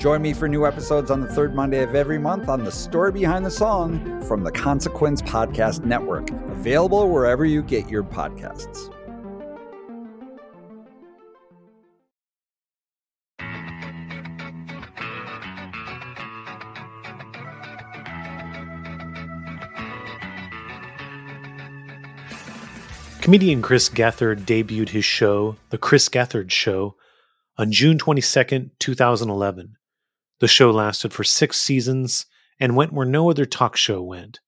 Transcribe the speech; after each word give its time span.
Join 0.00 0.22
me 0.22 0.32
for 0.32 0.48
new 0.48 0.66
episodes 0.66 1.10
on 1.10 1.20
the 1.20 1.26
third 1.26 1.54
Monday 1.54 1.82
of 1.82 1.94
every 1.94 2.18
month 2.18 2.48
on 2.48 2.64
The 2.64 2.72
Story 2.72 3.12
Behind 3.12 3.44
the 3.44 3.50
Song 3.50 4.22
from 4.22 4.42
the 4.42 4.50
Consequence 4.50 5.20
Podcast 5.20 5.84
Network, 5.84 6.30
available 6.30 7.10
wherever 7.10 7.44
you 7.44 7.62
get 7.62 7.90
your 7.90 8.02
podcasts. 8.02 8.90
Comedian 23.20 23.60
Chris 23.60 23.90
Gethard 23.90 24.46
debuted 24.46 24.88
his 24.88 25.04
show, 25.04 25.56
The 25.68 25.76
Chris 25.76 26.08
Gethard 26.08 26.50
Show, 26.50 26.96
on 27.58 27.70
June 27.70 27.98
22, 27.98 28.70
2011. 28.78 29.76
The 30.40 30.48
show 30.48 30.70
lasted 30.70 31.12
for 31.12 31.22
six 31.22 31.60
seasons 31.60 32.26
and 32.58 32.76
went 32.76 32.92
where 32.92 33.06
no 33.06 33.30
other 33.30 33.44
talk 33.44 33.76
show 33.76 34.02
went. 34.02 34.40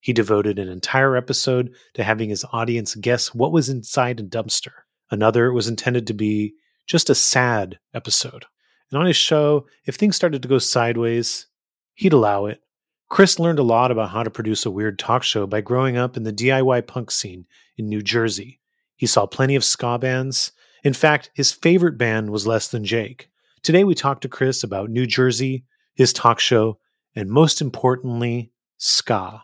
He 0.00 0.12
devoted 0.12 0.58
an 0.58 0.68
entire 0.68 1.16
episode 1.16 1.72
to 1.94 2.04
having 2.04 2.28
his 2.28 2.44
audience 2.52 2.94
guess 2.94 3.34
what 3.34 3.52
was 3.52 3.68
inside 3.68 4.20
a 4.20 4.24
dumpster. 4.24 4.72
Another 5.10 5.52
was 5.52 5.68
intended 5.68 6.06
to 6.08 6.14
be 6.14 6.54
just 6.86 7.08
a 7.08 7.14
sad 7.14 7.78
episode. 7.94 8.46
And 8.90 8.98
on 8.98 9.06
his 9.06 9.16
show, 9.16 9.66
if 9.86 9.96
things 9.96 10.16
started 10.16 10.42
to 10.42 10.48
go 10.48 10.58
sideways, 10.58 11.46
he'd 11.94 12.12
allow 12.12 12.46
it. 12.46 12.60
Chris 13.08 13.38
learned 13.38 13.58
a 13.58 13.64
lot 13.64 13.90
about 13.90 14.10
how 14.10 14.22
to 14.22 14.30
produce 14.30 14.66
a 14.66 14.70
weird 14.70 14.98
talk 14.98 15.22
show 15.22 15.46
by 15.46 15.60
growing 15.60 15.96
up 15.96 16.16
in 16.16 16.24
the 16.24 16.32
DIY 16.32 16.86
punk 16.86 17.10
scene 17.10 17.46
in 17.76 17.88
New 17.88 18.02
Jersey. 18.02 18.60
He 18.96 19.06
saw 19.06 19.26
plenty 19.26 19.54
of 19.54 19.64
ska 19.64 19.98
bands. 19.98 20.52
In 20.82 20.92
fact, 20.92 21.30
his 21.34 21.52
favorite 21.52 21.96
band 21.96 22.30
was 22.30 22.46
Less 22.46 22.68
Than 22.68 22.84
Jake. 22.84 23.30
Today, 23.68 23.84
we 23.84 23.94
talked 23.94 24.22
to 24.22 24.30
Chris 24.30 24.64
about 24.64 24.88
New 24.88 25.04
Jersey, 25.04 25.66
his 25.94 26.14
talk 26.14 26.40
show, 26.40 26.78
and 27.14 27.28
most 27.28 27.60
importantly, 27.60 28.50
ska. 28.78 29.42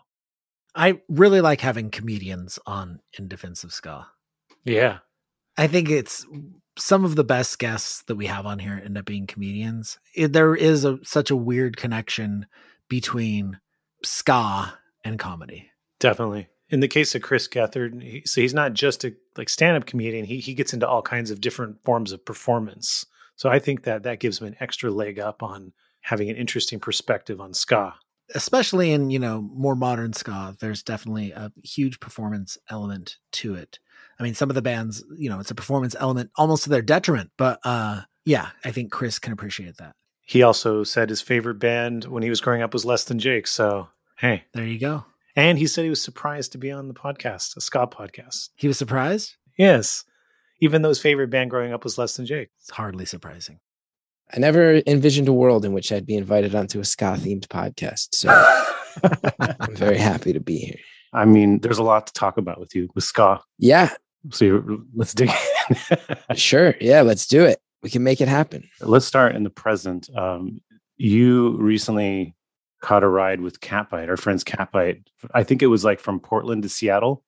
I 0.74 1.02
really 1.10 1.42
like 1.42 1.60
having 1.60 1.90
comedians 1.90 2.58
on 2.64 3.00
in 3.18 3.28
defense 3.28 3.64
of 3.64 3.72
ska. 3.74 4.06
Yeah. 4.64 5.00
I 5.58 5.66
think 5.66 5.90
it's 5.90 6.24
some 6.78 7.04
of 7.04 7.16
the 7.16 7.22
best 7.22 7.58
guests 7.58 8.02
that 8.04 8.16
we 8.16 8.24
have 8.24 8.46
on 8.46 8.58
here 8.58 8.80
end 8.82 8.96
up 8.96 9.04
being 9.04 9.26
comedians. 9.26 9.98
It, 10.16 10.32
there 10.32 10.54
is 10.54 10.86
a 10.86 11.00
such 11.02 11.30
a 11.30 11.36
weird 11.36 11.76
connection 11.76 12.46
between 12.88 13.60
ska 14.02 14.78
and 15.04 15.18
comedy. 15.18 15.68
Definitely. 16.00 16.48
In 16.70 16.80
the 16.80 16.88
case 16.88 17.14
of 17.14 17.20
Chris 17.20 17.46
Gethard, 17.46 18.02
he, 18.02 18.22
so 18.24 18.40
he's 18.40 18.54
not 18.54 18.72
just 18.72 19.04
a 19.04 19.12
like 19.36 19.50
stand-up 19.50 19.84
comedian. 19.84 20.24
He 20.24 20.38
he 20.38 20.54
gets 20.54 20.72
into 20.72 20.88
all 20.88 21.02
kinds 21.02 21.30
of 21.30 21.42
different 21.42 21.84
forms 21.84 22.10
of 22.10 22.24
performance. 22.24 23.04
So 23.36 23.48
I 23.48 23.58
think 23.58 23.84
that 23.84 24.04
that 24.04 24.20
gives 24.20 24.40
him 24.40 24.46
an 24.46 24.56
extra 24.60 24.90
leg 24.90 25.18
up 25.18 25.42
on 25.42 25.72
having 26.00 26.30
an 26.30 26.36
interesting 26.36 26.80
perspective 26.80 27.40
on 27.40 27.54
ska. 27.54 27.94
Especially 28.34 28.92
in, 28.92 29.10
you 29.10 29.18
know, 29.18 29.40
more 29.40 29.76
modern 29.76 30.12
ska, 30.12 30.56
there's 30.60 30.82
definitely 30.82 31.32
a 31.32 31.52
huge 31.62 32.00
performance 32.00 32.56
element 32.70 33.18
to 33.32 33.54
it. 33.54 33.78
I 34.18 34.22
mean, 34.22 34.34
some 34.34 34.50
of 34.50 34.54
the 34.54 34.62
bands, 34.62 35.04
you 35.16 35.28
know, 35.28 35.40
it's 35.40 35.50
a 35.50 35.54
performance 35.54 35.94
element 35.98 36.30
almost 36.36 36.64
to 36.64 36.70
their 36.70 36.82
detriment, 36.82 37.30
but 37.36 37.58
uh 37.64 38.02
yeah, 38.24 38.48
I 38.64 38.70
think 38.70 38.90
Chris 38.90 39.18
can 39.18 39.32
appreciate 39.32 39.76
that. 39.76 39.94
He 40.22 40.42
also 40.42 40.84
said 40.84 41.10
his 41.10 41.20
favorite 41.20 41.58
band 41.58 42.04
when 42.04 42.22
he 42.22 42.30
was 42.30 42.40
growing 42.40 42.62
up 42.62 42.72
was 42.72 42.84
Less 42.84 43.04
Than 43.04 43.18
Jake. 43.18 43.46
So, 43.46 43.88
hey. 44.18 44.44
There 44.54 44.64
you 44.64 44.78
go. 44.78 45.04
And 45.36 45.58
he 45.58 45.66
said 45.66 45.84
he 45.84 45.90
was 45.90 46.00
surprised 46.00 46.52
to 46.52 46.58
be 46.58 46.70
on 46.70 46.88
the 46.88 46.94
podcast, 46.94 47.56
a 47.56 47.60
ska 47.60 47.86
podcast. 47.86 48.48
He 48.54 48.68
was 48.68 48.78
surprised? 48.78 49.36
Yes. 49.58 50.04
Even 50.60 50.82
though 50.82 50.88
his 50.88 51.00
favorite 51.00 51.28
band 51.28 51.50
growing 51.50 51.72
up 51.72 51.84
was 51.84 51.98
Less 51.98 52.16
Than 52.16 52.26
Jake. 52.26 52.50
It's 52.60 52.70
hardly 52.70 53.04
surprising. 53.04 53.58
I 54.32 54.38
never 54.38 54.82
envisioned 54.86 55.28
a 55.28 55.32
world 55.32 55.64
in 55.64 55.72
which 55.72 55.92
I'd 55.92 56.06
be 56.06 56.16
invited 56.16 56.54
onto 56.54 56.80
a 56.80 56.84
ska 56.84 57.16
themed 57.18 57.46
podcast. 57.48 58.14
So 58.14 58.30
I'm 59.60 59.76
very 59.76 59.98
happy 59.98 60.32
to 60.32 60.40
be 60.40 60.58
here. 60.58 60.78
I 61.12 61.24
mean, 61.24 61.60
there's 61.60 61.78
a 61.78 61.82
lot 61.82 62.06
to 62.06 62.12
talk 62.12 62.38
about 62.38 62.58
with 62.58 62.74
you 62.74 62.88
with 62.94 63.04
ska. 63.04 63.40
Yeah. 63.58 63.90
So 64.30 64.80
let's 64.94 65.14
dig 65.14 65.30
in. 65.30 66.36
sure. 66.36 66.74
Yeah, 66.80 67.02
let's 67.02 67.26
do 67.26 67.44
it. 67.44 67.60
We 67.82 67.90
can 67.90 68.02
make 68.02 68.20
it 68.20 68.28
happen. 68.28 68.68
Let's 68.80 69.06
start 69.06 69.36
in 69.36 69.44
the 69.44 69.50
present. 69.50 70.08
Um, 70.16 70.60
you 70.96 71.56
recently 71.58 72.34
caught 72.80 73.02
a 73.02 73.08
ride 73.08 73.40
with 73.40 73.60
Catbite, 73.60 74.08
our 74.08 74.16
friends 74.16 74.44
Catbite. 74.44 75.04
I 75.34 75.42
think 75.42 75.62
it 75.62 75.66
was 75.66 75.84
like 75.84 76.00
from 76.00 76.20
Portland 76.20 76.62
to 76.62 76.68
Seattle. 76.68 77.22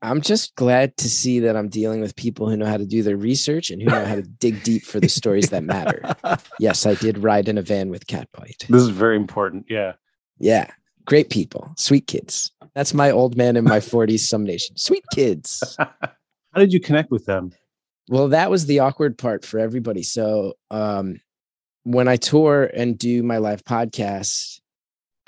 I'm 0.00 0.20
just 0.20 0.54
glad 0.54 0.96
to 0.98 1.08
see 1.08 1.40
that 1.40 1.56
I'm 1.56 1.68
dealing 1.68 2.00
with 2.00 2.14
people 2.14 2.48
who 2.48 2.56
know 2.56 2.66
how 2.66 2.76
to 2.76 2.86
do 2.86 3.02
their 3.02 3.16
research 3.16 3.70
and 3.70 3.82
who 3.82 3.88
know 3.88 4.04
how 4.04 4.14
to 4.14 4.22
dig 4.22 4.62
deep 4.62 4.84
for 4.84 5.00
the 5.00 5.08
stories 5.08 5.50
that 5.50 5.64
matter. 5.64 6.02
Yes, 6.60 6.86
I 6.86 6.94
did 6.94 7.18
ride 7.18 7.48
in 7.48 7.56
a 7.56 7.62
van 7.62 7.88
with 7.88 8.06
Cat 8.06 8.28
Catbite. 8.32 8.66
This 8.66 8.82
is 8.82 8.88
very 8.88 9.16
important. 9.16 9.66
Yeah. 9.68 9.92
Yeah. 10.38 10.70
Great 11.04 11.30
people, 11.30 11.72
sweet 11.76 12.06
kids. 12.06 12.50
That's 12.74 12.92
my 12.92 13.10
old 13.10 13.36
man 13.36 13.56
in 13.56 13.64
my 13.64 13.78
40s, 13.78 14.20
some 14.20 14.44
nation. 14.44 14.76
Sweet 14.76 15.04
kids. 15.14 15.76
How 15.78 15.88
did 16.56 16.72
you 16.72 16.80
connect 16.80 17.10
with 17.10 17.26
them? 17.26 17.52
Well, 18.08 18.28
that 18.28 18.50
was 18.50 18.66
the 18.66 18.80
awkward 18.80 19.16
part 19.18 19.44
for 19.44 19.58
everybody. 19.58 20.02
So, 20.02 20.54
um, 20.70 21.20
when 21.84 22.08
I 22.08 22.16
tour 22.16 22.70
and 22.74 22.98
do 22.98 23.22
my 23.22 23.38
live 23.38 23.64
podcast, 23.64 24.60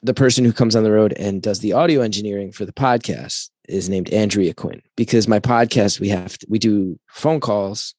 the 0.02 0.14
person 0.14 0.44
who 0.44 0.52
comes 0.52 0.76
on 0.76 0.84
the 0.84 0.92
road 0.92 1.12
and 1.14 1.40
does 1.40 1.60
the 1.60 1.72
audio 1.72 2.00
engineering 2.02 2.52
for 2.52 2.64
the 2.64 2.72
podcast 2.72 3.50
is 3.70 3.88
named 3.88 4.12
Andrea 4.12 4.54
Quinn 4.54 4.82
because 4.96 5.28
my 5.28 5.40
podcast 5.40 6.00
we 6.00 6.08
have 6.08 6.36
to, 6.38 6.46
we 6.48 6.58
do 6.58 6.98
phone 7.08 7.40
calls 7.40 7.94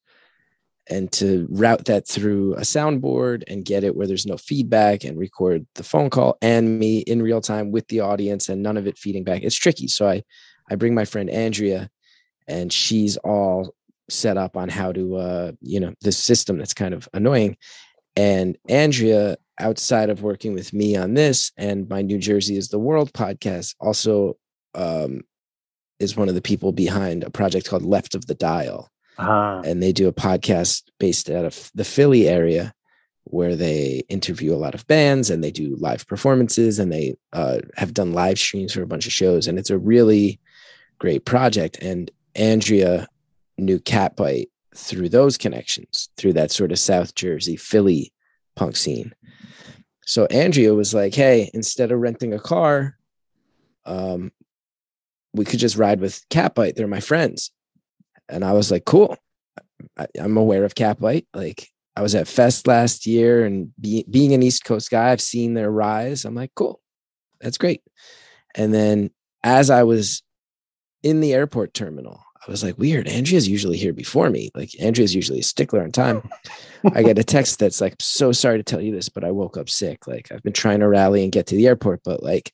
and 0.89 1.11
to 1.13 1.47
route 1.49 1.85
that 1.85 2.07
through 2.07 2.53
a 2.55 2.61
soundboard 2.61 3.43
and 3.47 3.65
get 3.65 3.83
it 3.83 3.95
where 3.95 4.07
there's 4.07 4.25
no 4.25 4.37
feedback 4.37 5.03
and 5.03 5.17
record 5.17 5.65
the 5.75 5.83
phone 5.83 6.09
call 6.09 6.37
and 6.41 6.79
me 6.79 6.99
in 6.99 7.21
real 7.21 7.41
time 7.41 7.71
with 7.71 7.87
the 7.87 7.99
audience 7.99 8.49
and 8.49 8.61
none 8.61 8.77
of 8.77 8.87
it 8.87 8.97
feeding 8.97 9.23
back. 9.23 9.43
It's 9.43 9.55
tricky. 9.55 9.87
So 9.87 10.07
i 10.07 10.23
i 10.69 10.75
bring 10.75 10.93
my 10.93 11.05
friend 11.05 11.29
andrea 11.29 11.89
and 12.47 12.71
she's 12.71 13.17
all 13.17 13.73
set 14.09 14.37
up 14.37 14.55
on 14.55 14.69
how 14.69 14.91
to 14.91 15.15
uh 15.15 15.51
you 15.61 15.79
know 15.79 15.93
this 16.01 16.17
system 16.17 16.57
that's 16.57 16.73
kind 16.73 16.93
of 16.93 17.07
annoying. 17.13 17.57
And 18.15 18.57
andrea 18.67 19.37
outside 19.59 20.09
of 20.09 20.23
working 20.23 20.53
with 20.53 20.73
me 20.73 20.95
on 20.95 21.13
this 21.13 21.51
and 21.57 21.87
my 21.87 22.01
new 22.01 22.17
jersey 22.17 22.57
is 22.57 22.69
the 22.69 22.79
world 22.79 23.13
podcast 23.13 23.75
also 23.79 24.37
um 24.75 25.21
is 26.01 26.17
one 26.17 26.27
of 26.27 26.35
the 26.35 26.41
people 26.41 26.71
behind 26.71 27.23
a 27.23 27.29
project 27.29 27.69
called 27.69 27.85
left 27.85 28.15
of 28.15 28.25
the 28.25 28.35
dial. 28.35 28.89
Uh, 29.17 29.61
and 29.63 29.83
they 29.83 29.91
do 29.91 30.07
a 30.07 30.13
podcast 30.13 30.83
based 30.99 31.29
out 31.29 31.45
of 31.45 31.71
the 31.75 31.83
philly 31.83 32.27
area 32.27 32.73
where 33.25 33.55
they 33.55 34.03
interview 34.09 34.53
a 34.53 34.57
lot 34.57 34.73
of 34.73 34.87
bands 34.87 35.29
and 35.29 35.43
they 35.43 35.51
do 35.51 35.75
live 35.79 36.07
performances 36.07 36.79
and 36.79 36.91
they 36.91 37.15
uh, 37.33 37.59
have 37.77 37.93
done 37.93 38.13
live 38.13 38.39
streams 38.39 38.73
for 38.73 38.81
a 38.81 38.87
bunch 38.87 39.05
of 39.05 39.11
shows. 39.11 39.47
And 39.47 39.59
it's 39.59 39.69
a 39.69 39.77
really 39.77 40.39
great 40.97 41.25
project. 41.25 41.77
And 41.81 42.09
andrea 42.35 43.07
knew 43.57 43.79
catbite 43.79 44.49
through 44.73 45.09
those 45.09 45.37
connections 45.37 46.09
through 46.15 46.33
that 46.33 46.49
sort 46.49 46.71
of 46.71 46.79
south 46.79 47.13
jersey 47.13 47.57
philly 47.57 48.13
punk 48.55 48.75
scene. 48.75 49.13
So 50.05 50.25
andrea 50.27 50.73
was 50.73 50.93
like 50.93 51.13
hey 51.13 51.51
instead 51.53 51.91
of 51.91 51.99
renting 51.99 52.33
a 52.33 52.39
car 52.39 52.97
um, 53.85 54.31
we 55.33 55.45
could 55.45 55.59
just 55.59 55.77
ride 55.77 55.99
with 55.99 56.27
catbite 56.29 56.75
they're 56.75 56.87
my 56.87 56.99
friends 56.99 57.51
and 58.29 58.43
i 58.43 58.53
was 58.53 58.71
like 58.71 58.85
cool 58.85 59.17
I, 59.97 60.07
i'm 60.19 60.37
aware 60.37 60.63
of 60.63 60.75
catbite 60.75 61.25
like 61.33 61.67
I 61.95 62.01
was 62.01 62.15
at 62.15 62.27
Fest 62.27 62.67
last 62.67 63.05
year 63.05 63.45
and 63.45 63.71
be, 63.79 64.05
being 64.09 64.33
an 64.33 64.43
East 64.43 64.63
Coast 64.63 64.89
guy, 64.89 65.11
I've 65.11 65.21
seen 65.21 65.53
their 65.53 65.69
rise. 65.69 66.23
I'm 66.25 66.35
like, 66.35 66.51
cool, 66.55 66.79
that's 67.41 67.57
great. 67.57 67.81
And 68.55 68.73
then 68.73 69.11
as 69.43 69.69
I 69.69 69.83
was 69.83 70.23
in 71.03 71.19
the 71.19 71.33
airport 71.33 71.73
terminal, 71.73 72.23
I 72.47 72.49
was 72.49 72.63
like, 72.63 72.77
weird. 72.77 73.07
Andrea's 73.07 73.47
usually 73.47 73.77
here 73.77 73.93
before 73.93 74.29
me. 74.29 74.49
Like 74.55 74.71
Andrea's 74.79 75.13
usually 75.13 75.39
a 75.39 75.43
stickler 75.43 75.83
on 75.83 75.91
time. 75.91 76.27
I 76.95 77.03
get 77.03 77.19
a 77.19 77.23
text 77.23 77.59
that's 77.59 77.81
like, 77.81 77.95
so 77.99 78.31
sorry 78.31 78.57
to 78.57 78.63
tell 78.63 78.81
you 78.81 78.91
this, 78.91 79.09
but 79.09 79.23
I 79.23 79.31
woke 79.31 79.57
up 79.57 79.69
sick. 79.69 80.07
Like 80.07 80.31
I've 80.31 80.43
been 80.43 80.53
trying 80.53 80.79
to 80.79 80.87
rally 80.87 81.23
and 81.23 81.31
get 81.31 81.47
to 81.47 81.55
the 81.55 81.67
airport, 81.67 82.01
but 82.03 82.23
like 82.23 82.51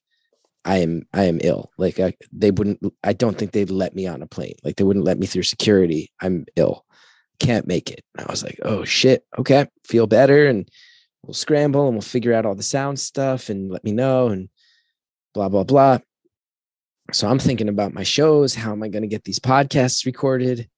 I 0.68 0.80
am 0.80 1.08
I 1.14 1.24
am 1.24 1.40
ill. 1.44 1.72
Like 1.78 2.00
I, 2.00 2.14
they 2.32 2.52
wouldn't 2.52 2.80
I 3.04 3.14
don't 3.14 3.38
think 3.38 3.54
they'd 3.54 3.72
let 3.72 3.96
me 3.96 4.06
on 4.06 4.22
a 4.22 4.28
plane. 4.28 4.56
Like 4.64 4.76
they 4.76 4.84
wouldn't 4.84 5.06
let 5.06 5.18
me 5.18 5.26
through 5.26 5.44
security. 5.44 6.12
I'm 6.22 6.46
ill. 6.56 6.86
Can't 7.40 7.68
make 7.68 7.90
it. 7.90 8.04
And 8.18 8.28
I 8.28 8.32
was 8.32 8.44
like, 8.44 8.60
oh 8.64 8.84
shit. 8.84 9.26
Okay. 9.40 9.68
Feel 9.86 10.08
better 10.08 10.48
and 10.48 10.70
we'll 11.24 11.34
scramble 11.34 11.88
and 11.88 11.96
we'll 11.96 12.02
figure 12.02 12.34
out 12.34 12.46
all 12.46 12.56
the 12.56 12.64
sound 12.64 13.00
stuff 13.00 13.50
and 13.50 13.72
let 13.72 13.84
me 13.84 13.92
know 13.92 14.28
and 14.28 14.50
blah 15.34 15.50
blah 15.50 15.64
blah 15.64 16.00
so 17.12 17.28
i'm 17.28 17.40
thinking 17.40 17.70
about 17.70 17.94
my 17.94 18.04
shows 18.04 18.56
how 18.56 18.72
am 18.72 18.82
i 18.82 18.88
going 18.88 19.02
to 19.02 19.08
get 19.08 19.24
these 19.26 19.40
podcasts 19.40 20.06
recorded 20.06 20.70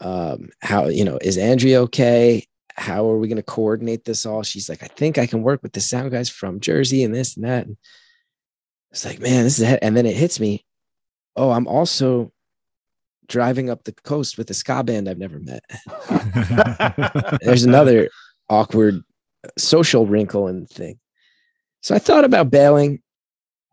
um 0.00 0.48
how 0.60 0.86
you 0.86 1.04
know 1.04 1.18
is 1.20 1.36
andrea 1.36 1.82
okay 1.82 2.46
how 2.74 3.08
are 3.10 3.18
we 3.18 3.28
going 3.28 3.36
to 3.36 3.42
coordinate 3.42 4.04
this 4.04 4.24
all 4.24 4.42
she's 4.42 4.68
like 4.68 4.82
i 4.82 4.86
think 4.86 5.18
i 5.18 5.26
can 5.26 5.42
work 5.42 5.62
with 5.62 5.72
the 5.72 5.80
sound 5.80 6.10
guys 6.10 6.30
from 6.30 6.60
jersey 6.60 7.04
and 7.04 7.14
this 7.14 7.36
and 7.36 7.44
that 7.44 7.66
and 7.66 7.76
it's 8.90 9.04
like 9.04 9.20
man 9.20 9.44
this 9.44 9.58
is 9.58 9.64
a, 9.64 9.82
and 9.82 9.96
then 9.96 10.06
it 10.06 10.16
hits 10.16 10.40
me 10.40 10.64
oh 11.36 11.50
i'm 11.50 11.66
also 11.66 12.32
driving 13.26 13.68
up 13.68 13.84
the 13.84 13.92
coast 13.92 14.38
with 14.38 14.48
a 14.50 14.54
ska 14.54 14.82
band 14.82 15.08
i've 15.08 15.18
never 15.18 15.38
met 15.38 15.62
there's 17.42 17.64
another 17.64 18.08
awkward 18.48 19.02
social 19.56 20.06
wrinkle 20.06 20.48
in 20.48 20.60
the 20.60 20.66
thing 20.66 20.98
so 21.82 21.94
i 21.94 21.98
thought 21.98 22.24
about 22.24 22.50
bailing 22.50 23.00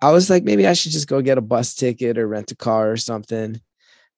I 0.01 0.11
was 0.11 0.29
like, 0.29 0.43
maybe 0.43 0.67
I 0.67 0.73
should 0.73 0.91
just 0.91 1.07
go 1.07 1.21
get 1.21 1.37
a 1.37 1.41
bus 1.41 1.73
ticket 1.73 2.17
or 2.17 2.27
rent 2.27 2.51
a 2.51 2.55
car 2.55 2.91
or 2.91 2.97
something. 2.97 3.59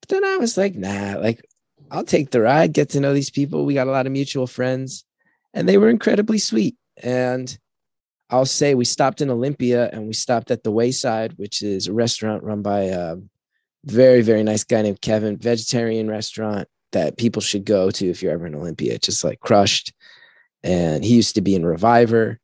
But 0.01 0.09
then 0.09 0.25
I 0.25 0.37
was 0.37 0.57
like, 0.57 0.75
nah, 0.75 1.17
like 1.17 1.45
I'll 1.91 2.03
take 2.03 2.31
the 2.31 2.41
ride, 2.41 2.73
get 2.73 2.89
to 2.89 2.99
know 2.99 3.13
these 3.13 3.29
people. 3.29 3.65
We 3.65 3.73
got 3.73 3.87
a 3.87 3.91
lot 3.91 4.05
of 4.05 4.11
mutual 4.11 4.47
friends, 4.47 5.05
and 5.53 5.67
they 5.67 5.77
were 5.77 5.89
incredibly 5.89 6.39
sweet. 6.39 6.75
And 7.01 7.57
I'll 8.29 8.45
say 8.45 8.75
we 8.75 8.85
stopped 8.85 9.21
in 9.21 9.29
Olympia 9.29 9.89
and 9.91 10.07
we 10.07 10.13
stopped 10.13 10.51
at 10.51 10.63
the 10.63 10.71
Wayside, 10.71 11.33
which 11.37 11.61
is 11.61 11.87
a 11.87 11.93
restaurant 11.93 12.43
run 12.43 12.61
by 12.61 12.81
a 12.81 13.17
very, 13.85 14.21
very 14.21 14.43
nice 14.43 14.63
guy 14.63 14.81
named 14.81 15.01
Kevin, 15.01 15.37
vegetarian 15.37 16.09
restaurant 16.09 16.67
that 16.91 17.17
people 17.17 17.41
should 17.41 17.65
go 17.65 17.89
to 17.91 18.09
if 18.09 18.21
you're 18.21 18.33
ever 18.33 18.47
in 18.47 18.55
Olympia. 18.55 18.99
Just 18.99 19.23
like 19.23 19.39
crushed. 19.39 19.93
And 20.63 21.05
he 21.05 21.15
used 21.15 21.35
to 21.35 21.41
be 21.41 21.55
in 21.55 21.65
Reviver. 21.65 22.39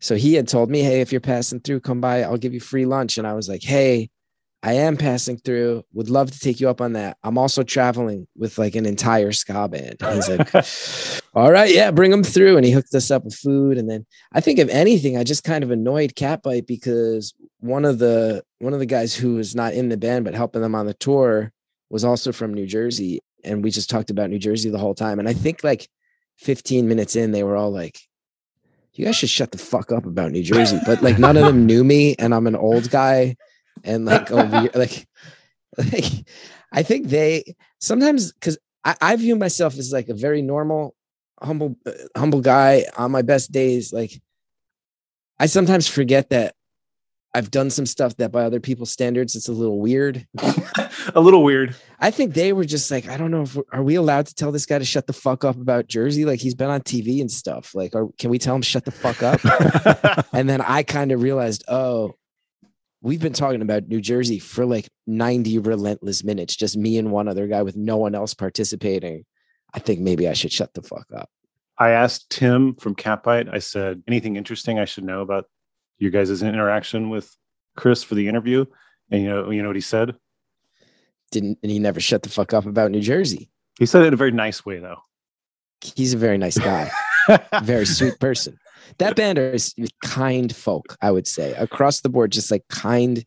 So 0.00 0.14
he 0.14 0.34
had 0.34 0.46
told 0.46 0.70
me, 0.70 0.82
Hey, 0.82 1.00
if 1.00 1.10
you're 1.10 1.20
passing 1.20 1.60
through, 1.60 1.80
come 1.80 2.00
by, 2.00 2.22
I'll 2.22 2.36
give 2.36 2.54
you 2.54 2.60
free 2.60 2.86
lunch. 2.86 3.18
And 3.18 3.26
I 3.26 3.32
was 3.32 3.48
like, 3.48 3.62
Hey, 3.62 4.10
I 4.62 4.72
am 4.72 4.96
passing 4.96 5.36
through. 5.38 5.84
Would 5.92 6.10
love 6.10 6.30
to 6.32 6.38
take 6.38 6.60
you 6.60 6.68
up 6.68 6.80
on 6.80 6.94
that. 6.94 7.16
I'm 7.22 7.38
also 7.38 7.62
traveling 7.62 8.26
with 8.36 8.58
like 8.58 8.74
an 8.74 8.86
entire 8.86 9.30
ska 9.32 9.68
band. 9.68 9.96
And 10.00 10.14
he's 10.16 10.28
like, 10.28 11.24
All 11.34 11.52
right, 11.52 11.72
yeah, 11.72 11.90
bring 11.90 12.10
them 12.10 12.24
through. 12.24 12.56
And 12.56 12.66
he 12.66 12.72
hooked 12.72 12.94
us 12.94 13.10
up 13.10 13.24
with 13.24 13.34
food. 13.34 13.78
And 13.78 13.88
then 13.88 14.04
I 14.32 14.40
think 14.40 14.58
if 14.58 14.68
anything, 14.68 15.16
I 15.16 15.22
just 15.22 15.44
kind 15.44 15.62
of 15.62 15.70
annoyed 15.70 16.14
Catbite 16.14 16.66
because 16.66 17.34
one 17.60 17.84
of 17.84 17.98
the 17.98 18.42
one 18.58 18.72
of 18.72 18.80
the 18.80 18.86
guys 18.86 19.14
who 19.14 19.36
was 19.36 19.54
not 19.54 19.74
in 19.74 19.88
the 19.88 19.96
band 19.96 20.24
but 20.24 20.34
helping 20.34 20.62
them 20.62 20.74
on 20.74 20.86
the 20.86 20.94
tour 20.94 21.52
was 21.90 22.04
also 22.04 22.32
from 22.32 22.52
New 22.52 22.66
Jersey. 22.66 23.20
And 23.44 23.62
we 23.62 23.70
just 23.70 23.88
talked 23.88 24.10
about 24.10 24.30
New 24.30 24.38
Jersey 24.38 24.70
the 24.70 24.78
whole 24.78 24.94
time. 24.94 25.20
And 25.20 25.28
I 25.28 25.32
think 25.32 25.62
like 25.62 25.88
15 26.38 26.88
minutes 26.88 27.14
in, 27.14 27.30
they 27.30 27.44
were 27.44 27.56
all 27.56 27.70
like, 27.70 27.98
you 28.94 29.04
guys 29.04 29.14
should 29.14 29.30
shut 29.30 29.52
the 29.52 29.58
fuck 29.58 29.92
up 29.92 30.06
about 30.06 30.32
New 30.32 30.42
Jersey. 30.42 30.80
But 30.84 31.02
like 31.02 31.18
none 31.18 31.36
of 31.36 31.44
them 31.44 31.66
knew 31.66 31.84
me, 31.84 32.16
and 32.18 32.34
I'm 32.34 32.48
an 32.48 32.56
old 32.56 32.90
guy, 32.90 33.36
and 33.84 34.04
like 34.06 34.30
over 34.30 34.68
like 34.74 35.06
like 35.76 36.26
I 36.72 36.82
think 36.82 37.08
they 37.08 37.56
sometimes 37.80 38.32
because 38.32 38.58
I, 38.84 38.96
I 39.00 39.16
view 39.16 39.36
myself 39.36 39.76
as 39.78 39.92
like 39.92 40.08
a 40.08 40.14
very 40.14 40.42
normal, 40.42 40.94
humble, 41.42 41.76
uh, 41.86 41.92
humble 42.16 42.40
guy 42.40 42.86
on 42.96 43.10
my 43.10 43.22
best 43.22 43.52
days. 43.52 43.92
Like 43.92 44.20
I 45.38 45.46
sometimes 45.46 45.86
forget 45.86 46.30
that 46.30 46.54
I've 47.34 47.50
done 47.50 47.68
some 47.68 47.84
stuff 47.84 48.16
that 48.16 48.32
by 48.32 48.44
other 48.44 48.60
people's 48.60 48.90
standards 48.90 49.36
it's 49.36 49.48
a 49.48 49.52
little 49.52 49.78
weird. 49.78 50.26
a 51.14 51.20
little 51.20 51.44
weird. 51.44 51.76
I 52.00 52.10
think 52.10 52.34
they 52.34 52.52
were 52.52 52.64
just 52.64 52.90
like, 52.90 53.08
I 53.08 53.16
don't 53.16 53.30
know 53.30 53.42
if 53.42 53.56
are 53.72 53.82
we 53.82 53.96
allowed 53.96 54.26
to 54.26 54.34
tell 54.34 54.52
this 54.52 54.66
guy 54.66 54.78
to 54.78 54.84
shut 54.84 55.06
the 55.06 55.12
fuck 55.12 55.44
up 55.44 55.56
about 55.56 55.88
Jersey? 55.88 56.24
Like 56.24 56.40
he's 56.40 56.54
been 56.54 56.70
on 56.70 56.80
TV 56.80 57.20
and 57.20 57.30
stuff. 57.30 57.74
Like, 57.74 57.94
are, 57.94 58.08
can 58.18 58.30
we 58.30 58.38
tell 58.38 58.56
him 58.56 58.62
shut 58.62 58.84
the 58.84 58.90
fuck 58.90 59.22
up? 59.22 59.40
and 60.32 60.48
then 60.48 60.62
I 60.62 60.82
kind 60.82 61.12
of 61.12 61.22
realized, 61.22 61.64
oh, 61.68 62.14
we've 63.00 63.20
been 63.20 63.32
talking 63.32 63.62
about 63.62 63.88
New 63.88 64.00
Jersey 64.00 64.38
for 64.38 64.66
like 64.66 64.88
90 65.06 65.58
relentless 65.58 66.24
minutes, 66.24 66.56
just 66.56 66.76
me 66.76 66.98
and 66.98 67.10
one 67.10 67.28
other 67.28 67.46
guy 67.46 67.62
with 67.62 67.76
no 67.76 67.96
one 67.96 68.14
else 68.14 68.34
participating. 68.34 69.24
I 69.74 69.78
think 69.78 70.00
maybe 70.00 70.28
I 70.28 70.32
should 70.32 70.52
shut 70.52 70.74
the 70.74 70.82
fuck 70.82 71.06
up. 71.14 71.30
I 71.78 71.90
asked 71.90 72.30
Tim 72.30 72.74
from 72.74 72.96
Catbite, 72.96 73.52
I 73.52 73.60
said, 73.60 74.02
anything 74.08 74.36
interesting 74.36 74.78
I 74.78 74.84
should 74.84 75.04
know 75.04 75.20
about 75.20 75.44
you 75.98 76.10
guys' 76.10 76.42
interaction 76.42 77.08
with 77.10 77.34
Chris 77.76 78.02
for 78.02 78.14
the 78.14 78.26
interview? 78.28 78.64
And 79.10 79.22
you 79.22 79.28
know, 79.28 79.50
you 79.50 79.62
know 79.62 79.68
what 79.68 79.76
he 79.76 79.82
said? 79.82 80.16
Didn't 81.30 81.58
and 81.62 81.70
he 81.70 81.78
never 81.78 82.00
shut 82.00 82.22
the 82.22 82.28
fuck 82.28 82.52
up 82.52 82.66
about 82.66 82.90
New 82.90 83.00
Jersey. 83.00 83.50
He 83.78 83.86
said 83.86 84.02
it 84.02 84.08
in 84.08 84.14
a 84.14 84.16
very 84.16 84.32
nice 84.32 84.66
way 84.66 84.78
though. 84.78 84.98
He's 85.80 86.14
a 86.14 86.16
very 86.16 86.38
nice 86.38 86.58
guy. 86.58 86.90
very 87.62 87.86
sweet 87.86 88.18
person. 88.18 88.58
That 88.98 89.16
band 89.16 89.38
is 89.38 89.74
kind 90.02 90.54
folk, 90.54 90.96
I 91.02 91.10
would 91.10 91.26
say. 91.26 91.52
Across 91.54 92.00
the 92.00 92.08
board, 92.08 92.32
just 92.32 92.50
like 92.50 92.66
kind, 92.68 93.24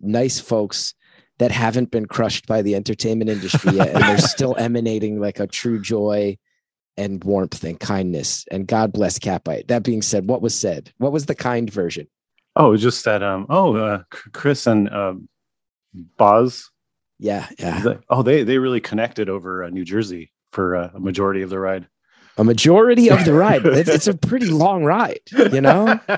nice 0.00 0.40
folks 0.40 0.94
that 1.38 1.50
haven't 1.50 1.90
been 1.90 2.06
crushed 2.06 2.46
by 2.46 2.62
the 2.62 2.74
entertainment 2.74 3.30
industry 3.30 3.72
yet. 3.72 3.88
And 3.88 4.02
they're 4.02 4.18
still 4.28 4.56
emanating 4.56 5.20
like 5.20 5.40
a 5.40 5.46
true 5.46 5.80
joy 5.80 6.36
and 6.96 7.22
warmth 7.24 7.64
and 7.64 7.78
kindness. 7.78 8.44
And 8.50 8.66
God 8.66 8.92
bless 8.92 9.18
Catbite. 9.18 9.68
That 9.68 9.82
being 9.82 10.02
said, 10.02 10.28
what 10.28 10.42
was 10.42 10.58
said? 10.58 10.92
What 10.98 11.12
was 11.12 11.26
the 11.26 11.34
kind 11.34 11.70
version? 11.70 12.06
Oh, 12.56 12.76
just 12.76 13.04
that. 13.04 13.22
Um. 13.22 13.46
Oh, 13.48 13.74
uh, 13.74 14.02
Chris 14.10 14.66
and 14.66 14.88
uh, 14.88 15.14
Boz. 16.16 16.70
Yeah, 17.18 17.48
yeah. 17.58 17.94
Oh, 18.08 18.22
they 18.22 18.44
they 18.44 18.58
really 18.58 18.80
connected 18.80 19.28
over 19.28 19.64
uh, 19.64 19.70
New 19.70 19.84
Jersey 19.84 20.30
for 20.52 20.76
uh, 20.76 20.90
a 20.94 21.00
majority 21.00 21.42
of 21.42 21.50
the 21.50 21.58
ride. 21.58 21.88
A 22.36 22.44
majority 22.44 23.10
of 23.10 23.24
the 23.24 23.32
ride. 23.32 23.62
it's, 23.64 24.06
a 24.06 24.14
pretty 24.14 24.46
long 24.46 24.84
ride, 24.84 25.20
you 25.52 25.60
know. 25.60 26.00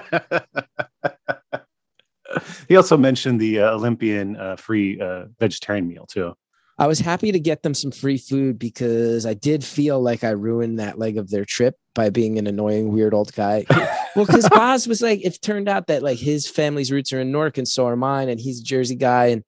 he 2.68 2.76
also 2.76 2.96
mentioned 2.96 3.40
the 3.40 3.60
uh, 3.60 3.72
Olympian 3.72 4.36
uh, 4.36 4.56
free 4.56 5.00
uh, 5.00 5.26
vegetarian 5.38 5.86
meal 5.86 6.06
too. 6.06 6.34
I 6.78 6.86
was 6.86 7.00
happy 7.00 7.32
to 7.32 7.40
get 7.40 7.62
them 7.62 7.72
some 7.72 7.90
free 7.90 8.18
food 8.18 8.58
because 8.58 9.24
I 9.24 9.32
did 9.32 9.64
feel 9.64 10.00
like 10.00 10.24
I 10.24 10.30
ruined 10.30 10.78
that 10.78 10.98
leg 10.98 11.16
of 11.16 11.30
their 11.30 11.46
trip 11.46 11.74
by 11.94 12.10
being 12.10 12.38
an 12.38 12.46
annoying, 12.46 12.92
weird 12.92 13.14
old 13.14 13.32
guy. 13.32 13.64
well, 14.14 14.26
because 14.26 14.48
Boz 14.50 14.86
was 14.86 15.00
like, 15.00 15.24
it 15.24 15.40
turned 15.40 15.70
out 15.70 15.86
that 15.86 16.02
like 16.02 16.18
his 16.18 16.46
family's 16.46 16.92
roots 16.92 17.14
are 17.14 17.20
in 17.20 17.32
Newark 17.32 17.56
and 17.56 17.66
so 17.66 17.86
are 17.86 17.96
mine, 17.96 18.28
and 18.28 18.38
he's 18.38 18.60
a 18.60 18.64
Jersey 18.64 18.94
guy, 18.94 19.26
and 19.26 19.42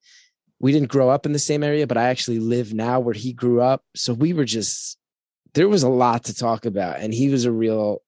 we 0.58 0.72
didn't 0.72 0.88
grow 0.88 1.10
up 1.10 1.26
in 1.26 1.32
the 1.32 1.38
same 1.38 1.62
area, 1.62 1.86
but 1.86 1.98
I 1.98 2.04
actually 2.04 2.38
live 2.38 2.72
now 2.72 2.98
where 2.98 3.14
he 3.14 3.34
grew 3.34 3.60
up. 3.60 3.82
So 3.94 4.14
we 4.14 4.32
were 4.32 4.46
just 4.46 4.96
there 5.54 5.68
was 5.68 5.82
a 5.82 5.88
lot 5.88 6.24
to 6.24 6.34
talk 6.34 6.64
about, 6.66 7.00
and 7.00 7.12
he 7.12 7.28
was 7.28 7.44
a 7.44 7.52
real 7.52 8.02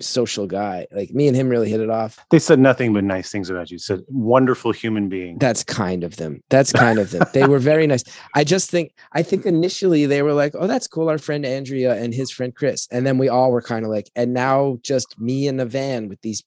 social 0.00 0.46
guy. 0.46 0.86
Like 0.92 1.10
me 1.10 1.28
and 1.28 1.36
him 1.36 1.48
really 1.48 1.68
hit 1.68 1.80
it 1.80 1.90
off. 1.90 2.24
They 2.30 2.38
said 2.38 2.58
nothing 2.58 2.92
but 2.92 3.04
nice 3.04 3.30
things 3.30 3.50
about 3.50 3.70
you. 3.70 3.78
Said 3.78 4.00
wonderful 4.08 4.72
human 4.72 5.08
being. 5.08 5.38
That's 5.38 5.64
kind 5.64 6.04
of 6.04 6.16
them. 6.16 6.42
That's 6.50 6.72
kind 6.72 6.98
of 6.98 7.10
them. 7.10 7.24
They 7.32 7.46
were 7.46 7.58
very 7.58 7.86
nice. 7.86 8.04
I 8.34 8.44
just 8.44 8.70
think 8.70 8.92
I 9.12 9.22
think 9.22 9.46
initially 9.46 10.06
they 10.06 10.22
were 10.22 10.32
like, 10.32 10.54
"Oh, 10.58 10.66
that's 10.66 10.86
cool." 10.86 11.08
Our 11.08 11.18
friend 11.18 11.44
Andrea 11.44 11.94
and 11.94 12.14
his 12.14 12.30
friend 12.30 12.54
Chris, 12.54 12.88
and 12.90 13.06
then 13.06 13.18
we 13.18 13.28
all 13.28 13.50
were 13.50 13.62
kind 13.62 13.84
of 13.84 13.90
like, 13.90 14.10
"And 14.16 14.32
now 14.32 14.78
just 14.82 15.18
me 15.18 15.46
in 15.46 15.56
the 15.56 15.66
van 15.66 16.08
with 16.08 16.20
these 16.22 16.42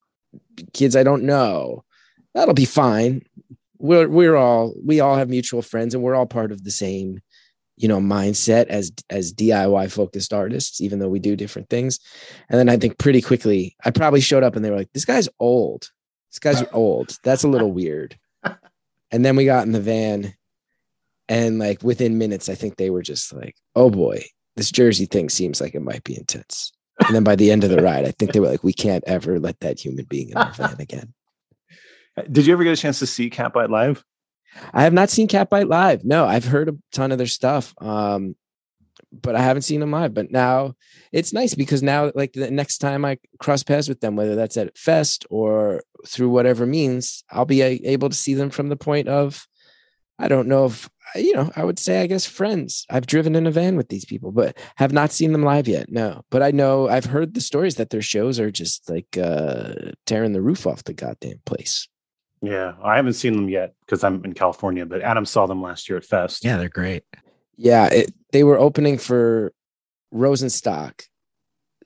kids 0.74 0.96
I 0.96 1.04
don't 1.04 1.24
know." 1.24 1.84
That'll 2.34 2.54
be 2.54 2.66
fine. 2.66 3.24
We're 3.78 4.08
we're 4.08 4.36
all 4.36 4.74
we 4.86 5.00
all 5.00 5.16
have 5.16 5.30
mutual 5.30 5.62
friends, 5.62 5.94
and 5.94 6.04
we're 6.04 6.16
all 6.16 6.28
part 6.28 6.52
of 6.52 6.64
the 6.64 6.72
same 6.72 7.20
you 7.82 7.88
know 7.88 8.00
mindset 8.00 8.68
as 8.68 8.92
as 9.10 9.34
DIY 9.34 9.92
focused 9.92 10.34
artists 10.34 10.80
even 10.80 11.00
though 11.00 11.10
we 11.10 11.20
do 11.20 11.36
different 11.36 11.70
things. 11.70 12.00
And 12.50 12.60
then 12.60 12.70
I 12.70 12.78
think 12.78 13.00
pretty 13.00 13.22
quickly 13.22 13.76
I 13.84 13.90
probably 13.90 14.22
showed 14.22 14.44
up 14.44 14.56
and 14.56 14.64
they 14.64 14.70
were 14.70 14.78
like 14.78 14.94
this 14.94 15.06
guy's 15.06 15.28
old. 15.40 15.90
This 16.32 16.40
guy's 16.40 16.64
old. 16.74 17.18
That's 17.24 17.44
a 17.44 17.50
little 17.50 17.72
weird. 17.72 18.18
And 19.14 19.26
then 19.26 19.36
we 19.36 19.44
got 19.44 19.66
in 19.66 19.74
the 19.74 19.82
van 19.82 20.34
and 21.28 21.60
like 21.60 21.84
within 21.84 22.18
minutes 22.18 22.48
I 22.48 22.56
think 22.56 22.78
they 22.78 22.90
were 22.90 23.02
just 23.02 23.34
like 23.34 23.58
oh 23.76 23.90
boy 23.90 24.24
this 24.56 24.72
jersey 24.72 25.06
thing 25.06 25.28
seems 25.28 25.60
like 25.60 25.76
it 25.76 25.82
might 25.82 26.06
be 26.06 26.18
intense. 26.18 26.72
And 27.06 27.14
then 27.14 27.26
by 27.26 27.36
the 27.36 27.52
end 27.52 27.66
of 27.66 27.72
the 27.72 27.82
ride 27.82 28.06
I 28.06 28.12
think 28.12 28.32
they 28.32 28.40
were 28.40 28.48
like 28.48 28.64
we 28.64 28.72
can't 28.72 29.04
ever 29.08 29.38
let 29.38 29.60
that 29.60 29.84
human 29.84 30.06
being 30.06 30.30
in 30.30 30.38
our 30.38 30.54
van 30.54 30.78
again. 30.80 31.14
Did 32.32 32.46
you 32.46 32.54
ever 32.54 32.64
get 32.64 32.72
a 32.72 32.82
chance 32.82 33.00
to 33.00 33.06
see 33.06 33.30
Catbite 33.30 33.70
live 33.70 34.02
I 34.74 34.84
have 34.84 34.94
not 34.94 35.10
seen 35.10 35.28
Catbite 35.28 35.70
live. 35.70 36.04
No, 36.04 36.26
I've 36.26 36.46
heard 36.46 36.70
a 36.70 36.78
ton 36.92 37.12
of 37.12 37.18
their 37.18 37.28
stuff. 37.28 37.74
Um, 37.80 38.36
but 39.12 39.36
I 39.36 39.42
haven't 39.42 39.64
seen 39.64 39.80
them 39.80 39.92
live. 39.92 40.14
But 40.14 40.32
now 40.32 40.76
it's 41.12 41.34
nice 41.34 41.54
because 41.54 41.84
now, 41.84 42.12
like 42.16 42.34
the 42.34 42.52
next 42.52 42.78
time 42.78 43.04
I 43.04 43.18
cross 43.40 43.64
paths 43.64 43.90
with 43.90 44.00
them, 44.00 44.16
whether 44.16 44.36
that's 44.36 44.58
at 44.58 44.78
Fest 44.78 45.26
or 45.30 45.84
through 46.08 46.30
whatever 46.30 46.66
means, 46.66 47.24
I'll 47.30 47.46
be 47.46 47.62
able 47.62 48.10
to 48.10 48.16
see 48.16 48.34
them 48.34 48.50
from 48.50 48.70
the 48.70 48.78
point 48.78 49.08
of, 49.08 49.46
I 50.18 50.28
don't 50.28 50.48
know 50.48 50.66
if 50.66 50.90
you 51.16 51.34
know, 51.34 51.52
I 51.56 51.64
would 51.64 51.80
say, 51.80 52.02
I 52.02 52.08
guess, 52.08 52.26
friends. 52.26 52.86
I've 52.90 53.06
driven 53.06 53.36
in 53.36 53.48
a 53.48 53.52
van 53.52 53.76
with 53.76 53.90
these 53.90 54.06
people, 54.06 54.32
but 54.32 54.58
have 54.78 54.94
not 54.94 55.12
seen 55.12 55.32
them 55.32 55.44
live 55.44 55.68
yet. 55.68 55.92
No, 55.92 56.22
but 56.30 56.42
I 56.42 56.52
know 56.52 56.88
I've 56.88 57.06
heard 57.06 57.34
the 57.34 57.42
stories 57.42 57.76
that 57.76 57.90
their 57.90 58.02
shows 58.02 58.40
are 58.40 58.52
just 58.52 58.90
like 58.90 59.18
uh, 59.18 59.74
tearing 60.06 60.34
the 60.34 60.42
roof 60.42 60.66
off 60.66 60.84
the 60.84 60.94
goddamn 60.94 61.42
place. 61.46 61.88
Yeah, 62.42 62.74
I 62.84 62.96
haven't 62.96 63.14
seen 63.14 63.34
them 63.36 63.50
yet 63.50 63.76
because 63.86 64.04
I'm 64.04 64.24
in 64.26 64.34
California, 64.34 64.86
but 64.86 65.02
Adam 65.02 65.26
saw 65.26 65.46
them 65.46 65.62
last 65.62 65.88
year 65.88 65.98
at 65.98 66.06
Fest. 66.06 66.44
Yeah, 66.44 66.58
they're 66.58 66.70
great. 66.70 67.04
Yeah, 67.56 67.88
it, 67.88 68.14
they 68.32 68.44
were 68.44 68.58
opening 68.58 68.98
for 68.98 69.54
Rosenstock. 70.14 71.04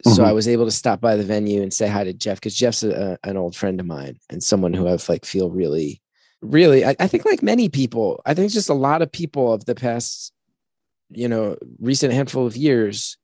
So 0.03 0.21
Mhm. 0.21 0.25
I 0.25 0.31
was 0.33 0.47
able 0.47 0.65
to 0.65 0.71
stop 0.71 1.01
by 1.01 1.15
the 1.15 1.23
venue 1.23 1.61
and 1.61 1.73
say 1.73 1.87
hi 1.87 2.03
to 2.03 2.13
Jeff 2.13 2.37
because 2.37 2.55
Jeff's 2.55 2.83
a, 2.83 3.17
an 3.23 3.37
old 3.37 3.55
friend 3.55 3.79
of 3.79 3.85
mine 3.85 4.17
and 4.29 4.43
someone 4.43 4.73
who 4.73 4.87
I've 4.87 5.07
like 5.09 5.25
feel 5.25 5.49
really, 5.49 6.01
really. 6.41 6.85
I, 6.85 6.95
I 6.99 7.07
think 7.07 7.25
like 7.25 7.41
many 7.41 7.69
people, 7.69 8.21
I 8.25 8.33
think 8.33 8.51
just 8.51 8.69
a 8.69 8.73
lot 8.73 9.01
of 9.01 9.11
people 9.11 9.51
of 9.53 9.65
the 9.65 9.75
past, 9.75 10.31
you 11.09 11.27
know, 11.27 11.57
recent 11.79 12.13
handful 12.13 12.45
of 12.45 12.55
years. 12.55 13.17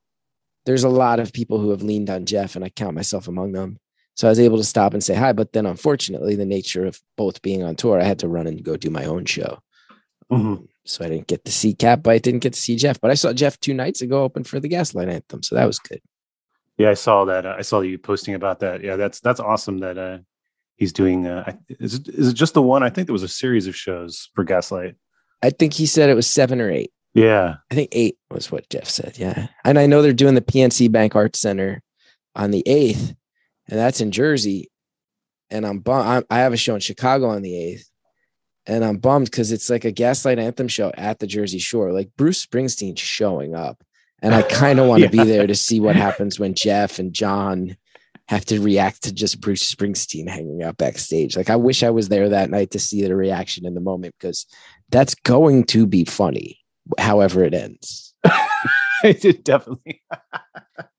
There's 0.65 0.83
a 0.83 0.89
lot 0.89 1.19
of 1.19 1.33
people 1.33 1.59
who 1.59 1.71
have 1.71 1.81
leaned 1.81 2.09
on 2.09 2.25
Jeff, 2.25 2.55
and 2.55 2.63
I 2.63 2.69
count 2.69 2.95
myself 2.95 3.27
among 3.27 3.51
them. 3.53 3.79
So 4.15 4.27
I 4.27 4.32
was 4.32 4.39
able 4.39 4.58
to 4.58 4.63
stop 4.63 4.94
and 4.94 5.03
say 5.03 5.15
hi. 5.15 5.34
But 5.34 5.53
then, 5.53 5.65
unfortunately, 5.65 6.36
the 6.36 6.46
nature 6.46 6.86
of 6.86 7.00
both 7.18 7.41
being 7.41 7.63
on 7.63 7.75
tour, 7.75 8.00
I 8.00 8.03
had 8.03 8.20
to 8.20 8.27
run 8.27 8.48
and 8.48 8.63
go 8.63 8.75
do 8.77 8.89
my 8.89 9.06
own 9.06 9.25
show. 9.25 9.60
Mhm. 10.32 10.68
So 10.86 11.06
I 11.06 11.10
didn't 11.10 11.27
get 11.27 11.46
to 11.46 11.51
see 11.51 11.74
Cap, 11.74 12.03
but 12.03 12.12
I 12.12 12.18
didn't 12.18 12.39
get 12.41 12.53
to 12.53 12.60
see 12.60 12.75
Jeff, 12.75 13.00
but 13.00 13.12
I 13.12 13.13
saw 13.13 13.34
Jeff 13.34 13.60
two 13.60 13.74
nights 13.74 14.01
ago 14.01 14.24
open 14.24 14.44
for 14.44 14.60
the 14.60 14.68
Gaslight 14.68 15.10
Anthem. 15.10 15.44
So 15.44 15.56
that 15.56 15.65
was 15.65 15.80
good. 15.80 16.01
Yeah, 16.77 16.89
I 16.89 16.96
saw 16.96 17.25
that. 17.25 17.46
Uh, 17.46 17.56
I 17.58 17.62
saw 17.62 17.82
you 17.82 17.98
posting 18.00 18.34
about 18.34 18.60
that. 18.62 18.84
Yeah, 18.84 18.96
that's 18.96 19.20
that's 19.20 19.39
awesome 19.39 19.80
that 19.80 19.98
uh, 19.98 20.20
he's 20.77 20.94
doing. 20.94 21.27
Uh, 21.27 21.53
is 21.70 21.96
it, 21.96 22.08
is 22.08 22.30
it 22.30 22.34
just 22.34 22.53
the 22.53 22.62
one? 22.62 22.82
I 22.82 22.89
think 22.89 23.08
there 23.08 23.13
was 23.13 23.24
a 23.24 23.27
series 23.27 23.68
of 23.68 23.75
shows 23.75 24.30
for 24.34 24.44
Gaslight. 24.44 24.96
I 25.44 25.51
think 25.51 25.74
he 25.74 25.86
said 25.86 26.10
it 26.10 26.15
was 26.15 26.27
seven 26.27 26.60
or 26.60 26.72
eight. 26.72 26.91
Yeah, 27.13 27.56
I 27.70 27.75
think 27.75 27.89
eight 27.91 28.18
was 28.32 28.51
what 28.51 28.70
Jeff 28.70 28.88
said. 28.88 29.18
Yeah. 29.20 29.48
And 29.65 29.77
I 29.77 29.86
know 29.86 30.01
they're 30.01 30.13
doing 30.13 30.36
the 30.36 30.41
PNC 30.41 30.91
Bank 30.91 31.15
Arts 31.15 31.39
Center 31.39 31.82
on 32.36 32.51
the 32.51 32.63
8th, 32.65 33.15
and 33.72 33.80
that's 33.80 34.01
in 34.01 34.12
Jersey. 34.12 34.70
And 35.50 35.66
I'm 35.66 35.80
bummed. 35.80 36.25
I 36.30 36.40
have 36.40 36.54
a 36.54 36.58
show 36.58 36.75
in 36.75 36.82
Chicago 36.82 37.28
on 37.30 37.42
the 37.42 37.51
8th. 37.51 37.86
And 38.68 38.86
I'm 38.86 38.98
bummed 38.98 39.25
because 39.32 39.51
it's 39.51 39.70
like 39.70 39.86
a 39.86 39.92
Gaslight 39.92 40.38
Anthem 40.38 40.68
show 40.68 40.92
at 40.96 41.18
the 41.20 41.25
Jersey 41.28 41.58
Shore. 41.60 41.92
Like 41.92 42.10
Bruce 42.16 42.46
Springsteen 42.46 42.98
showing 42.98 43.56
up. 43.56 43.84
And 44.22 44.36
I 44.36 44.44
kind 44.44 44.80
of 44.80 44.88
want 44.88 45.00
to 45.01 45.08
Yeah. 45.08 45.24
be 45.24 45.30
there 45.30 45.48
to 45.48 45.56
see 45.56 45.80
what 45.80 45.96
happens 45.96 46.40
when 46.40 46.54
Jeff 46.54 47.00
and 47.00 47.12
John 47.12 47.75
have 48.28 48.46
to 48.46 48.62
react 48.62 49.04
to 49.04 49.12
just 49.12 49.42
Bruce 49.42 49.74
Springsteen 49.74 50.30
hanging 50.30 50.62
out 50.63 50.78
backstage. 50.78 51.36
Like 51.36 51.50
I 51.50 51.56
wish 51.56 51.82
I 51.82 51.90
was 51.90 52.08
there 52.10 52.30
that 52.30 52.51
night 52.51 52.72
to 52.72 52.80
see 52.80 53.01
the 53.01 53.16
reaction 53.16 53.66
in 53.66 53.74
the 53.74 53.82
moment 53.82 54.13
because 54.20 54.46
that's 54.90 55.16
going 55.16 55.63
to 55.66 55.88
be 55.88 56.06
funny, 56.06 56.60
however 57.00 57.44
it 57.44 57.54
ends. 57.56 58.13
I 58.24 59.13
did 59.20 59.44
definitely. 59.44 60.01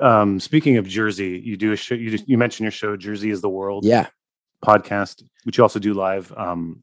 um, 0.00 0.40
speaking 0.40 0.76
of 0.76 0.86
Jersey, 0.86 1.40
you 1.44 1.56
do 1.56 1.72
a 1.72 1.76
show. 1.76 1.94
You 1.94 2.10
just, 2.10 2.28
you 2.28 2.38
mentioned 2.38 2.64
your 2.64 2.70
show, 2.72 2.96
Jersey 2.96 3.30
is 3.30 3.40
the 3.40 3.48
World. 3.48 3.84
Yeah. 3.84 4.06
podcast, 4.64 5.22
which 5.44 5.58
you 5.58 5.64
also 5.64 5.78
do 5.78 5.94
live. 5.94 6.32
Um, 6.36 6.82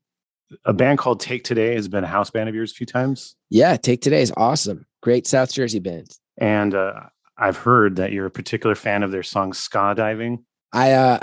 a 0.63 0.73
band 0.73 0.99
called 0.99 1.19
Take 1.19 1.43
Today 1.43 1.75
has 1.75 1.87
been 1.87 2.03
a 2.03 2.07
house 2.07 2.29
band 2.29 2.47
of 2.49 2.55
yours 2.55 2.71
a 2.71 2.75
few 2.75 2.85
times, 2.85 3.35
Yeah, 3.49 3.75
Take 3.77 4.01
Today 4.01 4.21
is 4.21 4.31
awesome. 4.37 4.85
Great 5.01 5.27
South 5.27 5.51
Jersey 5.53 5.79
band. 5.79 6.09
and 6.37 6.73
uh, 6.75 7.01
I've 7.37 7.57
heard 7.57 7.97
that 7.97 8.11
you're 8.11 8.25
a 8.27 8.31
particular 8.31 8.75
fan 8.75 9.03
of 9.03 9.11
their 9.11 9.23
song 9.23 9.51
"SKAdiving." 9.51 10.43
I 10.71 10.91
uh 10.93 11.19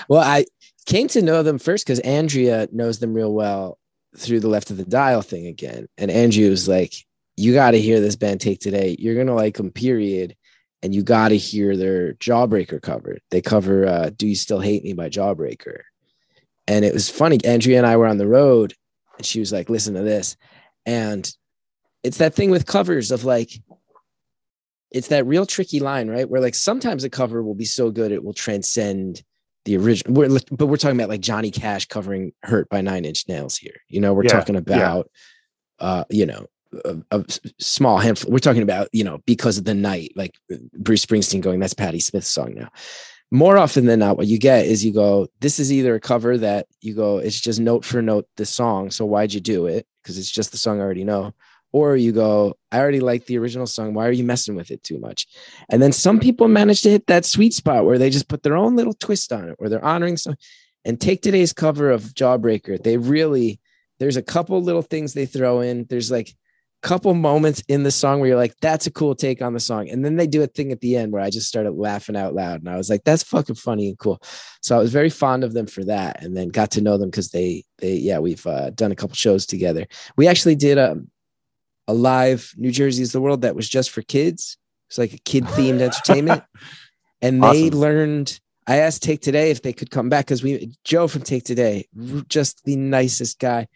well, 0.08 0.20
I 0.22 0.44
came 0.86 1.08
to 1.08 1.22
know 1.22 1.42
them 1.42 1.58
first 1.58 1.84
because 1.86 2.00
Andrea 2.00 2.68
knows 2.72 2.98
them 3.00 3.14
real 3.14 3.32
well 3.32 3.78
through 4.16 4.40
the 4.40 4.48
left 4.48 4.70
of 4.70 4.76
the 4.76 4.84
dial 4.84 5.22
thing 5.22 5.46
again. 5.46 5.86
And 5.98 6.10
Andrea 6.10 6.48
was 6.50 6.68
like, 6.68 6.94
You 7.36 7.52
gotta 7.52 7.78
hear 7.78 8.00
this 8.00 8.16
band 8.16 8.40
take 8.40 8.60
today. 8.60 8.96
You're 8.98 9.14
gonna 9.14 9.34
like 9.34 9.56
them, 9.56 9.70
period. 9.70 10.36
And 10.82 10.94
you 10.94 11.02
gotta 11.02 11.34
hear 11.34 11.76
their 11.76 12.14
Jawbreaker 12.14 12.80
cover. 12.80 13.18
They 13.30 13.40
cover 13.40 13.86
uh 13.86 14.10
Do 14.16 14.26
You 14.26 14.36
Still 14.36 14.60
Hate 14.60 14.84
Me 14.84 14.92
by 14.92 15.08
Jawbreaker. 15.08 15.80
And 16.66 16.84
it 16.84 16.92
was 16.92 17.08
funny. 17.10 17.38
Andrea 17.44 17.78
and 17.78 17.86
I 17.86 17.96
were 17.96 18.06
on 18.06 18.18
the 18.18 18.26
road 18.26 18.74
and 19.18 19.26
she 19.26 19.40
was 19.40 19.52
like, 19.52 19.68
Listen 19.70 19.94
to 19.94 20.02
this. 20.02 20.36
And 20.84 21.30
it's 22.02 22.18
that 22.18 22.34
thing 22.34 22.50
with 22.50 22.66
covers 22.66 23.10
of 23.10 23.24
like 23.24 23.50
it's 24.90 25.08
that 25.08 25.26
real 25.26 25.44
tricky 25.44 25.80
line, 25.80 26.08
right? 26.08 26.28
Where 26.28 26.40
like 26.40 26.54
sometimes 26.54 27.04
a 27.04 27.10
cover 27.10 27.42
will 27.42 27.54
be 27.54 27.64
so 27.64 27.90
good 27.90 28.12
it 28.12 28.24
will 28.24 28.32
transcend 28.32 29.22
the 29.64 29.76
original. 29.76 30.14
We're, 30.14 30.38
but 30.52 30.66
we're 30.66 30.76
talking 30.76 30.96
about 30.96 31.08
like 31.08 31.20
Johnny 31.20 31.50
Cash 31.50 31.86
covering 31.86 32.32
"Hurt" 32.44 32.68
by 32.68 32.80
Nine 32.80 33.04
Inch 33.04 33.28
Nails 33.28 33.56
here. 33.56 33.74
You 33.88 34.00
know, 34.00 34.14
we're 34.14 34.24
Yeah, 34.24 34.30
talking 34.30 34.54
yeah. 34.54 34.60
about, 34.60 35.10
uh, 35.80 36.04
you 36.08 36.24
know, 36.24 36.46
a, 36.84 37.18
a 37.18 37.24
small 37.58 37.98
handful. 37.98 38.30
We're 38.30 38.38
talking 38.38 38.62
about 38.62 38.88
you 38.92 39.04
know 39.04 39.18
because 39.26 39.58
of 39.58 39.64
the 39.64 39.74
night, 39.74 40.12
like 40.16 40.34
Bruce 40.74 41.04
Springsteen 41.04 41.40
going, 41.40 41.60
"That's 41.60 41.74
Patti 41.74 42.00
Smith's 42.00 42.30
song 42.30 42.54
now." 42.54 42.70
More 43.32 43.58
often 43.58 43.86
than 43.86 43.98
not, 43.98 44.16
what 44.16 44.28
you 44.28 44.38
get 44.38 44.66
is 44.66 44.84
you 44.84 44.92
go, 44.92 45.26
"This 45.40 45.58
is 45.58 45.72
either 45.72 45.94
a 45.94 46.00
cover 46.00 46.38
that 46.38 46.66
you 46.80 46.94
go, 46.94 47.18
it's 47.18 47.40
just 47.40 47.58
note 47.58 47.84
for 47.84 48.00
note 48.00 48.28
the 48.36 48.46
song. 48.46 48.90
So 48.90 49.04
why'd 49.04 49.32
you 49.32 49.40
do 49.40 49.66
it? 49.66 49.86
Because 50.02 50.18
it's 50.18 50.30
just 50.30 50.52
the 50.52 50.58
song 50.58 50.78
I 50.78 50.84
already 50.84 51.04
know." 51.04 51.34
Or 51.72 51.94
you 51.94 52.12
go, 52.12 52.56
I 52.72 52.78
already 52.78 53.00
like 53.00 53.26
the 53.26 53.36
original 53.36 53.66
song. 53.66 53.92
Why 53.92 54.06
are 54.06 54.12
you 54.12 54.24
messing 54.24 54.54
with 54.54 54.70
it 54.70 54.82
too 54.82 54.98
much? 54.98 55.26
And 55.68 55.82
then 55.82 55.92
some 55.92 56.20
people 56.20 56.48
manage 56.48 56.80
to 56.82 56.90
hit 56.90 57.06
that 57.08 57.26
sweet 57.26 57.52
spot 57.52 57.84
where 57.84 57.98
they 57.98 58.08
just 58.08 58.28
put 58.28 58.42
their 58.42 58.56
own 58.56 58.76
little 58.76 58.94
twist 58.94 59.30
on 59.30 59.48
it, 59.48 59.56
where 59.58 59.68
they're 59.68 59.84
honoring 59.84 60.16
some. 60.16 60.36
And 60.86 60.98
take 60.98 61.20
today's 61.20 61.52
cover 61.52 61.90
of 61.90 62.14
Jawbreaker. 62.14 62.82
They 62.82 62.96
really, 62.96 63.60
there's 63.98 64.16
a 64.16 64.22
couple 64.22 64.62
little 64.62 64.80
things 64.80 65.12
they 65.12 65.26
throw 65.26 65.60
in. 65.60 65.84
There's 65.90 66.10
like 66.10 66.34
couple 66.82 67.12
moments 67.14 67.62
in 67.68 67.82
the 67.82 67.90
song 67.90 68.20
where 68.20 68.28
you're 68.28 68.36
like, 68.36 68.54
that's 68.60 68.86
a 68.86 68.90
cool 68.92 69.14
take 69.14 69.42
on 69.42 69.54
the 69.54 69.60
song. 69.60 69.88
And 69.88 70.04
then 70.04 70.16
they 70.16 70.26
do 70.26 70.42
a 70.42 70.46
thing 70.46 70.72
at 70.72 70.80
the 70.80 70.96
end 70.96 71.12
where 71.12 71.22
I 71.22 71.30
just 71.30 71.48
started 71.48 71.72
laughing 71.72 72.16
out 72.16 72.34
loud. 72.34 72.60
And 72.60 72.68
I 72.68 72.76
was 72.76 72.88
like, 72.88 73.02
that's 73.04 73.22
fucking 73.22 73.56
funny 73.56 73.88
and 73.88 73.98
cool. 73.98 74.20
So 74.62 74.76
I 74.76 74.78
was 74.78 74.92
very 74.92 75.10
fond 75.10 75.42
of 75.42 75.52
them 75.52 75.66
for 75.66 75.84
that. 75.84 76.22
And 76.22 76.36
then 76.36 76.48
got 76.48 76.70
to 76.72 76.80
know 76.80 76.96
them 76.98 77.10
because 77.10 77.30
they, 77.30 77.64
they, 77.78 77.94
yeah, 77.94 78.18
we've 78.18 78.46
uh, 78.46 78.70
done 78.70 78.92
a 78.92 78.96
couple 78.96 79.16
shows 79.16 79.46
together. 79.46 79.86
We 80.16 80.28
actually 80.28 80.54
did 80.54 80.78
a, 80.78 80.96
a 81.88 81.94
live 81.94 82.52
New 82.56 82.70
Jersey 82.70 83.02
is 83.02 83.12
the 83.12 83.20
world 83.20 83.42
that 83.42 83.56
was 83.56 83.68
just 83.68 83.90
for 83.90 84.02
kids. 84.02 84.58
It's 84.88 84.98
like 84.98 85.12
a 85.12 85.18
kid 85.18 85.44
themed 85.44 85.80
entertainment. 85.80 86.44
And 87.22 87.42
they 87.42 87.66
Awesome. 87.66 87.80
learned. 87.80 88.40
I 88.68 88.78
asked 88.78 89.02
Take 89.02 89.20
Today 89.20 89.50
if 89.50 89.62
they 89.62 89.72
could 89.72 89.90
come 89.90 90.08
back 90.08 90.26
because 90.26 90.42
we 90.42 90.72
Joe 90.84 91.08
from 91.08 91.22
Take 91.22 91.44
Today, 91.44 91.88
just 92.28 92.64
the 92.64 92.76
nicest 92.76 93.38
guy. 93.38 93.68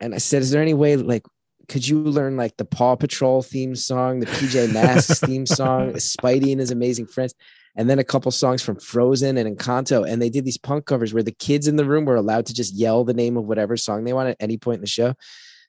And 0.00 0.14
I 0.14 0.18
said, 0.18 0.42
"Is 0.42 0.50
there 0.50 0.60
any 0.60 0.74
way 0.74 0.96
like 0.96 1.24
could 1.68 1.86
you 1.86 1.98
learn 1.98 2.36
like 2.36 2.56
the 2.56 2.64
Paw 2.64 2.96
Patrol 2.96 3.42
theme 3.42 3.74
song, 3.74 4.20
the 4.20 4.26
PJ 4.26 4.72
Masks 4.72 5.20
theme 5.24 5.46
song, 5.46 5.92
Spidey 5.94 6.52
and 6.52 6.60
his 6.60 6.70
amazing 6.70 7.06
friends, 7.06 7.34
and 7.76 7.88
then 7.88 7.98
a 7.98 8.04
couple 8.04 8.30
songs 8.30 8.62
from 8.62 8.76
Frozen 8.76 9.36
and 9.36 9.56
Encanto?" 9.56 10.08
And 10.08 10.20
they 10.20 10.30
did 10.30 10.44
these 10.44 10.58
punk 10.58 10.86
covers 10.86 11.14
where 11.14 11.22
the 11.22 11.32
kids 11.32 11.68
in 11.68 11.76
the 11.76 11.84
room 11.84 12.04
were 12.04 12.16
allowed 12.16 12.46
to 12.46 12.54
just 12.54 12.74
yell 12.74 13.04
the 13.04 13.14
name 13.14 13.36
of 13.36 13.44
whatever 13.44 13.76
song 13.76 14.04
they 14.04 14.12
want 14.12 14.28
at 14.28 14.36
any 14.40 14.56
point 14.56 14.76
in 14.76 14.82
the 14.82 14.86
show. 14.86 15.14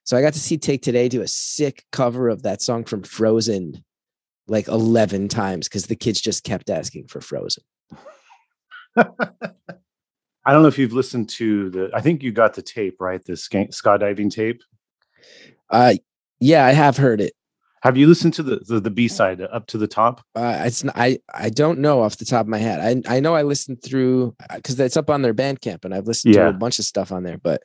So 0.03 0.17
I 0.17 0.21
got 0.21 0.33
to 0.33 0.39
see 0.39 0.57
Take 0.57 0.81
Today 0.81 1.07
do 1.07 1.21
a 1.21 1.27
sick 1.27 1.85
cover 1.91 2.27
of 2.29 2.43
that 2.43 2.61
song 2.61 2.83
from 2.83 3.03
Frozen 3.03 3.83
like 4.47 4.67
11 4.67 5.29
times 5.29 5.69
because 5.69 5.85
the 5.85 5.95
kids 5.95 6.19
just 6.19 6.43
kept 6.43 6.69
asking 6.69 7.07
for 7.07 7.21
Frozen. 7.21 7.63
I 10.45 10.51
don't 10.51 10.61
know 10.61 10.67
if 10.67 10.77
you've 10.77 10.93
listened 10.93 11.29
to 11.29 11.69
the. 11.69 11.89
I 11.93 12.01
think 12.01 12.21
you 12.21 12.31
got 12.31 12.53
the 12.53 12.61
tape, 12.61 12.97
right? 12.99 13.23
The 13.23 13.33
skydiving 13.33 14.29
tape. 14.29 14.61
Uh, 15.73 15.95
yeah, 16.39 16.65
I 16.65 16.71
have 16.71 16.97
heard 16.97 17.19
it. 17.21 17.33
Have 17.81 17.97
you 17.97 18.07
listened 18.07 18.33
to 18.35 18.43
the 18.43 18.61
the, 18.65 18.79
the 18.79 18.89
B 18.89 19.07
side, 19.09 19.41
up 19.41 19.67
to 19.67 19.77
the 19.77 19.87
top? 19.87 20.21
Uh, 20.35 20.61
it's 20.65 20.83
not, 20.85 20.95
I 20.97 21.19
I 21.33 21.49
don't 21.49 21.79
know 21.79 22.01
off 22.01 22.15
the 22.17 22.23
top 22.25 22.41
of 22.41 22.47
my 22.47 22.57
head. 22.59 23.03
I 23.07 23.17
I 23.17 23.19
know 23.19 23.35
I 23.35 23.41
listened 23.41 23.83
through 23.83 24.35
because 24.55 24.79
it's 24.79 24.95
up 24.95 25.09
on 25.09 25.21
their 25.21 25.33
Bandcamp 25.33 25.83
and 25.83 25.93
I've 25.93 26.07
listened 26.07 26.33
to 26.35 26.39
Yeah. 26.39 26.47
a 26.49 26.53
bunch 26.53 26.79
of 26.79 26.85
stuff 26.85 27.11
on 27.11 27.23
there, 27.23 27.37
but 27.37 27.61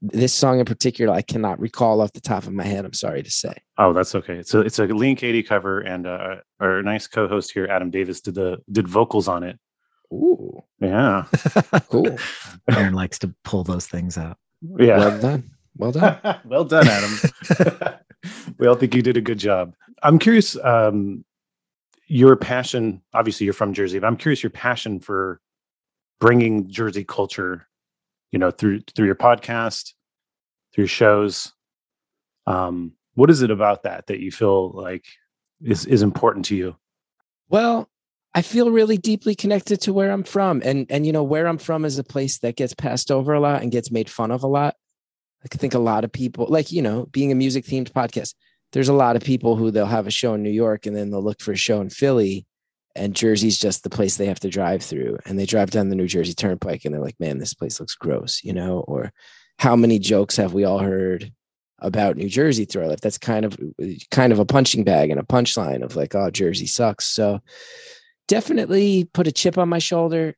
this 0.00 0.32
song 0.32 0.58
in 0.58 0.64
particular 0.66 1.12
I 1.14 1.22
cannot 1.22 1.60
recall 1.60 2.00
off 2.00 2.12
the 2.14 2.20
top 2.20 2.44
of 2.48 2.52
my 2.52 2.64
head. 2.64 2.84
I'm 2.84 2.92
sorry 2.94 3.22
to 3.22 3.30
say. 3.30 3.54
Oh, 3.78 3.92
that's 3.92 4.14
okay. 4.16 4.34
It's 4.38 4.54
a 4.54 4.60
it's 4.60 4.78
a 4.80 4.86
Lean 4.86 5.14
Katie 5.14 5.42
cover, 5.44 5.80
and 5.80 6.04
uh, 6.06 6.36
our 6.58 6.82
nice 6.82 7.06
co-host 7.06 7.52
here, 7.52 7.66
Adam 7.70 7.90
Davis, 7.90 8.20
did 8.20 8.34
the 8.34 8.58
did 8.72 8.88
vocals 8.88 9.28
on 9.28 9.44
it. 9.44 9.56
Ooh, 10.12 10.60
Yeah, 10.80 11.26
cool. 11.90 12.16
Aaron 12.72 12.94
likes 12.94 13.20
to 13.20 13.32
pull 13.44 13.62
those 13.62 13.86
things 13.86 14.18
out. 14.18 14.36
yeah. 14.78 14.98
Well 14.98 15.20
done. 15.20 15.50
Well 15.76 15.92
done. 15.92 16.40
well 16.44 16.64
done, 16.64 16.88
Adam. 16.88 17.94
we 18.58 18.66
all 18.66 18.74
think 18.74 18.94
you 18.94 19.02
did 19.02 19.16
a 19.16 19.20
good 19.20 19.38
job. 19.38 19.74
I'm 20.02 20.18
curious, 20.18 20.56
um, 20.62 21.24
your 22.06 22.36
passion. 22.36 23.02
Obviously, 23.14 23.44
you're 23.44 23.54
from 23.54 23.72
Jersey, 23.72 23.98
but 23.98 24.06
I'm 24.06 24.16
curious 24.16 24.42
your 24.42 24.50
passion 24.50 24.98
for 24.98 25.40
bringing 26.20 26.68
Jersey 26.68 27.04
culture, 27.04 27.68
you 28.32 28.38
know, 28.38 28.50
through 28.50 28.80
through 28.94 29.06
your 29.06 29.14
podcast, 29.14 29.94
through 30.74 30.88
shows. 30.88 31.52
Um, 32.46 32.92
what 33.14 33.30
is 33.30 33.42
it 33.42 33.50
about 33.50 33.84
that 33.84 34.08
that 34.08 34.18
you 34.18 34.32
feel 34.32 34.70
like 34.70 35.04
is 35.62 35.86
is 35.86 36.02
important 36.02 36.46
to 36.46 36.56
you? 36.56 36.76
Well, 37.48 37.88
I 38.34 38.42
feel 38.42 38.70
really 38.70 38.96
deeply 38.96 39.34
connected 39.34 39.80
to 39.82 39.92
where 39.92 40.10
I'm 40.10 40.24
from. 40.24 40.62
And 40.64 40.86
and 40.90 41.06
you 41.06 41.12
know, 41.12 41.22
where 41.22 41.46
I'm 41.46 41.58
from 41.58 41.84
is 41.84 41.98
a 41.98 42.04
place 42.04 42.38
that 42.38 42.56
gets 42.56 42.74
passed 42.74 43.10
over 43.10 43.32
a 43.32 43.40
lot 43.40 43.62
and 43.62 43.72
gets 43.72 43.90
made 43.90 44.08
fun 44.08 44.30
of 44.30 44.42
a 44.42 44.48
lot. 44.48 44.76
I 45.44 45.48
think 45.48 45.74
a 45.74 45.78
lot 45.78 46.04
of 46.04 46.12
people, 46.12 46.46
like, 46.48 46.70
you 46.70 46.82
know, 46.82 47.06
being 47.06 47.32
a 47.32 47.34
music 47.34 47.64
themed 47.64 47.92
podcast, 47.92 48.34
there's 48.72 48.88
a 48.88 48.94
lot 48.94 49.16
of 49.16 49.24
people 49.24 49.56
who 49.56 49.70
they'll 49.70 49.86
have 49.86 50.06
a 50.06 50.10
show 50.10 50.34
in 50.34 50.42
New 50.42 50.50
York 50.50 50.86
and 50.86 50.94
then 50.94 51.10
they'll 51.10 51.22
look 51.22 51.40
for 51.40 51.52
a 51.52 51.56
show 51.56 51.80
in 51.80 51.90
Philly 51.90 52.46
and 52.94 53.16
Jersey's 53.16 53.58
just 53.58 53.82
the 53.82 53.90
place 53.90 54.16
they 54.16 54.26
have 54.26 54.40
to 54.40 54.50
drive 54.50 54.82
through. 54.82 55.18
And 55.24 55.38
they 55.38 55.46
drive 55.46 55.70
down 55.70 55.88
the 55.88 55.96
New 55.96 56.06
Jersey 56.06 56.34
Turnpike 56.34 56.84
and 56.84 56.94
they're 56.94 57.02
like, 57.02 57.18
man, 57.18 57.38
this 57.38 57.54
place 57.54 57.80
looks 57.80 57.94
gross, 57.94 58.42
you 58.44 58.52
know? 58.52 58.80
Or 58.80 59.12
how 59.58 59.76
many 59.76 59.98
jokes 59.98 60.36
have 60.36 60.52
we 60.52 60.64
all 60.64 60.78
heard 60.78 61.32
about 61.78 62.16
New 62.16 62.28
Jersey 62.28 62.64
through 62.64 62.82
our 62.82 62.88
life? 62.88 63.00
That's 63.00 63.18
kind 63.18 63.44
of 63.44 63.58
kind 64.10 64.32
of 64.32 64.38
a 64.38 64.44
punching 64.44 64.84
bag 64.84 65.10
and 65.10 65.20
a 65.20 65.24
punchline 65.24 65.82
of 65.82 65.96
like, 65.96 66.14
oh, 66.14 66.30
Jersey 66.30 66.66
sucks. 66.66 67.06
So 67.06 67.40
definitely 68.28 69.08
put 69.12 69.26
a 69.26 69.32
chip 69.32 69.58
on 69.58 69.68
my 69.68 69.78
shoulder 69.78 70.34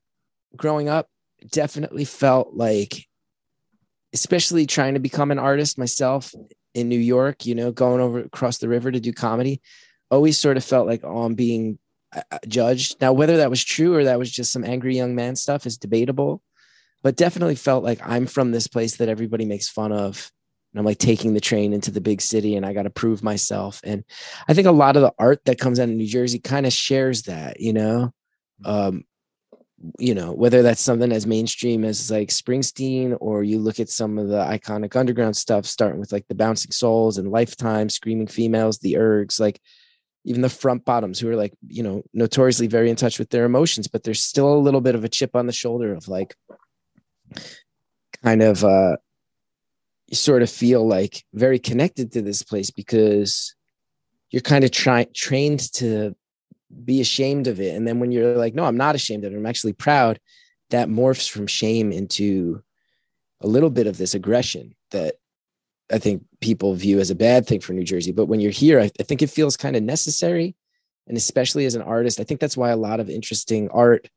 growing 0.57 0.89
up. 0.89 1.09
Definitely 1.51 2.05
felt 2.05 2.55
like, 2.55 3.07
especially 4.13 4.67
trying 4.67 4.95
to 4.95 5.01
become 5.01 5.31
an 5.31 5.39
artist 5.39 5.79
myself 5.79 6.35
in 6.75 6.89
New 6.89 6.99
York, 6.99 7.47
you 7.47 7.55
know, 7.55 7.73
going 7.73 8.01
over 8.01 8.21
across 8.21 8.59
the 8.59 8.69
river 8.69 8.91
to 8.91 9.01
do 9.01 9.13
comedy, 9.13 9.61
always 10.11 10.39
sort 10.39 10.57
of 10.57 10.65
felt 10.65 10.87
like, 10.87 11.01
oh, 11.05 11.23
I'm 11.23 11.35
being 11.35 11.79
uh, 12.15 12.23
uh, 12.31 12.39
judged. 12.47 13.01
Now, 13.01 13.13
whether 13.13 13.39
that 13.39 13.51
was 13.51 13.63
true 13.63 13.95
or 13.95 14.05
that 14.05 14.19
was 14.19 14.31
just 14.31 14.53
some 14.53 14.65
angry 14.65 14.97
young 14.97 15.15
man 15.15 15.37
stuff 15.37 15.67
is 15.67 15.79
debatable, 15.79 16.43
but 17.03 17.17
definitely 17.17 17.57
felt 17.57 17.85
like 17.85 18.01
I'm 18.07 18.27
from 18.27 18.53
this 18.53 18.67
place 18.67 18.97
that 18.97 19.09
everybody 19.09 19.45
makes 19.45 19.69
fun 19.69 19.93
of. 19.93 20.31
And 20.73 20.79
I'm 20.79 20.87
like 20.87 20.99
taking 20.99 21.35
the 21.35 21.41
train 21.41 21.75
into 21.75 21.91
the 21.91 22.01
big 22.01 22.23
city 22.23 22.57
and 22.57 22.65
I 22.65 22.73
got 22.73 22.85
to 22.85 22.91
prove 22.91 23.23
myself. 23.23 23.81
And 23.85 24.05
I 24.49 24.55
think 24.55 24.67
a 24.67 24.73
lot 24.73 24.97
of 24.97 25.03
the 25.03 25.13
art 25.19 25.45
that 25.45 25.59
comes 25.59 25.79
out 25.79 25.91
of 25.91 25.95
New 25.95 26.07
Jersey 26.07 26.39
kind 26.39 26.65
of 26.65 26.73
shares 26.73 27.23
that, 27.25 27.61
you 27.61 27.75
know, 27.75 28.13
um, 28.65 29.05
you 29.99 30.15
know, 30.15 30.33
whether 30.33 30.63
that's 30.63 30.81
something 30.81 31.13
as 31.13 31.27
mainstream 31.27 31.85
as 31.85 32.11
like 32.11 32.29
Springsteen, 32.29 33.17
or 33.21 33.43
you 33.43 33.59
look 33.59 33.81
at 33.81 33.89
some 33.89 34.19
of 34.19 34.29
the 34.29 34.43
iconic 34.45 34.95
underground 34.97 35.37
stuff, 35.37 35.67
starting 35.67 36.01
with 36.01 36.13
like 36.13 36.27
the 36.29 36.35
Bouncing 36.35 36.71
Souls 36.71 37.19
and 37.19 37.31
Lifetime, 37.31 37.89
Screaming 37.89 38.27
Females, 38.27 38.79
the 38.79 38.95
Ergs, 38.95 39.41
like 39.41 39.61
even 40.25 40.43
the 40.43 40.49
front 40.49 40.85
bottoms 40.85 41.19
who 41.19 41.29
are 41.29 41.37
like, 41.37 41.53
you 41.67 41.83
know, 41.83 42.03
notoriously 42.13 42.69
very 42.69 42.91
in 42.91 42.97
touch 42.97 43.19
with 43.19 43.31
their 43.31 43.45
emotions, 43.45 43.89
but 43.89 44.05
there's 44.05 44.23
still 44.23 44.55
a 44.55 44.59
little 44.59 44.81
bit 44.81 44.95
of 44.95 45.05
a 45.05 45.09
chip 45.09 45.35
on 45.35 45.47
the 45.47 45.53
shoulder 45.53 45.95
of 45.95 46.07
like 46.07 46.37
kind 48.23 48.43
of 48.43 48.63
uh 48.63 48.97
you 50.07 50.17
sort 50.17 50.43
of 50.43 50.51
feel 50.51 50.87
like 50.87 51.25
very 51.33 51.59
connected 51.59 52.13
to 52.13 52.23
this 52.23 52.43
place 52.43 52.71
because 52.71 53.55
you're 54.31 54.43
kind 54.43 54.63
of 54.63 54.71
trying 54.71 55.07
trained 55.15 55.73
to 55.73 56.15
be 56.85 57.01
ashamed 57.01 57.47
of 57.47 57.61
it. 57.61 57.75
And 57.77 57.87
then 57.87 58.01
when 58.01 58.13
you're 58.13 58.37
like, 58.37 58.55
no, 58.55 58.65
I'm 58.65 58.77
not 58.77 58.95
ashamed 58.95 59.25
of 59.25 59.33
it, 59.33 59.37
I'm 59.37 59.47
actually 59.47 59.73
proud, 59.73 60.19
that 60.71 60.89
morphs 60.89 61.31
from 61.31 61.47
shame 61.47 61.93
into 61.93 62.63
a 63.41 63.47
little 63.47 63.71
bit 63.71 63.87
of 63.87 63.99
this 63.99 64.15
aggression 64.15 64.75
that 64.91 65.17
I 65.93 65.99
think 65.99 66.25
people 66.41 66.75
view 66.75 67.01
as 67.01 67.11
a 67.11 67.15
bad 67.15 67.47
thing 67.47 67.61
for 67.61 67.73
New 67.73 67.85
Jersey. 67.85 68.13
But 68.13 68.27
when 68.27 68.41
you're 68.41 68.51
here, 68.51 68.81
I, 68.81 68.91
I 68.99 69.03
think 69.03 69.23
it 69.23 69.31
feels 69.31 69.57
kind 69.57 69.77
of 69.77 69.83
necessary. 69.83 70.55
And 71.07 71.17
especially 71.17 71.67
as 71.67 71.75
an 71.75 71.83
artist, 71.83 72.21
I 72.21 72.25
think 72.25 72.41
that's 72.41 72.57
why 72.57 72.71
a 72.71 72.77
lot 72.77 73.01
of 73.01 73.11
interesting 73.11 73.69
art 73.71 74.09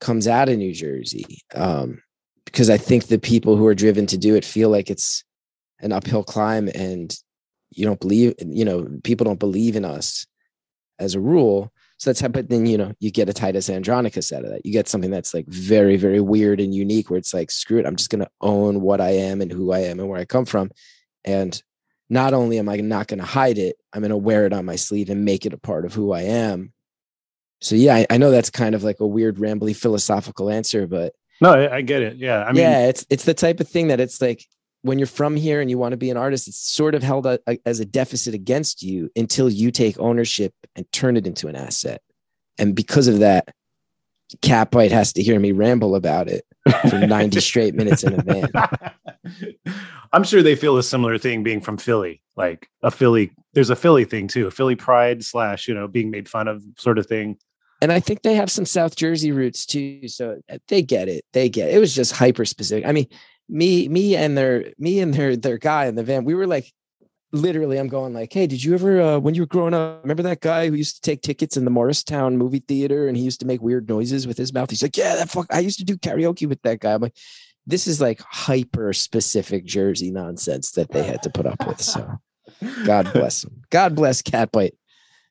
comes 0.00 0.26
out 0.26 0.48
of 0.48 0.56
New 0.58 0.72
Jersey. 0.72 1.42
Um, 1.54 2.02
because 2.44 2.70
I 2.70 2.78
think 2.78 3.06
the 3.06 3.18
people 3.18 3.56
who 3.56 3.66
are 3.66 3.74
driven 3.74 4.06
to 4.06 4.16
do 4.16 4.34
it 4.34 4.44
feel 4.44 4.70
like 4.70 4.88
it's 4.88 5.22
an 5.80 5.92
uphill 5.92 6.24
climb 6.24 6.70
and 6.74 7.14
you 7.70 7.84
don't 7.84 8.00
believe, 8.00 8.34
you 8.38 8.64
know, 8.64 8.88
people 9.04 9.24
don't 9.24 9.38
believe 9.38 9.76
in 9.76 9.84
us 9.84 10.26
as 10.98 11.14
a 11.14 11.20
rule. 11.20 11.72
So 11.98 12.10
that's 12.10 12.20
how, 12.20 12.28
but 12.28 12.48
then, 12.48 12.66
you 12.66 12.78
know, 12.78 12.92
you 13.00 13.10
get 13.10 13.28
a 13.28 13.32
Titus 13.32 13.68
Andronicus 13.68 14.32
out 14.32 14.44
of 14.44 14.50
that. 14.50 14.64
You 14.64 14.72
get 14.72 14.88
something 14.88 15.10
that's 15.10 15.34
like 15.34 15.46
very, 15.46 15.96
very 15.96 16.20
weird 16.20 16.60
and 16.60 16.74
unique 16.74 17.10
where 17.10 17.18
it's 17.18 17.34
like, 17.34 17.50
screw 17.50 17.78
it, 17.78 17.86
I'm 17.86 17.96
just 17.96 18.10
going 18.10 18.24
to 18.24 18.30
own 18.40 18.80
what 18.80 19.00
I 19.00 19.10
am 19.10 19.40
and 19.40 19.50
who 19.50 19.72
I 19.72 19.80
am 19.80 19.98
and 19.98 20.08
where 20.08 20.20
I 20.20 20.24
come 20.24 20.44
from. 20.44 20.70
And 21.24 21.60
not 22.08 22.34
only 22.34 22.58
am 22.58 22.68
I 22.68 22.76
not 22.76 23.08
going 23.08 23.18
to 23.18 23.26
hide 23.26 23.58
it, 23.58 23.76
I'm 23.92 24.00
going 24.00 24.10
to 24.10 24.16
wear 24.16 24.46
it 24.46 24.52
on 24.52 24.64
my 24.64 24.76
sleeve 24.76 25.10
and 25.10 25.24
make 25.24 25.44
it 25.44 25.52
a 25.52 25.58
part 25.58 25.84
of 25.84 25.92
who 25.92 26.12
I 26.12 26.22
am. 26.22 26.72
So 27.60 27.74
yeah, 27.74 27.96
I, 27.96 28.06
I 28.10 28.18
know 28.18 28.30
that's 28.30 28.50
kind 28.50 28.74
of 28.76 28.84
like 28.84 29.00
a 29.00 29.06
weird, 29.06 29.36
rambly 29.36 29.74
philosophical 29.74 30.48
answer, 30.50 30.86
but 30.86 31.14
no, 31.40 31.52
I, 31.52 31.76
I 31.76 31.80
get 31.82 32.02
it. 32.02 32.16
Yeah, 32.16 32.42
I 32.44 32.52
mean, 32.52 32.62
yeah, 32.62 32.86
it's 32.86 33.06
it's 33.10 33.24
the 33.24 33.34
type 33.34 33.60
of 33.60 33.68
thing 33.68 33.88
that 33.88 34.00
it's 34.00 34.20
like 34.20 34.44
when 34.82 34.98
you're 34.98 35.06
from 35.06 35.36
here 35.36 35.60
and 35.60 35.70
you 35.70 35.78
want 35.78 35.92
to 35.92 35.96
be 35.96 36.10
an 36.10 36.16
artist, 36.16 36.48
it's 36.48 36.58
sort 36.58 36.94
of 36.94 37.02
held 37.02 37.26
a, 37.26 37.38
a, 37.46 37.58
as 37.66 37.80
a 37.80 37.84
deficit 37.84 38.34
against 38.34 38.82
you 38.82 39.10
until 39.16 39.48
you 39.48 39.70
take 39.70 39.98
ownership 39.98 40.54
and 40.76 40.90
turn 40.92 41.16
it 41.16 41.26
into 41.26 41.48
an 41.48 41.56
asset. 41.56 42.00
And 42.58 42.74
because 42.74 43.08
of 43.08 43.20
that, 43.20 43.54
Catbite 44.42 44.90
has 44.90 45.12
to 45.14 45.22
hear 45.22 45.38
me 45.40 45.52
ramble 45.52 45.94
about 45.94 46.28
it 46.28 46.44
for 46.90 46.98
90 46.98 47.40
straight 47.40 47.74
minutes 47.74 48.02
in 48.02 48.14
a 48.14 48.22
van. 48.22 48.50
I'm 50.12 50.24
sure 50.24 50.42
they 50.42 50.54
feel 50.54 50.76
a 50.76 50.82
similar 50.82 51.18
thing 51.18 51.42
being 51.42 51.60
from 51.60 51.78
Philly, 51.78 52.22
like 52.36 52.68
a 52.82 52.90
Philly. 52.90 53.32
There's 53.54 53.70
a 53.70 53.76
Philly 53.76 54.04
thing 54.04 54.28
too, 54.28 54.46
a 54.46 54.50
Philly 54.50 54.76
pride 54.76 55.24
slash, 55.24 55.66
you 55.66 55.74
know, 55.74 55.88
being 55.88 56.10
made 56.10 56.28
fun 56.28 56.46
of 56.46 56.62
sort 56.76 56.98
of 56.98 57.06
thing. 57.06 57.38
And 57.80 57.92
I 57.92 58.00
think 58.00 58.22
they 58.22 58.34
have 58.34 58.50
some 58.50 58.66
South 58.66 58.96
Jersey 58.96 59.32
roots 59.32 59.64
too. 59.64 60.08
So 60.08 60.40
they 60.66 60.82
get 60.82 61.08
it. 61.08 61.24
They 61.32 61.48
get 61.48 61.68
it. 61.68 61.76
it 61.76 61.78
was 61.78 61.94
just 61.94 62.12
hyper 62.12 62.44
specific. 62.44 62.86
I 62.86 62.92
mean, 62.92 63.06
me, 63.48 63.88
me 63.88 64.16
and 64.16 64.36
their 64.36 64.72
me 64.78 65.00
and 65.00 65.14
their 65.14 65.36
their 65.36 65.58
guy 65.58 65.86
in 65.86 65.94
the 65.94 66.02
van, 66.02 66.24
we 66.24 66.34
were 66.34 66.46
like 66.46 66.72
literally 67.32 67.78
I'm 67.78 67.88
going 67.88 68.14
like, 68.14 68.32
hey, 68.32 68.46
did 68.46 68.62
you 68.62 68.74
ever 68.74 69.00
uh, 69.00 69.18
when 69.18 69.34
you 69.34 69.42
were 69.42 69.46
growing 69.46 69.74
up, 69.74 70.02
remember 70.02 70.22
that 70.24 70.40
guy 70.40 70.68
who 70.68 70.74
used 70.74 70.96
to 70.96 71.02
take 71.02 71.22
tickets 71.22 71.56
in 71.56 71.64
the 71.64 71.70
Morristown 71.70 72.36
movie 72.36 72.64
theater 72.66 73.08
and 73.08 73.16
he 73.16 73.22
used 73.22 73.40
to 73.40 73.46
make 73.46 73.62
weird 73.62 73.88
noises 73.88 74.26
with 74.26 74.38
his 74.38 74.52
mouth? 74.52 74.70
He's 74.70 74.82
like, 74.82 74.96
Yeah, 74.96 75.16
that 75.16 75.30
fuck 75.30 75.46
I 75.50 75.60
used 75.60 75.78
to 75.78 75.84
do 75.84 75.96
karaoke 75.96 76.48
with 76.48 76.62
that 76.62 76.80
guy. 76.80 76.94
I'm 76.94 77.02
like, 77.02 77.16
this 77.66 77.86
is 77.86 78.00
like 78.00 78.20
hyper 78.22 78.92
specific 78.92 79.64
Jersey 79.64 80.10
nonsense 80.10 80.72
that 80.72 80.90
they 80.90 81.02
had 81.02 81.22
to 81.22 81.30
put 81.30 81.46
up 81.46 81.66
with. 81.66 81.82
So 81.82 82.18
God 82.84 83.12
bless 83.14 83.42
them. 83.42 83.62
God 83.70 83.94
bless 83.94 84.22
Catbite. 84.22 84.72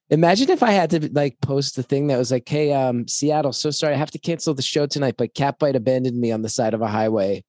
Imagine 0.10 0.52
if 0.52 0.64
I 0.64 0.72
had 0.72 0.90
to 0.92 1.12
like 1.12 1.38
post 1.42 1.76
the 1.76 1.84
thing 1.84 2.08
that 2.08 2.18
was 2.18 2.32
like, 2.32 2.48
"Hey, 2.48 2.72
um, 2.72 3.08
Seattle, 3.10 3.52
so 3.52 3.72
sorry, 3.72 3.94
I 3.94 3.98
have 3.98 4.12
to 4.12 4.20
cancel 4.20 4.54
the 4.54 4.62
show 4.62 4.86
tonight, 4.86 5.16
but 5.18 5.34
Catbite 5.34 5.76
abandoned 5.76 6.18
me 6.18 6.32
on 6.32 6.44
the 6.44 6.50
side 6.50 6.74
of 6.74 6.82
a 6.82 6.88
highway 6.88 7.44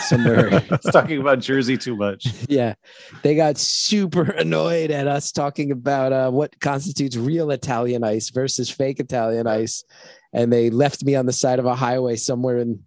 somewhere." 0.00 0.48
it's 0.70 0.90
talking 0.90 1.20
about 1.20 1.40
Jersey 1.40 1.76
too 1.76 1.96
much. 1.96 2.26
yeah, 2.48 2.74
they 3.22 3.34
got 3.34 3.58
super 3.58 4.22
annoyed 4.30 4.90
at 4.90 5.06
us 5.06 5.32
talking 5.32 5.70
about 5.70 6.12
uh, 6.12 6.30
what 6.30 6.58
constitutes 6.60 7.16
real 7.16 7.50
Italian 7.50 8.04
ice 8.04 8.30
versus 8.30 8.70
fake 8.70 9.00
Italian 9.00 9.46
ice, 9.46 9.84
and 10.32 10.52
they 10.52 10.70
left 10.70 11.04
me 11.04 11.14
on 11.14 11.26
the 11.26 11.32
side 11.32 11.58
of 11.58 11.66
a 11.66 11.74
highway 11.74 12.16
somewhere 12.16 12.58
in 12.58 12.84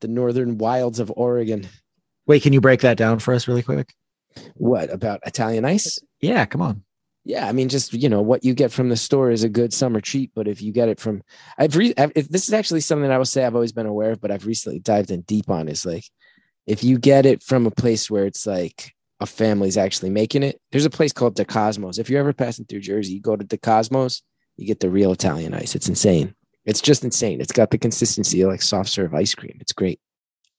the 0.00 0.08
northern 0.08 0.58
wilds 0.58 1.00
of 1.00 1.12
Oregon. 1.16 1.66
Wait, 2.26 2.42
can 2.42 2.52
you 2.52 2.60
break 2.60 2.80
that 2.80 2.96
down 2.96 3.18
for 3.18 3.34
us 3.34 3.48
really 3.48 3.62
quick? 3.62 3.94
What 4.54 4.92
about 4.92 5.20
Italian 5.26 5.64
ice? 5.64 5.98
Yeah, 6.20 6.44
come 6.46 6.62
on. 6.62 6.84
Yeah, 7.24 7.48
I 7.48 7.52
mean, 7.52 7.68
just 7.68 7.92
you 7.92 8.08
know, 8.08 8.20
what 8.20 8.44
you 8.44 8.52
get 8.52 8.72
from 8.72 8.88
the 8.88 8.96
store 8.96 9.30
is 9.30 9.44
a 9.44 9.48
good 9.48 9.72
summer 9.72 10.00
treat. 10.00 10.32
But 10.34 10.48
if 10.48 10.60
you 10.60 10.72
get 10.72 10.88
it 10.88 10.98
from, 10.98 11.22
I've, 11.56 11.76
re- 11.76 11.94
I've 11.96 12.12
this 12.14 12.48
is 12.48 12.52
actually 12.52 12.80
something 12.80 13.10
I 13.10 13.18
will 13.18 13.24
say 13.24 13.44
I've 13.44 13.54
always 13.54 13.72
been 13.72 13.86
aware 13.86 14.12
of, 14.12 14.20
but 14.20 14.32
I've 14.32 14.46
recently 14.46 14.80
dived 14.80 15.10
in 15.10 15.20
deep 15.22 15.48
on. 15.48 15.68
Is 15.68 15.86
like, 15.86 16.04
if 16.66 16.82
you 16.82 16.98
get 16.98 17.24
it 17.24 17.42
from 17.42 17.66
a 17.66 17.70
place 17.70 18.10
where 18.10 18.26
it's 18.26 18.46
like 18.46 18.92
a 19.20 19.26
family's 19.26 19.76
actually 19.76 20.10
making 20.10 20.42
it, 20.42 20.60
there's 20.72 20.84
a 20.84 20.90
place 20.90 21.12
called 21.12 21.36
De 21.36 21.44
Cosmos. 21.44 21.98
If 21.98 22.10
you're 22.10 22.20
ever 22.20 22.32
passing 22.32 22.64
through 22.64 22.80
Jersey, 22.80 23.14
you 23.14 23.20
go 23.20 23.36
to 23.36 23.44
De 23.44 23.56
Cosmos, 23.56 24.22
you 24.56 24.66
get 24.66 24.80
the 24.80 24.90
real 24.90 25.12
Italian 25.12 25.54
ice. 25.54 25.76
It's 25.76 25.88
insane. 25.88 26.34
It's 26.64 26.80
just 26.80 27.04
insane. 27.04 27.40
It's 27.40 27.52
got 27.52 27.70
the 27.70 27.78
consistency 27.78 28.40
of 28.42 28.50
like 28.50 28.62
soft 28.62 28.88
serve 28.88 29.14
ice 29.14 29.34
cream. 29.34 29.58
It's 29.60 29.72
great. 29.72 30.00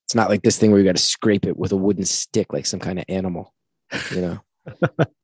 It's 0.06 0.15
not 0.15 0.30
like 0.30 0.43
this 0.43 0.58
thing 0.58 0.71
where 0.71 0.80
you 0.80 0.86
got 0.86 0.95
to 0.95 1.02
scrape 1.02 1.45
it 1.45 1.58
with 1.58 1.71
a 1.71 1.78
wooden 1.78 2.06
stick 2.06 2.54
like 2.54 2.65
some 2.65 2.80
kind 2.80 2.99
of 2.99 3.06
animal, 3.10 3.54
you 4.12 4.21
know. 4.21 4.39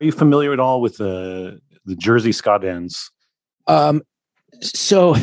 Are 0.00 0.04
you 0.06 0.12
familiar 0.12 0.52
at 0.52 0.60
all 0.60 0.80
with 0.80 0.96
the 0.96 1.60
the 1.84 1.94
Jersey 1.94 2.32
ska 2.32 2.58
bands? 2.58 3.10
Um, 3.66 4.02
so 4.60 5.14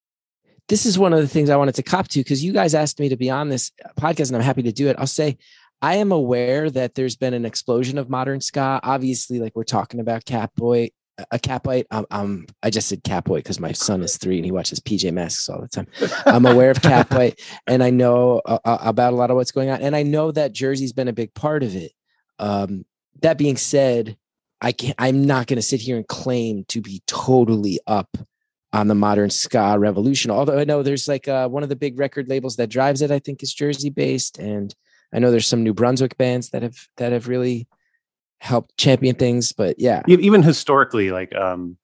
this 0.68 0.86
is 0.86 0.98
one 0.98 1.12
of 1.12 1.20
the 1.20 1.28
things 1.28 1.50
I 1.50 1.56
wanted 1.56 1.74
to 1.76 1.82
cop 1.82 2.08
to 2.08 2.20
because 2.20 2.44
you 2.44 2.52
guys 2.52 2.74
asked 2.74 3.00
me 3.00 3.08
to 3.08 3.16
be 3.16 3.30
on 3.30 3.48
this 3.48 3.72
podcast, 3.98 4.28
and 4.28 4.36
I'm 4.36 4.42
happy 4.42 4.62
to 4.62 4.72
do 4.72 4.88
it. 4.88 4.96
I'll 4.98 5.06
say 5.06 5.38
I 5.82 5.96
am 5.96 6.12
aware 6.12 6.70
that 6.70 6.94
there's 6.94 7.16
been 7.16 7.34
an 7.34 7.46
explosion 7.46 7.96
of 7.96 8.10
modern 8.10 8.40
ska. 8.40 8.80
Obviously, 8.82 9.40
like 9.40 9.56
we're 9.56 9.64
talking 9.64 10.00
about 10.00 10.24
Catboy, 10.26 10.90
a 11.30 11.38
Catboy. 11.38 11.84
Um, 11.90 12.06
um, 12.10 12.46
I 12.62 12.68
just 12.68 12.88
said 12.88 13.02
Catboy 13.02 13.36
because 13.36 13.58
my 13.58 13.72
son 13.72 14.02
is 14.02 14.18
three 14.18 14.36
and 14.36 14.44
he 14.44 14.52
watches 14.52 14.80
PJ 14.80 15.10
Masks 15.12 15.48
all 15.48 15.62
the 15.62 15.68
time. 15.68 15.86
I'm 16.26 16.44
aware 16.44 16.70
of 16.70 16.78
Catboy, 16.78 17.40
and 17.66 17.82
I 17.82 17.88
know 17.88 18.42
uh, 18.44 18.58
uh, 18.64 18.78
about 18.82 19.14
a 19.14 19.16
lot 19.16 19.30
of 19.30 19.36
what's 19.36 19.52
going 19.52 19.70
on, 19.70 19.80
and 19.80 19.96
I 19.96 20.02
know 20.02 20.30
that 20.32 20.52
Jersey's 20.52 20.92
been 20.92 21.08
a 21.08 21.14
big 21.14 21.32
part 21.32 21.62
of 21.62 21.74
it. 21.74 21.92
Um, 22.38 22.84
that 23.22 23.38
being 23.38 23.56
said, 23.56 24.16
I 24.60 24.72
can't, 24.72 24.94
I'm 24.98 25.24
not 25.24 25.46
going 25.46 25.56
to 25.56 25.62
sit 25.62 25.80
here 25.80 25.96
and 25.96 26.06
claim 26.06 26.64
to 26.68 26.80
be 26.80 27.02
totally 27.06 27.80
up 27.86 28.16
on 28.72 28.88
the 28.88 28.94
modern 28.94 29.30
ska 29.30 29.76
revolution. 29.78 30.30
Although 30.30 30.58
I 30.58 30.64
know 30.64 30.82
there's 30.82 31.08
like 31.08 31.26
uh, 31.26 31.48
one 31.48 31.62
of 31.62 31.68
the 31.68 31.76
big 31.76 31.98
record 31.98 32.28
labels 32.28 32.56
that 32.56 32.68
drives 32.68 33.02
it, 33.02 33.10
I 33.10 33.18
think 33.18 33.42
is 33.42 33.52
Jersey 33.52 33.90
based. 33.90 34.38
And 34.38 34.74
I 35.12 35.18
know 35.18 35.30
there's 35.30 35.48
some 35.48 35.64
New 35.64 35.74
Brunswick 35.74 36.16
bands 36.18 36.50
that 36.50 36.62
have, 36.62 36.76
that 36.98 37.12
have 37.12 37.26
really 37.26 37.66
helped 38.38 38.76
champion 38.76 39.16
things, 39.16 39.52
but 39.52 39.78
yeah. 39.78 40.02
Even 40.06 40.42
historically, 40.42 41.10
like, 41.10 41.34
um, 41.34 41.76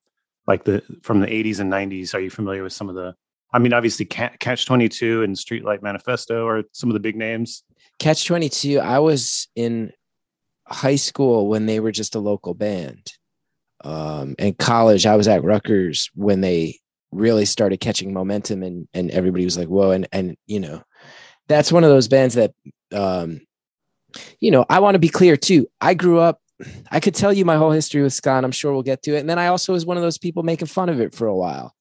like 0.46 0.64
the, 0.64 0.83
from 1.03 1.20
the 1.20 1.33
eighties 1.33 1.59
and 1.59 1.68
nineties, 1.68 2.14
are 2.14 2.20
you 2.20 2.31
familiar 2.31 2.62
with 2.62 2.72
some 2.72 2.88
of 2.88 2.94
the, 2.94 3.14
I 3.53 3.59
mean, 3.59 3.72
obviously 3.72 4.05
Catch 4.05 4.66
22 4.66 5.22
and 5.22 5.35
Streetlight 5.35 5.83
Manifesto 5.83 6.46
are 6.46 6.62
some 6.72 6.90
of 6.90 6.94
the 6.94 7.01
big 7.01 7.16
names. 7.16 7.64
Catch 7.99 8.27
22, 8.27 8.81
I 8.81 8.99
was 8.99 9.49
in 9.57 9.92
high 10.68 10.96
school 10.96 11.48
when 11.48 11.66
they 11.66 11.81
were 11.81 11.92
just 11.92 12.14
a 12.14 12.20
local 12.20 12.55
band. 12.55 13.12
Um, 13.85 14.35
and 14.38 14.59
college, 14.59 15.07
I 15.07 15.16
was 15.16 15.29
at 15.29 15.44
Rutgers 15.44 16.11
when 16.14 16.40
they 16.40 16.79
really 17.12 17.44
started 17.44 17.79
catching 17.79 18.12
momentum 18.12 18.62
and 18.62 18.88
and 18.92 19.11
everybody 19.11 19.44
was 19.44 19.57
like, 19.57 19.68
whoa, 19.68 19.90
and 19.92 20.09
and 20.12 20.37
you 20.46 20.61
know, 20.61 20.83
that's 21.48 21.70
one 21.72 21.85
of 21.85 21.90
those 21.90 22.09
bands 22.09 22.35
that 22.35 22.52
um, 22.92 23.40
you 24.40 24.50
know, 24.50 24.64
I 24.68 24.81
want 24.81 24.94
to 24.94 24.98
be 24.98 25.09
clear 25.09 25.37
too. 25.37 25.66
I 25.81 25.94
grew 25.94 26.18
up, 26.18 26.40
I 26.90 27.00
could 27.00 27.14
tell 27.14 27.33
you 27.33 27.44
my 27.44 27.57
whole 27.57 27.70
history 27.70 28.02
with 28.02 28.14
ska, 28.14 28.31
and 28.33 28.46
I'm 28.46 28.52
sure 28.52 28.72
we'll 28.72 28.83
get 28.83 29.02
to 29.02 29.16
it. 29.16 29.20
And 29.20 29.31
then 29.31 29.38
I 29.38 29.48
also 29.48 29.72
was 29.72 29.87
one 29.87 29.96
of 29.96 30.02
those 30.02 30.18
people 30.18 30.42
making 30.42 30.68
fun 30.68 30.88
of 30.88 31.00
it 31.00 31.14
for 31.14 31.26
a 31.26 31.37
while. 31.37 31.74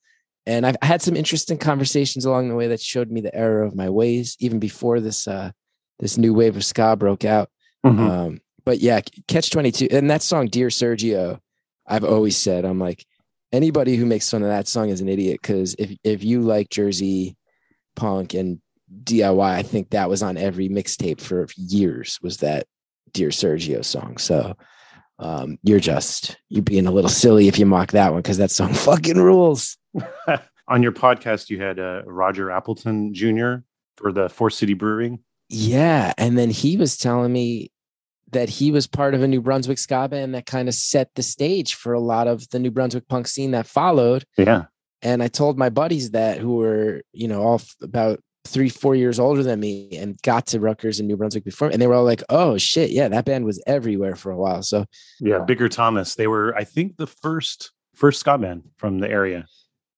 And 0.45 0.65
I've 0.65 0.77
had 0.81 1.01
some 1.01 1.15
interesting 1.15 1.57
conversations 1.57 2.25
along 2.25 2.49
the 2.49 2.55
way 2.55 2.67
that 2.67 2.81
showed 2.81 3.09
me 3.09 3.21
the 3.21 3.33
error 3.33 3.63
of 3.63 3.75
my 3.75 3.89
ways, 3.89 4.35
even 4.39 4.59
before 4.59 4.99
this 4.99 5.27
uh 5.27 5.51
this 5.99 6.17
new 6.17 6.33
wave 6.33 6.57
of 6.57 6.65
ska 6.65 6.95
broke 6.95 7.25
out. 7.25 7.49
Mhm. 7.85 7.99
Um, 7.99 8.41
but 8.65 8.79
yeah, 8.79 9.01
Catch 9.27 9.51
22 9.51 9.89
and 9.91 10.09
that 10.09 10.21
song, 10.21 10.47
Dear 10.47 10.67
Sergio, 10.67 11.39
I've 11.87 12.03
always 12.03 12.35
said, 12.35 12.65
I'm 12.65 12.79
like, 12.79 13.05
anybody 13.51 13.95
who 13.95 14.05
makes 14.05 14.29
fun 14.29 14.41
of 14.41 14.49
that 14.49 14.67
song 14.67 14.89
is 14.89 15.01
an 15.01 15.09
idiot. 15.09 15.41
Cause 15.41 15.75
if 15.77 15.95
if 16.03 16.23
you 16.23 16.41
like 16.41 16.69
Jersey 16.69 17.37
punk 17.95 18.33
and 18.33 18.59
DIY, 19.03 19.39
I 19.39 19.63
think 19.63 19.91
that 19.91 20.09
was 20.09 20.23
on 20.23 20.37
every 20.37 20.67
mixtape 20.69 21.21
for 21.21 21.47
years, 21.55 22.19
was 22.21 22.37
that 22.37 22.67
Dear 23.13 23.29
Sergio 23.29 23.85
song. 23.85 24.17
So 24.17 24.55
um, 25.19 25.57
you're 25.63 25.79
just 25.79 26.37
you're 26.49 26.63
being 26.63 26.87
a 26.87 26.91
little 26.91 27.09
silly 27.09 27.47
if 27.47 27.57
you 27.57 27.65
mock 27.65 27.91
that 27.91 28.11
one 28.11 28.21
because 28.21 28.37
that 28.37 28.51
song 28.51 28.73
fucking 28.73 29.17
rules. 29.17 29.77
On 30.67 30.81
your 30.81 30.91
podcast, 30.91 31.51
you 31.51 31.61
had 31.61 31.79
uh, 31.79 32.01
Roger 32.05 32.49
Apollon 32.49 33.13
Jr. 33.13 33.57
for 33.97 34.11
the 34.11 34.29
Four 34.29 34.49
City 34.49 34.73
Brewing. 34.73 35.19
Yeah. 35.47 36.11
And 36.17 36.37
then 36.37 36.49
he 36.49 36.75
was 36.75 36.97
telling 36.97 37.31
me 37.31 37.71
that 38.31 38.49
he 38.49 38.71
was 38.71 38.87
part 38.87 39.13
of 39.13 39.21
a 39.21 39.27
New 39.27 39.41
Brunswick 39.41 39.77
ska 39.77 40.07
band 40.07 40.33
that 40.35 40.45
kind 40.45 40.67
of 40.67 40.73
set 40.73 41.09
the 41.15 41.23
stage 41.23 41.75
for 41.75 41.93
a 41.93 41.99
lot 41.99 42.27
of 42.27 42.49
the 42.49 42.59
New 42.59 42.71
Brunswick 42.71 43.07
punk 43.07 43.27
scene 43.27 43.51
that 43.51 43.67
followed. 43.67 44.25
Yeah. 44.37 44.65
And 45.01 45.21
I 45.21 45.27
told 45.27 45.57
my 45.57 45.69
buddies 45.69 46.11
that 46.11 46.39
who 46.39 46.55
were, 46.55 47.01
you 47.13 47.27
know, 47.27 47.43
all 47.43 47.55
f- 47.55 47.75
about 47.81 48.19
three, 48.45 48.69
four 48.69 48.95
years 48.95 49.19
older 49.19 49.43
than 49.43 49.59
me 49.59 49.89
and 49.97 50.19
got 50.21 50.47
to 50.47 50.59
Rutgers 50.59 50.99
and 50.99 51.07
New 51.07 51.17
Brunswick 51.17 51.43
before. 51.43 51.69
And 51.69 51.81
they 51.81 51.87
were 51.87 51.95
all 51.95 52.03
like, 52.03 52.23
oh 52.29 52.57
shit, 52.57 52.91
yeah, 52.91 53.07
that 53.07 53.25
band 53.25 53.45
was 53.45 53.61
everywhere 53.67 54.15
for 54.15 54.31
a 54.31 54.37
while. 54.37 54.63
So 54.63 54.85
Yeah, 55.19 55.39
Bigger 55.39 55.69
Thomas. 55.69 56.15
They 56.15 56.27
were, 56.27 56.55
I 56.55 56.63
think, 56.63 56.97
the 56.97 57.07
first 57.07 57.71
first 57.95 58.19
ska 58.19 58.37
band 58.37 58.63
from 58.77 58.99
the 58.99 59.09
area. 59.09 59.45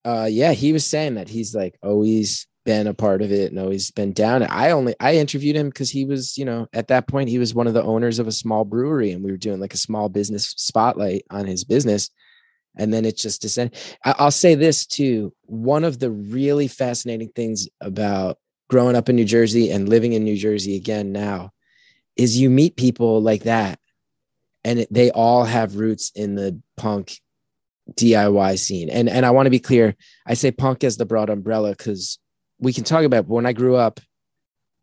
uh 0.06 0.28
yeah, 0.30 0.52
he 0.54 0.72
was 0.74 0.86
saying 0.86 1.16
that 1.16 1.30
he's 1.30 1.56
like 1.56 1.78
always 1.82 2.48
been 2.68 2.86
a 2.86 2.94
part 2.94 3.22
of 3.22 3.32
it 3.32 3.50
and 3.50 3.58
always 3.62 3.92
been 3.92 4.12
down. 4.12 4.44
I 4.44 4.72
only 4.72 4.94
I 5.00 5.16
interviewed 5.16 5.56
him 5.56 5.70
because 5.70 5.90
he 5.90 6.04
was, 6.04 6.38
you 6.38 6.44
know, 6.44 6.68
at 6.74 6.90
that 6.90 7.08
point 7.08 7.30
he 7.30 7.40
was 7.40 7.56
one 7.56 7.66
of 7.66 7.74
the 7.74 7.82
owners 7.82 8.20
of 8.20 8.28
a 8.28 8.32
small 8.34 8.66
brewery 8.66 9.14
and 9.14 9.24
we 9.24 9.32
were 9.32 9.38
doing 9.38 9.62
like 9.62 9.74
a 9.74 9.78
small 9.78 10.10
business 10.10 10.54
spotlight 10.58 11.24
on 11.30 11.46
his 11.46 11.64
business. 11.64 12.10
And 12.76 12.94
then 12.94 13.06
it 13.06 13.16
just 13.16 13.42
descended. 13.42 13.80
I'll 14.04 14.32
say 14.32 14.54
this 14.54 14.86
too. 14.86 15.34
One 15.46 15.86
of 15.86 16.00
the 16.00 16.12
really 16.12 16.68
fascinating 16.68 17.30
things 17.30 17.70
about 17.80 18.38
growing 18.70 18.98
up 18.98 19.08
in 19.08 19.16
New 19.16 19.24
Jersey 19.24 19.72
and 19.72 19.88
living 19.88 20.12
in 20.12 20.26
New 20.26 20.36
Jersey 20.36 20.76
again 20.76 21.14
now 21.14 21.54
is 22.18 22.38
you 22.38 22.50
meet 22.50 22.76
people 22.76 23.22
like 23.22 23.44
that 23.44 23.80
and 24.66 24.86
they 24.92 25.10
all 25.12 25.46
have 25.46 25.78
roots 25.78 26.12
in 26.16 26.36
the 26.36 26.62
punk 26.76 27.22
DIY 27.94 28.60
scene. 28.60 28.90
And 28.90 29.08
and 29.08 29.26
I 29.26 29.32
want 29.32 29.46
to 29.46 29.52
be 29.52 29.60
clear, 29.60 29.96
I 30.26 30.34
say 30.34 30.52
punk 30.52 30.84
as 30.84 30.98
the 30.98 31.06
broad 31.06 31.30
umbrella 31.30 31.70
because 31.70 32.20
we 32.60 32.74
can 32.74 32.84
talk 32.84 33.04
about 33.04 33.28
but 33.28 33.34
when 33.34 33.46
I 33.46 33.54
grew 33.54 33.76
up, 33.76 34.00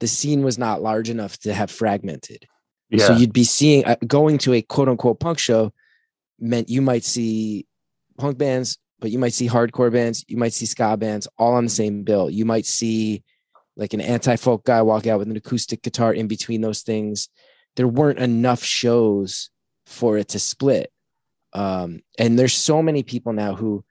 the 0.01 0.07
scene 0.07 0.43
was 0.43 0.59
not 0.59 0.83
large 0.83 1.11
enough 1.11 1.39
to 1.39 1.55
have 1.55 1.71
fragmented. 1.71 2.47
So 3.07 3.17
you'd 3.17 3.33
be 3.33 3.45
seeing 3.45 3.85
uh, 3.85 3.97
going 4.07 4.39
to 4.39 4.53
a 4.55 4.63
quote 4.63 4.89
unquote 4.89 5.19
punk 5.19 5.39
show 5.39 5.73
meant 6.39 6.69
you 6.69 6.83
might 6.83 7.05
see 7.05 7.67
punk 8.19 8.39
bands, 8.39 8.79
but 9.01 9.11
you 9.11 9.19
might 9.19 9.33
see 9.33 9.49
hardcore 9.49 9.93
bands, 9.93 10.25
you 10.29 10.37
might 10.37 10.53
see 10.53 10.67
ska 10.67 10.97
bands 10.97 11.27
all 11.39 11.55
on 11.55 11.65
the 11.65 11.71
same 11.71 12.05
bill. 12.05 12.31
You 12.31 12.45
might 12.45 12.67
see 12.67 13.23
like 13.77 13.93
an 13.95 14.01
anti-folk 14.01 14.65
guy 14.65 14.83
walk 14.83 15.07
out 15.07 15.19
with 15.19 15.29
an 15.29 15.37
acoustic 15.37 15.83
guitar 15.83 16.15
in 16.15 16.29
between 16.29 16.61
those 16.61 16.83
things. 16.83 17.29
There 17.77 17.89
weren't 17.89 18.21
enough 18.21 18.63
shows 18.63 19.51
for 19.87 20.17
it 20.17 20.29
to 20.29 20.39
split. 20.39 20.93
Um, 21.53 22.03
and 22.19 22.39
there's 22.39 22.55
so 22.55 22.83
many 22.83 23.03
people 23.03 23.33
now 23.33 23.55
who 23.55 23.85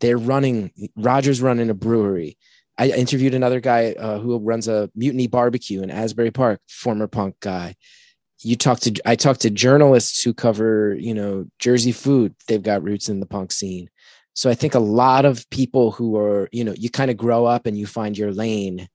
they're 0.00 0.18
running 0.18 0.72
Rogers 0.96 1.40
running 1.40 1.70
a 1.70 1.74
brewery. 1.74 2.36
I 2.78 2.88
interviewed 2.88 3.34
another 3.34 3.60
guy 3.60 3.92
uh, 3.92 4.18
who 4.18 4.38
runs 4.38 4.68
a 4.68 4.90
mutiny 4.94 5.26
barbecue 5.26 5.82
in 5.82 5.90
Asbury 5.90 6.30
Park, 6.30 6.60
former 6.68 7.06
punk 7.06 7.36
guy. 7.40 7.74
You 8.40 8.54
talk 8.56 8.80
to 8.80 8.94
I 9.06 9.16
talked 9.16 9.40
to 9.40 9.50
journalists 9.50 10.22
who 10.22 10.34
cover, 10.34 10.94
you 10.98 11.14
know, 11.14 11.46
Jersey 11.58 11.92
food. 11.92 12.34
They've 12.48 12.62
got 12.62 12.82
roots 12.82 13.08
in 13.08 13.20
the 13.20 13.26
punk 13.26 13.50
scene. 13.50 13.88
So 14.34 14.50
I 14.50 14.54
think 14.54 14.74
a 14.74 14.78
lot 14.80 15.24
of 15.24 15.48
people 15.48 15.92
who 15.92 16.18
are, 16.18 16.50
you 16.52 16.62
know, 16.62 16.74
you 16.76 16.90
kind 16.90 17.10
of 17.10 17.16
grow 17.16 17.46
up 17.46 17.64
and 17.64 17.78
you 17.78 17.86
find 17.86 18.18
your 18.18 18.32
lane 18.32 18.88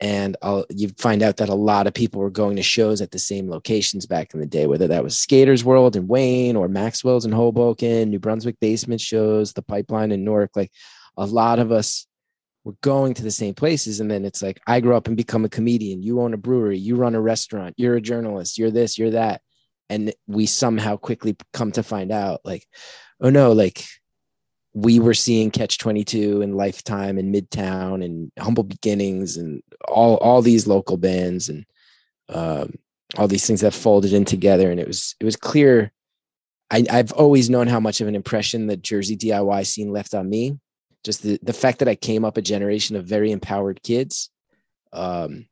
and 0.00 0.36
I'll, 0.42 0.66
you 0.68 0.88
find 0.98 1.22
out 1.22 1.36
that 1.36 1.48
a 1.48 1.54
lot 1.54 1.86
of 1.86 1.94
people 1.94 2.20
were 2.20 2.30
going 2.30 2.56
to 2.56 2.62
shows 2.62 3.00
at 3.00 3.12
the 3.12 3.18
same 3.18 3.48
locations 3.48 4.06
back 4.06 4.34
in 4.34 4.40
the 4.40 4.46
day, 4.46 4.66
whether 4.66 4.88
that 4.88 5.04
was 5.04 5.16
Skaters 5.16 5.64
World 5.64 5.94
in 5.94 6.08
Wayne 6.08 6.56
or 6.56 6.66
Maxwell's 6.66 7.24
in 7.24 7.30
Hoboken, 7.30 8.10
New 8.10 8.18
Brunswick 8.18 8.58
basement 8.60 9.00
shows, 9.00 9.52
the 9.52 9.62
Pipeline 9.62 10.10
in 10.10 10.24
Newark. 10.24 10.50
Like 10.56 10.72
a 11.16 11.24
lot 11.24 11.60
of 11.60 11.70
us 11.70 12.06
were 12.64 12.74
going 12.80 13.14
to 13.14 13.22
the 13.22 13.30
same 13.30 13.54
places, 13.54 14.00
and 14.00 14.10
then 14.10 14.24
it's 14.24 14.42
like 14.42 14.60
I 14.66 14.80
grew 14.80 14.96
up 14.96 15.06
and 15.06 15.16
become 15.16 15.44
a 15.44 15.50
comedian. 15.50 16.02
You 16.02 16.20
own 16.20 16.34
a 16.34 16.38
brewery, 16.38 16.78
you 16.78 16.96
run 16.96 17.14
a 17.14 17.20
restaurant, 17.20 17.74
you're 17.76 17.96
a 17.96 18.00
journalist, 18.00 18.58
you're 18.58 18.70
this, 18.70 18.98
you're 18.98 19.10
that, 19.10 19.42
and 19.88 20.12
we 20.26 20.46
somehow 20.46 20.96
quickly 20.96 21.36
come 21.52 21.72
to 21.72 21.82
find 21.82 22.10
out, 22.10 22.40
like, 22.44 22.66
oh 23.20 23.30
no, 23.30 23.52
like 23.52 23.84
we 24.74 24.98
were 24.98 25.14
seeing 25.14 25.50
Catch 25.50 25.78
22 25.78 26.42
and 26.42 26.56
Lifetime 26.56 27.16
and 27.16 27.32
Midtown 27.32 28.04
and 28.04 28.32
Humble 28.38 28.64
Beginnings 28.64 29.36
and 29.36 29.62
all 29.86 30.16
all 30.16 30.42
these 30.42 30.66
local 30.66 30.96
bands 30.96 31.48
and 31.48 31.64
um, 32.28 32.74
all 33.16 33.28
these 33.28 33.46
things 33.46 33.60
that 33.60 33.72
folded 33.72 34.12
in 34.12 34.24
together. 34.24 34.70
And 34.70 34.80
it 34.80 34.86
was 34.86 35.14
it 35.20 35.24
was 35.24 35.36
clear. 35.36 35.92
I, 36.70 36.84
I've 36.90 37.12
always 37.12 37.50
known 37.50 37.68
how 37.68 37.78
much 37.78 38.00
of 38.00 38.08
an 38.08 38.16
impression 38.16 38.66
the 38.66 38.76
Jersey 38.76 39.16
DIY 39.16 39.66
scene 39.66 39.92
left 39.92 40.14
on 40.14 40.28
me. 40.28 40.58
Just 41.04 41.22
the, 41.22 41.38
the 41.42 41.52
fact 41.52 41.78
that 41.78 41.88
I 41.88 41.94
came 41.94 42.24
up 42.24 42.36
a 42.36 42.42
generation 42.42 42.96
of 42.96 43.04
very 43.04 43.30
empowered 43.30 43.82
kids 43.82 44.30
um, 44.92 45.46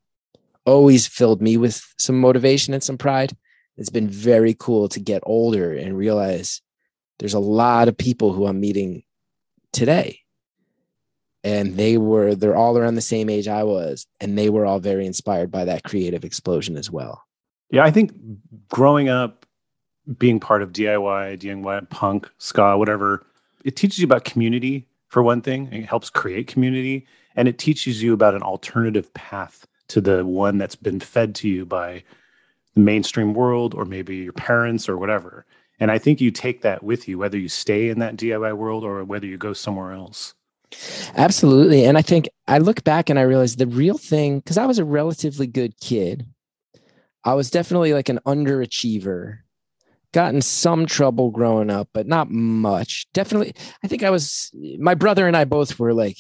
always 0.65 1.07
filled 1.07 1.43
me 1.43 1.57
with 1.57 1.85
some 1.99 2.19
motivation 2.19 2.75
and 2.75 2.83
some 2.83 2.99
pride. 2.99 3.37
It's 3.77 3.91
been 3.91 4.09
very 4.09 4.55
cool 4.59 4.89
to 4.89 5.01
get 5.01 5.23
older 5.25 5.73
and 5.73 5.97
realize 5.97 6.63
there's 7.19 7.35
a 7.35 7.41
lot 7.41 7.89
of 7.89 7.97
people 7.97 8.33
who 8.33 8.47
I'm 8.47 8.61
meeting 8.61 9.03
today. 9.73 10.21
And 11.45 11.77
they 11.77 11.99
were 11.99 12.37
they're 12.37 12.57
all 12.57 12.79
around 12.79 12.95
the 12.95 13.01
same 13.01 13.29
age 13.29 13.49
i 13.49 13.65
was 13.65 14.07
and 14.21 14.39
they 14.39 14.49
were 14.49 14.65
all 14.65 14.79
very 14.79 15.07
inspired 15.07 15.51
by 15.51 15.65
that 15.65 15.83
creative 15.83 16.25
explosion 16.25 16.77
as 16.77 16.91
well. 16.91 17.25
Yeah, 17.71 17.85
I 17.85 17.91
think 17.91 18.13
growing 18.69 19.09
up, 19.09 19.45
being 20.19 20.39
part 20.39 20.63
of 20.63 20.73
DIY, 20.73 21.39
DIY 21.39 21.91
punk, 21.91 22.31
ska, 22.39 22.77
whatever, 22.77 23.27
it 23.65 23.77
teaches 23.77 23.99
you 23.99 24.05
about 24.05 24.25
community 24.25 24.87
for 25.13 25.23
one 25.23 25.43
thing. 25.43 25.69
It 25.71 25.85
helps 25.85 26.09
create 26.09 26.47
community, 26.47 27.07
and 27.37 27.47
it 27.47 27.59
teaches 27.59 28.03
you 28.03 28.15
about 28.15 28.35
an 28.35 28.43
alternative 28.43 29.13
path 29.13 29.67
to 29.89 30.01
the 30.01 30.25
one 30.25 30.57
that's 30.57 30.75
been 30.75 31.01
fed 31.01 31.35
to 31.35 31.49
you 31.49 31.67
by 31.67 32.03
the 32.75 32.81
mainstream 32.81 33.35
world 33.35 33.75
or 33.75 33.85
maybe 33.85 34.17
your 34.17 34.33
parents 34.33 34.89
or 34.89 34.97
whatever. 34.97 35.45
And 35.79 35.91
I 35.91 35.99
think 35.99 36.23
you 36.23 36.31
take 36.31 36.63
that 36.63 36.83
with 36.83 37.09
you, 37.09 37.19
whether 37.19 37.37
you 37.37 37.51
stay 37.51 37.91
in 37.91 37.99
that 37.99 38.17
DIY 38.17 38.57
world 38.57 38.85
or 38.85 39.05
whether 39.05 39.27
you 39.27 39.37
go 39.37 39.53
somewhere 39.53 39.93
else. 39.93 40.33
absolutely 41.17 41.85
and 41.85 41.99
i 41.99 42.03
think 42.03 42.27
i 42.49 42.57
look 42.57 42.83
back 42.83 43.11
and 43.11 43.19
i 43.19 43.23
realize 43.23 43.57
the 43.57 43.67
real 43.67 43.99
thing 43.99 44.39
because 44.39 44.57
i 44.57 44.65
was 44.65 44.79
a 44.79 44.85
relatively 44.87 45.47
good 45.47 45.79
kid 45.81 46.25
i 47.25 47.35
was 47.35 47.51
definitely 47.51 47.93
like 47.93 48.09
an 48.09 48.19
underachiever 48.25 49.41
got 50.13 50.35
in 50.35 50.43
some 50.43 50.87
trouble 50.87 51.31
growing 51.31 51.71
up 51.71 51.89
but 51.93 52.07
not 52.07 52.31
much. 52.31 53.07
Definitely 53.13 53.55
i 53.83 53.89
think 53.89 54.03
i 54.03 54.11
was 54.11 54.51
my 54.79 54.95
brother 54.95 55.27
and 55.27 55.37
i 55.37 55.45
both 55.45 55.79
were 55.79 55.95
like 55.95 56.19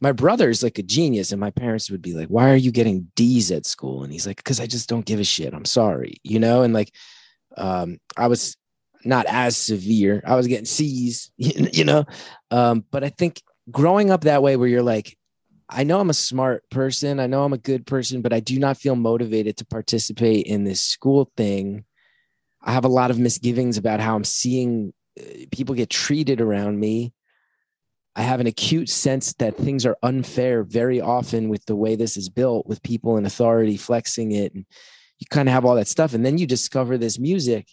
my 0.00 0.12
brother's 0.12 0.62
like 0.62 0.78
a 0.78 0.82
genius 0.82 1.30
and 1.30 1.40
my 1.40 1.50
parents 1.50 1.90
would 1.90 2.02
be 2.02 2.14
like 2.14 2.28
why 2.28 2.50
are 2.50 2.56
you 2.56 2.70
getting 2.70 3.10
d's 3.14 3.50
at 3.50 3.66
school? 3.66 4.02
And 4.02 4.12
he's 4.12 4.26
like 4.26 4.36
because 4.36 4.60
i 4.60 4.66
just 4.66 4.88
don't 4.88 5.04
give 5.04 5.20
a 5.20 5.24
shit. 5.24 5.54
I'm 5.54 5.64
sorry 5.64 6.16
you 6.22 6.38
know? 6.38 6.62
And 6.62 6.74
like 6.74 6.92
um 7.56 7.98
i 8.16 8.26
was 8.26 8.56
not 9.02 9.24
as 9.26 9.56
severe. 9.56 10.22
I 10.26 10.36
was 10.36 10.46
getting 10.46 10.66
c's 10.66 11.30
you 11.36 11.84
know? 11.84 12.04
Um 12.50 12.84
but 12.90 13.04
i 13.04 13.08
think 13.08 13.42
growing 13.70 14.10
up 14.10 14.22
that 14.22 14.42
way 14.42 14.56
where 14.56 14.68
you're 14.68 14.82
like 14.82 15.16
i 15.68 15.84
know 15.84 16.00
i'm 16.00 16.10
a 16.10 16.14
smart 16.14 16.68
person 16.70 17.20
i 17.20 17.26
know 17.26 17.44
i'm 17.44 17.52
a 17.52 17.58
good 17.58 17.86
person 17.86 18.22
but 18.22 18.32
i 18.32 18.40
do 18.40 18.58
not 18.58 18.76
feel 18.76 18.96
motivated 18.96 19.56
to 19.56 19.64
participate 19.66 20.46
in 20.46 20.64
this 20.64 20.80
school 20.80 21.30
thing 21.36 21.84
i 22.62 22.72
have 22.72 22.84
a 22.84 22.88
lot 22.88 23.10
of 23.10 23.18
misgivings 23.18 23.76
about 23.76 24.00
how 24.00 24.14
i'm 24.14 24.24
seeing 24.24 24.92
uh, 25.18 25.24
people 25.50 25.74
get 25.74 25.90
treated 25.90 26.40
around 26.40 26.78
me 26.78 27.12
I 28.16 28.22
have 28.22 28.40
an 28.40 28.46
acute 28.46 28.88
sense 28.88 29.32
that 29.34 29.56
things 29.56 29.86
are 29.86 29.96
unfair 30.02 30.62
very 30.62 31.00
often 31.00 31.48
with 31.48 31.64
the 31.66 31.76
way 31.76 31.94
this 31.94 32.16
is 32.16 32.28
built, 32.28 32.66
with 32.66 32.82
people 32.82 33.16
in 33.16 33.24
authority 33.24 33.76
flexing 33.76 34.32
it. 34.32 34.52
And 34.52 34.66
you 35.18 35.26
kind 35.30 35.48
of 35.48 35.52
have 35.52 35.64
all 35.64 35.76
that 35.76 35.88
stuff. 35.88 36.12
And 36.12 36.26
then 36.26 36.36
you 36.36 36.46
discover 36.46 36.98
this 36.98 37.18
music. 37.18 37.68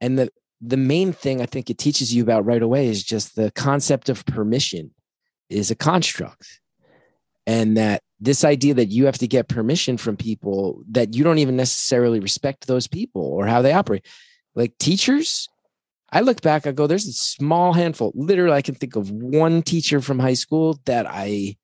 And 0.00 0.18
the, 0.18 0.30
the 0.60 0.76
main 0.76 1.12
thing 1.12 1.42
I 1.42 1.46
think 1.46 1.68
it 1.68 1.78
teaches 1.78 2.14
you 2.14 2.22
about 2.22 2.44
right 2.44 2.62
away 2.62 2.86
is 2.86 3.02
just 3.02 3.34
the 3.34 3.50
concept 3.50 4.08
of 4.08 4.24
permission 4.24 4.92
is 5.48 5.70
a 5.70 5.74
construct. 5.74 6.60
And 7.46 7.76
that 7.76 8.02
this 8.20 8.44
idea 8.44 8.74
that 8.74 8.86
you 8.86 9.06
have 9.06 9.18
to 9.18 9.26
get 9.26 9.48
permission 9.48 9.96
from 9.96 10.16
people 10.16 10.82
that 10.90 11.14
you 11.14 11.24
don't 11.24 11.38
even 11.38 11.56
necessarily 11.56 12.20
respect 12.20 12.66
those 12.66 12.86
people 12.86 13.22
or 13.22 13.46
how 13.46 13.62
they 13.62 13.72
operate. 13.72 14.06
Like 14.54 14.76
teachers, 14.78 15.48
I 16.12 16.20
look 16.20 16.42
back, 16.42 16.66
I 16.66 16.72
go, 16.72 16.86
there's 16.86 17.06
a 17.06 17.12
small 17.12 17.72
handful. 17.72 18.12
Literally, 18.14 18.56
I 18.56 18.62
can 18.62 18.74
think 18.74 18.96
of 18.96 19.10
one 19.10 19.62
teacher 19.62 20.00
from 20.00 20.18
high 20.18 20.34
school 20.34 20.78
that 20.84 21.06
I 21.08 21.56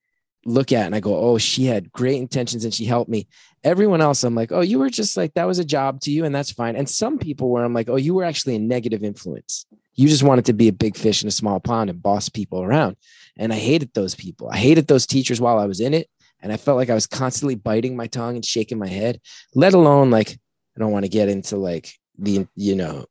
look 0.47 0.73
at 0.73 0.87
and 0.87 0.95
I 0.95 1.01
go, 1.01 1.16
oh, 1.16 1.38
she 1.38 1.64
had 1.64 1.92
great 1.92 2.21
intentions 2.21 2.64
and 2.64 2.73
she 2.73 2.85
helped 2.85 3.11
me. 3.11 3.27
Everyone 3.64 4.01
else, 4.01 4.23
I'm 4.23 4.37
like, 4.37 4.53
oh, 4.53 4.61
you 4.61 4.79
were 4.79 4.88
just 4.88 5.16
like, 5.16 5.35
that 5.35 5.47
was 5.47 5.59
a 5.59 5.64
job 5.64 6.01
to 6.03 6.12
you 6.12 6.25
and 6.25 6.35
that's 6.35 6.53
fine. 6.53 6.77
And 6.77 6.88
some 6.88 7.19
people 7.19 7.51
where 7.51 7.64
I'm 7.64 7.75
like, 7.75 7.88
oh, 7.88 7.97
you 7.97 8.14
were 8.14 8.25
actually 8.25 8.55
a 8.55 8.61
negative 8.61 9.03
influence. 9.03 9.66
You 9.95 10.09
just 10.09 10.23
wanted 10.23 10.45
to 10.47 10.53
be 10.53 10.69
a 10.69 10.73
big 10.73 10.97
fish 10.97 11.23
in 11.23 11.29
a 11.29 11.33
small 11.33 11.59
pond 11.59 11.90
and 11.90 12.03
boss 12.03 12.29
people 12.29 12.62
around. 12.62 12.97
And 13.37 13.53
I 13.53 13.57
hated 13.57 13.92
those 13.95 14.14
people. 14.14 14.49
I 14.49 14.57
hated 14.57 14.87
those 14.87 15.07
teachers 15.07 15.40
while 15.40 15.59
I 15.59 15.66
was 15.66 15.81
in 15.81 15.92
it. 15.92 16.09
And 16.47 16.53
I 16.53 16.59
felt 16.59 16.77
like 16.77 16.91
I 16.91 16.95
was 16.95 17.09
constantly 17.09 17.57
biting 17.57 17.97
my 17.97 18.07
tongue 18.07 18.37
and 18.37 18.45
shaking 18.45 18.79
my 18.79 18.87
head, 18.87 19.21
let 19.57 19.75
alone 19.75 20.13
like, 20.13 20.31
I 20.31 20.79
don't 20.79 20.93
want 20.93 21.05
to 21.05 21.09
get 21.09 21.29
into 21.29 21.57
like 21.57 21.93
the, 22.19 22.47
you 22.55 22.77
know, 22.77 23.07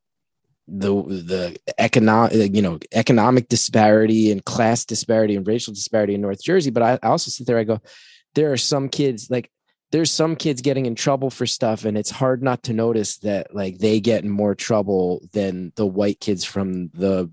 the 0.70 0.94
the 0.94 1.60
economic 1.78 2.56
you 2.56 2.62
know 2.62 2.80
economic 2.94 3.50
disparity 3.50 4.32
and 4.32 4.44
class 4.46 4.86
disparity 4.86 5.36
and 5.36 5.46
racial 5.46 5.74
disparity 5.74 6.16
in 6.16 6.22
North 6.22 6.42
Jersey. 6.42 6.72
But 6.72 6.82
I, 6.82 7.00
I 7.04 7.10
also 7.10 7.30
sit 7.30 7.46
there, 7.46 7.58
I 7.58 7.66
go, 7.66 7.82
there 8.36 8.54
are 8.54 8.58
some 8.58 8.88
kids 8.88 9.30
like 9.30 9.52
there's 9.92 10.12
some 10.12 10.38
kids 10.38 10.62
getting 10.62 10.86
in 10.86 10.96
trouble 10.96 11.30
for 11.30 11.46
stuff, 11.46 11.84
and 11.84 11.98
it's 11.98 12.10
hard 12.10 12.42
not 12.42 12.64
to 12.64 12.74
notice 12.74 13.18
that 13.18 13.54
like 13.54 13.80
they 13.80 14.00
get 14.00 14.24
in 14.24 14.30
more 14.30 14.56
trouble 14.56 15.28
than 15.34 15.74
the 15.76 15.86
white 15.86 16.22
kids 16.22 16.46
from 16.46 16.88
the 16.94 17.30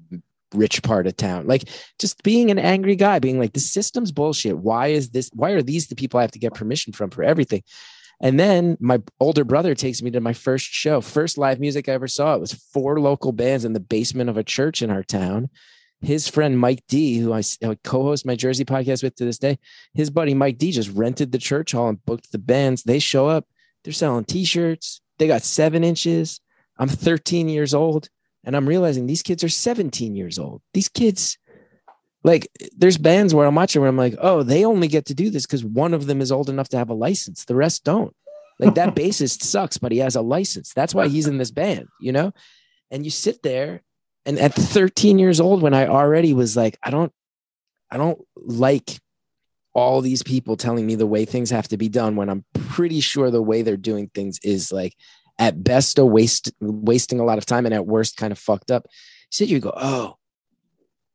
rich 0.54 0.82
part 0.82 1.06
of 1.06 1.16
town. 1.16 1.46
Like 1.46 1.68
just 1.98 2.22
being 2.22 2.50
an 2.50 2.58
angry 2.58 2.96
guy, 2.96 3.18
being 3.18 3.38
like, 3.38 3.52
the 3.52 3.60
system's 3.60 4.12
bullshit. 4.12 4.58
Why 4.58 4.88
is 4.88 5.10
this? 5.10 5.30
Why 5.34 5.50
are 5.50 5.62
these 5.62 5.88
the 5.88 5.94
people 5.94 6.18
I 6.18 6.22
have 6.22 6.32
to 6.32 6.38
get 6.38 6.54
permission 6.54 6.92
from 6.92 7.10
for 7.10 7.22
everything? 7.22 7.62
And 8.20 8.38
then 8.38 8.76
my 8.78 9.02
older 9.18 9.44
brother 9.44 9.74
takes 9.74 10.00
me 10.00 10.10
to 10.12 10.20
my 10.20 10.32
first 10.32 10.66
show, 10.66 11.00
first 11.00 11.36
live 11.38 11.58
music 11.58 11.88
I 11.88 11.92
ever 11.92 12.06
saw. 12.06 12.34
It 12.34 12.40
was 12.40 12.52
four 12.52 13.00
local 13.00 13.32
bands 13.32 13.64
in 13.64 13.72
the 13.72 13.80
basement 13.80 14.30
of 14.30 14.36
a 14.36 14.44
church 14.44 14.80
in 14.80 14.90
our 14.90 15.02
town. 15.02 15.50
His 16.00 16.28
friend 16.28 16.58
Mike 16.58 16.84
D, 16.88 17.18
who 17.18 17.32
I 17.32 17.42
co-host 17.84 18.26
my 18.26 18.36
Jersey 18.36 18.64
podcast 18.64 19.02
with 19.02 19.16
to 19.16 19.24
this 19.24 19.38
day, 19.38 19.58
his 19.94 20.10
buddy 20.10 20.34
Mike 20.34 20.58
D 20.58 20.70
just 20.70 20.90
rented 20.90 21.32
the 21.32 21.38
church 21.38 21.72
hall 21.72 21.88
and 21.88 22.04
booked 22.04 22.30
the 22.32 22.38
bands. 22.38 22.84
They 22.84 22.98
show 22.98 23.28
up, 23.28 23.46
they're 23.82 23.92
selling 23.92 24.24
t-shirts. 24.24 25.00
They 25.18 25.26
got 25.26 25.42
seven 25.42 25.84
inches. 25.84 26.40
I'm 26.78 26.88
13 26.88 27.48
years 27.48 27.74
old, 27.74 28.08
and 28.44 28.56
I'm 28.56 28.68
realizing 28.68 29.06
these 29.06 29.22
kids 29.22 29.44
are 29.44 29.48
17 29.48 30.14
years 30.14 30.38
old. 30.38 30.62
These 30.74 30.88
kids, 30.88 31.38
like, 32.24 32.48
there's 32.76 32.98
bands 32.98 33.34
where 33.34 33.46
I'm 33.46 33.54
watching 33.54 33.80
where 33.80 33.88
I'm 33.88 33.96
like, 33.96 34.16
oh, 34.18 34.42
they 34.42 34.64
only 34.64 34.88
get 34.88 35.06
to 35.06 35.14
do 35.14 35.30
this 35.30 35.46
because 35.46 35.64
one 35.64 35.94
of 35.94 36.06
them 36.06 36.20
is 36.20 36.32
old 36.32 36.48
enough 36.48 36.68
to 36.70 36.78
have 36.78 36.90
a 36.90 36.94
license. 36.94 37.44
The 37.44 37.56
rest 37.56 37.84
don't. 37.84 38.14
Like 38.58 38.74
that 38.74 38.94
bassist 38.96 39.42
sucks, 39.42 39.78
but 39.78 39.92
he 39.92 39.98
has 39.98 40.16
a 40.16 40.22
license. 40.22 40.72
That's 40.72 40.94
why 40.94 41.08
he's 41.08 41.26
in 41.26 41.38
this 41.38 41.50
band, 41.50 41.88
you 42.00 42.12
know? 42.12 42.32
And 42.90 43.04
you 43.04 43.10
sit 43.10 43.42
there 43.42 43.82
and 44.24 44.38
at 44.38 44.54
13 44.54 45.18
years 45.18 45.40
old, 45.40 45.62
when 45.62 45.74
I 45.74 45.86
already 45.86 46.32
was 46.32 46.56
like, 46.56 46.78
I 46.82 46.90
don't, 46.90 47.12
I 47.90 47.96
don't 47.96 48.20
like 48.36 49.00
all 49.74 50.00
these 50.00 50.22
people 50.22 50.56
telling 50.56 50.86
me 50.86 50.94
the 50.94 51.06
way 51.06 51.24
things 51.24 51.50
have 51.50 51.68
to 51.68 51.76
be 51.76 51.88
done 51.88 52.14
when 52.14 52.28
I'm 52.28 52.44
pretty 52.54 53.00
sure 53.00 53.30
the 53.30 53.42
way 53.42 53.62
they're 53.62 53.76
doing 53.76 54.10
things 54.14 54.38
is 54.42 54.70
like 54.70 54.94
at 55.38 55.62
best 55.62 55.98
a 55.98 56.04
waste 56.04 56.52
wasting 56.60 57.20
a 57.20 57.24
lot 57.24 57.38
of 57.38 57.46
time 57.46 57.64
and 57.64 57.74
at 57.74 57.86
worst 57.86 58.16
kind 58.16 58.32
of 58.32 58.38
fucked 58.38 58.70
up. 58.70 58.86
So 59.30 59.44
you 59.44 59.60
go, 59.60 59.72
oh, 59.76 60.16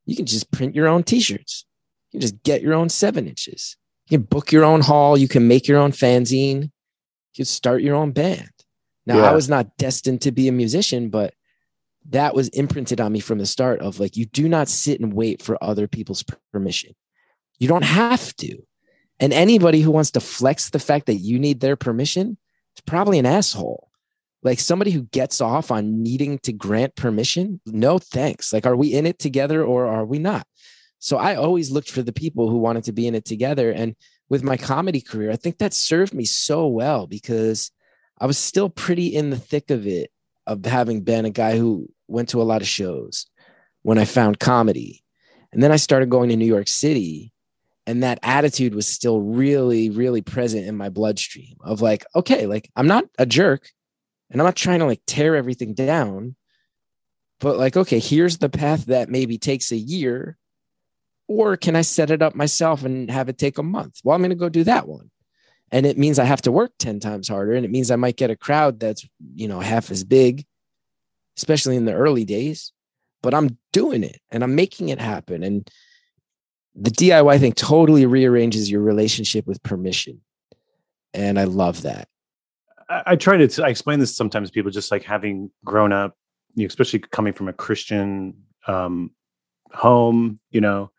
you 0.06 0.16
can 0.16 0.26
just 0.26 0.52
print 0.52 0.76
your 0.76 0.88
own 0.88 1.04
t-shirts. 1.04 1.66
You 2.12 2.20
can 2.20 2.22
just 2.22 2.44
get 2.44 2.62
your 2.62 2.74
own 2.74 2.90
seven 2.90 3.28
inches. 3.28 3.78
You 4.08 4.18
can 4.18 4.26
book 4.26 4.52
your 4.52 4.64
own 4.64 4.82
hall. 4.82 5.18
You 5.18 5.28
can 5.28 5.48
make 5.48 5.68
your 5.68 5.80
own 5.80 5.92
fanzine 5.92 6.72
you 7.38 7.46
start 7.46 7.82
your 7.82 7.96
own 7.96 8.12
band. 8.12 8.50
Now, 9.06 9.18
yeah. 9.18 9.30
I 9.30 9.34
was 9.34 9.50
not 9.50 9.78
destined 9.78 10.22
to 10.22 10.32
be 10.32 10.48
a 10.48 10.52
musician, 10.52 11.10
but 11.10 11.34
that 12.10 12.34
was 12.34 12.50
imprinted 12.50 13.00
on 13.00 13.12
me 13.12 13.20
from 13.20 13.38
the 13.38 13.46
start 13.46 13.80
of 13.82 14.00
like, 14.00 14.18
you 14.18 14.26
do 14.26 14.50
not 14.50 14.68
sit 14.68 15.00
and 15.00 15.14
wait 15.14 15.42
for 15.42 15.62
other 15.64 15.88
people's 15.88 16.24
permission. 16.52 16.94
You 17.60 17.68
don't 17.68 17.84
have 17.84 18.36
to. 18.38 18.58
And 19.20 19.34
anybody 19.34 19.82
who 19.82 19.92
wants 19.92 20.12
to 20.12 20.20
flex 20.20 20.70
the 20.70 20.80
fact 20.80 21.08
that 21.08 21.16
you 21.16 21.40
need 21.40 21.60
their 21.60 21.76
permission 21.76 22.38
is 22.76 22.82
probably 22.86 23.20
an 23.20 23.26
asshole. 23.26 23.87
Like 24.48 24.62
somebody 24.62 24.92
who 24.92 25.02
gets 25.02 25.42
off 25.42 25.72
on 25.72 26.02
needing 26.02 26.40
to 26.40 26.54
grant 26.54 26.96
permission, 26.96 27.60
no 27.66 28.00
thanks. 28.00 28.54
Like, 28.54 28.66
are 28.66 28.78
we 28.78 28.94
in 28.94 29.06
it 29.06 29.20
together 29.20 29.62
or 29.62 29.88
are 29.88 30.06
we 30.06 30.20
not? 30.20 30.48
So 31.00 31.18
I 31.18 31.36
always 31.36 31.70
looked 31.70 31.92
for 31.92 32.02
the 32.02 32.14
people 32.14 32.50
who 32.50 32.58
wanted 32.58 32.86
to 32.86 32.94
be 32.94 33.08
in 33.08 33.14
it 33.14 33.26
together. 33.26 33.72
And 33.72 33.94
with 34.30 34.44
my 34.44 34.56
comedy 34.56 35.02
career, 35.02 35.32
I 35.32 35.36
think 35.36 35.58
that 35.58 35.74
served 35.74 36.14
me 36.14 36.24
so 36.24 36.66
well 36.66 37.08
because 37.08 37.72
I 38.22 38.26
was 38.26 38.38
still 38.38 38.70
pretty 38.70 39.08
in 39.08 39.32
the 39.32 39.38
thick 39.38 39.70
of 39.70 39.86
it, 39.86 40.12
of 40.46 40.64
having 40.64 41.02
been 41.02 41.26
a 41.26 41.30
guy 41.30 41.58
who 41.58 41.90
went 42.08 42.30
to 42.30 42.42
a 42.42 42.48
lot 42.48 42.62
of 42.62 42.70
shows 42.70 43.26
when 43.82 43.98
I 43.98 44.06
found 44.06 44.40
comedy. 44.40 45.04
And 45.52 45.62
then 45.62 45.74
I 45.74 45.76
started 45.76 46.10
going 46.10 46.30
to 46.30 46.38
New 46.38 46.46
York 46.46 46.70
City, 46.70 47.34
and 47.86 48.02
that 48.02 48.20
attitude 48.24 48.74
was 48.74 48.88
still 48.88 49.20
really, 49.20 49.90
really 49.90 50.22
present 50.22 50.66
in 50.66 50.78
my 50.78 50.88
bloodstream 50.88 51.58
of 51.60 51.82
like, 51.82 52.06
okay, 52.16 52.48
like 52.48 52.70
I'm 52.78 52.88
not 52.88 53.04
a 53.18 53.26
jerk 53.26 53.70
and 54.30 54.42
I'm 54.42 54.46
not 54.46 54.56
trying 54.56 54.80
to 54.80 54.86
like 54.86 55.02
tear 55.06 55.36
everything 55.36 55.74
down, 55.74 56.36
but 57.40 57.58
like, 57.58 57.78
okay, 57.78 58.00
here's 58.00 58.38
the 58.38 58.50
path 58.50 58.86
that 58.86 59.10
maybe 59.10 59.38
takes 59.38 59.72
a 59.72 59.78
year 59.78 60.38
or 61.28 61.58
can 61.58 61.76
I 61.76 61.82
set 61.82 62.10
it 62.10 62.22
up 62.22 62.36
myself 62.36 62.84
and 62.84 63.12
have 63.12 63.30
it 63.30 63.38
take 63.38 63.58
a 63.58 63.64
month? 63.64 64.00
Well, 64.04 64.16
I'm 64.16 64.22
going 64.22 64.30
to 64.30 64.36
go 64.36 64.50
do 64.50 64.64
that 64.64 64.88
one. 64.88 65.12
And 65.72 65.86
it 65.86 65.98
means 65.98 66.18
I 66.18 66.24
have 66.24 66.42
to 66.44 66.52
work 66.52 66.72
10 66.80 67.02
times 67.02 67.28
harder. 67.28 67.54
And 67.54 67.66
it 67.66 67.72
means 67.72 67.92
I 67.92 67.98
might 67.98 68.16
get 68.16 68.32
a 68.32 68.38
crowd 68.38 68.80
that's, 68.80 69.06
you 69.36 69.50
know, 69.50 69.60
half 69.60 69.92
as 69.92 70.06
big, 70.06 70.46
especially 71.36 71.76
in 71.76 71.84
the 71.84 71.94
early 71.94 72.24
days. 72.24 72.72
But 73.22 73.34
I'm 73.34 73.58
doing 73.74 74.04
it 74.04 74.22
and 74.32 74.44
I'm 74.44 74.56
making 74.56 74.90
it 74.90 75.02
happen. 75.02 75.44
And 75.44 75.70
the 76.74 76.92
DIY 76.92 77.40
thing 77.40 77.52
totally 77.52 78.06
rearranges 78.06 78.72
your 78.72 78.82
relationship 78.82 79.46
with 79.46 79.62
permission. 79.64 80.22
And 81.14 81.38
I 81.38 81.44
love 81.44 81.82
that. 81.82 82.08
I, 82.90 83.16
try 83.16 83.38
to 83.38 83.64
I 83.64 83.70
explain 83.70 84.00
this 84.00 84.16
sometimes 84.16 84.52
people 84.52 84.72
just 84.72 84.92
like 84.92 85.04
having 85.04 85.52
grown 85.66 85.92
up, 85.92 86.16
you 86.56 86.64
know, 86.64 86.68
especially 86.68 87.00
coming 87.00 87.34
from 87.34 87.48
a 87.48 87.54
Christian 87.54 88.36
um, 88.68 89.12
home, 89.74 90.40
you 90.52 90.62
know, 90.62 90.92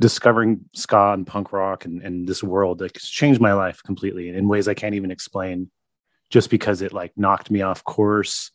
discovering 0.00 0.60
ska 0.74 1.12
and 1.12 1.26
punk 1.26 1.52
rock 1.52 1.84
and, 1.84 2.02
and 2.02 2.26
this 2.26 2.42
world 2.42 2.80
like 2.80 2.96
it's 2.96 3.08
changed 3.08 3.40
my 3.40 3.52
life 3.52 3.80
completely 3.84 4.28
in 4.28 4.48
ways 4.48 4.66
I 4.66 4.74
can't 4.74 4.96
even 4.96 5.12
explain 5.12 5.70
just 6.30 6.50
because 6.50 6.82
it 6.82 6.92
like 6.92 7.12
knocked 7.16 7.50
me 7.50 7.62
off 7.62 7.84
course. 7.84 8.50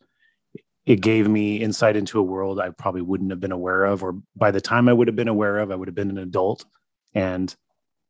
It 0.86 1.02
gave 1.02 1.28
me 1.28 1.58
insight 1.58 1.96
into 1.96 2.20
a 2.20 2.24
world 2.24 2.60
I 2.60 2.72
probably 2.72 3.02
wouldn't 3.02 3.30
have 3.30 3.40
been 3.40 3.52
aware 3.52 3.86
of, 3.86 4.04
or 4.04 4.18
by 4.36 4.52
the 4.52 4.62
time 4.62 4.90
I 4.90 4.94
would 4.94 5.08
have 5.08 5.16
been 5.16 5.28
aware 5.28 5.60
of, 5.60 5.72
I 5.72 5.76
would 5.76 5.88
have 5.88 5.96
been 5.96 6.10
an 6.10 6.18
adult 6.18 6.66
and 7.14 7.56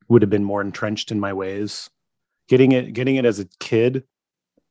would 0.08 0.22
have 0.22 0.30
been 0.30 0.44
more 0.44 0.62
entrenched 0.62 1.12
in 1.12 1.20
my 1.20 1.34
ways. 1.34 1.89
Getting 2.48 2.72
it, 2.72 2.94
getting 2.94 3.18
it 3.18 3.26
as 3.26 3.39
a 3.39 3.48
kid, 3.60 4.06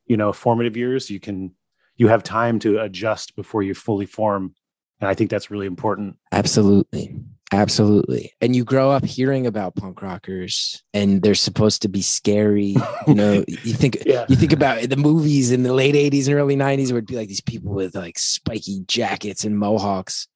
you 0.08 0.16
know, 0.16 0.32
formative 0.32 0.76
years, 0.76 1.10
you 1.10 1.20
can 1.20 1.54
you 1.96 2.08
have 2.08 2.22
time 2.22 2.58
to 2.60 2.80
adjust 2.80 3.36
before 3.36 3.62
you 3.62 3.74
fully 3.74 4.06
form. 4.06 4.54
And 5.00 5.08
I 5.08 5.14
think 5.14 5.30
that's 5.30 5.50
really 5.50 5.66
important. 5.66 6.16
Absolutely. 6.32 7.14
Absolutely. 7.52 8.32
And 8.40 8.54
you 8.54 8.64
grow 8.64 8.90
up 8.90 9.04
hearing 9.04 9.46
about 9.46 9.74
punk 9.74 10.02
rockers 10.02 10.82
and 10.92 11.22
they're 11.22 11.34
supposed 11.34 11.82
to 11.82 11.88
be 11.88 12.02
scary. 12.02 12.76
You 13.06 13.14
know, 13.14 13.44
you 13.48 13.72
think 13.72 13.98
yeah. 14.04 14.26
you 14.28 14.36
think 14.36 14.52
about 14.52 14.82
the 14.82 14.96
movies 14.96 15.50
in 15.50 15.62
the 15.62 15.72
late 15.72 15.94
80s 15.94 16.26
and 16.26 16.36
early 16.36 16.56
90s 16.56 16.88
where 16.88 16.98
it'd 16.98 17.06
be 17.06 17.16
like 17.16 17.28
these 17.28 17.40
people 17.40 17.72
with 17.72 17.94
like 17.94 18.18
spiky 18.18 18.80
jackets 18.86 19.44
and 19.44 19.58
mohawks. 19.58 20.28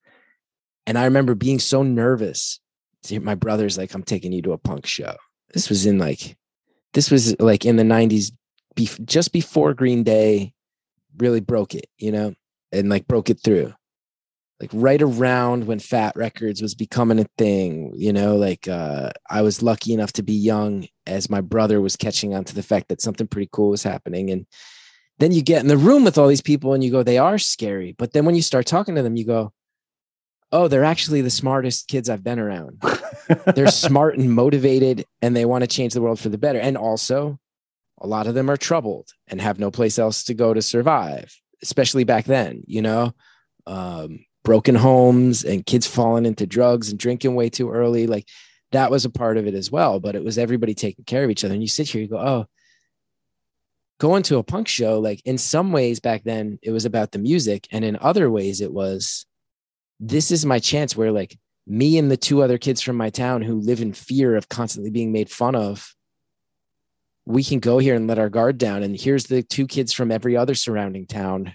And 0.86 0.96
I 0.96 1.04
remember 1.04 1.34
being 1.34 1.58
so 1.58 1.82
nervous. 1.82 2.60
to 3.04 3.14
hear 3.14 3.20
My 3.20 3.34
brother's 3.34 3.76
like, 3.76 3.94
I'm 3.94 4.02
taking 4.02 4.32
you 4.32 4.42
to 4.42 4.52
a 4.52 4.58
punk 4.58 4.86
show. 4.86 5.16
This 5.52 5.68
was 5.68 5.84
in 5.84 5.98
like 5.98 6.36
this 6.94 7.10
was 7.10 7.38
like 7.40 7.66
in 7.66 7.76
the 7.76 7.82
90s, 7.82 8.32
just 8.76 9.32
before 9.32 9.74
Green 9.74 10.02
Day 10.02 10.54
really 11.18 11.40
broke 11.40 11.74
it, 11.74 11.86
you 11.98 12.12
know, 12.12 12.34
and 12.72 12.88
like 12.88 13.06
broke 13.06 13.30
it 13.30 13.40
through 13.42 13.72
like 14.62 14.70
right 14.72 15.02
around 15.02 15.66
when 15.66 15.80
Fat 15.80 16.14
Wreck 16.14 16.38
Chords 16.38 16.62
was 16.62 16.74
becoming 16.74 17.18
a 17.18 17.26
thing 17.36 17.92
you 17.96 18.12
know 18.12 18.36
like 18.36 18.68
uh, 18.68 19.10
i 19.28 19.42
was 19.42 19.62
lucky 19.62 19.92
enough 19.92 20.12
to 20.14 20.22
be 20.22 20.32
young 20.32 20.86
as 21.06 21.28
my 21.28 21.40
brother 21.40 21.80
was 21.80 21.96
catching 21.96 22.32
on 22.32 22.44
to 22.44 22.54
the 22.54 22.62
fact 22.62 22.88
that 22.88 23.02
something 23.02 23.26
pretty 23.26 23.48
cool 23.52 23.70
was 23.70 23.82
happening 23.82 24.30
and 24.30 24.46
then 25.18 25.32
you 25.32 25.42
get 25.42 25.60
in 25.60 25.68
the 25.68 25.76
room 25.76 26.04
with 26.04 26.16
all 26.16 26.28
these 26.28 26.40
people 26.40 26.72
and 26.72 26.82
you 26.82 26.90
go 26.90 27.02
they 27.02 27.18
are 27.18 27.38
scary 27.38 27.94
but 27.98 28.12
then 28.12 28.24
when 28.24 28.36
you 28.36 28.42
start 28.42 28.64
talking 28.64 28.94
to 28.94 29.02
them 29.02 29.16
you 29.16 29.26
go 29.26 29.52
oh, 30.54 30.68
they're 30.68 30.84
actually 30.84 31.22
the 31.22 31.30
smartest 31.30 31.88
kids 31.88 32.10
I've 32.10 32.22
been 32.22 32.38
around. 32.38 32.82
they're 33.54 33.66
smart 33.70 34.18
and 34.18 34.30
motivated 34.30 35.06
and 35.22 35.34
they 35.34 35.46
want 35.46 35.62
to 35.62 35.66
change 35.66 35.94
the 35.94 36.02
world 36.02 36.20
for 36.20 36.28
the 36.28 36.36
better. 36.36 36.58
And 36.58 36.76
also, 36.76 37.38
a 38.02 38.06
lot 38.06 38.26
of 38.26 38.34
them 38.34 38.50
are 38.50 38.56
troubled 38.56 39.10
and 39.28 39.40
have 39.40 39.58
no 39.58 39.70
place 39.70 39.98
else 39.98 40.24
to 40.24 40.34
go 40.34 40.52
to 40.52 40.60
survive, 40.60 41.34
especially 41.62 42.04
back 42.04 42.24
then, 42.24 42.64
you 42.66 42.82
know, 42.82 43.14
um, 43.66 44.26
broken 44.42 44.74
homes 44.74 45.44
and 45.44 45.64
kids 45.64 45.86
falling 45.86 46.26
into 46.26 46.44
drugs 46.44 46.90
and 46.90 46.98
drinking 46.98 47.36
way 47.36 47.48
too 47.48 47.70
early. 47.70 48.08
Like 48.08 48.28
that 48.72 48.90
was 48.90 49.04
a 49.04 49.10
part 49.10 49.36
of 49.36 49.46
it 49.46 49.54
as 49.54 49.70
well. 49.70 50.00
But 50.00 50.16
it 50.16 50.24
was 50.24 50.36
everybody 50.36 50.74
taking 50.74 51.04
care 51.04 51.22
of 51.22 51.30
each 51.30 51.44
other. 51.44 51.54
And 51.54 51.62
you 51.62 51.68
sit 51.68 51.88
here, 51.88 52.02
you 52.02 52.08
go, 52.08 52.18
oh, 52.18 52.46
going 54.00 54.24
to 54.24 54.38
a 54.38 54.42
punk 54.42 54.66
show, 54.66 54.98
like 54.98 55.22
in 55.24 55.38
some 55.38 55.70
ways 55.70 56.00
back 56.00 56.24
then, 56.24 56.58
it 56.60 56.72
was 56.72 56.84
about 56.84 57.12
the 57.12 57.20
music. 57.20 57.68
And 57.70 57.84
in 57.84 57.96
other 58.00 58.28
ways, 58.28 58.60
it 58.60 58.72
was, 58.72 59.26
this 60.00 60.32
is 60.32 60.44
my 60.44 60.58
chance 60.58 60.96
where 60.96 61.12
like 61.12 61.38
me 61.68 61.98
and 61.98 62.10
the 62.10 62.16
two 62.16 62.42
other 62.42 62.58
kids 62.58 62.80
from 62.80 62.96
my 62.96 63.10
town 63.10 63.42
who 63.42 63.60
live 63.60 63.80
in 63.80 63.92
fear 63.92 64.34
of 64.34 64.48
constantly 64.48 64.90
being 64.90 65.12
made 65.12 65.30
fun 65.30 65.54
of 65.54 65.94
we 67.24 67.44
can 67.44 67.60
go 67.60 67.78
here 67.78 67.94
and 67.94 68.06
let 68.06 68.18
our 68.18 68.28
guard 68.28 68.58
down. 68.58 68.82
And 68.82 68.98
here's 68.98 69.24
the 69.24 69.42
two 69.42 69.66
kids 69.66 69.92
from 69.92 70.10
every 70.10 70.36
other 70.36 70.54
surrounding 70.54 71.06
town. 71.06 71.54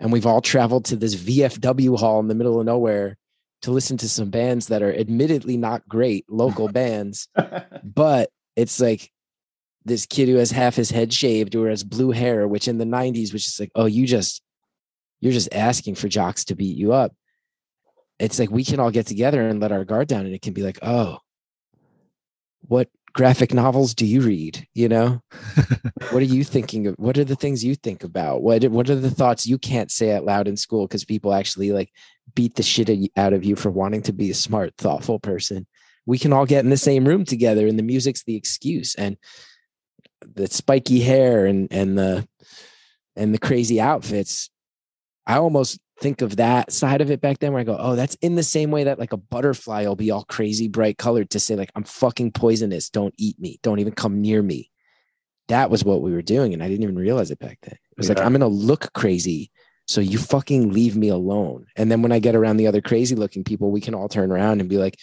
And 0.00 0.12
we've 0.12 0.26
all 0.26 0.40
traveled 0.40 0.86
to 0.86 0.96
this 0.96 1.14
VFW 1.14 1.98
hall 1.98 2.20
in 2.20 2.28
the 2.28 2.34
middle 2.34 2.58
of 2.60 2.66
nowhere 2.66 3.16
to 3.62 3.70
listen 3.70 3.96
to 3.98 4.08
some 4.08 4.30
bands 4.30 4.68
that 4.68 4.82
are 4.82 4.94
admittedly 4.94 5.56
not 5.56 5.88
great 5.88 6.24
local 6.28 6.68
bands. 6.68 7.28
But 7.84 8.30
it's 8.56 8.80
like 8.80 9.10
this 9.84 10.06
kid 10.06 10.28
who 10.28 10.36
has 10.36 10.50
half 10.50 10.74
his 10.74 10.90
head 10.90 11.12
shaved 11.12 11.54
or 11.54 11.68
has 11.68 11.84
blue 11.84 12.10
hair, 12.10 12.48
which 12.48 12.68
in 12.68 12.78
the 12.78 12.84
90s 12.84 13.32
was 13.32 13.44
just 13.44 13.60
like, 13.60 13.70
oh, 13.74 13.86
you 13.86 14.06
just, 14.06 14.42
you're 15.20 15.32
just 15.32 15.54
asking 15.54 15.94
for 15.94 16.08
jocks 16.08 16.44
to 16.46 16.56
beat 16.56 16.76
you 16.76 16.92
up. 16.92 17.14
It's 18.18 18.38
like 18.38 18.50
we 18.50 18.64
can 18.64 18.80
all 18.80 18.90
get 18.90 19.06
together 19.06 19.46
and 19.46 19.60
let 19.60 19.72
our 19.72 19.84
guard 19.84 20.08
down, 20.08 20.26
and 20.26 20.34
it 20.34 20.42
can 20.42 20.52
be 20.52 20.62
like, 20.62 20.78
oh, 20.82 21.18
what 22.62 22.88
graphic 23.16 23.54
novels 23.54 23.94
do 23.94 24.04
you 24.04 24.20
read? 24.20 24.68
You 24.74 24.88
know? 24.88 25.22
What 26.10 26.22
are 26.22 26.26
you 26.26 26.44
thinking 26.44 26.86
of 26.86 26.94
what 26.98 27.18
are 27.18 27.24
the 27.24 27.34
things 27.34 27.64
you 27.64 27.74
think 27.74 28.04
about? 28.04 28.40
What 28.42 28.62
what 28.66 28.88
are 28.88 28.94
the 28.94 29.10
thoughts 29.10 29.44
you 29.44 29.58
can't 29.58 29.90
say 29.90 30.14
out 30.14 30.24
loud 30.24 30.46
in 30.46 30.56
school 30.56 30.86
because 30.86 31.04
people 31.04 31.34
actually 31.34 31.72
like 31.72 31.90
beat 32.34 32.54
the 32.54 32.62
shit 32.62 32.88
out 33.16 33.32
of 33.32 33.44
you 33.44 33.56
for 33.56 33.70
wanting 33.70 34.02
to 34.02 34.12
be 34.12 34.30
a 34.30 34.34
smart 34.34 34.74
thoughtful 34.78 35.18
person? 35.18 35.66
We 36.06 36.18
can 36.18 36.32
all 36.32 36.46
get 36.46 36.62
in 36.62 36.70
the 36.70 36.76
same 36.76 37.08
room 37.08 37.24
together 37.24 37.66
and 37.66 37.76
the 37.76 37.82
music's 37.82 38.22
the 38.22 38.36
excuse 38.36 38.94
and 38.94 39.16
the 40.20 40.46
spiky 40.46 41.00
hair 41.00 41.44
and 41.44 41.66
and 41.72 41.98
the 41.98 42.28
and 43.16 43.34
the 43.34 43.38
crazy 43.38 43.80
outfits. 43.80 44.48
I 45.26 45.38
almost 45.38 45.80
think 45.98 46.20
of 46.22 46.36
that 46.36 46.72
side 46.72 47.00
of 47.00 47.10
it 47.10 47.20
back 47.20 47.38
then 47.38 47.52
where 47.52 47.60
I 47.60 47.64
go, 47.64 47.76
oh, 47.78 47.96
that's 47.96 48.14
in 48.16 48.34
the 48.34 48.42
same 48.42 48.70
way 48.70 48.84
that 48.84 48.98
like 48.98 49.12
a 49.12 49.16
butterfly 49.16 49.86
will 49.86 49.96
be 49.96 50.10
all 50.10 50.24
crazy 50.24 50.68
bright 50.68 50.98
colored 50.98 51.30
to 51.30 51.40
say, 51.40 51.56
like, 51.56 51.70
I'm 51.74 51.84
fucking 51.84 52.32
poisonous. 52.32 52.90
Don't 52.90 53.14
eat 53.16 53.38
me. 53.40 53.58
Don't 53.62 53.78
even 53.78 53.94
come 53.94 54.20
near 54.20 54.42
me. 54.42 54.70
That 55.48 55.70
was 55.70 55.84
what 55.84 56.02
we 56.02 56.12
were 56.12 56.22
doing. 56.22 56.52
And 56.52 56.62
I 56.62 56.68
didn't 56.68 56.82
even 56.82 56.98
realize 56.98 57.30
it 57.30 57.38
back 57.38 57.58
then. 57.62 57.74
It 57.74 57.98
was 57.98 58.08
yeah. 58.08 58.14
like, 58.14 58.24
I'm 58.24 58.32
going 58.32 58.40
to 58.40 58.46
look 58.46 58.92
crazy. 58.92 59.50
So 59.86 60.00
you 60.00 60.18
fucking 60.18 60.72
leave 60.72 60.96
me 60.96 61.08
alone. 61.08 61.66
And 61.76 61.90
then 61.90 62.02
when 62.02 62.12
I 62.12 62.18
get 62.18 62.34
around 62.34 62.56
the 62.56 62.66
other 62.66 62.80
crazy 62.80 63.14
looking 63.14 63.44
people, 63.44 63.70
we 63.70 63.80
can 63.80 63.94
all 63.94 64.08
turn 64.08 64.32
around 64.32 64.60
and 64.60 64.68
be 64.68 64.78
like, 64.78 64.98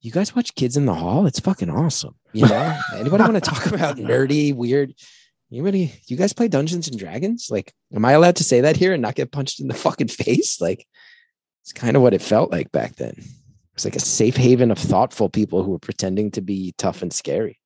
you 0.00 0.10
guys 0.10 0.34
watch 0.34 0.54
Kids 0.54 0.76
in 0.76 0.86
the 0.86 0.94
Hall? 0.94 1.26
It's 1.26 1.40
fucking 1.40 1.70
awesome. 1.70 2.16
You 2.32 2.46
know, 2.46 2.78
anybody 2.96 3.22
want 3.22 3.34
to 3.34 3.40
talk 3.40 3.66
about 3.66 3.96
nerdy, 3.96 4.54
weird? 4.54 4.94
You 5.50 5.62
really 5.62 5.92
you 6.06 6.16
guys 6.16 6.32
play 6.32 6.48
Dungeons 6.48 6.88
and 6.88 6.98
Dragons? 6.98 7.48
Like, 7.50 7.72
am 7.94 8.04
I 8.04 8.12
allowed 8.12 8.36
to 8.36 8.44
say 8.44 8.60
that 8.60 8.76
here 8.76 8.92
and 8.92 9.02
not 9.02 9.14
get 9.14 9.32
punched 9.32 9.60
in 9.60 9.68
the 9.68 9.74
fucking 9.86 10.08
face? 10.08 10.60
Like, 10.60 10.86
it's 11.62 11.72
kind 11.72 11.96
of 11.96 12.02
what 12.02 12.14
it 12.14 12.22
felt 12.22 12.50
like 12.50 12.70
back 12.72 12.96
then. 12.96 13.14
It's 13.74 13.84
like 13.84 13.96
a 13.96 14.00
safe 14.00 14.36
haven 14.36 14.70
of 14.70 14.78
thoughtful 14.78 15.28
people 15.28 15.62
who 15.62 15.70
were 15.70 15.78
pretending 15.78 16.30
to 16.32 16.40
be 16.40 16.74
tough 16.78 17.00
and 17.00 17.12
scary. 17.12 17.60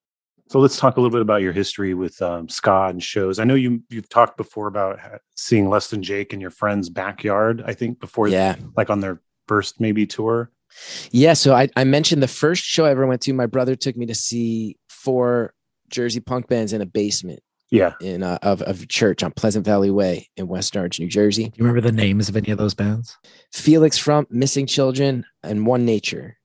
So 0.49 0.59
let's 0.59 0.77
talk 0.77 0.99
a 0.99 1.01
little 1.01 1.11
bit 1.11 1.23
about 1.23 1.41
your 1.41 1.53
history 1.53 1.95
with 1.95 2.21
um, 2.21 2.49
ska 2.49 2.89
and 2.91 3.03
shows. 3.03 3.39
I 3.39 3.45
know 3.45 3.55
you 3.55 3.83
you've 3.89 4.09
talked 4.09 4.37
before 4.37 4.67
about 4.67 5.01
seeing 5.35 5.71
Less 5.71 5.89
Than 5.89 6.03
Jake 6.03 6.35
in 6.35 6.41
your 6.41 6.51
friend's 6.51 6.91
backyard. 6.91 7.63
I 7.67 7.73
think 7.73 8.01
before, 8.01 8.29
yeah, 8.29 8.57
like 8.77 8.91
on 8.91 9.01
their 9.01 9.21
first 9.49 9.81
maybe 9.81 10.07
tour. 10.07 10.51
Yeah, 11.11 11.33
so 11.33 11.55
I, 11.55 11.69
I 11.77 11.85
mentioned 11.85 12.23
the 12.23 12.29
first 12.29 12.65
show 12.65 12.85
I 12.85 12.91
ever 12.91 13.07
went 13.07 13.23
to. 13.23 13.33
My 13.33 13.47
brother 13.47 13.77
took 13.77 13.97
me 13.97 14.07
to 14.07 14.15
see 14.15 14.77
four 14.89 15.55
Jersey 15.89 16.21
punk 16.21 16.49
bands 16.49 16.73
in 16.73 16.81
a 16.81 16.87
basement 16.87 17.43
yeah. 17.73 17.95
In 18.03 18.23
uh, 18.23 18.39
of 18.43 18.61
of 18.63 18.87
church 18.89 19.23
on 19.23 19.33
Pleasant 19.33 19.65
Valley 19.65 19.91
Way 19.91 20.29
in 20.37 20.47
West 20.47 20.77
Orange, 20.77 21.01
New 21.01 21.09
Jersey. 21.09 21.45
Do 21.45 21.53
you 21.57 21.65
remember 21.65 21.81
the 21.81 21.91
names 21.91 22.29
of 22.29 22.37
any 22.37 22.51
of 22.51 22.59
those 22.59 22.75
bands? 22.75 23.17
Felix 23.51 23.97
Frump, 23.97 24.31
Missing 24.31 24.67
Children, 24.67 25.25
and 25.43 25.67
One 25.67 25.87
Nature. 25.87 26.37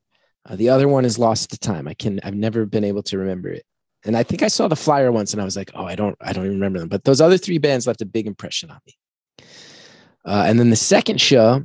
Uh, 0.49 0.55
the 0.55 0.69
other 0.69 0.87
one 0.87 1.03
is 1.03 1.19
Lost 1.19 1.49
to 1.51 1.59
Time. 1.59 1.85
I 1.85 1.93
can 1.95 2.21
I've 2.23 2.33
never 2.33 2.65
been 2.65 2.85
able 2.85 3.03
to 3.03 3.17
remember 3.17 3.49
it. 3.49 3.65
And 4.05 4.15
I 4.15 4.23
think 4.23 4.41
I 4.41 4.47
saw 4.47 4.69
the 4.69 4.77
flyer 4.77 5.11
once 5.11 5.33
and 5.33 5.41
I 5.41 5.45
was 5.45 5.57
like, 5.57 5.69
oh, 5.75 5.83
I 5.83 5.95
don't 5.95 6.15
I 6.21 6.31
don't 6.31 6.45
even 6.45 6.55
remember 6.55 6.79
them. 6.79 6.87
But 6.87 7.03
those 7.03 7.19
other 7.19 7.37
three 7.37 7.57
bands 7.57 7.85
left 7.85 8.01
a 8.01 8.05
big 8.05 8.25
impression 8.25 8.71
on 8.71 8.79
me. 8.87 8.93
Uh, 10.25 10.45
and 10.47 10.57
then 10.57 10.69
the 10.69 10.77
second 10.77 11.19
show, 11.19 11.61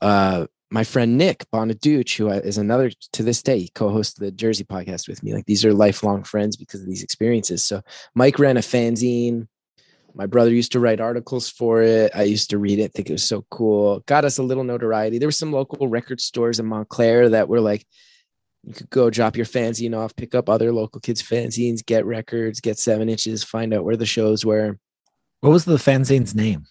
uh, 0.00 0.46
my 0.74 0.82
friend 0.82 1.16
Nick 1.16 1.48
Bonaduce, 1.52 2.16
who 2.16 2.28
is 2.30 2.58
another 2.58 2.90
to 3.12 3.22
this 3.22 3.44
day, 3.44 3.60
he 3.60 3.68
co-hosts 3.76 4.18
the 4.18 4.32
Jersey 4.32 4.64
podcast 4.64 5.06
with 5.06 5.22
me. 5.22 5.32
Like 5.32 5.46
these 5.46 5.64
are 5.64 5.72
lifelong 5.72 6.24
friends 6.24 6.56
because 6.56 6.80
of 6.80 6.88
these 6.88 7.04
experiences. 7.04 7.62
So 7.62 7.80
Mike 8.16 8.40
ran 8.40 8.56
a 8.56 8.60
fanzine. 8.60 9.46
My 10.16 10.26
brother 10.26 10.50
used 10.50 10.72
to 10.72 10.80
write 10.80 11.00
articles 11.00 11.48
for 11.48 11.80
it. 11.80 12.10
I 12.12 12.24
used 12.24 12.50
to 12.50 12.58
read 12.58 12.80
it, 12.80 12.92
think 12.92 13.08
it 13.08 13.12
was 13.12 13.24
so 13.24 13.46
cool. 13.52 14.00
Got 14.06 14.24
us 14.24 14.38
a 14.38 14.42
little 14.42 14.64
notoriety. 14.64 15.18
There 15.18 15.28
were 15.28 15.32
some 15.32 15.52
local 15.52 15.86
record 15.86 16.20
stores 16.20 16.58
in 16.58 16.66
Montclair 16.66 17.28
that 17.28 17.48
were 17.48 17.60
like, 17.60 17.86
you 18.64 18.74
could 18.74 18.90
go 18.90 19.10
drop 19.10 19.36
your 19.36 19.46
fanzine 19.46 19.96
off, 19.96 20.16
pick 20.16 20.34
up 20.34 20.48
other 20.48 20.72
local 20.72 21.00
kids' 21.00 21.22
fanzines, 21.22 21.86
get 21.86 22.04
records, 22.04 22.60
get 22.60 22.80
seven 22.80 23.08
inches, 23.08 23.44
find 23.44 23.72
out 23.72 23.84
where 23.84 23.96
the 23.96 24.06
shows 24.06 24.44
were. 24.44 24.76
What 25.40 25.50
was 25.50 25.66
the 25.66 25.76
fanzine's 25.76 26.34
name? 26.34 26.64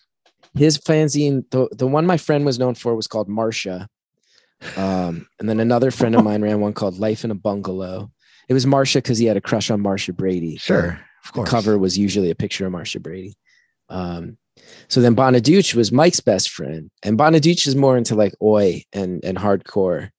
His 0.56 0.78
fanzine, 0.78 1.50
the, 1.52 1.70
the 1.72 1.88
one 1.88 2.06
my 2.06 2.18
friend 2.18 2.46
was 2.46 2.60
known 2.60 2.76
for 2.76 2.96
was 2.96 3.08
called 3.08 3.30
Marcia. 3.30 3.88
Um, 4.78 5.28
and 5.40 5.50
then 5.50 5.60
another 5.60 5.92
friend 5.92 6.16
of 6.16 6.24
mine 6.24 6.42
ran 6.42 6.60
one 6.60 6.74
called 6.74 7.00
Life 7.00 7.24
in 7.24 7.32
a 7.32 7.36
Bungalow. 7.36 8.12
It 8.50 8.54
was 8.54 8.66
Marcia 8.66 9.00
because 9.00 9.18
he 9.18 9.26
had 9.26 9.38
a 9.38 9.42
crush 9.42 9.72
on 9.72 9.82
Marcia 9.82 10.14
Brady. 10.14 10.58
Sure. 10.58 11.00
Of 11.26 11.32
course. 11.32 11.50
The 11.50 11.56
cover 11.56 11.78
was 11.78 11.98
usually 11.98 12.30
a 12.30 12.36
picture 12.36 12.66
of 12.66 12.72
Marcia 12.72 13.00
Brady. 13.00 13.36
Um, 13.90 14.38
so 14.90 15.02
then 15.02 15.16
Bonaduce 15.16 15.74
was 15.74 15.92
Mike's 15.92 16.20
best 16.20 16.50
friend. 16.50 16.92
And 17.02 17.18
Bonaduce 17.18 17.68
is 17.68 17.76
more 17.76 17.98
into 17.98 18.16
like 18.16 18.34
oi 18.42 18.84
and, 18.92 19.24
and 19.24 19.38
hardcore 19.38 20.10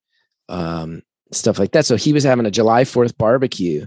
um, 0.48 1.02
stuff 1.32 1.58
like 1.58 1.72
that. 1.72 1.86
So 1.86 1.96
he 1.96 2.12
was 2.12 2.24
having 2.24 2.46
a 2.46 2.50
July 2.50 2.84
4th 2.84 3.16
barbecue 3.16 3.86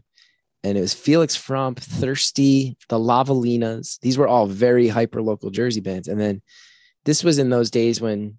and 0.64 0.78
it 0.78 0.82
was 0.82 0.94
Felix 0.94 1.36
Frump, 1.36 1.80
Thirsty, 1.80 2.78
the 2.90 3.00
Lavalinas. 3.00 4.00
These 4.02 4.18
were 4.18 4.28
all 4.28 4.48
very 4.48 4.88
hyper 4.88 5.22
local 5.22 5.50
Jersey 5.50 5.82
bands. 5.82 6.08
And 6.08 6.20
then 6.20 6.42
this 7.06 7.24
was 7.24 7.38
in 7.40 7.50
those 7.50 7.72
days 7.72 8.02
when 8.02 8.38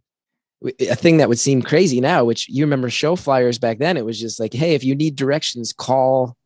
a 0.65 0.97
thing 0.97 1.19
that 1.19 1.29
would 1.29 1.39
seem 1.39 1.63
crazy 1.63 2.01
now, 2.01 2.25
which 2.25 2.49
you 2.49 2.65
remember 2.65 2.91
show 2.91 3.17
flyers 3.17 3.59
back 3.59 3.79
then, 3.79 3.97
it 3.97 4.05
was 4.05 4.19
just 4.19 4.41
like, 4.41 4.53
hey, 4.53 4.75
if 4.75 4.83
you 4.83 4.95
need 4.95 5.17
directions, 5.17 5.73
call 5.73 6.37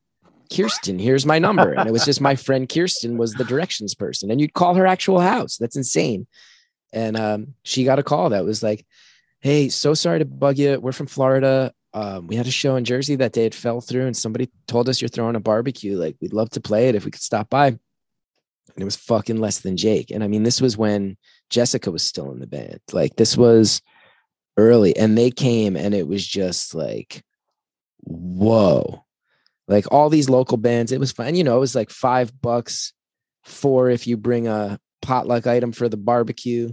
Kirsten. 0.54 0.98
Here's 0.98 1.24
my 1.24 1.38
number. 1.38 1.72
And 1.72 1.88
it 1.88 1.92
was 1.92 2.04
just 2.04 2.20
my 2.20 2.36
friend 2.36 2.68
Kirsten 2.68 3.16
was 3.16 3.32
the 3.32 3.44
directions 3.44 3.94
person. 3.94 4.30
And 4.30 4.40
you'd 4.40 4.52
call 4.52 4.74
her 4.74 4.86
actual 4.86 5.20
house. 5.20 5.56
That's 5.56 5.76
insane. 5.76 6.26
And 6.92 7.16
um, 7.16 7.54
she 7.62 7.84
got 7.84 7.98
a 7.98 8.02
call 8.02 8.30
that 8.30 8.44
was 8.44 8.62
like, 8.62 8.84
hey, 9.40 9.70
so 9.70 9.94
sorry 9.94 10.18
to 10.18 10.24
bug 10.24 10.58
you. 10.58 10.78
We're 10.78 10.92
from 10.92 11.06
Florida. 11.06 11.72
Um, 11.94 12.26
we 12.26 12.36
had 12.36 12.46
a 12.46 12.50
show 12.50 12.76
in 12.76 12.84
Jersey 12.84 13.16
that 13.16 13.32
day. 13.32 13.46
It 13.46 13.54
fell 13.54 13.80
through, 13.80 14.06
and 14.06 14.16
somebody 14.16 14.50
told 14.66 14.88
us 14.88 15.00
you're 15.00 15.08
throwing 15.08 15.36
a 15.36 15.40
barbecue. 15.40 15.96
Like, 15.96 16.16
we'd 16.20 16.32
love 16.32 16.50
to 16.50 16.60
play 16.60 16.88
it 16.88 16.94
if 16.94 17.04
we 17.04 17.10
could 17.10 17.22
stop 17.22 17.50
by. 17.50 17.68
And 17.68 17.78
it 18.76 18.84
was 18.84 18.96
fucking 18.96 19.38
less 19.38 19.60
than 19.60 19.76
Jake. 19.76 20.10
And 20.10 20.22
I 20.22 20.28
mean, 20.28 20.42
this 20.42 20.60
was 20.60 20.76
when 20.76 21.16
Jessica 21.50 21.90
was 21.90 22.02
still 22.02 22.30
in 22.30 22.40
the 22.40 22.46
band. 22.46 22.80
Like, 22.92 23.16
this 23.16 23.36
was 23.36 23.82
early 24.56 24.96
and 24.96 25.16
they 25.16 25.30
came 25.30 25.76
and 25.76 25.94
it 25.94 26.06
was 26.06 26.26
just 26.26 26.74
like 26.74 27.22
whoa. 28.04 29.04
Like 29.68 29.90
all 29.92 30.10
these 30.10 30.28
local 30.28 30.56
bands 30.56 30.92
it 30.92 31.00
was 31.00 31.12
fun 31.12 31.34
you 31.34 31.44
know 31.44 31.56
it 31.56 31.60
was 31.60 31.74
like 31.74 31.90
five 31.90 32.40
bucks 32.40 32.92
for 33.44 33.90
if 33.90 34.06
you 34.06 34.16
bring 34.16 34.46
a 34.46 34.78
potluck 35.00 35.46
item 35.46 35.72
for 35.72 35.88
the 35.88 35.96
barbecue. 35.96 36.72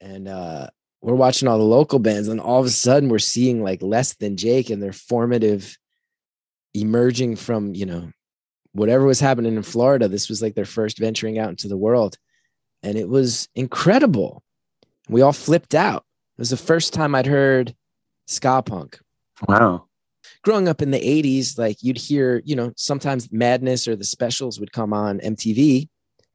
And 0.00 0.28
uh 0.28 0.68
we're 1.02 1.14
watching 1.14 1.48
all 1.48 1.58
the 1.58 1.64
local 1.64 1.98
bands 1.98 2.28
and 2.28 2.40
all 2.40 2.60
of 2.60 2.66
a 2.66 2.70
sudden 2.70 3.08
we're 3.08 3.18
seeing 3.18 3.62
like 3.62 3.82
less 3.82 4.14
than 4.14 4.36
jake 4.36 4.68
and 4.68 4.82
their 4.82 4.92
formative 4.92 5.78
emerging 6.74 7.36
from 7.36 7.74
you 7.74 7.86
know 7.86 8.10
whatever 8.72 9.04
was 9.04 9.20
happening 9.20 9.56
in 9.56 9.62
florida. 9.62 10.08
This 10.08 10.28
was 10.28 10.40
like 10.40 10.54
their 10.54 10.64
first 10.64 10.98
venturing 10.98 11.38
out 11.38 11.50
into 11.50 11.68
the 11.68 11.76
world 11.76 12.16
and 12.82 12.96
it 12.96 13.08
was 13.08 13.48
incredible. 13.54 14.42
We 15.08 15.22
all 15.22 15.32
flipped 15.32 15.74
out 15.74 16.04
was 16.40 16.50
the 16.50 16.56
first 16.56 16.92
time 16.92 17.14
I'd 17.14 17.26
heard 17.26 17.74
ska 18.26 18.62
punk. 18.62 18.98
Wow. 19.46 19.86
Growing 20.42 20.68
up 20.68 20.82
in 20.82 20.90
the 20.90 20.98
80s, 20.98 21.58
like 21.58 21.76
you'd 21.82 21.98
hear, 21.98 22.42
you 22.44 22.56
know, 22.56 22.72
sometimes 22.76 23.30
Madness 23.30 23.86
or 23.86 23.94
the 23.94 24.04
specials 24.04 24.58
would 24.58 24.72
come 24.72 24.92
on 24.92 25.20
MTV. 25.20 25.88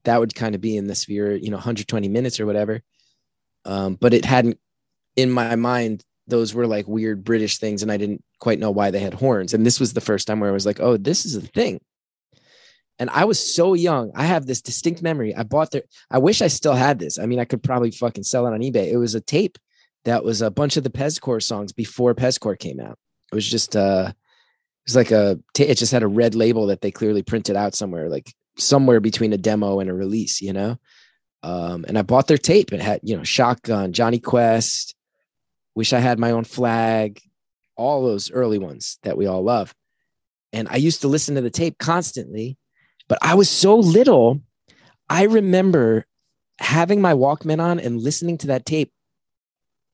That 0.04 0.20
would 0.20 0.36
kind 0.36 0.56
of 0.56 0.62
be 0.62 0.78
in 0.78 0.88
the 0.88 0.96
sphere, 0.96 1.36
you 1.36 1.50
know, 1.50 1.58
120 1.58 2.08
minutes 2.08 2.40
or 2.40 2.46
whatever. 2.46 2.82
Um, 3.66 3.96
but 3.96 4.14
it 4.14 4.24
hadn't 4.24 4.60
in 5.16 5.32
my 5.32 5.56
mind, 5.56 6.04
those 6.28 6.54
were 6.54 6.68
like 6.68 6.88
weird 6.88 7.24
British 7.24 7.58
things, 7.58 7.82
and 7.82 7.92
I 7.92 7.98
didn't 7.98 8.24
quite 8.40 8.60
know 8.60 8.72
why 8.72 8.92
they 8.92 9.00
had 9.00 9.14
horns. 9.14 9.54
And 9.54 9.66
this 9.66 9.80
was 9.80 9.94
the 9.94 10.02
first 10.02 10.28
time 10.28 10.40
where 10.40 10.50
I 10.50 10.54
was 10.54 10.66
like, 10.66 10.80
oh, 10.80 10.98
this 10.98 11.26
is 11.26 11.36
a 11.36 11.42
thing. 11.42 11.80
And 12.98 13.10
I 13.10 13.26
was 13.26 13.56
so 13.56 13.74
young. 13.74 14.12
I 14.16 14.26
have 14.26 14.46
this 14.46 14.62
distinct 14.62 15.02
memory. 15.02 15.36
I 15.36 15.44
bought 15.44 15.72
their, 15.72 15.84
I 16.10 16.18
wish 16.20 16.42
I 16.42 16.48
still 16.48 16.74
had 16.74 17.00
this. 17.00 17.20
I 17.20 17.26
mean, 17.26 17.40
I 17.40 17.46
could 17.46 17.62
probably 17.62 17.92
fucking 17.92 18.24
sell 18.24 18.48
it 18.48 18.54
on 18.54 18.62
eBay. 18.62 18.92
It 18.92 18.98
was 18.98 19.16
a 19.16 19.22
tape 19.22 19.58
that 20.06 20.24
was 20.24 20.42
a 20.42 20.52
bunch 20.52 20.78
of 20.78 20.84
the 20.84 20.90
Pezcore 20.90 21.44
songs 21.44 21.74
before 21.74 22.16
Pezcore 22.16 22.58
came 22.58 22.80
out. 22.80 22.98
It 23.32 23.36
was 23.36 23.50
just 23.50 23.76
uh 23.76 24.08
it 24.10 24.90
was 24.90 24.96
like 24.96 25.12
a 25.12 25.40
it 25.60 25.76
just 25.76 25.92
had 25.92 26.04
a 26.04 26.08
red 26.08 26.36
label 26.36 26.68
that 26.68 26.82
they 26.82 26.92
clearly 26.92 27.24
printed 27.24 27.56
out 27.56 27.76
somewhere, 27.76 28.10
like 28.10 28.34
somewhere 28.58 29.00
between 29.00 29.34
a 29.34 29.38
demo 29.38 29.80
and 29.80 29.90
a 29.90 29.94
release, 29.94 30.42
you 30.42 30.54
know. 30.54 30.78
Um, 31.44 31.86
and 31.88 31.98
I 31.98 32.02
bought 32.02 32.28
their 32.28 32.38
tape. 32.38 32.74
It 32.74 32.82
had, 32.82 33.02
you 33.04 33.16
know, 33.16 33.24
Shotgun, 33.24 33.94
Johnny 33.94 34.20
Quest, 34.20 34.96
Wish 35.76 35.94
I 35.94 36.00
Had 36.00 36.18
My 36.18 36.32
Own 36.32 36.44
Flag, 36.44 37.22
all 37.76 38.04
those 38.04 38.32
early 38.32 38.58
ones 38.58 38.98
that 39.04 39.18
we 39.18 39.28
all 39.28 39.44
love. 39.44 39.76
And 40.54 40.68
I 40.70 40.78
used 40.78 41.02
to 41.02 41.08
listen 41.08 41.36
to 41.36 41.42
the 41.42 41.52
tape 41.52 41.78
constantly, 41.78 42.58
but 43.08 43.20
I 43.22 43.36
was 43.36 43.50
so 43.50 43.76
little. 43.76 44.42
I 45.10 45.24
remember 45.24 46.06
having 46.60 47.02
my 47.02 47.14
Walkman 47.14 47.62
on 47.62 47.80
and 47.80 48.02
listening 48.02 48.38
to 48.40 48.48
that 48.48 48.66
tape 48.66 48.92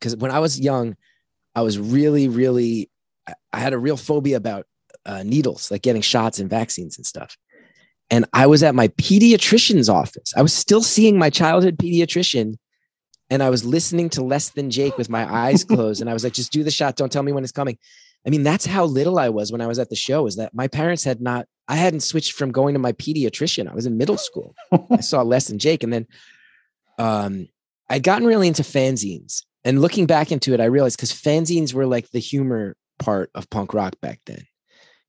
because 0.01 0.17
when 0.17 0.31
I 0.31 0.39
was 0.39 0.59
young, 0.59 0.97
I 1.53 1.61
was 1.61 1.77
really, 1.77 2.27
really, 2.27 2.89
I 3.53 3.59
had 3.59 3.73
a 3.73 3.77
real 3.77 3.97
phobia 3.97 4.35
about 4.35 4.65
uh, 5.05 5.23
needles, 5.23 5.69
like 5.69 5.83
getting 5.83 6.01
shots 6.01 6.39
and 6.39 6.49
vaccines 6.49 6.97
and 6.97 7.05
stuff. 7.05 7.37
And 8.09 8.25
I 8.33 8.47
was 8.47 8.63
at 8.63 8.75
my 8.75 8.87
pediatrician's 8.89 9.87
office. 9.87 10.33
I 10.35 10.41
was 10.41 10.53
still 10.53 10.81
seeing 10.81 11.17
my 11.17 11.29
childhood 11.29 11.77
pediatrician. 11.77 12.57
And 13.29 13.41
I 13.41 13.49
was 13.49 13.63
listening 13.63 14.09
to 14.09 14.23
Less 14.23 14.49
Than 14.49 14.69
Jake 14.69 14.97
with 14.97 15.09
my 15.09 15.31
eyes 15.31 15.63
closed. 15.71 16.01
And 16.01 16.09
I 16.09 16.13
was 16.13 16.23
like, 16.23 16.33
just 16.33 16.51
do 16.51 16.63
the 16.63 16.71
shot. 16.71 16.97
Don't 16.97 17.11
tell 17.11 17.23
me 17.23 17.31
when 17.31 17.43
it's 17.43 17.53
coming. 17.53 17.77
I 18.27 18.29
mean, 18.29 18.43
that's 18.43 18.65
how 18.65 18.85
little 18.85 19.17
I 19.17 19.29
was 19.29 19.51
when 19.51 19.61
I 19.61 19.67
was 19.67 19.79
at 19.79 19.89
the 19.89 19.95
show, 19.95 20.27
is 20.27 20.35
that 20.35 20.53
my 20.53 20.67
parents 20.67 21.03
had 21.03 21.21
not, 21.21 21.47
I 21.67 21.75
hadn't 21.75 22.01
switched 22.01 22.33
from 22.33 22.51
going 22.51 22.73
to 22.73 22.79
my 22.79 22.91
pediatrician. 22.91 23.69
I 23.69 23.73
was 23.73 23.85
in 23.85 23.97
middle 23.97 24.17
school. 24.17 24.55
I 24.91 24.99
saw 24.99 25.21
Less 25.21 25.47
Than 25.47 25.59
Jake. 25.59 25.81
And 25.83 25.93
then 25.93 26.07
um, 26.99 27.47
I'd 27.89 28.03
gotten 28.03 28.27
really 28.27 28.49
into 28.49 28.63
fanzines. 28.63 29.43
And 29.63 29.81
looking 29.81 30.07
back 30.07 30.31
into 30.31 30.53
it, 30.53 30.59
I 30.59 30.65
realized 30.65 30.97
because 30.97 31.13
fanzines 31.13 31.73
were 31.73 31.85
like 31.85 32.09
the 32.09 32.19
humor 32.19 32.75
part 32.99 33.29
of 33.35 33.49
punk 33.49 33.73
rock 33.73 33.93
back 34.01 34.19
then 34.25 34.45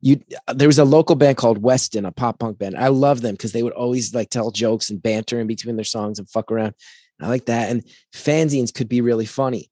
you 0.03 0.21
uh, 0.49 0.53
there 0.53 0.69
was 0.69 0.79
a 0.79 0.85
local 0.85 1.17
band 1.17 1.39
called 1.39 1.63
Weston, 1.63 2.05
a 2.05 2.13
pop 2.13 2.41
punk 2.41 2.59
band. 2.59 2.77
I 2.77 2.89
love 2.89 3.23
them 3.23 3.35
because 3.35 3.53
they 3.53 3.63
would 3.63 3.73
always 3.73 4.15
like 4.15 4.29
tell 4.29 4.51
jokes 4.51 4.91
and 4.91 5.03
banter 5.03 5.41
in 5.41 5.47
between 5.47 5.77
their 5.77 5.85
songs 5.85 6.19
and 6.19 6.29
fuck 6.29 6.53
around. 6.53 6.75
I 7.21 7.29
like 7.29 7.47
that. 7.47 7.71
And 7.71 7.85
fanzines 8.13 8.75
could 8.75 8.89
be 8.89 9.01
really 9.01 9.27
funny. 9.27 9.71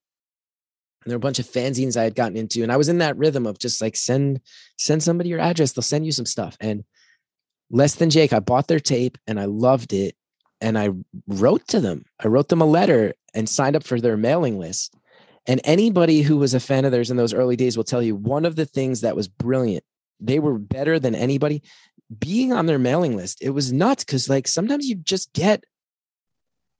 And 1.03 1.11
there 1.11 1.17
were 1.17 1.21
a 1.21 1.27
bunch 1.27 1.39
of 1.39 1.47
fanzines 1.47 1.97
I 1.97 2.03
had 2.03 2.15
gotten 2.15 2.37
into, 2.37 2.63
and 2.63 2.71
I 2.71 2.77
was 2.77 2.87
in 2.87 2.99
that 2.99 3.17
rhythm 3.17 3.45
of 3.45 3.59
just 3.59 3.81
like 3.81 3.95
send 3.95 4.39
send 4.77 5.03
somebody 5.03 5.29
your 5.29 5.39
address, 5.39 5.73
they'll 5.73 5.83
send 5.83 6.05
you 6.05 6.13
some 6.13 6.25
stuff. 6.25 6.55
And 6.59 6.85
less 7.69 7.95
than 7.95 8.09
Jake, 8.09 8.33
I 8.33 8.39
bought 8.39 8.67
their 8.67 8.79
tape 8.79 9.17
and 9.27 9.39
I 9.39 9.45
loved 9.45 9.93
it. 9.93 10.15
And 10.63 10.77
I 10.77 10.91
wrote 11.27 11.67
to 11.69 11.79
them. 11.79 12.05
I 12.23 12.27
wrote 12.27 12.49
them 12.49 12.61
a 12.61 12.65
letter 12.65 13.15
and 13.33 13.47
signed 13.47 13.75
up 13.75 13.83
for 13.83 13.99
their 13.99 14.17
mailing 14.17 14.59
list. 14.59 14.95
And 15.47 15.59
anybody 15.63 16.21
who 16.21 16.37
was 16.37 16.53
a 16.53 16.59
fan 16.59 16.85
of 16.85 16.91
theirs 16.91 17.09
in 17.09 17.17
those 17.17 17.33
early 17.33 17.55
days 17.55 17.75
will 17.75 17.83
tell 17.83 18.01
you 18.01 18.15
one 18.15 18.45
of 18.45 18.55
the 18.55 18.65
things 18.65 19.01
that 19.01 19.15
was 19.15 19.27
brilliant 19.27 19.83
they 20.21 20.39
were 20.39 20.57
better 20.57 20.99
than 20.99 21.15
anybody. 21.15 21.63
Being 22.17 22.53
on 22.53 22.65
their 22.65 22.79
mailing 22.79 23.17
list, 23.17 23.39
it 23.41 23.49
was 23.51 23.73
nuts 23.73 24.03
because 24.03 24.29
like 24.29 24.47
sometimes 24.47 24.87
you 24.87 24.95
just 24.95 25.33
get 25.33 25.63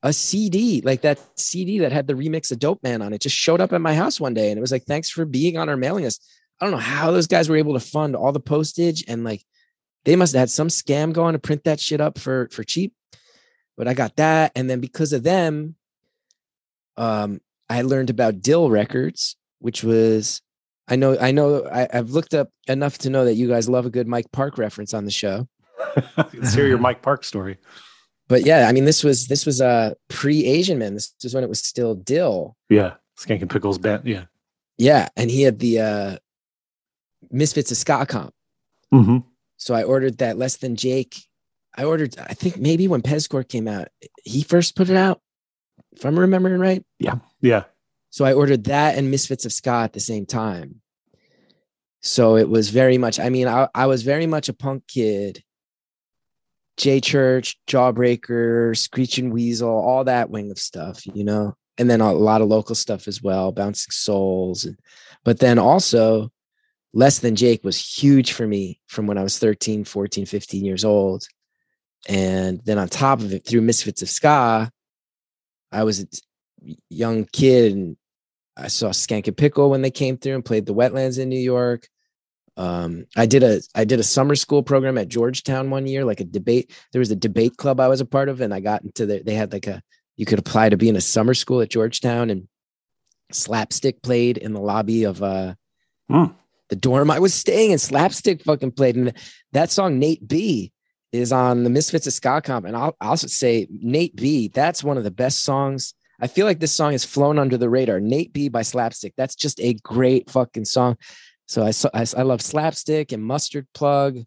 a 0.03 0.13
CD, 0.13 0.81
like 0.81 1.01
that 1.01 1.19
CD 1.39 1.79
that 1.79 1.91
had 1.91 2.07
the 2.07 2.13
remix 2.13 2.51
of 2.51 2.59
Dope 2.59 2.83
Man 2.83 3.01
on 3.01 3.13
it, 3.13 3.21
just 3.21 3.35
showed 3.35 3.61
up 3.61 3.71
at 3.73 3.81
my 3.81 3.95
house 3.95 4.19
one 4.19 4.33
day, 4.33 4.49
and 4.49 4.57
it 4.57 4.61
was 4.61 4.71
like, 4.71 4.83
"Thanks 4.83 5.09
for 5.09 5.25
being 5.25 5.57
on 5.57 5.69
our 5.69 5.77
mailing 5.77 6.03
list." 6.03 6.25
I 6.59 6.65
don't 6.65 6.71
know 6.71 6.77
how 6.77 7.11
those 7.11 7.27
guys 7.27 7.49
were 7.49 7.55
able 7.55 7.73
to 7.73 7.79
fund 7.79 8.15
all 8.15 8.31
the 8.31 8.39
postage 8.39 9.03
and 9.07 9.23
like 9.23 9.43
they 10.05 10.15
must 10.15 10.33
have 10.33 10.41
had 10.41 10.49
some 10.49 10.67
scam 10.67 11.13
going 11.13 11.33
to 11.33 11.39
print 11.39 11.63
that 11.63 11.79
shit 11.79 12.01
up 12.01 12.19
for 12.19 12.49
for 12.51 12.63
cheap. 12.63 12.93
But 13.77 13.87
I 13.87 13.93
got 13.93 14.17
that, 14.17 14.51
and 14.55 14.69
then 14.69 14.81
because 14.81 15.13
of 15.13 15.23
them, 15.23 15.75
um, 17.01 17.41
I 17.69 17.81
learned 17.81 18.09
about 18.09 18.41
Dill 18.41 18.69
Records, 18.69 19.35
which 19.59 19.83
was 19.83 20.41
I 20.87 20.95
know, 20.97 21.17
I 21.19 21.31
know, 21.31 21.67
I, 21.71 21.87
have 21.91 22.11
looked 22.11 22.33
up 22.33 22.49
enough 22.67 22.97
to 22.99 23.09
know 23.09 23.25
that 23.25 23.35
you 23.35 23.47
guys 23.47 23.69
love 23.69 23.85
a 23.85 23.89
good 23.89 24.07
Mike 24.07 24.31
Park 24.31 24.57
reference 24.57 24.93
on 24.93 25.05
the 25.05 25.11
show. 25.11 25.47
Let's 26.17 26.53
hear 26.53 26.67
your 26.67 26.79
Mike 26.79 27.01
Park 27.01 27.23
story. 27.23 27.57
But 28.27 28.45
yeah, 28.45 28.67
I 28.67 28.71
mean, 28.71 28.85
this 28.85 29.03
was 29.03 29.27
this 29.27 29.45
was 29.45 29.61
a 29.61 29.65
uh, 29.65 29.93
pre 30.09 30.45
Asian 30.45 30.79
man. 30.79 30.93
This 30.93 31.13
was 31.23 31.33
when 31.33 31.43
it 31.43 31.49
was 31.49 31.59
still 31.59 31.95
Dill. 31.95 32.55
Yeah, 32.69 32.93
Skankin' 33.17 33.49
Pickle's 33.49 33.77
band. 33.77 34.05
Yeah, 34.05 34.25
yeah, 34.77 35.09
and 35.17 35.31
he 35.31 35.41
had 35.41 35.59
the 35.59 35.79
uh 35.79 36.17
Misfits 37.29 37.71
of 37.71 37.77
Ska 37.77 38.05
Comp. 38.05 38.33
Mm-hmm. 38.93 39.17
So 39.57 39.73
I 39.73 39.83
ordered 39.83 40.19
that 40.19 40.37
less 40.37 40.57
than 40.57 40.75
Jake. 40.75 41.17
I 41.75 41.85
ordered, 41.85 42.17
I 42.19 42.33
think 42.33 42.57
maybe 42.57 42.87
when 42.87 43.01
Pezcore 43.01 43.47
came 43.47 43.67
out, 43.67 43.87
he 44.23 44.43
first 44.43 44.75
put 44.75 44.89
it 44.89 44.97
out. 44.97 45.21
If 45.93 46.05
I'm 46.05 46.17
remembering 46.17 46.59
right. 46.59 46.83
Yeah, 46.99 47.15
yeah. 47.41 47.63
So 48.09 48.25
I 48.25 48.33
ordered 48.33 48.65
that 48.65 48.97
and 48.97 49.09
Misfits 49.09 49.45
of 49.45 49.53
Ska 49.53 49.69
at 49.71 49.93
the 49.93 49.99
same 49.99 50.25
time. 50.25 50.81
So 52.01 52.35
it 52.35 52.49
was 52.49 52.69
very 52.69 52.97
much, 52.97 53.19
I 53.19 53.29
mean, 53.29 53.47
I, 53.47 53.67
I 53.75 53.85
was 53.85 54.03
very 54.03 54.27
much 54.27 54.49
a 54.49 54.53
punk 54.53 54.87
kid. 54.87 55.43
J 56.77 56.99
Church, 56.99 57.57
Jawbreaker, 57.67 58.75
Screeching 58.75 59.29
Weasel, 59.29 59.69
all 59.69 60.03
that 60.05 60.29
wing 60.29 60.49
of 60.49 60.57
stuff, 60.57 61.05
you 61.05 61.23
know, 61.23 61.55
and 61.77 61.89
then 61.89 62.01
a 62.01 62.11
lot 62.11 62.41
of 62.41 62.47
local 62.47 62.75
stuff 62.75 63.07
as 63.07 63.21
well, 63.21 63.51
Bouncing 63.51 63.91
Souls. 63.91 64.65
And, 64.65 64.77
but 65.23 65.39
then 65.39 65.59
also, 65.59 66.31
Less 66.93 67.19
Than 67.19 67.35
Jake 67.35 67.63
was 67.63 67.79
huge 67.79 68.33
for 68.33 68.45
me 68.45 68.81
from 68.87 69.07
when 69.07 69.17
I 69.17 69.23
was 69.23 69.39
13, 69.39 69.85
14, 69.85 70.25
15 70.25 70.65
years 70.65 70.83
old. 70.83 71.25
And 72.09 72.61
then 72.65 72.77
on 72.77 72.89
top 72.89 73.19
of 73.19 73.31
it, 73.33 73.45
through 73.45 73.61
Misfits 73.61 74.01
of 74.01 74.09
Ska, 74.09 74.71
I 75.71 75.83
was 75.83 76.01
a 76.01 76.05
young 76.89 77.25
kid 77.25 77.73
and 77.73 77.97
I 78.57 78.67
saw 78.67 78.89
Skankin' 78.89 79.35
Pickle 79.35 79.69
when 79.69 79.81
they 79.81 79.91
came 79.91 80.17
through 80.17 80.35
and 80.35 80.45
played 80.45 80.65
the 80.65 80.73
Wetlands 80.73 81.19
in 81.19 81.29
New 81.29 81.39
York. 81.39 81.87
Um, 82.57 83.05
I 83.15 83.25
did 83.25 83.43
a 83.43 83.61
I 83.73 83.85
did 83.85 83.99
a 83.99 84.03
summer 84.03 84.35
school 84.35 84.61
program 84.61 84.97
at 84.97 85.07
Georgetown 85.07 85.69
one 85.69 85.87
year, 85.87 86.03
like 86.03 86.19
a 86.19 86.25
debate. 86.25 86.71
There 86.91 86.99
was 86.99 87.11
a 87.11 87.15
debate 87.15 87.57
club 87.57 87.79
I 87.79 87.87
was 87.87 88.01
a 88.01 88.05
part 88.05 88.29
of, 88.29 88.41
and 88.41 88.53
I 88.53 88.59
got 88.59 88.83
into 88.83 89.05
the. 89.05 89.19
They 89.19 89.35
had 89.35 89.53
like 89.53 89.67
a 89.67 89.81
you 90.17 90.25
could 90.25 90.39
apply 90.39 90.69
to 90.69 90.77
be 90.77 90.89
in 90.89 90.97
a 90.97 91.01
summer 91.01 91.33
school 91.33 91.61
at 91.61 91.69
Georgetown, 91.69 92.29
and 92.29 92.47
Slapstick 93.31 94.03
played 94.03 94.37
in 94.37 94.53
the 94.53 94.59
lobby 94.59 95.05
of 95.05 95.23
uh 95.23 95.55
mm. 96.11 96.35
the 96.67 96.75
dorm 96.75 97.09
I 97.09 97.19
was 97.19 97.33
staying 97.33 97.71
in. 97.71 97.79
Slapstick 97.79 98.43
fucking 98.43 98.73
played, 98.73 98.97
and 98.97 99.13
that 99.53 99.71
song 99.71 99.97
Nate 99.97 100.27
B 100.27 100.73
is 101.11 101.31
on 101.31 101.63
the 101.63 101.69
Misfits 101.69 102.07
of 102.07 102.13
Ska 102.13 102.41
Comp, 102.43 102.65
and 102.65 102.75
I'll, 102.75 102.95
I'll 103.01 103.11
also 103.11 103.27
say 103.27 103.67
Nate 103.69 104.15
B. 104.15 104.47
That's 104.47 104.83
one 104.83 104.97
of 104.97 105.03
the 105.03 105.11
best 105.11 105.43
songs 105.43 105.93
I 106.21 106.27
feel 106.27 106.45
like 106.45 106.59
this 106.59 106.71
song 106.71 106.91
has 106.91 107.03
flown 107.03 107.39
under 107.39 107.57
the 107.57 107.69
radar. 107.69 107.99
Nate 107.99 108.31
B 108.31 108.47
by 108.47 108.61
Slapstick. 108.61 109.13
That's 109.17 109.35
just 109.35 109.59
a 109.59 109.73
great 109.73 110.29
fucking 110.29 110.65
song. 110.65 110.97
So 111.47 111.63
I 111.63 111.71
I, 111.93 112.05
I 112.15 112.21
love 112.21 112.41
Slapstick 112.41 113.11
and 113.11 113.23
Mustard 113.23 113.67
Plug. 113.73 114.19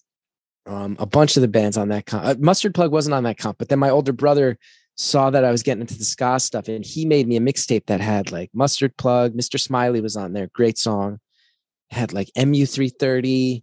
Um, 0.66 0.96
a 0.98 1.06
bunch 1.06 1.36
of 1.36 1.42
the 1.42 1.48
bands 1.48 1.76
on 1.76 1.88
that 1.88 2.06
comp. 2.06 2.24
Uh, 2.24 2.34
Mustard 2.38 2.74
Plug 2.74 2.90
wasn't 2.90 3.14
on 3.14 3.24
that 3.24 3.38
comp, 3.38 3.58
but 3.58 3.68
then 3.68 3.78
my 3.78 3.90
older 3.90 4.12
brother 4.12 4.58
saw 4.96 5.28
that 5.30 5.44
I 5.44 5.50
was 5.50 5.62
getting 5.62 5.82
into 5.82 5.98
the 5.98 6.04
ska 6.04 6.40
stuff, 6.40 6.68
and 6.68 6.84
he 6.84 7.04
made 7.04 7.28
me 7.28 7.36
a 7.36 7.40
mixtape 7.40 7.86
that 7.86 8.00
had 8.00 8.32
like 8.32 8.50
Mustard 8.54 8.96
Plug. 8.96 9.34
Mr. 9.34 9.60
Smiley 9.60 10.00
was 10.00 10.16
on 10.16 10.32
there. 10.32 10.48
Great 10.52 10.78
song. 10.78 11.20
Had 11.90 12.12
like 12.12 12.30
MU330. 12.36 13.62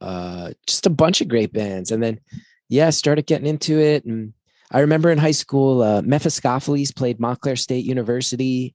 Uh, 0.00 0.50
just 0.66 0.86
a 0.86 0.90
bunch 0.90 1.20
of 1.20 1.28
great 1.28 1.52
bands, 1.52 1.90
and 1.90 2.02
then 2.02 2.20
yeah, 2.68 2.90
started 2.90 3.26
getting 3.26 3.46
into 3.46 3.78
it 3.78 4.04
and 4.04 4.32
I 4.70 4.80
remember 4.80 5.10
in 5.10 5.18
high 5.18 5.30
school, 5.30 5.82
uh, 5.82 6.02
Mephiskapheles 6.02 6.94
played 6.94 7.20
Montclair 7.20 7.56
State 7.56 7.84
University, 7.84 8.74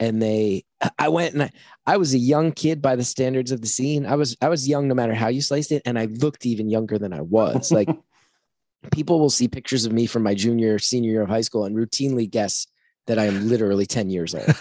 and 0.00 0.20
they. 0.20 0.64
I 0.98 1.08
went 1.08 1.32
and 1.32 1.44
I, 1.44 1.50
I 1.86 1.96
was 1.96 2.12
a 2.12 2.18
young 2.18 2.52
kid 2.52 2.82
by 2.82 2.96
the 2.96 3.04
standards 3.04 3.50
of 3.50 3.60
the 3.60 3.66
scene. 3.66 4.04
I 4.04 4.16
was 4.16 4.36
I 4.42 4.48
was 4.48 4.68
young 4.68 4.88
no 4.88 4.94
matter 4.94 5.14
how 5.14 5.28
you 5.28 5.40
sliced 5.40 5.72
it, 5.72 5.82
and 5.86 5.98
I 5.98 6.06
looked 6.06 6.44
even 6.44 6.68
younger 6.68 6.98
than 6.98 7.12
I 7.12 7.22
was. 7.22 7.72
Like 7.72 7.88
people 8.92 9.20
will 9.20 9.30
see 9.30 9.48
pictures 9.48 9.86
of 9.86 9.92
me 9.92 10.06
from 10.06 10.22
my 10.22 10.34
junior 10.34 10.78
senior 10.78 11.12
year 11.12 11.22
of 11.22 11.28
high 11.28 11.40
school 11.40 11.64
and 11.64 11.76
routinely 11.76 12.28
guess 12.28 12.66
that 13.06 13.18
I 13.18 13.26
am 13.26 13.48
literally 13.48 13.86
10 13.86 14.10
years 14.10 14.34
old. 14.34 14.52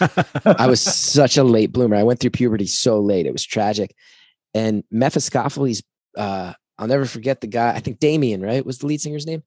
I 0.45 0.67
was 0.67 0.79
such 0.79 1.35
a 1.35 1.43
late 1.43 1.71
bloomer. 1.71 1.95
I 1.95 2.03
went 2.03 2.19
through 2.19 2.29
puberty 2.29 2.67
so 2.67 2.99
late. 2.99 3.25
It 3.25 3.33
was 3.33 3.43
tragic. 3.43 3.95
And 4.55 4.83
Mephiskapheles, 4.91 5.83
uh, 6.17 6.53
I'll 6.79 6.87
never 6.87 7.05
forget 7.05 7.41
the 7.41 7.47
guy, 7.47 7.73
I 7.75 7.79
think 7.79 7.99
Damien, 7.99 8.41
right? 8.41 8.65
Was 8.65 8.79
the 8.79 8.87
lead 8.87 9.01
singer's 9.01 9.27
name? 9.27 9.43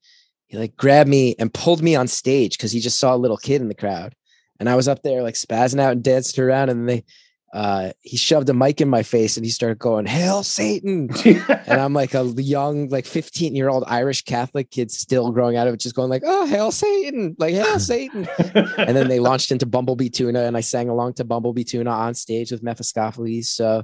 he 0.49 0.57
like 0.57 0.75
grabbed 0.75 1.09
me 1.09 1.35
and 1.37 1.53
pulled 1.53 1.81
me 1.81 1.95
on 1.95 2.07
stage 2.07 2.57
because 2.57 2.71
he 2.71 2.79
just 2.79 2.99
saw 2.99 3.15
a 3.15 3.17
little 3.17 3.37
kid 3.37 3.61
in 3.61 3.67
the 3.69 3.75
crowd. 3.75 4.15
And 4.59 4.67
I 4.67 4.75
was 4.75 4.87
up 4.87 5.03
there 5.03 5.21
like 5.21 5.35
spazzing 5.35 5.79
out 5.79 5.91
and 5.91 6.03
dancing 6.03 6.43
around. 6.43 6.69
And 6.69 6.89
they, 6.89 7.05
uh, 7.53 7.91
he 8.01 8.17
shoved 8.17 8.49
a 8.49 8.53
mic 8.53 8.81
in 8.81 8.89
my 8.89 9.03
face 9.03 9.37
and 9.37 9.45
he 9.45 9.51
started 9.51 9.77
going, 9.77 10.07
Hail 10.07 10.41
Satan. 10.41 11.11
and 11.23 11.79
I'm 11.79 11.93
like 11.93 12.15
a 12.15 12.23
young, 12.23 12.89
like 12.89 13.05
15 13.05 13.55
year 13.55 13.69
old 13.69 13.83
Irish 13.85 14.23
Catholic 14.23 14.71
kid 14.71 14.89
still 14.89 15.31
growing 15.31 15.55
out 15.55 15.67
of 15.67 15.75
it, 15.75 15.79
just 15.79 15.95
going 15.95 16.09
like, 16.09 16.23
oh, 16.25 16.47
Hail 16.47 16.71
Satan, 16.71 17.35
like 17.37 17.53
Hail 17.53 17.79
Satan. 17.79 18.27
and 18.75 18.97
then 18.97 19.07
they 19.07 19.19
launched 19.19 19.51
into 19.51 19.67
Bumblebee 19.67 20.09
Tuna 20.09 20.45
and 20.45 20.57
I 20.57 20.61
sang 20.61 20.89
along 20.89 21.13
to 21.13 21.23
Bumblebee 21.23 21.63
Tuna 21.63 21.91
on 21.91 22.15
stage 22.15 22.51
with 22.51 22.63
Mephiskapheles. 22.63 23.45
So 23.45 23.83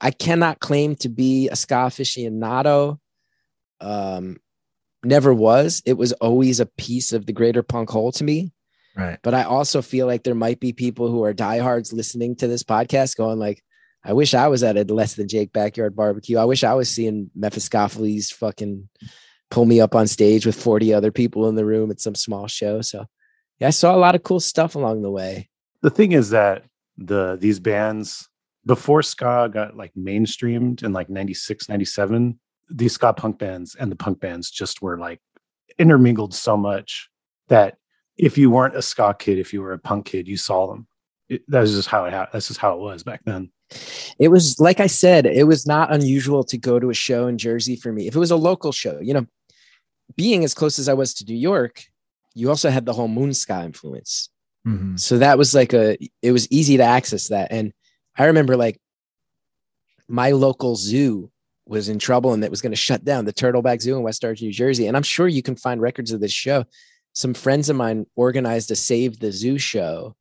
I 0.00 0.10
cannot 0.10 0.60
claim 0.60 0.96
to 0.96 1.08
be 1.08 1.48
a 1.48 1.56
ska 1.56 1.74
aficionado. 1.74 2.98
Um, 3.80 4.38
never 5.02 5.32
was. 5.32 5.82
It 5.86 5.94
was 5.94 6.12
always 6.14 6.60
a 6.60 6.66
piece 6.66 7.12
of 7.12 7.26
the 7.26 7.32
greater 7.32 7.62
punk 7.62 7.90
whole 7.90 8.12
to 8.12 8.24
me. 8.24 8.52
Right. 8.96 9.18
But 9.22 9.34
I 9.34 9.44
also 9.44 9.80
feel 9.82 10.06
like 10.06 10.24
there 10.24 10.34
might 10.34 10.58
be 10.58 10.72
people 10.72 11.08
who 11.08 11.22
are 11.22 11.32
diehards 11.32 11.92
listening 11.92 12.36
to 12.36 12.48
this 12.48 12.64
podcast 12.64 13.16
going 13.16 13.38
like, 13.38 13.62
I 14.04 14.12
wish 14.12 14.34
I 14.34 14.48
was 14.48 14.62
at 14.62 14.76
a 14.76 14.84
less 14.92 15.14
than 15.14 15.28
Jake 15.28 15.52
backyard 15.52 15.94
barbecue. 15.94 16.38
I 16.38 16.44
wish 16.44 16.64
I 16.64 16.74
was 16.74 16.88
seeing 16.88 17.30
Mephiskapheles 17.38 18.32
fucking 18.32 18.88
pull 19.50 19.66
me 19.66 19.80
up 19.80 19.94
on 19.94 20.06
stage 20.06 20.46
with 20.46 20.60
40 20.60 20.94
other 20.94 21.12
people 21.12 21.48
in 21.48 21.54
the 21.54 21.64
room 21.64 21.90
at 21.90 22.00
some 22.00 22.14
small 22.14 22.48
show. 22.48 22.80
So 22.80 23.06
yeah, 23.58 23.68
I 23.68 23.70
saw 23.70 23.94
a 23.94 23.98
lot 23.98 24.14
of 24.14 24.22
cool 24.22 24.40
stuff 24.40 24.74
along 24.74 25.02
the 25.02 25.10
way. 25.10 25.48
The 25.82 25.90
thing 25.90 26.12
is 26.12 26.30
that 26.30 26.64
the 26.96 27.36
these 27.40 27.60
bands 27.60 28.28
before 28.68 29.02
ska 29.02 29.48
got 29.50 29.76
like 29.76 29.92
mainstreamed 29.94 30.82
in 30.82 30.92
like 30.92 31.08
96 31.08 31.68
97 31.68 32.38
these 32.70 32.92
ska 32.92 33.14
punk 33.14 33.38
bands 33.38 33.74
and 33.74 33.90
the 33.90 33.96
punk 33.96 34.20
bands 34.20 34.50
just 34.50 34.82
were 34.82 34.98
like 34.98 35.20
intermingled 35.78 36.34
so 36.34 36.54
much 36.54 37.08
that 37.48 37.78
if 38.18 38.36
you 38.36 38.50
weren't 38.50 38.76
a 38.76 38.82
ska 38.82 39.14
kid 39.18 39.38
if 39.38 39.54
you 39.54 39.62
were 39.62 39.72
a 39.72 39.78
punk 39.78 40.06
kid 40.06 40.28
you 40.28 40.36
saw 40.36 40.68
them. 40.68 40.86
It, 41.30 41.42
that 41.48 41.60
was 41.60 41.74
just 41.74 41.88
how 41.88 42.04
it 42.04 42.12
ha- 42.12 42.28
that's 42.32 42.48
just 42.48 42.60
how 42.60 42.74
it 42.74 42.80
was 42.80 43.02
back 43.02 43.20
then. 43.24 43.50
It 44.18 44.28
was 44.28 44.60
like 44.60 44.80
i 44.80 44.86
said 44.86 45.24
it 45.26 45.46
was 45.46 45.66
not 45.66 45.92
unusual 45.92 46.44
to 46.44 46.58
go 46.58 46.78
to 46.78 46.90
a 46.90 46.94
show 46.94 47.26
in 47.26 47.38
jersey 47.38 47.76
for 47.76 47.90
me. 47.90 48.06
If 48.06 48.14
it 48.14 48.18
was 48.18 48.30
a 48.30 48.36
local 48.36 48.72
show 48.72 49.00
you 49.00 49.14
know 49.14 49.26
being 50.16 50.44
as 50.44 50.54
close 50.54 50.78
as 50.78 50.88
i 50.88 50.94
was 50.94 51.14
to 51.14 51.24
new 51.24 51.36
york 51.36 51.84
you 52.34 52.48
also 52.48 52.70
had 52.70 52.86
the 52.86 52.94
whole 52.94 53.08
moon 53.08 53.34
ska 53.34 53.62
influence. 53.64 54.30
Mm-hmm. 54.66 54.96
so 54.96 55.18
that 55.18 55.38
was 55.38 55.54
like 55.54 55.72
a 55.72 55.96
it 56.20 56.32
was 56.32 56.50
easy 56.50 56.76
to 56.76 56.82
access 56.82 57.28
that. 57.28 57.50
And 57.50 57.72
i 58.18 58.26
remember 58.26 58.56
like 58.56 58.78
my 60.08 60.30
local 60.32 60.74
zoo 60.76 61.30
was 61.68 61.88
in 61.88 61.98
trouble 61.98 62.32
and 62.32 62.42
it 62.42 62.50
was 62.50 62.62
going 62.62 62.72
to 62.72 62.76
shut 62.76 63.04
down 63.04 63.26
the 63.26 63.32
turtleback 63.32 63.80
zoo 63.82 63.96
in 63.96 64.02
west 64.02 64.24
orange 64.24 64.42
new 64.42 64.52
jersey. 64.52 64.86
And 64.86 64.96
i'm 64.96 65.02
sure 65.02 65.28
you 65.28 65.42
can 65.42 65.54
find 65.56 65.80
records 65.80 66.10
of 66.10 66.20
this 66.20 66.32
show. 66.32 66.64
Some 67.12 67.34
friends 67.34 67.68
of 67.68 67.76
mine 67.76 68.06
organized 68.16 68.70
a 68.70 68.76
save 68.76 69.18
the 69.18 69.32
zoo 69.32 69.58
show. 69.58 70.16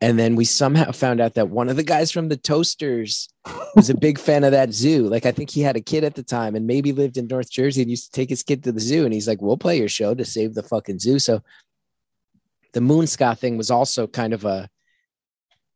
And 0.00 0.18
then 0.18 0.36
we 0.36 0.44
somehow 0.44 0.92
found 0.92 1.20
out 1.20 1.34
that 1.34 1.48
one 1.48 1.70
of 1.70 1.76
the 1.76 1.82
guys 1.82 2.10
from 2.10 2.28
the 2.28 2.36
toasters 2.36 3.28
was 3.74 3.88
a 3.88 3.96
big 3.96 4.18
fan 4.18 4.44
of 4.44 4.52
that 4.52 4.72
zoo. 4.72 5.08
Like 5.08 5.26
i 5.26 5.32
think 5.32 5.50
he 5.50 5.60
had 5.60 5.76
a 5.76 5.80
kid 5.80 6.04
at 6.04 6.14
the 6.14 6.22
time 6.22 6.54
and 6.54 6.66
maybe 6.66 6.92
lived 6.92 7.16
in 7.16 7.26
north 7.26 7.50
jersey 7.50 7.82
and 7.82 7.90
used 7.90 8.06
to 8.06 8.12
take 8.12 8.30
his 8.30 8.42
kid 8.42 8.64
to 8.64 8.72
the 8.72 8.80
zoo. 8.80 9.04
And 9.04 9.12
he's 9.12 9.28
like 9.28 9.42
we'll 9.42 9.58
play 9.58 9.78
your 9.78 9.88
show 9.88 10.14
to 10.14 10.24
save 10.24 10.54
the 10.54 10.62
fucking 10.62 10.98
zoo. 10.98 11.18
So 11.18 11.42
the 12.72 12.80
moon 12.80 13.06
thing 13.06 13.56
was 13.56 13.70
also 13.70 14.06
kind 14.06 14.32
of 14.32 14.44
a 14.44 14.68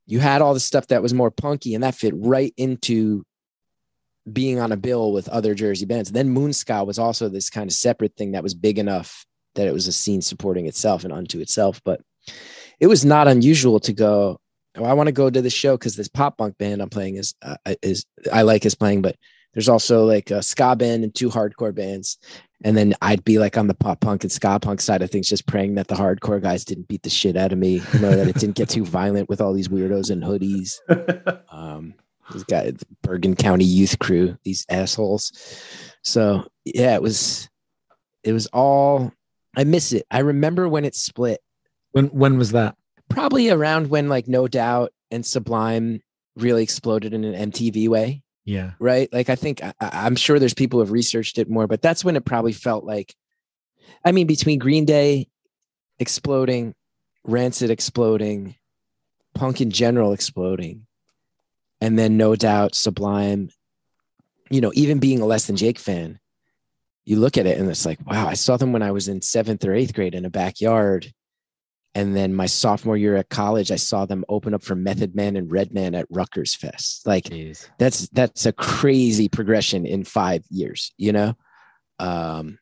you 0.07 0.21
had 0.21 0.43
all 0.43 0.55
the 0.55 0.61
stuff 0.61 0.89
that 0.89 1.03
was 1.03 1.15
more 1.15 1.31
punky 1.31 1.75
and 1.75 1.85
that 1.85 1.95
fit 1.95 2.15
right 2.17 2.53
into 2.57 3.25
being 4.31 4.61
on 4.61 4.73
a 4.73 4.77
bill 4.77 5.13
with 5.13 5.29
other 5.29 5.55
jersey 5.55 5.87
bands. 5.87 6.13
Then 6.13 6.29
moon 6.29 6.53
ska 6.53 6.85
was 6.85 6.99
also 6.99 7.29
this 7.29 7.51
kind 7.51 7.71
of 7.71 7.75
separate 7.75 8.17
thing 8.17 8.33
that 8.33 8.43
was 8.43 8.55
big 8.55 8.79
enough 8.79 9.25
that 9.55 9.67
it 9.67 9.73
was 9.73 9.87
a 9.87 9.93
scene 9.93 10.23
supporting 10.23 10.67
itself 10.67 11.05
and 11.05 11.13
unto 11.13 11.41
itself 11.41 11.81
but 11.85 12.01
it 12.79 12.87
was 12.87 13.05
not 13.05 13.29
unusual 13.29 13.81
to 13.81 13.93
go 13.93 14.39
oh, 14.77 14.85
i 14.85 14.93
want 14.93 15.07
to 15.07 15.13
go 15.13 15.29
to 15.29 15.43
the 15.43 15.51
show 15.51 15.77
because 15.77 15.97
this 15.97 16.09
pop 16.09 16.39
punk 16.39 16.57
band 16.59 16.81
i'm 16.81 16.91
playing 16.91 17.17
is 17.17 17.35
uh, 17.43 17.57
is 17.83 18.05
i 18.33 18.43
like 18.43 18.65
is 18.65 18.75
playing 18.75 19.03
but 19.03 19.17
there's 19.53 19.69
also 19.69 20.05
like 20.05 20.31
a 20.31 20.43
ska 20.43 20.77
band 20.77 21.05
and 21.05 21.15
two 21.15 21.29
hardcore 21.29 21.75
bands 21.75 22.19
and 22.63 22.77
then 22.77 22.95
I'd 23.01 23.25
be 23.25 23.39
like 23.39 23.57
on 23.57 23.69
the 23.69 23.75
pop 23.75 24.01
punk 24.01 24.23
and 24.23 24.31
ska 24.31 24.59
punk 24.61 24.81
side 24.81 25.03
of 25.03 25.11
things, 25.11 25.29
just 25.29 25.47
praying 25.47 25.77
that 25.77 25.89
the 25.89 25.95
hardcore 25.95 26.43
guys 26.43 26.65
didn't 26.65 26.89
beat 26.89 27.03
the 27.03 27.11
shit 27.11 27.37
out 27.37 27.53
of 27.53 27.59
me, 27.59 27.81
you 27.93 27.99
know, 28.01 28.15
that 28.15 28.29
it 28.29 28.37
didn't 28.37 28.57
get 28.57 28.69
too 28.69 28.85
violent 28.85 29.29
with 29.29 29.41
all 29.41 29.53
these 29.53 29.69
weirdos 29.69 30.11
in 30.11 30.21
hoodies. 30.21 30.79
Um, 31.53 31.95
these 32.33 32.45
guys, 32.45 32.77
Bergen 33.03 33.35
County 33.35 33.65
Youth 33.65 33.99
Crew, 33.99 34.39
these 34.45 34.65
assholes. 34.69 35.33
So 36.03 36.47
yeah, 36.65 36.95
it 36.95 37.03
was, 37.03 37.49
it 38.23 38.33
was 38.33 38.47
all. 38.47 39.13
I 39.57 39.65
miss 39.65 39.93
it. 39.93 40.07
I 40.11 40.21
remember 40.21 40.69
when 40.69 40.85
it 40.85 40.95
split. 40.95 41.41
When 41.91 42.07
when 42.07 42.39
was 42.39 42.53
that? 42.53 42.77
Probably 43.09 43.51
around 43.51 43.91
when 43.91 44.09
like 44.09 44.29
No 44.29 44.47
Doubt 44.47 44.93
and 45.11 45.27
Sublime 45.27 46.03
really 46.37 46.63
exploded 46.63 47.13
in 47.13 47.25
an 47.25 47.51
MTV 47.51 47.89
way 47.89 48.23
Yeah. 48.45 48.73
right? 48.81 49.13
Like 49.13 49.29
I 49.29 49.37
think 49.37 49.63
I, 49.63 49.75
I'm 49.81 50.17
sure 50.17 50.39
there's 50.39 50.55
people 50.55 50.79
who 50.79 50.85
have 50.85 50.93
researched 50.93 51.39
it 51.39 51.49
more, 51.49 51.67
but 51.67 51.83
that's 51.83 52.05
when 52.05 52.17
it 52.17 52.25
probably 52.25 52.53
felt 52.53 52.85
like. 52.85 53.15
I 54.05 54.13
mean, 54.13 54.27
between 54.27 54.59
Green 54.59 54.85
Day 54.85 55.29
exploding, 55.99 56.75
Rancid 57.25 57.71
exploding, 57.71 58.57
punk 59.35 59.61
in 59.61 59.71
general 59.71 60.13
exploding, 60.13 60.87
and 61.81 61.99
then 61.99 62.17
no 62.17 62.35
doubt 62.35 62.75
Sublime. 62.75 63.51
You 64.51 64.61
know, 64.61 64.73
even 64.75 64.99
being 64.99 65.21
a 65.21 65.27
less 65.27 65.47
than 65.47 65.57
Jake 65.57 65.79
fan, 65.79 66.19
you 67.05 67.17
look 67.17 67.39
at 67.39 67.47
it 67.47 67.59
and 67.59 67.69
it's 67.71 67.87
like, 67.87 67.99
wow, 68.07 68.27
I 68.27 68.35
saw 68.35 68.57
them 68.57 68.73
when 68.73 68.83
I 68.83 68.91
was 68.91 69.09
in 69.09 69.23
seventh 69.23 69.65
or 69.65 69.75
eighth 69.75 69.95
grade 69.95 70.15
in 70.15 70.25
a 70.25 70.31
backyard. 70.31 71.13
And 71.95 72.17
then 72.17 72.35
my 72.35 72.47
sophomore 72.47 72.97
year 72.97 73.17
at 73.17 73.31
college, 73.31 73.73
I 73.73 73.77
saw 73.77 74.07
them 74.07 74.25
open 74.29 74.55
up 74.55 74.63
for 74.63 74.77
Method 74.77 75.17
Man 75.17 75.37
and 75.37 75.51
Redman 75.51 75.95
at 75.95 76.07
Rutgers 76.09 76.55
Fest. 76.55 77.07
Like 77.07 77.29
that's 77.79 78.09
that's 78.11 78.47
a 78.47 78.53
crazy 78.53 79.29
progression 79.29 79.87
in 79.87 80.05
five 80.05 80.45
years, 80.51 80.93
you 80.97 81.13
know? 81.13 81.35
Um, 81.99 82.59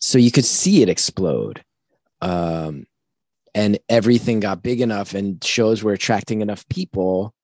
so 0.00 0.16
you 0.16 0.30
could 0.30 0.46
see 0.46 0.82
it 0.82 0.88
explode. 0.88 1.62
Um, 2.22 2.86
and 3.54 3.78
everything 3.88 4.40
got 4.40 4.62
big 4.62 4.80
enough 4.80 5.14
and 5.14 5.42
shows 5.44 5.82
were 5.82 5.92
attracting 5.92 6.40
enough 6.40 6.66
people 6.68 7.34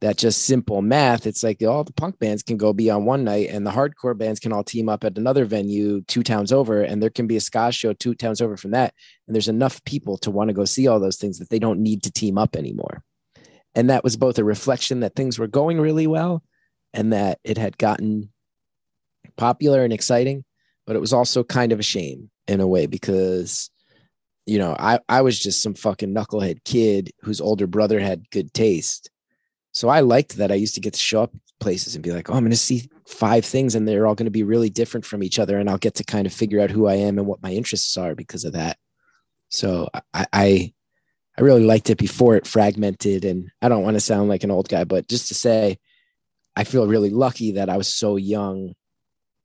that 0.00 0.16
just 0.16 0.46
simple 0.46 0.80
math, 0.80 1.26
it's 1.26 1.42
like 1.42 1.62
all 1.62 1.84
the 1.84 1.92
punk 1.92 2.18
bands 2.18 2.42
can 2.42 2.56
go 2.56 2.72
be 2.72 2.88
on 2.90 3.04
one 3.04 3.22
night 3.22 3.50
and 3.50 3.66
the 3.66 3.70
hardcore 3.70 4.16
bands 4.16 4.40
can 4.40 4.52
all 4.52 4.64
team 4.64 4.88
up 4.88 5.04
at 5.04 5.18
another 5.18 5.44
venue 5.44 6.00
two 6.02 6.22
towns 6.22 6.52
over, 6.52 6.82
and 6.82 7.02
there 7.02 7.10
can 7.10 7.26
be 7.26 7.36
a 7.36 7.40
ska 7.40 7.70
show 7.70 7.92
two 7.92 8.14
towns 8.14 8.40
over 8.40 8.56
from 8.56 8.70
that. 8.70 8.94
And 9.26 9.34
there's 9.34 9.48
enough 9.48 9.84
people 9.84 10.16
to 10.18 10.30
want 10.30 10.48
to 10.48 10.54
go 10.54 10.64
see 10.64 10.88
all 10.88 11.00
those 11.00 11.18
things 11.18 11.38
that 11.38 11.50
they 11.50 11.58
don't 11.58 11.80
need 11.80 12.02
to 12.04 12.12
team 12.12 12.38
up 12.38 12.56
anymore. 12.56 13.02
And 13.74 13.90
that 13.90 14.02
was 14.02 14.16
both 14.16 14.38
a 14.38 14.44
reflection 14.44 15.00
that 15.00 15.14
things 15.14 15.38
were 15.38 15.46
going 15.46 15.80
really 15.80 16.06
well 16.06 16.42
and 16.92 17.12
that 17.12 17.38
it 17.44 17.58
had 17.58 17.78
gotten 17.78 18.32
popular 19.36 19.84
and 19.84 19.92
exciting, 19.92 20.44
but 20.86 20.96
it 20.96 21.00
was 21.00 21.12
also 21.12 21.44
kind 21.44 21.72
of 21.72 21.78
a 21.78 21.84
shame 21.84 22.30
in 22.48 22.60
a 22.60 22.66
way 22.66 22.86
because 22.86 23.70
you 24.46 24.58
know, 24.58 24.74
I, 24.78 24.98
I 25.08 25.22
was 25.22 25.38
just 25.38 25.62
some 25.62 25.74
fucking 25.74 26.14
knucklehead 26.14 26.64
kid 26.64 27.12
whose 27.20 27.40
older 27.40 27.66
brother 27.66 28.00
had 28.00 28.30
good 28.30 28.52
taste. 28.52 29.09
So 29.72 29.88
I 29.88 30.00
liked 30.00 30.36
that 30.36 30.50
I 30.50 30.56
used 30.56 30.74
to 30.74 30.80
get 30.80 30.94
to 30.94 31.00
show 31.00 31.22
up 31.22 31.32
places 31.60 31.94
and 31.94 32.02
be 32.02 32.10
like, 32.10 32.28
oh, 32.28 32.34
I'm 32.34 32.42
going 32.42 32.50
to 32.50 32.56
see 32.56 32.88
five 33.06 33.44
things 33.44 33.74
and 33.74 33.86
they're 33.86 34.06
all 34.06 34.14
going 34.14 34.26
to 34.26 34.30
be 34.30 34.42
really 34.42 34.70
different 34.70 35.06
from 35.06 35.22
each 35.22 35.38
other. 35.38 35.58
And 35.58 35.70
I'll 35.70 35.78
get 35.78 35.94
to 35.96 36.04
kind 36.04 36.26
of 36.26 36.32
figure 36.32 36.60
out 36.60 36.70
who 36.70 36.86
I 36.86 36.94
am 36.94 37.18
and 37.18 37.26
what 37.26 37.42
my 37.42 37.52
interests 37.52 37.96
are 37.96 38.14
because 38.14 38.44
of 38.44 38.54
that. 38.54 38.78
So 39.48 39.88
I, 39.94 40.26
I, 40.32 40.72
I 41.38 41.42
really 41.42 41.64
liked 41.64 41.90
it 41.90 41.98
before 41.98 42.36
it 42.36 42.46
fragmented. 42.46 43.24
And 43.24 43.50
I 43.62 43.68
don't 43.68 43.84
want 43.84 43.94
to 43.94 44.00
sound 44.00 44.28
like 44.28 44.42
an 44.42 44.50
old 44.50 44.68
guy, 44.68 44.84
but 44.84 45.08
just 45.08 45.28
to 45.28 45.34
say, 45.34 45.78
I 46.56 46.64
feel 46.64 46.86
really 46.86 47.10
lucky 47.10 47.52
that 47.52 47.70
I 47.70 47.76
was 47.76 47.92
so 47.92 48.16
young 48.16 48.74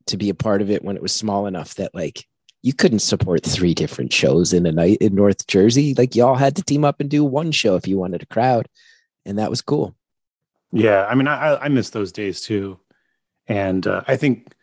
to 0.07 0.17
be 0.17 0.30
a 0.30 0.36
part 0.36 0.61
of 0.61 0.71
it 0.71 0.84
when 0.84 0.95
it 0.95 1.01
was 1.01 1.13
small 1.13 1.47
enough 1.47 1.76
that 1.76 1.93
like 1.93 2.26
you 2.61 2.73
couldn't 2.73 2.99
support 2.99 3.43
three 3.43 3.73
different 3.73 4.11
shows 4.11 4.53
in 4.53 4.65
a 4.65 4.71
night 4.71 4.97
in 5.01 5.13
North 5.13 5.45
Jersey. 5.47 5.93
Like 5.95 6.15
y'all 6.15 6.36
had 6.36 6.55
to 6.55 6.63
team 6.63 6.84
up 6.84 6.99
and 6.99 7.09
do 7.09 7.23
one 7.23 7.51
show 7.51 7.76
if 7.76 7.88
you 7.88 7.97
wanted 7.97 8.23
a 8.23 8.28
crowd. 8.28 8.67
And 9.26 9.38
that 9.39 9.49
was 9.49 9.61
cool. 9.61 9.95
Yeah, 10.76 11.05
I 11.05 11.15
mean, 11.15 11.30
I 11.30 11.55
I 11.55 11.69
miss 11.69 11.91
those 11.91 12.11
days 12.11 12.41
too, 12.41 12.78
and 13.47 13.88
uh, 13.88 14.03
I 14.09 14.17
think 14.17 14.53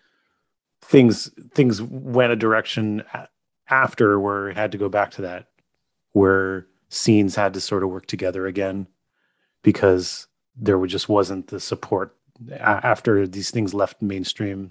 things 0.82 1.30
things 1.54 1.80
went 1.80 2.32
a 2.32 2.36
direction 2.36 3.02
after 3.70 4.20
where 4.20 4.50
it 4.50 4.56
had 4.58 4.72
to 4.72 4.78
go 4.78 4.90
back 4.90 5.12
to 5.12 5.22
that, 5.22 5.46
where 6.12 6.66
scenes 6.90 7.34
had 7.34 7.54
to 7.54 7.62
sort 7.62 7.82
of 7.82 7.88
work 7.88 8.04
together 8.06 8.46
again, 8.46 8.88
because 9.62 10.26
there 10.54 10.84
just 10.86 11.08
wasn't 11.08 11.46
the 11.46 11.58
support 11.58 12.14
after 12.58 13.26
these 13.26 13.50
things 13.50 13.72
left 13.72 14.02
mainstream. 14.02 14.70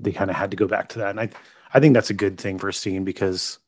They 0.00 0.12
kind 0.12 0.30
of 0.30 0.36
had 0.36 0.50
to 0.50 0.56
go 0.56 0.66
back 0.66 0.88
to 0.90 0.98
that, 1.00 1.10
and 1.10 1.20
I 1.20 1.28
I 1.74 1.78
think 1.80 1.92
that's 1.92 2.08
a 2.10 2.14
good 2.14 2.38
thing 2.38 2.58
for 2.58 2.70
a 2.70 2.72
scene 2.72 3.04
because, 3.04 3.58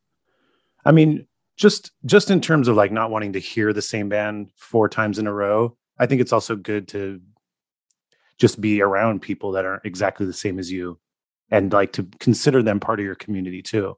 I 0.86 0.92
mean, 0.92 1.26
just 1.58 1.92
just 2.06 2.30
in 2.30 2.40
terms 2.40 2.68
of 2.68 2.76
like 2.76 2.90
not 2.90 3.10
wanting 3.10 3.34
to 3.34 3.38
hear 3.38 3.74
the 3.74 3.82
same 3.82 4.08
band 4.08 4.50
four 4.56 4.88
times 4.88 5.18
in 5.18 5.26
a 5.26 5.32
row 5.34 5.76
I 5.98 6.06
think 6.06 6.20
it's 6.20 6.32
also 6.32 6.56
good 6.56 6.88
to 6.88 7.20
just 8.38 8.60
be 8.60 8.82
around 8.82 9.22
people 9.22 9.52
that 9.52 9.64
aren't 9.64 9.84
exactly 9.84 10.26
the 10.26 10.32
same 10.32 10.58
as 10.58 10.70
you 10.70 10.98
and 11.50 11.72
like 11.72 11.92
to 11.92 12.06
consider 12.20 12.62
them 12.62 12.80
part 12.80 13.00
of 13.00 13.06
your 13.06 13.14
community 13.14 13.62
too. 13.62 13.96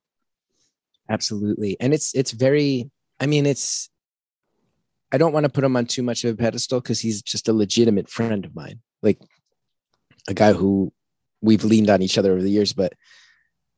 Absolutely. 1.09 1.77
And 1.81 1.95
it's 1.95 2.15
it's 2.15 2.33
very 2.33 2.91
I 3.19 3.27
mean 3.27 3.47
it's 3.47 3.89
I 5.11 5.19
don't 5.19 5.33
want 5.33 5.45
to 5.45 5.51
put 5.51 5.65
him 5.65 5.77
on 5.77 5.87
too 5.87 6.03
much 6.03 6.25
of 6.25 6.35
a 6.35 6.37
pedestal 6.37 6.81
because 6.81 7.01
he's 7.01 7.23
just 7.23 7.49
a 7.49 7.53
legitimate 7.53 8.11
friend 8.11 8.45
of 8.45 8.55
mine, 8.55 8.81
like 9.03 9.19
a 10.29 10.35
guy 10.35 10.53
who 10.53 10.93
we've 11.41 11.65
leaned 11.65 11.89
on 11.89 12.03
each 12.03 12.19
other 12.19 12.33
over 12.33 12.43
the 12.43 12.51
years. 12.51 12.75
But 12.75 12.93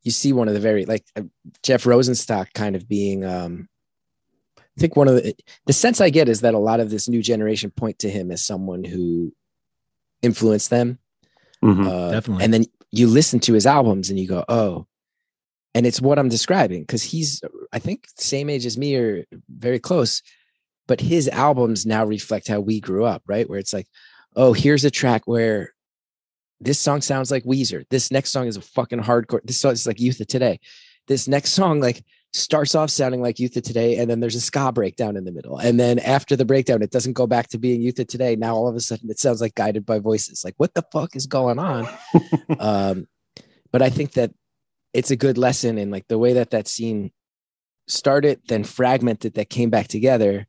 you 0.02 0.10
see 0.10 0.32
one 0.32 0.48
of 0.48 0.54
the 0.54 0.60
very 0.60 0.84
like 0.86 1.04
uh, 1.14 1.22
Jeff 1.62 1.84
Rosenstock 1.84 2.52
kind 2.52 2.74
of 2.74 2.88
being 2.88 3.24
um 3.24 3.68
I 4.76 4.80
think 4.80 4.96
one 4.96 5.08
of 5.08 5.16
the 5.16 5.34
the 5.66 5.72
sense 5.72 6.00
I 6.00 6.10
get 6.10 6.28
is 6.28 6.40
that 6.42 6.54
a 6.54 6.58
lot 6.58 6.80
of 6.80 6.90
this 6.90 7.08
new 7.08 7.22
generation 7.22 7.70
point 7.70 7.98
to 8.00 8.10
him 8.10 8.30
as 8.30 8.44
someone 8.44 8.84
who 8.84 9.32
influenced 10.22 10.70
them. 10.70 10.98
Mhm. 11.62 11.86
Uh, 11.86 12.10
Definitely. 12.12 12.44
And 12.44 12.54
then 12.54 12.64
you 12.90 13.06
listen 13.06 13.40
to 13.40 13.52
his 13.52 13.66
albums 13.66 14.10
and 14.10 14.18
you 14.18 14.26
go, 14.26 14.44
oh, 14.48 14.86
and 15.74 15.86
it's 15.86 16.00
what 16.00 16.18
I'm 16.18 16.28
describing 16.28 16.82
because 16.82 17.02
he's 17.02 17.42
I 17.72 17.78
think 17.78 18.06
same 18.16 18.50
age 18.50 18.66
as 18.66 18.78
me 18.78 18.96
or 18.96 19.24
very 19.48 19.78
close, 19.78 20.22
but 20.88 21.00
his 21.00 21.28
albums 21.28 21.86
now 21.86 22.04
reflect 22.04 22.48
how 22.48 22.60
we 22.60 22.80
grew 22.80 23.04
up, 23.04 23.22
right? 23.26 23.48
Where 23.48 23.58
it's 23.58 23.72
like, 23.72 23.86
oh, 24.36 24.52
here's 24.52 24.84
a 24.84 24.90
track 24.90 25.22
where 25.26 25.74
this 26.60 26.78
song 26.78 27.00
sounds 27.00 27.30
like 27.30 27.44
Weezer. 27.44 27.84
This 27.90 28.10
next 28.10 28.30
song 28.30 28.46
is 28.46 28.56
a 28.56 28.60
fucking 28.60 29.00
hardcore. 29.00 29.40
This 29.44 29.58
song 29.60 29.72
is 29.72 29.86
like 29.86 30.00
Youth 30.00 30.20
of 30.20 30.26
Today. 30.26 30.60
This 31.06 31.26
next 31.28 31.50
song 31.50 31.80
like 31.80 32.04
starts 32.32 32.74
off 32.74 32.90
sounding 32.90 33.20
like 33.20 33.38
Youth 33.38 33.56
of 33.56 33.62
Today, 33.62 33.98
and 33.98 34.08
then 34.10 34.20
there's 34.20 34.34
a 34.34 34.40
ska 34.40 34.72
breakdown 34.72 35.16
in 35.16 35.24
the 35.24 35.32
middle, 35.32 35.58
and 35.58 35.78
then 35.80 35.98
after 35.98 36.36
the 36.36 36.44
breakdown, 36.44 36.82
it 36.82 36.90
doesn't 36.90 37.14
go 37.14 37.26
back 37.26 37.48
to 37.48 37.58
being 37.58 37.82
Youth 37.82 37.98
of 37.98 38.06
Today. 38.06 38.36
Now 38.36 38.54
all 38.54 38.68
of 38.68 38.76
a 38.76 38.80
sudden, 38.80 39.10
it 39.10 39.18
sounds 39.18 39.40
like 39.40 39.54
Guided 39.54 39.84
by 39.84 39.98
Voices. 39.98 40.44
Like 40.44 40.54
what 40.56 40.74
the 40.74 40.84
fuck 40.92 41.16
is 41.16 41.26
going 41.26 41.58
on? 41.58 41.88
um, 42.58 43.06
but 43.72 43.82
I 43.82 43.90
think 43.90 44.12
that 44.12 44.32
it's 44.92 45.10
a 45.10 45.16
good 45.16 45.38
lesson 45.38 45.78
in 45.78 45.90
like 45.90 46.08
the 46.08 46.18
way 46.18 46.32
that 46.34 46.50
that 46.50 46.68
scene 46.68 47.12
started, 47.86 48.40
then 48.48 48.64
fragmented, 48.64 49.34
that 49.34 49.50
came 49.50 49.70
back 49.70 49.88
together. 49.88 50.46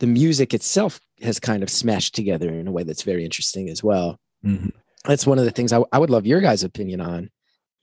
The 0.00 0.06
music 0.06 0.54
itself 0.54 1.00
has 1.22 1.40
kind 1.40 1.62
of 1.62 1.70
smashed 1.70 2.14
together 2.14 2.48
in 2.48 2.68
a 2.68 2.72
way 2.72 2.84
that's 2.84 3.02
very 3.02 3.24
interesting 3.24 3.68
as 3.68 3.82
well. 3.82 4.18
Mhm. 4.44 4.72
That's 5.04 5.26
one 5.26 5.38
of 5.38 5.44
the 5.44 5.50
things 5.50 5.72
I, 5.72 5.82
I 5.92 5.98
would 5.98 6.10
love 6.10 6.26
your 6.26 6.40
guys' 6.40 6.62
opinion 6.62 7.00
on. 7.00 7.30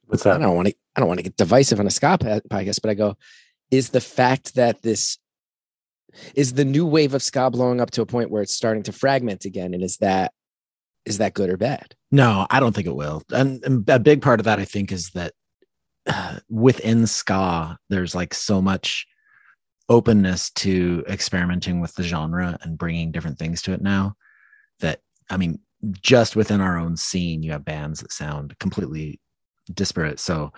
What's 0.05 0.23
that? 0.23 0.35
I 0.35 0.39
don't 0.39 0.55
want 0.55 0.67
to. 0.69 0.75
I 0.95 1.01
don't 1.01 1.07
want 1.07 1.19
to 1.19 1.23
get 1.23 1.37
divisive 1.37 1.79
on 1.79 1.87
a 1.87 1.91
ska 1.91 2.17
podcast, 2.17 2.79
but 2.81 2.89
I 2.89 2.93
go, 2.93 3.17
is 3.71 3.89
the 3.89 4.01
fact 4.01 4.55
that 4.55 4.81
this 4.81 5.17
is 6.33 6.53
the 6.53 6.65
new 6.65 6.85
wave 6.85 7.13
of 7.13 7.21
ska 7.21 7.49
blowing 7.49 7.81
up 7.81 7.91
to 7.91 8.01
a 8.01 8.05
point 8.05 8.31
where 8.31 8.41
it's 8.41 8.53
starting 8.53 8.83
to 8.83 8.91
fragment 8.91 9.45
again, 9.45 9.73
and 9.73 9.83
is 9.83 9.97
that 9.97 10.31
is 11.05 11.19
that 11.19 11.33
good 11.33 11.49
or 11.49 11.57
bad? 11.57 11.95
No, 12.11 12.47
I 12.49 12.59
don't 12.59 12.73
think 12.73 12.87
it 12.87 12.95
will. 12.95 13.21
And, 13.31 13.63
and 13.63 13.87
a 13.89 13.99
big 13.99 14.21
part 14.21 14.39
of 14.39 14.45
that, 14.45 14.59
I 14.59 14.65
think, 14.65 14.91
is 14.91 15.11
that 15.11 15.33
uh, 16.07 16.39
within 16.49 17.07
ska, 17.07 17.77
there's 17.89 18.15
like 18.15 18.33
so 18.33 18.61
much 18.61 19.05
openness 19.87 20.49
to 20.49 21.03
experimenting 21.07 21.79
with 21.79 21.93
the 21.93 22.03
genre 22.03 22.57
and 22.61 22.77
bringing 22.77 23.11
different 23.11 23.37
things 23.37 23.61
to 23.61 23.73
it 23.73 23.81
now 23.81 24.15
that, 24.79 24.99
I 25.29 25.37
mean, 25.37 25.59
just 26.01 26.35
within 26.35 26.59
our 26.59 26.79
own 26.79 26.97
scene, 26.97 27.43
you 27.43 27.51
have 27.51 27.63
bands 27.63 27.99
that 27.99 28.11
sound 28.11 28.57
completely 28.59 29.19
disparate. 29.71 30.19
So 30.19 30.51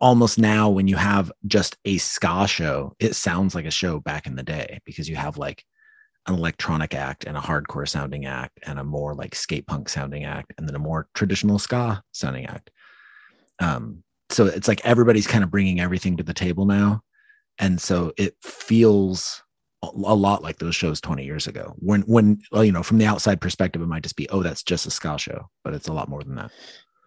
almost 0.00 0.38
now, 0.38 0.68
when 0.68 0.88
you 0.88 0.96
have 0.96 1.30
just 1.46 1.76
a 1.84 1.98
ska 1.98 2.46
show, 2.46 2.94
it 2.98 3.14
sounds 3.14 3.54
like 3.54 3.66
a 3.66 3.70
show 3.70 4.00
back 4.00 4.26
in 4.26 4.36
the 4.36 4.42
day 4.42 4.80
because 4.84 5.08
you 5.08 5.16
have 5.16 5.38
like 5.38 5.64
an 6.26 6.34
electronic 6.34 6.94
act 6.94 7.24
and 7.24 7.36
a 7.36 7.40
hardcore 7.40 7.88
sounding 7.88 8.26
act 8.26 8.58
and 8.66 8.78
a 8.78 8.84
more 8.84 9.14
like 9.14 9.34
skate 9.34 9.66
punk 9.66 9.88
sounding 9.88 10.24
act 10.24 10.52
and 10.58 10.68
then 10.68 10.74
a 10.74 10.78
more 10.78 11.08
traditional 11.14 11.58
ska 11.58 12.02
sounding 12.12 12.46
act. 12.46 12.70
Um, 13.60 14.02
so 14.30 14.46
it's 14.46 14.68
like 14.68 14.84
everybody's 14.84 15.26
kind 15.26 15.42
of 15.42 15.50
bringing 15.50 15.80
everything 15.80 16.16
to 16.18 16.22
the 16.22 16.34
table 16.34 16.66
now, 16.66 17.02
and 17.58 17.80
so 17.80 18.12
it 18.16 18.36
feels 18.42 19.42
a 19.82 20.14
lot 20.14 20.42
like 20.42 20.58
those 20.58 20.74
shows 20.74 21.00
20 21.00 21.24
years 21.24 21.46
ago. 21.46 21.74
When 21.78 22.02
when 22.02 22.40
you 22.52 22.72
know 22.72 22.82
from 22.82 22.98
the 22.98 23.06
outside 23.06 23.40
perspective, 23.40 23.80
it 23.80 23.86
might 23.86 24.02
just 24.02 24.16
be 24.16 24.28
oh 24.28 24.42
that's 24.42 24.62
just 24.62 24.86
a 24.86 24.90
ska 24.90 25.18
show, 25.18 25.48
but 25.64 25.72
it's 25.72 25.88
a 25.88 25.92
lot 25.92 26.08
more 26.08 26.22
than 26.22 26.34
that. 26.34 26.50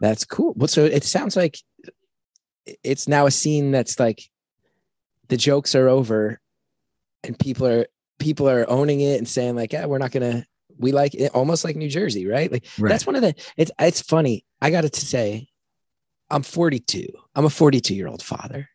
That's 0.02 0.26
cool. 0.26 0.54
Well, 0.56 0.68
so 0.68 0.84
it 0.84 1.04
sounds 1.04 1.36
like 1.36 1.60
it's 2.84 3.08
now 3.08 3.26
a 3.26 3.32
scene 3.32 3.72
that's 3.72 4.00
like 4.00 4.24
the 5.30 5.38
jokes 5.38 5.76
are 5.76 5.90
over, 5.90 6.40
and 7.24 7.38
people 7.38 7.68
are 7.68 7.86
people 8.20 8.50
are 8.50 8.70
owning 8.70 9.02
it 9.02 9.18
and 9.18 9.28
saying 9.28 9.56
like, 9.56 9.74
yeah, 9.74 9.86
we're 9.86 9.98
not 9.98 10.12
gonna. 10.12 10.46
We 10.78 10.92
like 10.92 11.14
it 11.14 11.32
almost 11.36 11.64
like 11.64 11.76
New 11.76 11.90
Jersey, 11.90 12.26
right? 12.26 12.52
Like 12.52 12.66
Right. 12.80 12.90
that's 12.90 13.06
one 13.06 13.16
of 13.16 13.22
the. 13.22 13.36
It's 13.58 13.72
it's 13.80 14.02
funny. 14.02 14.46
I 14.62 14.72
gotta 14.72 14.90
say, 14.96 15.48
I'm 16.30 16.44
42. 16.44 17.08
I'm 17.36 17.46
a 17.46 17.50
42 17.50 17.94
year 17.96 18.08
old 18.08 18.24
father. 18.24 18.70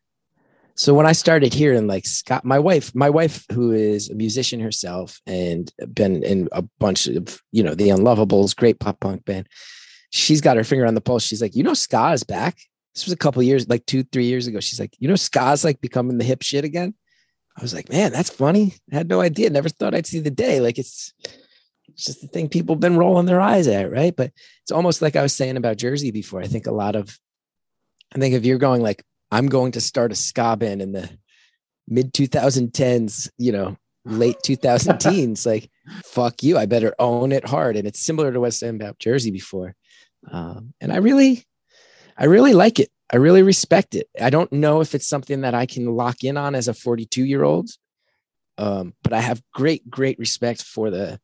So 0.79 0.93
when 0.93 1.07
I 1.07 1.13
started 1.13 1.55
hearing 1.55 1.87
like 1.87 2.05
Scott, 2.07 2.45
my 2.45 2.59
wife, 2.59 2.95
my 2.95 3.09
wife 3.09 3.47
who 3.51 3.73
is 3.73 4.11
a 4.11 4.15
musician 4.15 4.61
herself 4.61 5.21
and 5.27 5.73
been 5.95 6.23
in 6.23 6.51
a 6.53 6.63
bunch 6.79 7.07
of 7.07 7.41
you 7.51 7.63
know 7.63 7.75
the 7.75 7.89
Unlovables, 7.89 8.55
great 8.55 8.79
pop 8.79 9.01
punk 9.01 9.25
band, 9.25 9.49
she's 10.11 10.41
got 10.43 10.57
her 10.57 10.65
finger 10.65 10.87
on 10.87 10.95
the 10.95 11.01
pulse. 11.01 11.25
She's 11.25 11.41
like, 11.43 11.57
you 11.57 11.63
know, 11.63 11.75
ska 11.75 12.13
is 12.13 12.25
back. 12.25 12.59
This 12.97 13.05
was 13.05 13.13
a 13.13 13.19
couple 13.19 13.43
years, 13.43 13.69
like 13.69 13.85
two, 13.85 14.05
three 14.05 14.25
years 14.25 14.47
ago. 14.47 14.59
She's 14.59 14.81
like, 14.81 14.95
you 14.99 15.07
know, 15.07 15.17
ska 15.17 15.53
is 15.53 15.65
like 15.65 15.83
becoming 15.83 16.17
the 16.17 16.25
hip 16.25 16.41
shit 16.41 16.65
again. 16.65 16.95
I 17.55 17.61
was 17.61 17.75
like, 17.75 17.91
man, 17.91 18.11
that's 18.11 18.31
funny. 18.31 18.73
I 18.91 18.97
had 18.97 19.09
no 19.09 19.21
idea. 19.21 19.51
Never 19.51 19.69
thought 19.69 19.95
I'd 19.95 20.07
see 20.07 20.19
the 20.19 20.31
day. 20.31 20.61
Like 20.61 20.79
it's, 20.79 21.13
it's 21.89 22.07
just 22.07 22.23
the 22.23 22.27
thing 22.29 22.49
people 22.49 22.75
have 22.75 22.81
been 22.81 22.97
rolling 22.97 23.27
their 23.27 23.41
eyes 23.41 23.69
at, 23.69 23.91
right? 23.91 24.17
But 24.17 24.33
it's 24.63 24.73
almost 24.73 25.03
like 25.03 25.15
I 25.15 25.21
was 25.21 25.35
saying 25.35 25.59
about 25.59 25.77
Jersey 25.77 26.11
before. 26.11 26.41
I 26.41 26.47
think 26.47 26.67
a 26.67 26.73
lot 26.73 26.97
of, 26.97 27.19
I 28.15 28.19
think 28.19 28.35
if 28.35 28.47
you're 28.47 28.57
going 28.57 28.81
like, 28.81 29.05
I'm 29.31 29.49
going 29.49 29.73
to 29.73 29.81
start 29.83 30.11
a 30.11 30.15
ska 30.15 30.57
band 30.57 30.81
in 30.81 30.93
the 30.93 31.11
mid 31.87 32.15
2010s, 32.15 33.29
you 33.37 33.53
know, 33.53 33.77
late 34.07 34.39
2000 34.43 34.99
teens, 34.99 35.45
like, 35.47 35.71
fuck 36.03 36.43
you. 36.43 36.57
I 36.57 36.65
better 36.65 36.95
own 36.99 37.31
it 37.31 37.47
hard. 37.47 37.77
And 37.77 37.87
it's 37.87 38.01
similar 38.01 38.33
to 38.33 38.41
what 38.41 38.47
I 38.47 38.51
saying 38.51 38.77
about 38.77 38.99
Jersey 38.99 39.31
before. 39.31 39.75
Um, 40.33 40.73
and 40.81 40.91
I 40.91 40.97
really, 40.97 41.45
I 42.17 42.25
really 42.25 42.55
like 42.55 42.79
it. 42.79 42.91
I 43.13 43.17
really 43.17 43.43
respect 43.43 43.95
it. 43.95 44.09
I 44.21 44.31
don't 44.31 44.53
know 44.53 44.81
if 44.81 44.95
it's 44.95 45.07
something 45.07 45.43
that 45.43 45.55
I 45.55 45.67
can 45.67 45.95
lock 45.95 46.25
in 46.25 46.37
on 46.37 46.55
as 46.55 46.67
a 46.69 46.75
42 46.75 47.25
year 47.25 47.45
old, 47.45 47.71
um, 48.59 48.95
but 49.03 49.13
I 49.13 49.21
have 49.21 49.43
great, 49.53 49.89
great 49.89 50.19
respect 50.19 50.63
for 50.63 50.91
the 50.91 51.21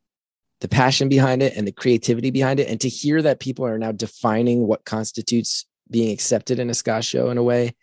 the 0.60 0.68
passion 0.68 1.08
behind 1.08 1.42
it 1.42 1.56
and 1.56 1.66
the 1.66 1.72
creativity 1.72 2.30
behind 2.30 2.60
it, 2.60 2.68
and 2.68 2.80
to 2.80 2.88
hear 2.88 3.20
that 3.20 3.40
people 3.40 3.66
are 3.66 3.78
now 3.78 3.90
defining 3.90 4.68
what 4.68 4.84
constitutes 4.84 5.66
being 5.90 6.12
accepted 6.12 6.60
in 6.60 6.70
a 6.70 6.74
ska 6.74 7.02
show 7.02 7.30
in 7.30 7.38
a 7.38 7.42
way 7.42 7.74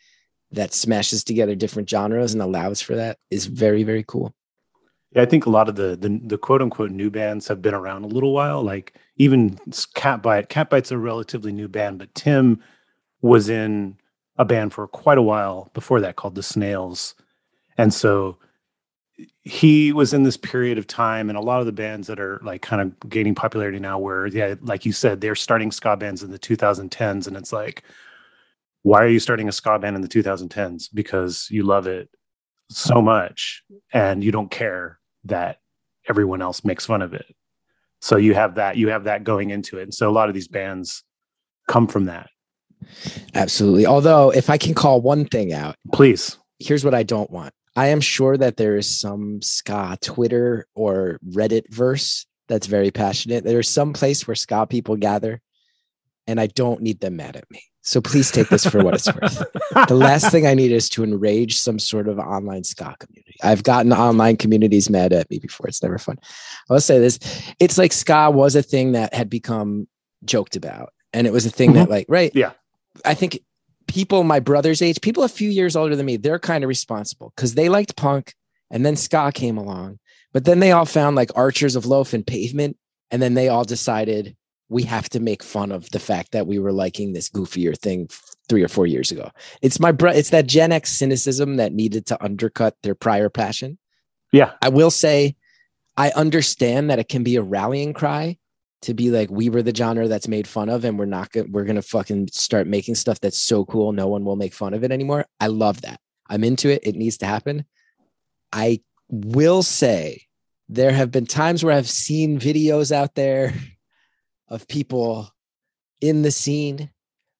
that 0.52 0.74
smashes 0.74 1.24
together 1.24 1.56
different 1.56 1.90
genres 1.90 2.34
and 2.34 2.42
allows 2.42 2.82
for 2.82 2.96
that 2.96 3.18
is 3.30 3.46
very, 3.46 3.84
very 3.84 4.04
cool. 4.08 4.34
Yeah, 5.12 5.24
I 5.24 5.26
think 5.26 5.46
a 5.46 5.50
lot 5.50 5.68
of 5.68 5.76
the, 5.76 5.98
the 5.98 6.22
the 6.24 6.38
quote 6.38 6.62
unquote 6.62 6.92
new 6.92 7.10
bands 7.10 7.48
have 7.48 7.62
been 7.62 7.74
around 7.74 8.04
a 8.06 8.08
little 8.08 8.32
while. 8.32 8.64
Like 8.64 8.96
even 9.18 9.56
Catbite. 9.96 10.48
Catbite's 10.48 10.92
are 10.92 10.96
a 10.96 11.00
relatively 11.00 11.52
new 11.52 11.68
band, 11.68 12.00
but 12.00 12.14
Tim 12.16 12.62
was 13.22 13.50
in 13.50 13.98
a 14.38 14.46
band 14.46 14.74
for 14.74 14.88
quite 14.88 15.18
a 15.18 15.24
while 15.24 15.70
before 15.74 16.02
that 16.02 16.16
called 16.16 16.36
the 16.36 16.44
Snails, 16.44 17.16
and 17.78 17.94
so 17.94 18.38
he 19.42 19.92
was 19.92 20.14
in 20.14 20.24
this 20.24 20.38
period 20.38 20.78
of 20.78 20.88
time. 20.88 21.30
And 21.30 21.38
a 21.38 21.42
lot 21.42 21.60
of 21.60 21.66
the 21.66 21.74
bands 21.74 22.08
that 22.08 22.20
are 22.20 22.40
like 22.42 22.62
kind 22.62 22.82
of 22.82 23.10
gaining 23.10 23.36
popularity 23.36 23.80
now, 23.80 24.00
where 24.00 24.28
yeah, 24.28 24.56
like 24.62 24.86
you 24.86 24.94
said, 24.94 25.20
they're 25.20 25.36
starting 25.36 25.72
ska 25.72 25.98
bands 25.98 26.24
in 26.24 26.32
the 26.32 26.40
2010s, 26.40 27.28
and 27.28 27.36
it's 27.36 27.52
like, 27.52 27.84
why 28.84 29.04
are 29.04 29.10
you 29.10 29.20
starting 29.20 29.50
a 29.50 29.52
ska 29.52 29.78
band 29.80 29.96
in 29.96 30.02
the 30.02 30.08
2010s? 30.08 30.90
Because 30.94 31.48
you 31.52 31.64
love 31.64 31.88
it 31.88 32.10
so 32.70 33.02
much 33.02 33.64
and 33.94 34.24
you 34.24 34.32
don't 34.32 34.52
care 34.52 35.00
that 35.26 35.58
everyone 36.08 36.42
else 36.42 36.64
makes 36.64 36.86
fun 36.86 37.02
of 37.02 37.14
it. 37.14 37.36
So 38.02 38.16
you 38.16 38.34
have 38.36 38.56
that 38.56 38.78
you 38.78 38.90
have 38.90 39.04
that 39.06 39.24
going 39.24 39.50
into 39.50 39.80
it. 39.80 39.84
And 39.84 39.94
so 39.94 40.10
a 40.10 40.14
lot 40.14 40.30
of 40.30 40.36
these 40.36 40.48
bands 40.48 41.04
come 41.68 41.88
from 41.88 42.06
that. 42.06 42.30
Absolutely. 43.36 43.86
Although, 43.86 44.32
if 44.32 44.50
I 44.50 44.58
can 44.58 44.74
call 44.74 45.02
one 45.02 45.26
thing 45.26 45.54
out, 45.54 45.76
please. 45.94 46.38
Here's 46.60 46.84
what 46.84 46.94
I 46.94 47.04
don't 47.04 47.30
want. 47.32 47.54
I 47.76 47.88
am 47.88 48.02
sure 48.02 48.36
that 48.38 48.58
there 48.58 48.76
is 48.76 49.00
some 49.00 49.42
ska 49.42 49.98
Twitter 50.02 50.68
or 50.76 51.20
Reddit 51.26 51.72
verse 51.74 52.26
that's 52.48 52.68
very 52.68 52.92
passionate. 52.92 53.44
There's 53.44 53.70
some 53.70 53.94
place 53.94 54.28
where 54.28 54.36
ska 54.36 54.66
people 54.66 54.98
gather, 54.98 55.42
and 56.28 56.40
I 56.40 56.48
don't 56.48 56.82
need 56.82 57.00
them 57.00 57.16
mad 57.16 57.38
at 57.38 57.50
me. 57.50 57.64
So 57.82 58.02
please 58.02 58.30
take 58.30 58.50
this 58.50 58.66
for 58.66 58.84
what 58.84 58.96
it's 58.96 59.08
worth. 59.08 59.44
the 59.88 59.96
last 59.96 60.32
thing 60.32 60.46
I 60.46 60.54
need 60.54 60.72
is 60.72 60.90
to 60.90 61.04
enrage 61.04 61.58
some 61.58 61.80
sort 61.80 62.08
of 62.08 62.20
online 62.20 62.64
ska 62.64 62.96
community. 63.00 63.38
I've 63.42 63.64
gotten 63.64 63.94
online 63.94 64.38
communities 64.38 64.90
mad 64.90 65.14
at 65.14 65.30
me 65.30 65.40
before. 65.40 65.68
It's 65.68 65.82
never 65.82 65.98
fun. 65.98 66.18
I'll 66.70 66.82
say 66.82 67.00
this. 67.00 67.18
It's 67.60 67.78
like 67.78 67.94
ska 67.94 68.30
was 68.30 68.56
a 68.56 68.62
thing 68.62 68.92
that 68.92 69.14
had 69.14 69.30
become 69.30 69.88
joked 70.26 70.56
about. 70.56 70.94
And 71.14 71.26
it 71.26 71.34
was 71.34 71.46
a 71.46 71.50
thing 71.50 71.74
that, 71.74 71.84
mm-hmm. 71.84 71.92
like, 71.92 72.06
right? 72.10 72.32
Yeah. 72.36 72.52
I 73.06 73.14
think 73.14 73.40
people 73.88 74.24
my 74.24 74.40
brother's 74.40 74.82
age, 74.82 75.02
people 75.02 75.24
a 75.24 75.30
few 75.30 75.50
years 75.50 75.76
older 75.76 75.96
than 75.96 76.06
me, 76.06 76.18
they're 76.18 76.40
kind 76.40 76.64
of 76.64 76.68
responsible 76.68 77.34
because 77.36 77.56
they 77.56 77.70
liked 77.70 77.96
punk 77.96 78.34
and 78.70 78.86
then 78.86 78.96
ska 78.96 79.32
came 79.34 79.58
along. 79.58 80.00
But 80.32 80.46
then 80.46 80.60
they 80.60 80.72
all 80.72 80.86
found 80.86 81.16
like 81.16 81.32
Archers 81.36 81.76
of 81.76 81.86
Loaf 81.86 82.14
and 82.14 82.26
Pavement. 82.26 82.78
And 83.12 83.22
then 83.22 83.34
they 83.34 83.50
all 83.50 83.64
decided 83.64 84.36
we 84.70 84.84
have 84.84 85.10
to 85.10 85.20
make 85.20 85.42
fun 85.42 85.72
of 85.72 85.90
the 85.90 86.00
fact 86.00 86.32
that 86.32 86.46
we 86.46 86.60
were 86.60 86.72
liking 86.72 87.14
this 87.14 87.30
goofier 87.30 87.76
thing 87.76 88.08
three 88.48 88.64
or 88.64 88.68
four 88.68 88.86
years 88.86 89.12
ago. 89.12 89.32
It's 89.64 89.80
my 89.80 89.92
bro, 89.92 90.12
it's 90.12 90.30
that 90.30 90.46
Gen 90.46 90.72
X 90.72 90.92
cynicism 90.92 91.58
that 91.58 91.74
needed 91.74 92.06
to 92.08 92.24
undercut 92.24 92.76
their 92.84 92.94
prior 92.94 93.30
passion. 93.30 93.80
Yeah. 94.32 94.52
I 94.62 94.70
will 94.70 94.92
say 94.92 95.36
I 95.98 96.12
understand 96.12 96.92
that 96.92 97.00
it 97.00 97.10
can 97.10 97.24
be 97.24 97.36
a 97.36 97.42
rallying 97.42 97.94
cry 97.94 98.38
to 98.82 98.94
be 98.94 99.12
like 99.12 99.30
we 99.30 99.50
were 99.50 99.62
the 99.62 99.76
genre 99.76 100.08
that's 100.08 100.28
made 100.28 100.48
fun 100.48 100.70
of 100.70 100.86
and 100.86 100.98
we're 100.98 101.06
not 101.06 101.32
gonna 101.32 101.48
we're 101.50 101.66
gonna 101.66 101.82
fucking 101.82 102.28
start 102.32 102.68
making 102.68 102.96
stuff 102.96 103.20
that's 103.20 103.40
so 103.40 103.66
cool 103.66 103.92
no 103.92 104.08
one 104.08 104.24
will 104.24 104.36
make 104.36 104.54
fun 104.54 104.74
of 104.74 104.84
it 104.84 104.92
anymore. 104.92 105.26
I 105.40 105.48
love 105.48 105.82
that. 105.82 106.00
I'm 106.30 106.44
into 106.44 106.70
it. 106.70 106.82
It 106.84 106.96
needs 106.96 107.18
to 107.18 107.26
happen. 107.26 107.66
I 108.52 108.82
will 109.10 109.64
say 109.64 110.24
there 110.70 110.92
have 110.92 111.12
been 111.12 111.26
times 111.26 111.64
where 111.64 111.76
I've 111.76 111.90
seen 111.90 112.40
videos 112.40 112.92
out 112.92 113.16
there 113.16 113.54
of 114.48 114.68
people 114.68 115.30
in 116.00 116.22
the 116.22 116.32
scene 116.32 116.92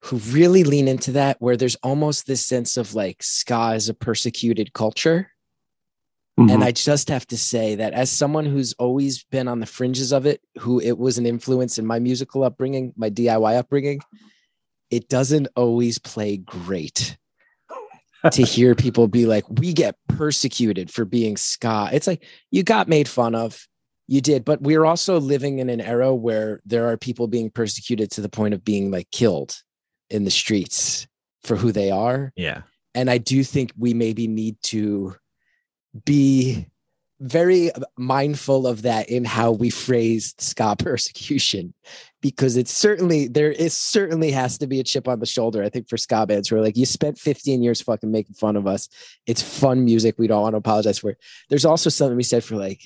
who 0.04 0.18
really 0.18 0.64
lean 0.64 0.88
into 0.88 1.12
that, 1.14 1.38
where 1.40 1.58
there's 1.58 1.76
almost 1.78 2.26
this 2.26 2.46
sense 2.46 2.78
of 2.78 2.96
like 2.96 3.22
ska 3.22 3.74
is 3.76 3.90
a 3.90 3.94
persecuted 3.94 4.74
culture. 4.74 5.32
Mm-hmm. 6.40 6.52
And 6.52 6.64
I 6.64 6.72
just 6.72 7.10
have 7.10 7.28
to 7.28 7.38
say 7.38 7.76
that 7.76 7.92
as 7.92 8.10
someone 8.10 8.46
who's 8.46 8.72
always 8.74 9.26
been 9.26 9.50
on 9.50 9.60
the 9.60 9.66
fringes 9.66 10.14
of 10.14 10.26
it, 10.26 10.42
who 10.58 10.80
it 10.80 10.98
was 10.98 11.18
an 11.18 11.26
influence 11.26 11.78
in 11.78 11.86
my 11.86 12.00
musical 12.00 12.46
upbringing, 12.46 12.94
my 12.96 13.10
DIY 13.10 13.58
upbringing, 13.58 14.00
it 14.90 15.10
doesn't 15.10 15.50
always 15.58 16.00
play 16.00 16.38
great 16.38 17.18
to 18.32 18.42
hear 18.46 18.74
people 18.74 19.10
be 19.10 19.26
like, 19.26 19.44
we 19.50 19.74
get 19.74 19.98
persecuted 20.08 20.90
for 20.90 21.04
being 21.04 21.36
ska. 21.36 21.90
It's 21.92 22.08
like 22.08 22.24
you 22.52 22.64
got 22.64 22.88
made 22.88 23.10
fun 23.10 23.36
of. 23.36 23.68
You 24.08 24.22
did, 24.22 24.44
but 24.44 24.62
we're 24.62 24.86
also 24.86 25.20
living 25.20 25.60
in 25.60 25.70
an 25.70 25.82
era 25.82 26.16
where 26.16 26.62
there 26.66 26.88
are 26.88 26.98
people 26.98 27.28
being 27.28 27.52
persecuted 27.52 28.10
to 28.12 28.22
the 28.22 28.30
point 28.30 28.56
of 28.56 28.64
being 28.64 28.90
like 28.90 29.12
killed 29.12 29.62
in 30.10 30.24
the 30.24 30.32
streets 30.32 31.06
for 31.44 31.56
who 31.56 31.72
they 31.72 31.92
are. 31.92 32.32
Yeah. 32.36 32.62
And 32.96 33.08
I 33.08 33.20
do 33.20 33.44
think 33.44 33.72
we 33.78 33.94
maybe 33.94 34.28
need 34.28 34.56
to 34.64 35.16
be 36.06 36.68
very 37.22 37.70
mindful 37.98 38.66
of 38.66 38.84
that 38.84 39.10
in 39.10 39.26
how 39.26 39.52
we 39.52 39.70
phrase 39.70 40.34
ska 40.38 40.76
persecution 40.80 41.74
because 42.22 42.56
it's 42.56 42.72
certainly 42.72 43.28
there 43.28 43.52
is 43.52 43.76
certainly 43.76 44.32
has 44.32 44.58
to 44.58 44.68
be 44.68 44.80
a 44.80 44.84
chip 44.84 45.06
on 45.06 45.20
the 45.20 45.26
shoulder 45.26 45.62
i 45.62 45.68
think 45.68 45.90
for 45.90 45.98
ska 45.98 46.26
bands 46.26 46.48
who 46.48 46.56
are 46.56 46.62
like 46.62 46.78
you 46.78 46.86
spent 46.86 47.20
15 47.20 47.62
years 47.62 47.82
fucking 47.82 48.12
making 48.12 48.36
fun 48.36 48.56
of 48.56 48.68
us. 48.68 48.88
It's 49.26 49.42
fun 49.42 49.84
music. 49.84 50.16
We 50.18 50.28
don't 50.28 50.42
want 50.42 50.54
to 50.54 50.58
apologize 50.58 51.00
for 51.00 51.12
it. 51.12 51.18
There's 51.50 51.66
also 51.66 51.90
something 51.90 52.16
we 52.16 52.24
said 52.24 52.44
for 52.44 52.56
like 52.56 52.82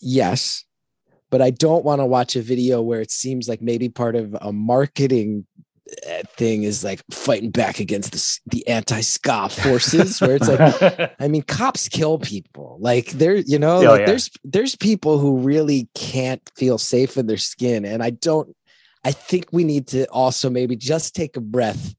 yes 0.00 0.64
but 1.30 1.42
i 1.42 1.50
don't 1.50 1.84
want 1.84 2.00
to 2.00 2.06
watch 2.06 2.36
a 2.36 2.42
video 2.42 2.80
where 2.80 3.00
it 3.00 3.10
seems 3.10 3.48
like 3.48 3.60
maybe 3.60 3.88
part 3.88 4.16
of 4.16 4.34
a 4.40 4.52
marketing 4.52 5.46
thing 6.36 6.62
is 6.62 6.84
like 6.84 7.02
fighting 7.10 7.50
back 7.50 7.80
against 7.80 8.12
the, 8.12 8.38
the 8.56 8.68
anti-ska 8.68 9.48
forces 9.48 10.20
where 10.20 10.36
it's 10.36 10.48
like 10.48 11.12
i 11.20 11.28
mean 11.28 11.42
cops 11.42 11.88
kill 11.88 12.18
people 12.18 12.76
like 12.80 13.10
there 13.10 13.34
you 13.34 13.58
know 13.58 13.78
Oh, 13.78 13.90
like 13.92 14.00
yeah. 14.00 14.06
there's 14.06 14.30
there's 14.44 14.76
people 14.76 15.18
who 15.18 15.38
really 15.38 15.88
can't 15.94 16.42
feel 16.56 16.78
safe 16.78 17.16
in 17.16 17.26
their 17.26 17.36
skin 17.36 17.84
and 17.84 18.02
i 18.02 18.10
don't 18.10 18.54
i 19.04 19.10
think 19.12 19.46
we 19.52 19.64
need 19.64 19.88
to 19.88 20.04
also 20.10 20.48
maybe 20.48 20.76
just 20.76 21.14
take 21.14 21.36
a 21.36 21.40
breath 21.40 21.94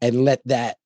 and 0.00 0.24
let 0.24 0.40
that 0.46 0.76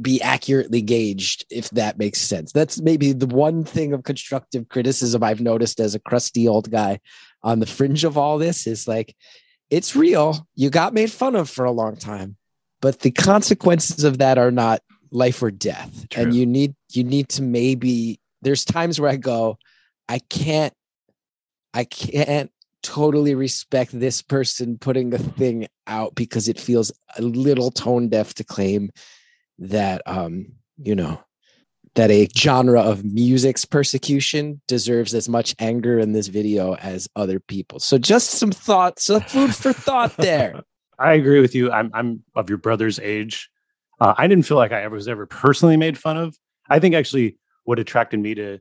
be 0.00 0.22
accurately 0.22 0.80
gauged 0.80 1.44
if 1.50 1.68
that 1.70 1.98
makes 1.98 2.20
sense 2.20 2.52
that's 2.52 2.80
maybe 2.80 3.12
the 3.12 3.26
one 3.26 3.64
thing 3.64 3.92
of 3.92 4.04
constructive 4.04 4.68
criticism 4.68 5.22
i've 5.22 5.40
noticed 5.40 5.80
as 5.80 5.94
a 5.94 6.00
crusty 6.00 6.46
old 6.48 6.70
guy 6.70 7.00
on 7.42 7.58
the 7.60 7.66
fringe 7.66 8.04
of 8.04 8.16
all 8.16 8.38
this 8.38 8.66
is 8.66 8.86
like 8.88 9.14
it's 9.70 9.94
real. 9.94 10.46
You 10.54 10.70
got 10.70 10.94
made 10.94 11.10
fun 11.10 11.36
of 11.36 11.48
for 11.48 11.64
a 11.64 11.72
long 11.72 11.96
time, 11.96 12.36
but 12.80 13.00
the 13.00 13.10
consequences 13.10 14.04
of 14.04 14.18
that 14.18 14.38
are 14.38 14.50
not 14.50 14.80
life 15.10 15.42
or 15.42 15.50
death. 15.50 16.06
And 16.16 16.34
you 16.34 16.46
need 16.46 16.74
you 16.92 17.04
need 17.04 17.28
to 17.30 17.42
maybe 17.42 18.20
there's 18.42 18.64
times 18.64 19.00
where 19.00 19.10
I 19.10 19.16
go, 19.16 19.58
I 20.08 20.18
can't 20.18 20.74
I 21.74 21.84
can't 21.84 22.50
totally 22.82 23.34
respect 23.34 23.98
this 23.98 24.22
person 24.22 24.78
putting 24.78 25.12
a 25.12 25.18
thing 25.18 25.66
out 25.86 26.14
because 26.14 26.48
it 26.48 26.60
feels 26.60 26.92
a 27.16 27.22
little 27.22 27.70
tone 27.70 28.08
deaf 28.08 28.34
to 28.34 28.44
claim 28.44 28.90
that 29.58 30.02
um, 30.06 30.52
you 30.78 30.94
know, 30.94 31.20
that 31.98 32.12
a 32.12 32.28
genre 32.36 32.80
of 32.80 33.04
music's 33.04 33.64
persecution 33.64 34.60
deserves 34.68 35.14
as 35.14 35.28
much 35.28 35.56
anger 35.58 35.98
in 35.98 36.12
this 36.12 36.28
video 36.28 36.76
as 36.76 37.08
other 37.16 37.40
people. 37.40 37.80
So 37.80 37.98
just 37.98 38.30
some 38.30 38.52
thoughts, 38.52 39.06
some 39.06 39.20
food 39.22 39.52
for 39.52 39.72
thought 39.72 40.16
there. 40.16 40.62
I 41.00 41.14
agree 41.14 41.40
with 41.40 41.56
you. 41.56 41.72
I'm 41.72 41.90
I'm 41.92 42.22
of 42.36 42.48
your 42.48 42.58
brother's 42.58 43.00
age. 43.00 43.50
Uh, 44.00 44.14
I 44.16 44.28
didn't 44.28 44.46
feel 44.46 44.56
like 44.56 44.70
I 44.70 44.82
ever 44.82 44.94
was 44.94 45.08
ever 45.08 45.26
personally 45.26 45.76
made 45.76 45.98
fun 45.98 46.16
of. 46.16 46.38
I 46.70 46.78
think 46.78 46.94
actually 46.94 47.36
what 47.64 47.80
attracted 47.80 48.20
me 48.20 48.32
to 48.36 48.60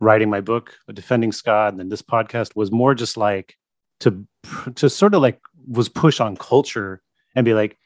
writing 0.00 0.30
my 0.30 0.40
book, 0.40 0.74
Defending 0.90 1.32
Scott, 1.32 1.74
and 1.74 1.78
then 1.78 1.90
this 1.90 2.02
podcast 2.02 2.56
was 2.56 2.72
more 2.72 2.94
just 2.94 3.18
like 3.18 3.58
to 4.00 4.26
to 4.76 4.88
sort 4.88 5.12
of 5.12 5.20
like 5.20 5.38
was 5.68 5.90
push 5.90 6.18
on 6.18 6.34
culture 6.34 7.02
and 7.34 7.44
be 7.44 7.52
like 7.52 7.76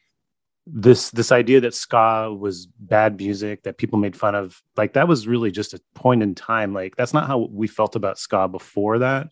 this 0.70 1.10
this 1.10 1.32
idea 1.32 1.60
that 1.60 1.74
ska 1.74 2.32
was 2.32 2.66
bad 2.66 3.16
music 3.16 3.62
that 3.62 3.78
people 3.78 3.98
made 3.98 4.14
fun 4.14 4.34
of 4.34 4.62
like 4.76 4.92
that 4.92 5.08
was 5.08 5.26
really 5.26 5.50
just 5.50 5.72
a 5.72 5.80
point 5.94 6.22
in 6.22 6.34
time. 6.34 6.74
Like 6.74 6.94
that's 6.96 7.14
not 7.14 7.26
how 7.26 7.48
we 7.50 7.66
felt 7.66 7.96
about 7.96 8.18
ska 8.18 8.48
before 8.48 8.98
that 8.98 9.28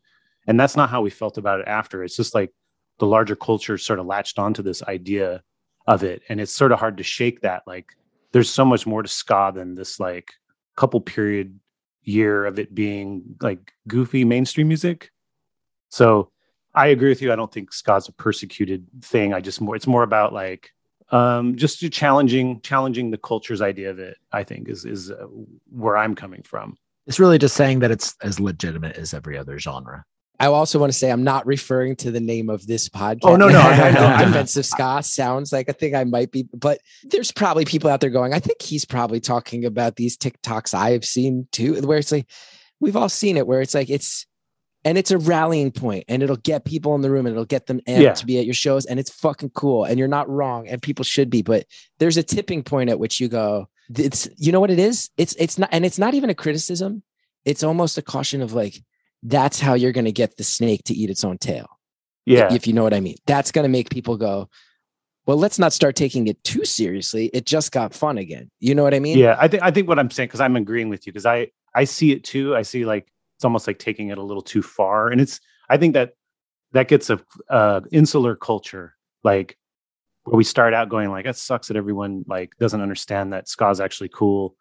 and 0.47 0.59
that's 0.59 0.77
not 0.77 0.89
how 0.89 1.03
we 1.03 1.11
felt 1.11 1.37
about 1.37 1.61
it 1.61 1.69
after. 1.69 2.03
It's 2.03 2.17
just 2.17 2.35
like 2.35 2.53
the 2.99 3.07
larger 3.07 3.37
culture 3.37 3.77
sort 3.77 3.99
of 3.99 4.07
latched 4.07 4.39
onto 4.39 4.63
this 4.63 4.83
idea 4.85 5.43
of 5.87 6.03
it 6.03 6.23
and 6.29 6.41
it's 6.41 6.53
sort 6.53 6.73
of 6.73 6.79
hard 6.79 6.97
to 6.97 7.03
shake 7.03 7.43
that. 7.43 7.65
Like 7.67 7.93
there's 8.33 8.51
so 8.51 8.65
much 8.65 8.87
more 8.87 9.03
to 9.03 9.09
ska 9.09 9.53
than 9.55 9.75
this 9.75 10.01
like 10.01 10.33
couple 10.75 11.01
period 11.01 11.59
year 12.03 12.47
of 12.47 12.59
it 12.59 12.75
being 12.75 13.37
like 13.43 13.73
goofy 13.87 14.25
mainstream 14.25 14.69
music. 14.69 15.11
So 15.91 16.31
i 16.75 16.89
agree 16.89 17.11
with 17.11 17.21
you. 17.21 17.33
I 17.33 17.37
don't 17.37 17.53
think 17.53 17.73
ska's 17.73 18.09
a 18.09 18.13
persecuted 18.13 18.87
thing. 19.03 19.35
I 19.35 19.41
just 19.41 19.61
more 19.61 19.77
it's 19.77 19.87
more 19.87 20.03
about 20.03 20.33
like 20.33 20.73
um 21.11 21.57
just 21.57 21.79
to 21.81 21.89
challenging 21.89 22.61
challenging 22.63 23.11
the 23.11 23.19
culture's 23.19 23.63
idea 23.63 23.91
of 23.91 23.99
it 23.99 24.17
i 24.33 24.43
think 24.43 24.69
is 24.69 24.85
is 24.85 25.11
uh, 25.11 25.27
where 25.71 25.97
i'm 25.97 26.15
coming 26.15 26.43
from 26.43 26.77
It's 27.07 27.21
really 27.21 27.39
just 27.39 27.55
saying 27.57 27.79
that 27.81 27.91
it's 27.93 28.15
as 28.23 28.41
legitimate 28.41 28.97
as 28.97 29.15
every 29.15 29.39
other 29.39 29.59
genre. 29.61 30.05
I 30.41 30.47
also 30.49 30.79
want 30.79 30.93
to 30.93 30.99
say 30.99 31.11
I'm 31.11 31.23
not 31.25 31.47
referring 31.47 31.97
to 31.97 32.11
the 32.11 32.21
name 32.21 32.51
of 32.51 32.67
this 32.67 32.89
podcast. 32.91 33.21
Oh, 33.23 33.37
no, 33.37 33.49
no, 33.49 33.61
I 33.61 33.91
know. 33.93 34.01
I'm- 34.05 34.29
Defense 34.29 34.57
of 34.57 34.67
Ska 34.67 35.03
sounds 35.03 35.53
like 35.53 35.69
a 35.69 35.73
thing 35.73 35.95
I 35.95 36.05
might 36.05 36.31
be, 36.33 36.47
but 36.53 36.81
there's 37.05 37.31
probably 37.33 37.65
people 37.65 37.89
out 37.89 38.01
there 38.01 38.11
going, 38.11 38.35
I 38.35 38.41
think 38.41 38.61
he's 38.61 38.85
probably 38.85 39.21
talking 39.21 39.65
about 39.65 39.95
these 39.97 40.19
TikToks 40.19 40.75
I've 40.75 41.05
seen 41.07 41.47
too, 41.53 41.81
where 41.83 41.97
it's 41.99 42.13
like, 42.13 42.29
we've 42.81 42.97
all 42.97 43.09
seen 43.09 43.37
it, 43.39 43.47
where 43.47 43.63
it's 43.63 43.75
like, 43.75 43.89
it's, 43.89 44.27
and 44.87 44.97
it's 44.97 45.11
a 45.11 45.19
rallying 45.19 45.73
point 45.73 46.05
and 46.09 46.23
it'll 46.23 46.37
get 46.37 46.65
people 46.65 46.95
in 46.95 47.01
the 47.03 47.11
room 47.11 47.27
and 47.27 47.35
it'll 47.35 47.45
get 47.45 47.67
them 47.67 47.81
amped 47.89 48.01
Yeah. 48.03 48.13
to 48.15 48.25
be 48.25 48.39
at 48.39 48.45
your 48.47 48.55
shows 48.55 48.87
and 48.87 48.99
it's 49.01 49.11
fucking 49.11 49.51
cool 49.51 49.85
and 49.85 49.99
you're 49.99 50.09
not 50.09 50.29
wrong 50.31 50.67
and 50.69 50.81
people 50.81 51.05
should 51.05 51.29
be, 51.29 51.43
but 51.43 51.67
there's 51.99 52.17
a 52.17 52.23
tipping 52.23 52.63
point 52.63 52.89
at 52.89 52.99
which 52.99 53.21
you 53.21 53.29
go, 53.29 53.69
it's, 53.95 54.29
you 54.37 54.53
know 54.53 54.61
what 54.61 54.71
it 54.71 54.79
is? 54.79 55.11
It's, 55.19 55.35
it's 55.39 55.59
not, 55.59 55.69
and 55.73 55.85
it's 55.85 55.99
not 55.99 56.15
even 56.15 56.31
a 56.31 56.35
criticism. 56.35 57.03
It's 57.45 57.63
almost 57.63 57.99
a 57.99 58.03
caution 58.03 58.41
of 58.43 58.53
like, 58.55 58.83
that's 59.23 59.61
how 59.61 59.75
you're 59.75 59.93
going 59.93 60.05
to 60.07 60.13
get 60.13 60.37
the 60.37 60.45
snake 60.45 60.85
to 60.85 60.95
eat 60.95 61.11
its 61.11 61.25
own 61.25 61.37
tail. 61.39 61.67
yeah 62.25 62.53
If 62.55 62.67
you 62.67 62.73
know 62.73 62.85
what 62.85 62.95
I 62.95 63.01
mean. 63.01 63.17
That's 63.27 63.51
going 63.53 63.65
to 63.65 63.69
make 63.69 63.91
people 63.91 64.17
go, 64.17 64.49
well, 65.27 65.37
let's 65.37 65.59
not 65.59 65.73
start 65.73 65.97
taking 65.97 66.29
it 66.29 66.43
too 66.45 66.65
seriously. 66.65 67.27
It 67.35 67.45
just 67.45 67.73
got 67.73 67.93
fun 67.93 68.19
again. 68.19 68.49
You 68.61 68.77
know 68.77 68.85
what 68.85 68.95
I 68.95 69.01
mean? 69.01 69.19
yeah 69.19 69.37
i 69.41 69.49
think 69.49 69.63
i 69.65 69.71
think 69.73 69.89
what 69.89 69.99
i'm 69.99 70.11
saying 70.11 70.29
because 70.29 70.41
i'm 70.41 70.55
agreeing 70.55 70.89
with 70.89 71.07
you 71.07 71.13
because 71.13 71.27
i 71.27 71.49
i 71.75 71.83
see 71.85 72.13
it 72.13 72.23
too 72.23 72.55
i 72.55 72.63
see 72.63 72.85
like 72.85 73.09
it's 73.37 73.45
almost 73.45 73.67
like 73.67 73.79
taking 73.79 74.09
it 74.09 74.19
a 74.19 74.23
little 74.23 74.43
too 74.43 74.63
far 74.63 75.09
and 75.11 75.21
it's 75.21 75.41
i 75.69 75.77
think 75.77 75.95
that 75.95 76.15
that 76.73 76.89
gets 76.89 77.11
a 77.11 77.21
uh 77.51 77.81
insular 77.93 78.35
culture 78.35 78.95
like 79.25 79.57
where 80.25 80.37
we 80.37 80.45
start 80.45 80.75
out 80.75 80.89
going 80.89 81.11
like 81.11 81.25
that 81.25 81.37
sucks 81.37 81.69
that 81.69 81.77
everyone 81.77 82.25
like 82.27 82.57
doesn't 82.59 82.81
understand 82.81 83.33
that 83.33 83.49
ska 83.49 83.69
is 83.71 83.81
actually 83.81 84.09
cool 84.09 84.57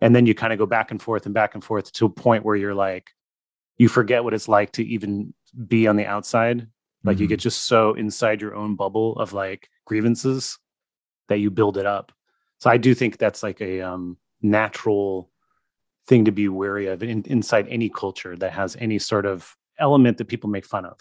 and 0.00 0.14
then 0.14 0.26
you 0.26 0.34
kind 0.34 0.52
of 0.52 0.58
go 0.58 0.66
back 0.66 0.90
and 0.90 1.00
forth 1.00 1.24
and 1.26 1.34
back 1.34 1.54
and 1.54 1.64
forth 1.64 1.92
to 1.92 2.06
a 2.06 2.10
point 2.10 2.44
where 2.44 2.56
you're 2.56 2.74
like 2.74 3.10
you 3.78 3.88
forget 3.88 4.22
what 4.22 4.34
it's 4.34 4.48
like 4.48 4.72
to 4.72 4.84
even 4.84 5.32
be 5.66 5.86
on 5.86 5.96
the 5.96 6.06
outside 6.06 6.66
like 7.04 7.18
you 7.18 7.26
Mhm. 7.26 7.30
get 7.30 7.40
just 7.40 7.64
so 7.64 7.94
inside 7.94 8.40
your 8.40 8.54
own 8.54 8.76
bubble 8.76 9.16
of 9.18 9.32
like 9.32 9.68
grievances 9.86 10.58
that 11.28 11.38
you 11.38 11.50
build 11.50 11.76
it 11.78 11.86
up 11.86 12.12
so 12.58 12.68
i 12.70 12.76
do 12.76 12.94
think 12.94 13.16
that's 13.16 13.42
like 13.42 13.60
a 13.60 13.80
um 13.80 14.16
natural 14.42 15.31
thing 16.08 16.24
to 16.24 16.32
be 16.32 16.48
wary 16.48 16.86
of 16.88 17.02
in, 17.02 17.22
inside 17.26 17.66
any 17.68 17.88
culture 17.88 18.36
that 18.36 18.52
has 18.52 18.76
any 18.80 18.98
sort 18.98 19.24
of 19.26 19.54
element 19.78 20.18
that 20.18 20.26
people 20.28 20.50
make 20.50 20.64
fun 20.66 20.84
of 20.84 20.98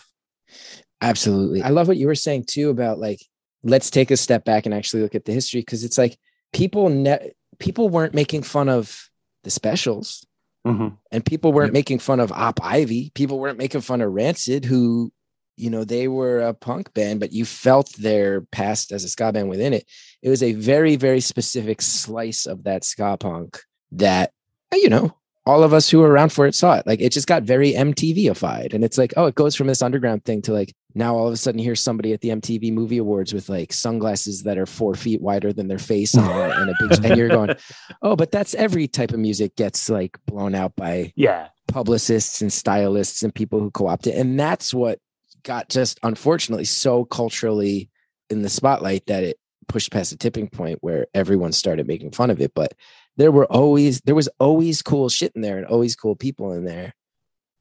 Absolutely. 1.01 1.61
I 1.63 1.69
love 1.69 1.87
what 1.87 1.97
you 1.97 2.07
were 2.07 2.15
saying 2.15 2.45
too 2.45 2.69
about 2.69 2.99
like, 2.99 3.21
let's 3.63 3.89
take 3.89 4.11
a 4.11 4.17
step 4.17 4.45
back 4.45 4.65
and 4.65 4.73
actually 4.75 5.01
look 5.01 5.15
at 5.15 5.25
the 5.25 5.31
history 5.33 5.61
because 5.61 5.83
it's 5.83 5.97
like 5.97 6.17
people 6.53 6.89
ne- 6.89 7.31
people 7.59 7.89
weren't 7.89 8.13
making 8.13 8.43
fun 8.43 8.69
of 8.69 9.09
the 9.43 9.49
specials 9.49 10.25
Mhm. 10.65 10.97
and 11.11 11.25
people 11.25 11.51
weren't 11.53 11.69
Yep. 11.69 11.73
making 11.73 11.99
fun 11.99 12.19
of 12.19 12.31
Op 12.31 12.59
Ivy. 12.63 13.11
People 13.15 13.39
weren't 13.39 13.57
making 13.57 13.81
fun 13.81 14.01
of 14.01 14.11
Rancid, 14.11 14.65
who, 14.65 15.11
you 15.57 15.69
know, 15.71 15.83
they 15.83 16.07
were 16.07 16.41
a 16.41 16.53
punk 16.53 16.93
band, 16.93 17.19
but 17.19 17.31
you 17.33 17.45
felt 17.45 17.91
their 17.97 18.41
past 18.51 18.91
as 18.91 19.03
a 19.03 19.09
ska 19.09 19.31
band 19.31 19.49
within 19.49 19.73
it. 19.73 19.85
It 20.21 20.29
was 20.29 20.43
a 20.43 20.53
very, 20.53 20.97
very 20.97 21.19
specific 21.21 21.81
slice 21.81 22.45
of 22.45 22.63
that 22.65 22.83
ska 22.83 23.17
punk 23.17 23.59
that, 23.93 24.31
Eh, 24.71 24.77
you 24.77 24.89
know, 24.89 25.15
all 25.45 25.63
of 25.63 25.73
us 25.73 25.89
who 25.89 25.99
were 25.99 26.09
around 26.09 26.31
for 26.31 26.45
it 26.45 26.53
saw 26.53 26.75
it. 26.75 26.85
Like 26.85 27.01
it 27.01 27.11
just 27.11 27.27
got 27.27 27.43
very 27.43 27.73
MTVified. 27.73 28.73
And 28.73 28.83
it's 28.83 28.97
like, 28.97 29.13
oh, 29.17 29.25
it 29.25 29.35
goes 29.35 29.55
from 29.55 29.67
this 29.67 29.81
underground 29.81 30.23
thing 30.23 30.41
to 30.43 30.53
like 30.53 30.73
now 30.93 31.15
all 31.15 31.27
of 31.27 31.33
a 31.33 31.37
sudden 31.37 31.59
here's 31.59 31.81
somebody 31.81 32.13
at 32.13 32.21
the 32.21 32.29
MTV 32.29 32.71
Movie 32.71 32.97
Awards 32.97 33.33
with 33.33 33.49
like 33.49 33.73
sunglasses 33.73 34.43
that 34.43 34.57
are 34.57 34.65
four 34.65 34.93
feet 34.93 35.21
wider 35.21 35.51
than 35.51 35.67
their 35.67 35.79
face 35.79 36.15
on 36.15 36.51
and 36.51 36.69
a 36.69 36.73
big 36.79 36.91
and 37.05 37.17
you're 37.17 37.29
going, 37.29 37.55
oh, 38.01 38.15
but 38.15 38.31
that's 38.31 38.53
every 38.53 38.87
type 38.87 39.11
of 39.11 39.19
music 39.19 39.55
gets 39.55 39.89
like 39.89 40.17
blown 40.25 40.53
out 40.53 40.75
by 40.75 41.11
yeah 41.15 41.47
publicists 41.67 42.41
and 42.41 42.51
stylists 42.51 43.23
and 43.23 43.33
people 43.33 43.59
who 43.59 43.71
co-opt 43.71 44.07
it. 44.07 44.15
And 44.15 44.39
that's 44.39 44.73
what 44.73 44.99
got 45.43 45.69
just 45.69 45.99
unfortunately 46.03 46.65
so 46.65 47.03
culturally 47.05 47.89
in 48.29 48.43
the 48.43 48.49
spotlight 48.49 49.07
that 49.07 49.23
it 49.23 49.37
pushed 49.67 49.91
past 49.91 50.11
a 50.11 50.17
tipping 50.17 50.47
point 50.49 50.79
where 50.81 51.07
everyone 51.13 51.51
started 51.51 51.87
making 51.87 52.11
fun 52.11 52.29
of 52.29 52.41
it. 52.41 52.51
But 52.53 52.73
there 53.17 53.31
were 53.31 53.45
always 53.45 54.01
there 54.01 54.15
was 54.15 54.29
always 54.39 54.81
cool 54.81 55.09
shit 55.09 55.31
in 55.35 55.41
there 55.41 55.57
and 55.57 55.65
always 55.65 55.95
cool 55.95 56.15
people 56.15 56.53
in 56.53 56.65
there. 56.65 56.93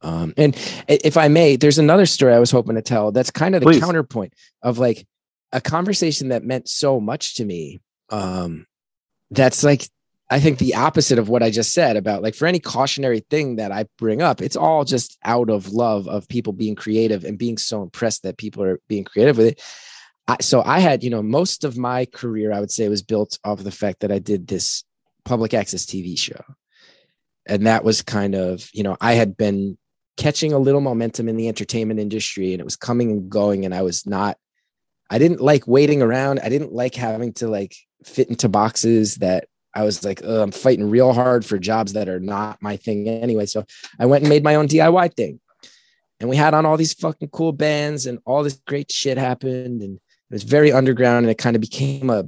Um, 0.01 0.33
and 0.35 0.55
if 0.87 1.15
I 1.15 1.27
may, 1.27 1.55
there's 1.55 1.77
another 1.77 2.07
story 2.07 2.33
I 2.33 2.39
was 2.39 2.49
hoping 2.49 2.75
to 2.75 2.81
tell. 2.81 3.11
That's 3.11 3.29
kind 3.29 3.53
of 3.53 3.61
the 3.61 3.67
Please. 3.67 3.79
counterpoint 3.79 4.33
of 4.63 4.79
like 4.79 5.05
a 5.51 5.61
conversation 5.61 6.29
that 6.29 6.43
meant 6.43 6.67
so 6.67 6.99
much 6.99 7.35
to 7.35 7.45
me. 7.45 7.79
Um, 8.09 8.65
that's 9.29 9.63
like 9.63 9.87
I 10.29 10.39
think 10.39 10.59
the 10.59 10.75
opposite 10.75 11.19
of 11.19 11.27
what 11.27 11.43
I 11.43 11.51
just 11.51 11.73
said 11.73 11.97
about 11.97 12.23
like 12.23 12.35
for 12.35 12.47
any 12.47 12.59
cautionary 12.59 13.19
thing 13.29 13.57
that 13.57 13.71
I 13.71 13.85
bring 13.97 14.21
up, 14.21 14.41
it's 14.41 14.55
all 14.55 14.85
just 14.85 15.17
out 15.23 15.49
of 15.49 15.73
love 15.73 16.07
of 16.07 16.27
people 16.29 16.53
being 16.53 16.75
creative 16.75 17.25
and 17.25 17.37
being 17.37 17.57
so 17.57 17.83
impressed 17.83 18.23
that 18.23 18.37
people 18.37 18.63
are 18.63 18.79
being 18.87 19.03
creative 19.03 19.37
with 19.37 19.47
it. 19.47 19.61
I, 20.27 20.37
so 20.39 20.63
I 20.63 20.79
had, 20.79 21.03
you 21.03 21.09
know, 21.09 21.21
most 21.21 21.65
of 21.65 21.77
my 21.77 22.05
career, 22.05 22.53
I 22.53 22.61
would 22.61 22.71
say, 22.71 22.87
was 22.87 23.01
built 23.01 23.37
off 23.43 23.59
of 23.59 23.65
the 23.65 23.71
fact 23.71 23.99
that 23.99 24.11
I 24.11 24.19
did 24.19 24.47
this 24.47 24.85
public 25.25 25.53
access 25.53 25.85
TV 25.85 26.17
show. 26.17 26.41
And 27.45 27.67
that 27.67 27.83
was 27.83 28.01
kind 28.01 28.35
of, 28.35 28.69
you 28.73 28.83
know, 28.83 28.97
I 29.01 29.13
had 29.13 29.35
been 29.35 29.77
catching 30.17 30.53
a 30.53 30.59
little 30.59 30.81
momentum 30.81 31.27
in 31.27 31.37
the 31.37 31.47
entertainment 31.47 31.99
industry 31.99 32.53
and 32.53 32.61
it 32.61 32.65
was 32.65 32.75
coming 32.75 33.11
and 33.11 33.29
going. 33.29 33.65
And 33.65 33.73
I 33.73 33.81
was 33.81 34.05
not, 34.05 34.37
I 35.09 35.17
didn't 35.17 35.41
like 35.41 35.67
waiting 35.67 36.01
around. 36.01 36.39
I 36.41 36.49
didn't 36.49 36.73
like 36.73 36.95
having 36.95 37.33
to 37.33 37.47
like 37.47 37.75
fit 38.03 38.29
into 38.29 38.49
boxes 38.49 39.15
that 39.17 39.47
I 39.73 39.83
was 39.83 40.03
like, 40.03 40.21
"Ugh, 40.23 40.41
I'm 40.41 40.51
fighting 40.51 40.89
real 40.89 41.13
hard 41.13 41.45
for 41.45 41.57
jobs 41.57 41.93
that 41.93 42.09
are 42.09 42.19
not 42.19 42.61
my 42.61 42.77
thing 42.77 43.07
anyway. 43.07 43.45
So 43.45 43.65
I 43.99 44.05
went 44.05 44.23
and 44.23 44.29
made 44.29 44.43
my 44.43 44.55
own 44.55 44.67
DIY 44.67 45.13
thing. 45.15 45.39
And 46.19 46.29
we 46.29 46.35
had 46.35 46.53
on 46.53 46.65
all 46.65 46.77
these 46.77 46.93
fucking 46.93 47.29
cool 47.29 47.51
bands 47.51 48.05
and 48.05 48.19
all 48.25 48.43
this 48.43 48.61
great 48.67 48.91
shit 48.91 49.17
happened. 49.17 49.81
And 49.81 49.95
it 49.95 50.33
was 50.33 50.43
very 50.43 50.71
underground. 50.71 51.25
And 51.25 51.31
it 51.31 51.37
kind 51.37 51.55
of 51.55 51.61
became 51.61 52.09
a, 52.09 52.25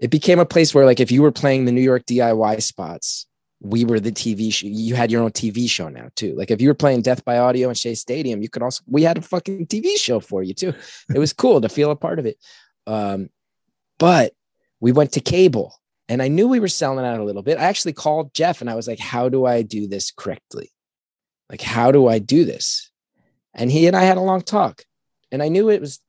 it 0.00 0.10
became 0.10 0.38
a 0.38 0.46
place 0.46 0.74
where 0.74 0.86
like 0.86 0.98
if 0.98 1.12
you 1.12 1.22
were 1.22 1.30
playing 1.30 1.66
the 1.66 1.72
New 1.72 1.82
York 1.82 2.06
DIY 2.06 2.62
spots, 2.62 3.26
we 3.60 3.84
were 3.84 4.00
the 4.00 4.10
TV 4.10 4.52
show. 4.52 4.66
You 4.66 4.94
had 4.94 5.12
your 5.12 5.22
own 5.22 5.30
TV 5.30 5.68
show 5.68 5.90
now 5.90 6.08
too. 6.16 6.34
Like 6.34 6.50
if 6.50 6.62
you 6.62 6.68
were 6.68 6.74
playing 6.74 7.02
Death 7.02 7.22
by 7.24 7.36
Audio 7.36 7.68
in 7.68 7.74
Shea 7.74 7.94
Stadium, 7.94 8.40
you 8.40 8.48
could 8.48 8.62
also 8.62 8.82
we 8.86 9.02
had 9.02 9.18
a 9.18 9.22
fucking 9.22 9.66
TV 9.66 9.98
show 9.98 10.18
for 10.18 10.42
you 10.42 10.54
too. 10.54 10.72
It 11.14 11.18
was 11.18 11.34
cool 11.34 11.60
to 11.60 11.68
feel 11.68 11.90
a 11.90 11.96
part 11.96 12.18
of 12.18 12.24
it. 12.24 12.38
Um, 12.86 13.28
but 13.98 14.32
we 14.80 14.92
went 14.92 15.12
to 15.12 15.20
cable 15.20 15.74
and 16.08 16.22
I 16.22 16.28
knew 16.28 16.48
we 16.48 16.60
were 16.60 16.68
selling 16.68 17.04
out 17.04 17.20
a 17.20 17.24
little 17.24 17.42
bit. 17.42 17.58
I 17.58 17.64
actually 17.64 17.92
called 17.92 18.32
Jeff 18.32 18.62
and 18.62 18.70
I 18.70 18.74
was 18.74 18.88
like, 18.88 18.98
how 18.98 19.28
do 19.28 19.44
I 19.44 19.60
do 19.60 19.86
this 19.86 20.10
correctly? 20.10 20.72
Like, 21.50 21.60
how 21.60 21.92
do 21.92 22.08
I 22.08 22.18
do 22.18 22.46
this? 22.46 22.90
And 23.52 23.70
he 23.70 23.86
and 23.86 23.96
I 23.96 24.04
had 24.04 24.16
a 24.16 24.22
long 24.22 24.40
talk 24.40 24.84
and 25.30 25.42
I 25.42 25.48
knew 25.48 25.68
it 25.68 25.82
was 25.82 26.00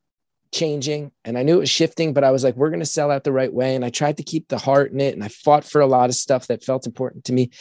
changing 0.51 1.11
and 1.23 1.37
I 1.37 1.43
knew 1.43 1.55
it 1.55 1.59
was 1.59 1.69
shifting, 1.69 2.13
but 2.13 2.23
I 2.23 2.31
was 2.31 2.43
like, 2.43 2.55
we're 2.55 2.69
going 2.69 2.81
to 2.81 2.85
sell 2.85 3.11
out 3.11 3.23
the 3.23 3.31
right 3.31 3.53
way. 3.53 3.75
And 3.75 3.85
I 3.85 3.89
tried 3.89 4.17
to 4.17 4.23
keep 4.23 4.47
the 4.47 4.57
heart 4.57 4.91
in 4.91 4.99
it. 4.99 5.13
And 5.13 5.23
I 5.23 5.29
fought 5.29 5.65
for 5.65 5.81
a 5.81 5.87
lot 5.87 6.09
of 6.09 6.15
stuff 6.15 6.47
that 6.47 6.63
felt 6.63 6.85
important 6.85 7.25
to 7.25 7.33
me. 7.33 7.51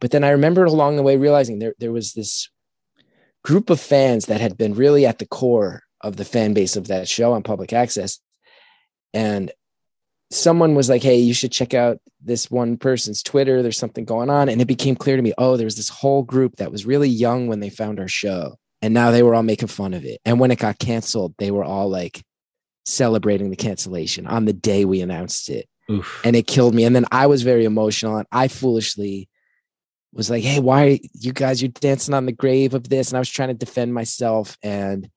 But 0.00 0.10
then 0.10 0.24
I 0.24 0.30
remember 0.30 0.64
along 0.64 0.96
the 0.96 1.02
way 1.02 1.16
realizing 1.16 1.58
there, 1.58 1.74
there 1.78 1.92
was 1.92 2.12
this 2.12 2.48
group 3.44 3.70
of 3.70 3.80
fans 3.80 4.26
that 4.26 4.40
had 4.40 4.56
been 4.56 4.74
really 4.74 5.06
at 5.06 5.18
the 5.18 5.26
core 5.26 5.82
of 6.00 6.16
the 6.16 6.24
fan 6.24 6.54
base 6.54 6.76
of 6.76 6.88
that 6.88 7.08
show 7.08 7.32
on 7.32 7.42
public 7.42 7.72
access. 7.72 8.18
And 9.12 9.50
someone 10.30 10.74
was 10.74 10.88
like, 10.88 11.02
Hey, 11.02 11.18
you 11.18 11.34
should 11.34 11.52
check 11.52 11.74
out 11.74 11.98
this 12.22 12.50
one 12.50 12.76
person's 12.76 13.22
Twitter. 13.22 13.62
There's 13.62 13.78
something 13.78 14.04
going 14.04 14.30
on. 14.30 14.48
And 14.48 14.60
it 14.60 14.66
became 14.66 14.96
clear 14.96 15.16
to 15.16 15.22
me, 15.22 15.32
oh, 15.38 15.56
there 15.56 15.64
was 15.64 15.76
this 15.76 15.88
whole 15.88 16.22
group 16.22 16.56
that 16.56 16.72
was 16.72 16.86
really 16.86 17.08
young 17.08 17.46
when 17.46 17.60
they 17.60 17.70
found 17.70 18.00
our 18.00 18.08
show. 18.08 18.56
And 18.80 18.94
now 18.94 19.10
they 19.10 19.22
were 19.22 19.34
all 19.34 19.42
making 19.42 19.68
fun 19.68 19.94
of 19.94 20.04
it. 20.04 20.20
And 20.24 20.38
when 20.38 20.50
it 20.50 20.58
got 20.58 20.78
canceled, 20.78 21.34
they 21.38 21.50
were 21.50 21.64
all 21.64 21.88
like 21.88 22.22
celebrating 22.88 23.50
the 23.50 23.56
cancellation 23.56 24.26
on 24.26 24.44
the 24.44 24.52
day 24.52 24.84
we 24.84 25.00
announced 25.00 25.50
it. 25.50 25.68
Oof. 25.90 26.20
And 26.24 26.34
it 26.34 26.46
killed 26.46 26.74
me. 26.74 26.84
And 26.84 26.94
then 26.94 27.06
I 27.12 27.26
was 27.26 27.42
very 27.42 27.64
emotional. 27.64 28.16
And 28.16 28.26
I 28.32 28.48
foolishly 28.48 29.28
was 30.12 30.30
like, 30.30 30.42
Hey, 30.42 30.60
why 30.60 31.00
you 31.12 31.32
guys, 31.32 31.62
you're 31.62 31.68
dancing 31.68 32.14
on 32.14 32.26
the 32.26 32.32
grave 32.32 32.74
of 32.74 32.88
this? 32.88 33.08
And 33.08 33.16
I 33.16 33.20
was 33.20 33.30
trying 33.30 33.48
to 33.48 33.54
defend 33.54 33.94
myself. 33.94 34.56
And 34.62 35.08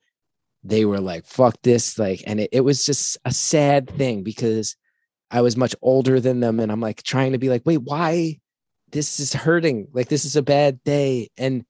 they 0.64 0.86
were 0.86 1.00
like, 1.00 1.26
fuck 1.26 1.56
this. 1.64 1.98
Like, 1.98 2.24
and 2.28 2.40
it, 2.40 2.50
it 2.52 2.62
was 2.62 2.86
just 2.86 3.18
a 3.26 3.32
sad 3.32 3.90
thing 3.90 4.24
because 4.24 4.76
I 5.32 5.42
was 5.42 5.58
much 5.58 5.76
older 5.82 6.20
than 6.20 6.40
them. 6.40 6.60
And 6.60 6.72
I'm 6.72 6.82
like 6.82 7.04
trying 7.04 7.32
to 7.32 7.38
be 7.38 7.50
like, 7.50 7.64
wait, 7.66 7.78
why 7.78 8.40
this 8.92 9.20
is 9.20 9.34
hurting? 9.34 9.88
Like, 9.94 10.10
this 10.10 10.26
is 10.26 10.36
a 10.36 10.42
bad 10.42 10.84
day. 10.84 11.30
And, 11.38 11.66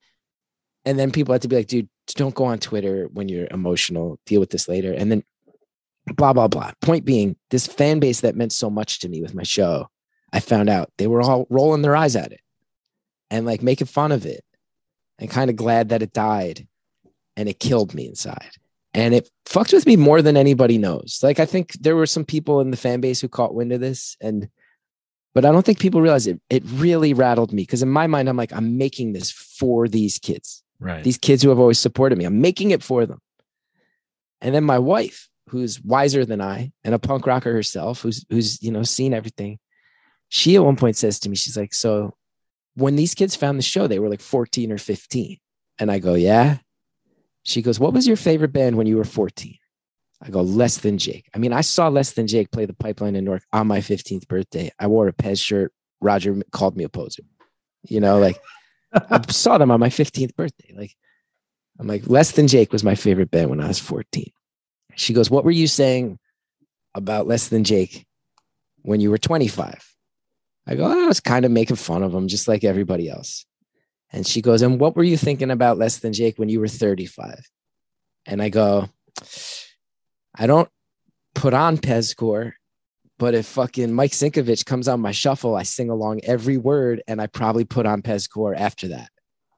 and 0.83 0.99
then 0.99 1.11
people 1.11 1.31
had 1.33 1.43
to 1.43 1.47
be 1.47 1.55
like, 1.55 1.67
dude, 1.67 1.89
don't 2.15 2.35
go 2.35 2.45
on 2.45 2.59
Twitter 2.59 3.07
when 3.13 3.29
you're 3.29 3.47
emotional, 3.51 4.19
deal 4.25 4.39
with 4.39 4.49
this 4.49 4.67
later. 4.67 4.93
And 4.93 5.11
then 5.11 5.23
blah, 6.15 6.33
blah, 6.33 6.47
blah. 6.47 6.71
Point 6.81 7.05
being, 7.05 7.35
this 7.49 7.67
fan 7.67 7.99
base 7.99 8.21
that 8.21 8.35
meant 8.35 8.53
so 8.53 8.69
much 8.69 8.99
to 8.99 9.09
me 9.09 9.21
with 9.21 9.35
my 9.35 9.43
show, 9.43 9.89
I 10.33 10.39
found 10.39 10.69
out 10.69 10.91
they 10.97 11.07
were 11.07 11.21
all 11.21 11.47
rolling 11.49 11.81
their 11.81 11.95
eyes 11.95 12.15
at 12.15 12.31
it 12.31 12.41
and 13.29 13.45
like 13.45 13.61
making 13.61 13.87
fun 13.87 14.11
of 14.11 14.25
it 14.25 14.43
and 15.19 15.29
kind 15.29 15.49
of 15.49 15.55
glad 15.55 15.89
that 15.89 16.01
it 16.01 16.13
died 16.13 16.67
and 17.35 17.47
it 17.49 17.59
killed 17.59 17.93
me 17.93 18.07
inside 18.07 18.51
and 18.93 19.13
it 19.13 19.29
fucked 19.45 19.73
with 19.73 19.85
me 19.85 19.95
more 19.95 20.21
than 20.21 20.37
anybody 20.37 20.77
knows. 20.77 21.19
Like 21.23 21.39
I 21.39 21.45
think 21.45 21.73
there 21.73 21.95
were 21.95 22.05
some 22.05 22.25
people 22.25 22.61
in 22.61 22.71
the 22.71 22.77
fan 22.77 23.01
base 23.01 23.21
who 23.21 23.27
caught 23.27 23.53
wind 23.55 23.71
of 23.71 23.79
this, 23.79 24.17
and 24.21 24.49
but 25.33 25.45
I 25.45 25.51
don't 25.51 25.65
think 25.65 25.79
people 25.79 26.01
realize 26.01 26.27
it. 26.27 26.41
It 26.49 26.63
really 26.65 27.13
rattled 27.13 27.53
me 27.53 27.63
because 27.63 27.81
in 27.81 27.89
my 27.89 28.07
mind, 28.07 28.27
I'm 28.27 28.35
like, 28.35 28.51
I'm 28.51 28.77
making 28.77 29.13
this 29.13 29.31
for 29.31 29.87
these 29.87 30.19
kids, 30.19 30.61
Right. 30.79 31.03
these 31.03 31.17
kids 31.17 31.41
who 31.41 31.49
have 31.49 31.59
always 31.59 31.79
supported 31.79 32.17
me. 32.17 32.25
I'm 32.25 32.41
making 32.41 32.71
it 32.71 32.83
for 32.83 33.05
them. 33.05 33.21
And 34.41 34.53
then 34.53 34.65
my 34.65 34.79
wife, 34.79 35.29
who's 35.51 35.81
wiser 35.81 36.25
than 36.25 36.41
I 36.41 36.71
and 36.83 36.95
a 36.95 36.99
punk 36.99 37.27
rocker 37.27 37.51
herself, 37.51 38.01
who's 38.01 38.25
who's 38.29 38.61
you 38.63 38.71
know 38.71 38.83
seen 38.83 39.13
everything, 39.13 39.59
she 40.29 40.55
at 40.55 40.63
one 40.63 40.77
point 40.77 40.95
says 40.95 41.19
to 41.19 41.29
me, 41.29 41.35
she's 41.35 41.57
like, 41.57 41.73
so 41.73 42.15
when 42.75 42.95
these 42.95 43.13
kids 43.13 43.35
found 43.35 43.57
the 43.57 43.63
show, 43.63 43.85
they 43.85 43.99
were 43.99 44.09
like 44.09 44.21
14 44.21 44.71
or 44.71 44.77
15, 44.77 45.37
and 45.79 45.91
I 45.91 45.99
go, 45.99 46.13
yeah. 46.13 46.57
She 47.43 47.61
goes, 47.61 47.79
What 47.79 47.93
was 47.93 48.07
your 48.07 48.17
favorite 48.17 48.53
band 48.53 48.77
when 48.77 48.87
you 48.87 48.97
were 48.97 49.03
14? 49.03 49.57
I 50.21 50.29
go, 50.29 50.41
Less 50.41 50.77
Than 50.77 50.97
Jake. 50.97 51.27
I 51.33 51.39
mean, 51.39 51.53
I 51.53 51.61
saw 51.61 51.87
Less 51.87 52.11
Than 52.11 52.27
Jake 52.27 52.51
play 52.51 52.65
the 52.65 52.73
pipeline 52.73 53.15
in 53.15 53.25
Newark 53.25 53.43
on 53.51 53.67
my 53.67 53.79
15th 53.79 54.27
birthday. 54.27 54.71
I 54.79 54.87
wore 54.87 55.07
a 55.07 55.13
Pez 55.13 55.43
shirt. 55.43 55.73
Roger 55.99 56.41
called 56.51 56.77
me 56.77 56.83
a 56.83 56.89
poser. 56.89 57.23
You 57.83 57.99
know, 57.99 58.19
like 58.19 58.39
I 58.93 59.21
saw 59.29 59.57
them 59.57 59.71
on 59.71 59.79
my 59.79 59.89
15th 59.89 60.35
birthday. 60.35 60.73
Like, 60.77 60.95
I'm 61.79 61.87
like, 61.87 62.07
Less 62.07 62.31
Than 62.31 62.47
Jake 62.47 62.71
was 62.71 62.83
my 62.83 62.95
favorite 62.95 63.31
band 63.31 63.49
when 63.49 63.59
I 63.59 63.67
was 63.67 63.79
14. 63.79 64.31
She 64.95 65.13
goes, 65.13 65.29
What 65.29 65.45
were 65.45 65.51
you 65.51 65.67
saying 65.67 66.19
about 66.93 67.27
Less 67.27 67.47
Than 67.47 67.63
Jake 67.63 68.05
when 68.81 69.01
you 69.01 69.09
were 69.09 69.17
25? 69.17 69.87
I 70.67 70.75
go, 70.75 70.85
I 70.85 71.07
was 71.07 71.19
kind 71.19 71.45
of 71.45 71.51
making 71.51 71.75
fun 71.77 72.03
of 72.03 72.13
him, 72.13 72.27
just 72.27 72.47
like 72.47 72.63
everybody 72.63 73.09
else. 73.09 73.45
And 74.11 74.27
she 74.27 74.41
goes, 74.41 74.61
And 74.61 74.79
what 74.79 74.95
were 74.95 75.03
you 75.03 75.17
thinking 75.17 75.51
about 75.51 75.77
Less 75.77 75.99
Than 75.99 76.13
Jake 76.13 76.37
when 76.37 76.49
you 76.49 76.59
were 76.59 76.67
35? 76.67 77.43
And 78.25 78.41
I 78.41 78.49
go, 78.49 78.89
I 80.35 80.47
don't 80.47 80.69
put 81.33 81.53
on 81.53 81.77
Pezcore, 81.77 82.53
but 83.17 83.33
if 83.33 83.45
fucking 83.45 83.93
Mike 83.93 84.11
Sinkovich 84.11 84.65
comes 84.65 84.87
on 84.87 84.99
my 84.99 85.11
shuffle, 85.11 85.55
I 85.55 85.63
sing 85.63 85.89
along 85.89 86.21
every 86.23 86.57
word 86.57 87.01
and 87.07 87.21
I 87.21 87.27
probably 87.27 87.65
put 87.65 87.85
on 87.85 88.01
Pezcore 88.01 88.57
after 88.57 88.89
that. 88.89 89.09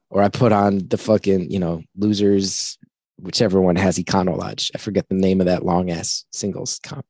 Or 0.10 0.22
I 0.22 0.30
put 0.30 0.52
on 0.52 0.88
the 0.88 0.98
fucking, 0.98 1.50
you 1.50 1.60
know, 1.60 1.82
losers, 1.98 2.78
whichever 3.18 3.62
one 3.62 3.76
has 3.76 3.98
Econolodge. 3.98 4.72
I 4.76 4.78
forget 4.78 5.08
the 5.08 5.16
name 5.16 5.40
of 5.40 5.48
that 5.48 5.66
long 5.66 5.90
ass 5.90 6.26
singles 6.32 6.80
comp. 6.84 7.06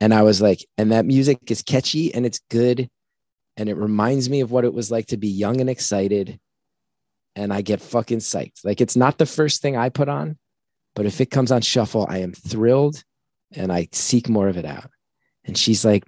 And 0.00 0.14
I 0.14 0.22
was 0.22 0.40
like, 0.40 0.64
and 0.76 0.92
that 0.92 1.06
music 1.06 1.50
is 1.50 1.62
catchy 1.62 2.14
and 2.14 2.24
it's 2.24 2.40
good. 2.50 2.88
And 3.56 3.68
it 3.68 3.76
reminds 3.76 4.30
me 4.30 4.40
of 4.40 4.52
what 4.52 4.64
it 4.64 4.72
was 4.72 4.90
like 4.90 5.06
to 5.06 5.16
be 5.16 5.28
young 5.28 5.60
and 5.60 5.68
excited 5.68 6.38
and 7.38 7.52
I 7.52 7.62
get 7.62 7.80
fucking 7.80 8.18
psyched. 8.18 8.64
Like 8.64 8.80
it's 8.80 8.96
not 8.96 9.18
the 9.18 9.26
first 9.26 9.62
thing 9.62 9.76
I 9.76 9.88
put 9.88 10.08
on, 10.08 10.36
but 10.94 11.06
if 11.06 11.20
it 11.20 11.30
comes 11.30 11.52
on 11.52 11.62
shuffle, 11.62 12.06
I 12.08 12.18
am 12.18 12.32
thrilled 12.32 13.02
and 13.52 13.72
I 13.72 13.88
seek 13.92 14.28
more 14.28 14.48
of 14.48 14.56
it 14.56 14.64
out. 14.64 14.90
And 15.44 15.56
she's 15.56 15.84
like, 15.84 16.04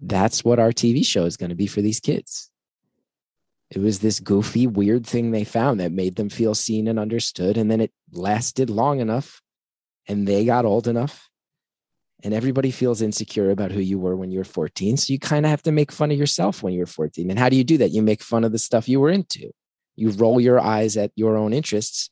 that's 0.00 0.44
what 0.44 0.58
our 0.58 0.72
TV 0.72 1.04
show 1.04 1.24
is 1.24 1.38
going 1.38 1.48
to 1.48 1.56
be 1.56 1.66
for 1.66 1.80
these 1.80 2.00
kids. 2.00 2.50
It 3.70 3.78
was 3.78 3.98
this 3.98 4.20
goofy, 4.20 4.66
weird 4.66 5.06
thing 5.06 5.30
they 5.30 5.44
found 5.44 5.80
that 5.80 5.92
made 5.92 6.16
them 6.16 6.28
feel 6.28 6.54
seen 6.54 6.86
and 6.86 6.98
understood. 6.98 7.56
And 7.56 7.70
then 7.70 7.80
it 7.80 7.92
lasted 8.12 8.70
long 8.70 9.00
enough 9.00 9.42
and 10.06 10.26
they 10.26 10.44
got 10.44 10.64
old 10.64 10.86
enough. 10.86 11.28
And 12.22 12.32
everybody 12.32 12.70
feels 12.70 13.02
insecure 13.02 13.50
about 13.50 13.72
who 13.72 13.80
you 13.80 13.98
were 13.98 14.16
when 14.16 14.30
you 14.30 14.38
were 14.38 14.44
14. 14.44 14.96
So 14.96 15.12
you 15.12 15.18
kind 15.18 15.44
of 15.44 15.50
have 15.50 15.62
to 15.64 15.72
make 15.72 15.92
fun 15.92 16.10
of 16.10 16.18
yourself 16.18 16.62
when 16.62 16.72
you 16.72 16.80
were 16.80 16.86
14. 16.86 17.28
And 17.28 17.38
how 17.38 17.48
do 17.48 17.56
you 17.56 17.64
do 17.64 17.76
that? 17.78 17.90
You 17.90 18.02
make 18.02 18.22
fun 18.22 18.44
of 18.44 18.52
the 18.52 18.58
stuff 18.58 18.88
you 18.88 19.00
were 19.00 19.10
into 19.10 19.50
You 19.96 20.10
roll 20.10 20.40
your 20.40 20.60
eyes 20.60 20.96
at 20.96 21.10
your 21.14 21.36
own 21.36 21.52
interests 21.52 22.08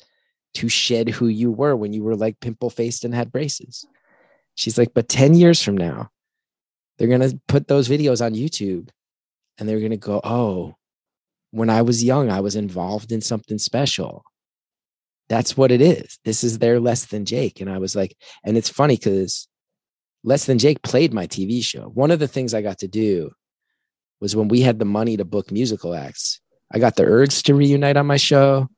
to 0.55 0.69
shed 0.69 1.09
who 1.09 1.29
you 1.29 1.51
were 1.51 1.75
when 1.75 1.93
you 1.93 2.05
were 2.05 2.17
like 2.17 2.41
pimple 2.41 2.71
faced 2.71 3.05
and 3.05 3.15
had 3.15 3.33
braces. 3.33 3.87
She's 4.57 4.79
like, 4.79 4.93
but 4.95 5.09
10 5.09 5.35
years 5.35 5.63
from 5.63 5.77
now, 5.77 6.11
they're 6.99 7.09
going 7.09 7.29
to 7.29 7.41
put 7.49 7.67
those 7.67 7.89
videos 7.89 8.25
on 8.25 8.35
YouTube 8.35 8.91
and 9.59 9.69
they're 9.69 9.81
going 9.81 9.91
to 9.91 9.97
go, 9.97 10.21
oh, 10.23 10.77
when 11.55 11.71
I 11.71 11.83
was 11.83 12.03
young, 12.03 12.31
I 12.31 12.41
was 12.41 12.57
involved 12.57 13.13
in 13.13 13.21
something 13.21 13.59
special. 13.59 14.25
That's 15.29 15.57
what 15.57 15.71
it 15.71 15.81
is. 15.81 16.19
This 16.25 16.43
is 16.43 16.59
their 16.59 16.81
less 16.81 17.07
than 17.07 17.25
Jake. 17.25 17.61
And 17.61 17.71
I 17.71 17.79
was 17.79 17.95
like, 17.95 18.17
and 18.45 18.57
it's 18.57 18.69
funny 18.69 18.97
because 18.97 19.47
less 20.25 20.47
than 20.47 20.59
Jake 20.59 20.83
played 20.83 21.15
my 21.15 21.27
TV 21.29 21.63
show. 21.63 21.85
One 21.95 22.11
of 22.11 22.19
the 22.19 22.27
things 22.27 22.55
I 22.55 22.61
got 22.63 22.79
to 22.79 22.89
do 22.89 23.31
was 24.21 24.35
when 24.35 24.49
we 24.49 24.63
had 24.63 24.81
the 24.81 24.85
money 24.85 25.17
to 25.17 25.25
book 25.25 25.53
musical 25.53 25.95
acts, 25.95 26.41
I 26.73 26.81
got 26.81 26.97
the 26.97 27.05
urge 27.05 27.43
to 27.45 27.55
reunite 27.55 27.97
on 27.97 28.07
my 28.07 28.17
show. 28.17 28.69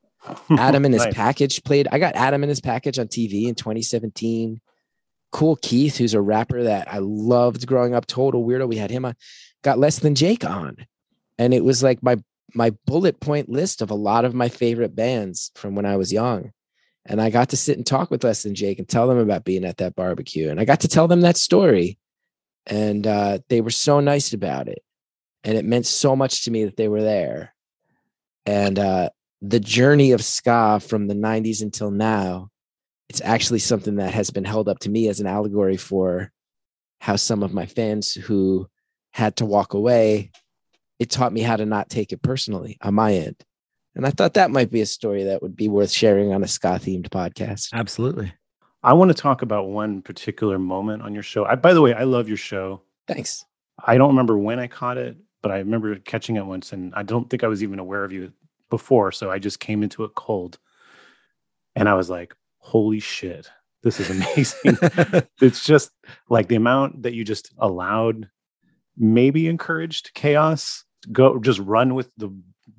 Adam 0.51 0.85
and 0.85 0.93
his 0.93 1.05
Nice. 1.05 1.15
package 1.15 1.63
played. 1.63 1.87
I 1.91 1.97
got 1.97 2.15
Adam 2.15 2.43
and 2.43 2.49
his 2.49 2.61
package 2.61 2.99
on 2.99 3.07
TV 3.07 3.47
in 3.47 3.55
2017. 3.55 4.61
Kool 5.31 5.55
Keith, 5.55 5.97
who's 5.97 6.13
a 6.13 6.21
rapper 6.21 6.63
that 6.63 6.93
I 6.93 6.99
loved 6.99 7.65
growing 7.65 7.95
up, 7.95 8.05
total 8.05 8.45
weirdo. 8.45 8.67
We 8.67 8.77
had 8.77 8.91
him 8.91 9.03
on, 9.03 9.15
got 9.63 9.79
less 9.79 9.97
than 9.99 10.13
Jake 10.13 10.45
on. 10.45 10.85
And 11.39 11.53
it 11.55 11.63
was 11.63 11.81
like 11.81 12.03
my 12.03 12.17
my 12.53 12.71
bullet 12.85 13.19
point 13.19 13.49
list 13.49 13.81
of 13.81 13.91
a 13.91 13.95
lot 13.95 14.25
of 14.25 14.33
my 14.33 14.49
favorite 14.49 14.95
bands 14.95 15.51
from 15.55 15.75
when 15.75 15.85
I 15.85 15.97
was 15.97 16.13
young. 16.13 16.51
And 17.05 17.21
I 17.21 17.29
got 17.29 17.49
to 17.49 17.57
sit 17.57 17.77
and 17.77 17.85
talk 17.85 18.11
with 18.11 18.23
Less 18.23 18.43
Than 18.43 18.55
Jake 18.55 18.79
and 18.79 18.87
tell 18.87 19.07
them 19.07 19.17
about 19.17 19.45
being 19.45 19.63
at 19.63 19.77
that 19.77 19.95
barbecue. 19.95 20.49
And 20.49 20.59
I 20.59 20.65
got 20.65 20.81
to 20.81 20.87
tell 20.87 21.07
them 21.07 21.21
that 21.21 21.37
story. 21.37 21.97
And 22.65 23.07
uh, 23.07 23.39
they 23.47 23.61
were 23.61 23.69
so 23.69 24.01
nice 24.01 24.33
about 24.33 24.67
it. 24.67 24.83
And 25.43 25.57
it 25.57 25.63
meant 25.63 25.85
so 25.85 26.15
much 26.15 26.43
to 26.43 26.51
me 26.51 26.65
that 26.65 26.75
they 26.75 26.89
were 26.89 27.01
there. 27.01 27.53
And 28.45 28.77
uh, 28.77 29.09
the 29.41 29.59
journey 29.59 30.11
of 30.11 30.23
ska 30.23 30.81
from 30.81 31.07
the 31.07 31.13
90s 31.13 31.61
until 31.61 31.91
now, 31.91 32.49
it's 33.09 33.21
actually 33.21 33.59
something 33.59 33.95
that 33.95 34.13
has 34.13 34.29
been 34.29 34.43
held 34.43 34.67
up 34.67 34.79
to 34.79 34.89
me 34.89 35.07
as 35.07 35.21
an 35.21 35.27
allegory 35.27 35.77
for 35.77 36.31
how 36.99 37.15
some 37.15 37.43
of 37.43 37.53
my 37.53 37.65
fans 37.65 38.13
who 38.13 38.67
had 39.11 39.37
to 39.37 39.45
walk 39.45 39.73
away, 39.73 40.31
it 40.99 41.09
taught 41.09 41.33
me 41.33 41.41
how 41.41 41.55
to 41.55 41.65
not 41.65 41.89
take 41.89 42.11
it 42.11 42.21
personally 42.21 42.77
on 42.81 42.93
my 42.93 43.13
end. 43.13 43.35
And 43.95 44.05
I 44.05 44.11
thought 44.11 44.35
that 44.35 44.51
might 44.51 44.69
be 44.69 44.81
a 44.81 44.85
story 44.85 45.23
that 45.23 45.41
would 45.41 45.55
be 45.55 45.67
worth 45.67 45.91
sharing 45.91 46.31
on 46.31 46.43
a 46.43 46.47
ska 46.47 46.79
themed 46.79 47.09
podcast. 47.09 47.73
Absolutely. 47.73 48.31
I 48.83 48.93
want 48.93 49.09
to 49.09 49.15
talk 49.15 49.41
about 49.41 49.69
one 49.69 50.01
particular 50.01 50.59
moment 50.59 51.01
on 51.01 51.13
your 51.13 51.23
show. 51.23 51.45
I, 51.45 51.55
by 51.55 51.73
the 51.73 51.81
way, 51.81 51.93
I 51.93 52.03
love 52.03 52.27
your 52.27 52.37
show. 52.37 52.81
Thanks. 53.07 53.43
I 53.83 53.97
don't 53.97 54.09
remember 54.09 54.37
when 54.37 54.59
I 54.59 54.67
caught 54.67 54.97
it, 54.97 55.17
but 55.41 55.51
I 55.51 55.57
remember 55.57 55.95
catching 55.97 56.35
it 56.35 56.45
once, 56.45 56.73
and 56.73 56.93
I 56.95 57.03
don't 57.03 57.29
think 57.29 57.43
I 57.43 57.47
was 57.47 57.63
even 57.63 57.79
aware 57.79 58.03
of 58.03 58.11
you 58.11 58.31
before. 58.69 59.11
So 59.11 59.31
I 59.31 59.39
just 59.39 59.59
came 59.59 59.83
into 59.83 60.03
it 60.03 60.13
cold, 60.15 60.59
and 61.75 61.89
I 61.89 61.95
was 61.95 62.09
like, 62.09 62.35
"Holy 62.59 62.99
shit, 62.99 63.49
this 63.83 63.99
is 63.99 64.09
amazing!" 64.09 64.77
it's 65.41 65.63
just 65.63 65.91
like 66.29 66.47
the 66.47 66.55
amount 66.55 67.03
that 67.03 67.13
you 67.13 67.23
just 67.23 67.51
allowed, 67.57 68.29
maybe 68.95 69.47
encouraged 69.47 70.11
chaos. 70.13 70.83
Go 71.11 71.39
just 71.39 71.59
run 71.59 71.95
with 71.95 72.09
the 72.17 72.29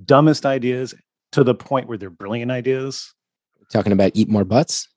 dumbest 0.05 0.45
ideas 0.47 0.95
to 1.33 1.45
the 1.45 1.55
point 1.55 1.89
where 1.89 1.99
they're 1.99 2.11
brilliant 2.11 2.51
ideas. 2.51 3.13
Talking 3.73 3.93
about 3.93 4.13
eat 4.15 4.29
more 4.29 4.45
butts. 4.45 4.89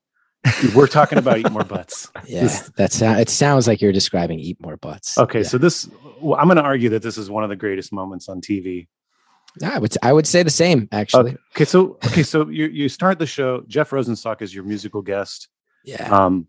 We're 0.75 0.87
talking 0.87 1.17
about 1.19 1.37
eat 1.37 1.51
more 1.51 1.63
butts. 1.63 2.09
Yeah, 2.27 2.41
This- 2.43 2.71
that's 2.75 3.01
it 3.01 3.29
sounds 3.29 3.67
like 3.67 3.81
you're 3.81 3.91
describing 3.91 4.39
eat 4.39 4.57
more 4.61 4.77
butts. 4.77 5.17
Okay, 5.17 5.39
Yeah. 5.41 5.47
so 5.47 5.57
this 5.57 5.89
well, 6.19 6.39
I'm 6.39 6.47
going 6.47 6.57
to 6.57 6.63
argue 6.63 6.89
that 6.89 7.01
this 7.03 7.17
is 7.17 7.29
one 7.29 7.43
of 7.43 7.49
the 7.49 7.55
greatest 7.55 7.91
moments 7.93 8.27
on 8.29 8.41
TV. 8.41 8.87
I 9.63 9.79
would 9.79 9.93
I 10.01 10.13
would 10.13 10.25
say 10.25 10.43
the 10.43 10.49
same 10.49 10.87
actually. 10.91 11.31
Okay, 11.31 11.37
okay, 11.55 11.65
so 11.65 11.97
okay, 12.05 12.23
so 12.23 12.47
you 12.49 12.67
you 12.67 12.87
start 12.89 13.19
the 13.19 13.25
show. 13.27 13.63
Jeff 13.67 13.89
Rosenstock 13.89 14.41
is 14.41 14.55
your 14.55 14.63
musical 14.63 15.01
guest. 15.01 15.49
Yeah. 15.83 16.03
Um, 16.09 16.47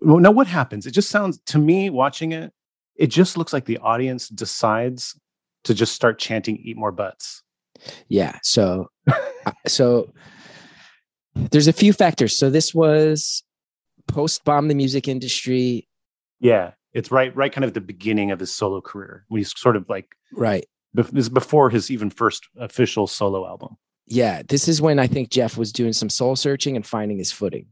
well, 0.00 0.18
now 0.20 0.30
what 0.30 0.46
happens? 0.46 0.86
It 0.86 0.92
just 0.92 1.10
sounds 1.10 1.40
to 1.46 1.58
me 1.58 1.90
watching 1.90 2.32
it. 2.32 2.52
It 2.94 3.08
just 3.08 3.36
looks 3.36 3.52
like 3.52 3.64
the 3.64 3.78
audience 3.78 4.28
decides 4.28 5.18
to 5.64 5.74
just 5.74 5.94
start 5.94 6.18
chanting 6.18 6.56
"Eat 6.58 6.76
more 6.76 6.92
butts." 6.92 7.42
Yeah. 8.08 8.38
So, 8.42 8.90
uh, 9.06 9.52
so 9.66 10.12
there's 11.34 11.68
a 11.68 11.72
few 11.72 11.92
factors. 11.92 12.36
So 12.36 12.50
this 12.50 12.74
was 12.74 13.42
post 14.08 14.44
bomb 14.44 14.68
the 14.68 14.74
music 14.74 15.08
industry. 15.08 15.88
Yeah, 16.40 16.72
it's 16.92 17.10
right, 17.10 17.34
right, 17.36 17.52
kind 17.52 17.64
of 17.64 17.74
the 17.74 17.80
beginning 17.80 18.30
of 18.30 18.40
his 18.40 18.52
solo 18.52 18.80
career. 18.80 19.24
when 19.28 19.38
he's 19.38 19.58
sort 19.58 19.76
of 19.76 19.88
like 19.88 20.08
Right. 20.32 20.66
this 20.94 21.08
is 21.12 21.28
before 21.28 21.70
his 21.70 21.90
even 21.90 22.10
first 22.10 22.48
official 22.58 23.06
solo 23.06 23.46
album. 23.46 23.76
Yeah. 24.06 24.42
This 24.48 24.66
is 24.66 24.82
when 24.82 24.98
I 24.98 25.06
think 25.06 25.30
Jeff 25.30 25.56
was 25.56 25.72
doing 25.72 25.92
some 25.92 26.08
soul 26.10 26.34
searching 26.34 26.74
and 26.76 26.84
finding 26.84 27.18
his 27.18 27.30
footing. 27.30 27.66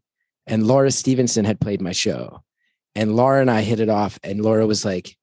And 0.46 0.66
Laura 0.66 0.90
Stevenson 0.92 1.44
had 1.44 1.60
played 1.60 1.80
my 1.82 1.92
show. 1.92 2.42
And 2.94 3.16
Laura 3.16 3.40
and 3.40 3.50
I 3.50 3.62
hit 3.62 3.80
it 3.80 3.88
off. 3.88 4.18
And 4.22 4.40
Laura 4.42 4.66
was 4.66 4.84
like, 4.84 5.16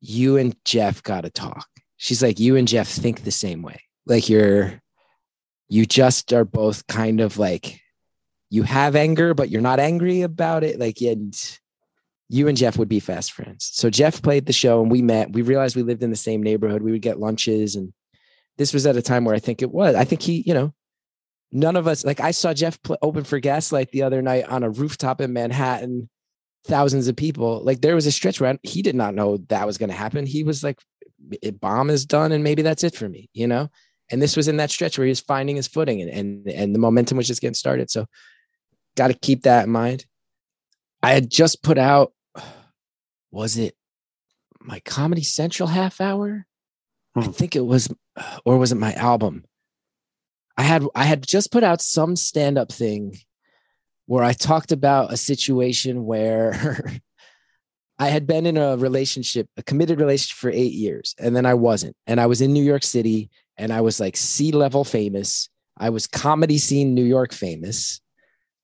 You 0.00 0.36
and 0.36 0.54
Jeff 0.64 1.02
got 1.02 1.22
to 1.22 1.30
talk. 1.30 1.66
She's 1.96 2.22
like, 2.22 2.38
You 2.38 2.56
and 2.56 2.68
Jeff 2.68 2.88
think 2.88 3.22
the 3.22 3.30
same 3.30 3.62
way. 3.62 3.80
Like 4.06 4.28
you're, 4.28 4.80
you 5.68 5.86
just 5.86 6.32
are 6.32 6.44
both 6.44 6.86
kind 6.86 7.20
of 7.20 7.38
like, 7.38 7.80
you 8.50 8.62
have 8.62 8.94
anger, 8.94 9.34
but 9.34 9.50
you're 9.50 9.60
not 9.60 9.80
angry 9.80 10.22
about 10.22 10.62
it. 10.62 10.78
Like, 10.78 11.00
and 11.00 11.34
you 12.28 12.48
and 12.48 12.56
Jeff 12.56 12.78
would 12.78 12.88
be 12.88 13.00
fast 13.00 13.32
friends. 13.32 13.70
So 13.72 13.90
Jeff 13.90 14.22
played 14.22 14.46
the 14.46 14.52
show 14.52 14.80
and 14.82 14.90
we 14.90 15.02
met. 15.02 15.32
We 15.32 15.42
realized 15.42 15.76
we 15.76 15.82
lived 15.82 16.02
in 16.02 16.10
the 16.10 16.16
same 16.16 16.42
neighborhood. 16.42 16.82
We 16.82 16.92
would 16.92 17.02
get 17.02 17.18
lunches. 17.18 17.76
And 17.76 17.92
this 18.56 18.72
was 18.72 18.86
at 18.86 18.96
a 18.96 19.02
time 19.02 19.24
where 19.24 19.34
I 19.34 19.40
think 19.40 19.62
it 19.62 19.70
was. 19.70 19.94
I 19.94 20.04
think 20.04 20.22
he, 20.22 20.42
you 20.46 20.54
know, 20.54 20.72
none 21.52 21.76
of 21.76 21.86
us, 21.86 22.04
like 22.04 22.20
I 22.20 22.32
saw 22.32 22.52
Jeff 22.52 22.80
pl- 22.82 22.98
open 23.02 23.24
for 23.24 23.38
Gaslight 23.38 23.90
the 23.90 24.02
other 24.02 24.22
night 24.22 24.48
on 24.48 24.62
a 24.62 24.70
rooftop 24.70 25.20
in 25.20 25.32
Manhattan, 25.32 26.08
thousands 26.64 27.08
of 27.08 27.16
people. 27.16 27.62
Like 27.62 27.80
there 27.80 27.94
was 27.94 28.06
a 28.06 28.12
stretch 28.12 28.40
where 28.40 28.58
he 28.62 28.82
did 28.82 28.96
not 28.96 29.14
know 29.14 29.38
that 29.48 29.66
was 29.66 29.78
going 29.78 29.90
to 29.90 29.96
happen. 29.96 30.26
He 30.26 30.42
was 30.42 30.64
like, 30.64 30.80
bomb 31.60 31.90
is 31.90 32.06
done 32.06 32.32
and 32.32 32.44
maybe 32.44 32.62
that's 32.62 32.84
it 32.84 32.94
for 32.94 33.08
me, 33.08 33.28
you 33.32 33.46
know? 33.46 33.68
And 34.10 34.22
this 34.22 34.36
was 34.36 34.48
in 34.48 34.58
that 34.58 34.70
stretch 34.70 34.98
where 34.98 35.06
he 35.06 35.10
was 35.10 35.20
finding 35.20 35.56
his 35.56 35.66
footing 35.66 36.00
and, 36.00 36.10
and, 36.10 36.48
and 36.48 36.74
the 36.74 36.78
momentum 36.78 37.16
was 37.16 37.26
just 37.26 37.40
getting 37.40 37.54
started. 37.54 37.90
So 37.90 38.06
got 38.96 39.08
to 39.08 39.14
keep 39.14 39.42
that 39.42 39.66
in 39.66 39.72
mind. 39.72 40.06
I 41.02 41.12
had 41.12 41.30
just 41.30 41.62
put 41.62 41.78
out, 41.78 42.12
was 43.30 43.56
it 43.56 43.74
my 44.60 44.80
Comedy 44.80 45.22
Central 45.22 45.68
half 45.68 46.00
hour? 46.00 46.46
I 47.16 47.22
hmm. 47.22 47.30
think 47.30 47.56
it 47.56 47.64
was, 47.64 47.92
or 48.44 48.58
was 48.58 48.72
it 48.72 48.76
my 48.76 48.92
album? 48.94 49.44
I 50.56 50.62
had 50.62 50.84
I 50.94 51.04
had 51.04 51.26
just 51.26 51.52
put 51.52 51.62
out 51.62 51.82
some 51.82 52.16
stand 52.16 52.56
up 52.56 52.72
thing 52.72 53.18
where 54.06 54.24
I 54.24 54.32
talked 54.32 54.72
about 54.72 55.12
a 55.12 55.16
situation 55.16 56.04
where 56.04 56.82
I 57.98 58.08
had 58.08 58.26
been 58.26 58.46
in 58.46 58.56
a 58.56 58.76
relationship, 58.76 59.48
a 59.56 59.62
committed 59.62 60.00
relationship 60.00 60.36
for 60.36 60.50
eight 60.50 60.72
years, 60.72 61.14
and 61.18 61.34
then 61.34 61.46
I 61.46 61.54
wasn't. 61.54 61.96
And 62.06 62.20
I 62.20 62.26
was 62.26 62.40
in 62.40 62.52
New 62.52 62.62
York 62.62 62.82
City 62.82 63.30
and 63.56 63.72
I 63.72 63.80
was 63.80 64.00
like 64.00 64.16
sea 64.16 64.52
level 64.52 64.84
famous. 64.84 65.48
I 65.78 65.90
was 65.90 66.06
comedy 66.06 66.58
scene 66.58 66.94
New 66.94 67.04
York 67.04 67.32
famous. 67.32 68.00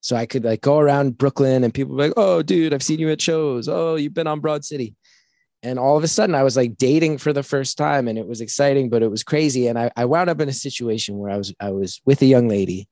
So 0.01 0.17
I 0.17 0.27
could 0.27 0.45
like 0.45 0.61
go 0.61 0.79
around 0.79 1.17
Brooklyn 1.17 1.65
and 1.65 1.73
people 1.73 1.95
were 1.95 2.03
like, 2.03 2.15
oh, 2.17 2.43
dude, 2.43 2.75
I've 2.75 2.83
seen 2.83 2.99
you 2.99 3.11
at 3.11 3.21
shows. 3.21 3.69
Oh, 3.69 3.95
you've 3.95 4.15
been 4.15 4.27
on 4.27 4.41
Broad 4.41 4.65
City. 4.65 4.95
And 5.63 5.79
all 5.79 5.97
of 5.97 6.03
a 6.03 6.09
sudden 6.09 6.35
I 6.35 6.43
was 6.43 6.57
like 6.57 6.77
dating 6.77 7.19
for 7.19 7.33
the 7.33 7.45
first 7.45 7.79
time 7.79 8.09
and 8.09 8.19
it 8.19 8.27
was 8.27 8.41
exciting, 8.41 8.91
but 8.91 9.03
it 9.03 9.11
was 9.11 9.23
crazy. 9.23 9.69
And 9.69 9.79
I, 9.79 9.93
I 9.97 10.07
wound 10.07 10.29
up 10.29 10.41
in 10.41 10.49
a 10.49 10.53
situation 10.53 11.19
where 11.19 11.31
I 11.31 11.37
was 11.37 11.55
I 11.61 11.71
was 11.71 12.01
with 12.05 12.21
a 12.21 12.27
young 12.27 12.49
lady 12.49 12.89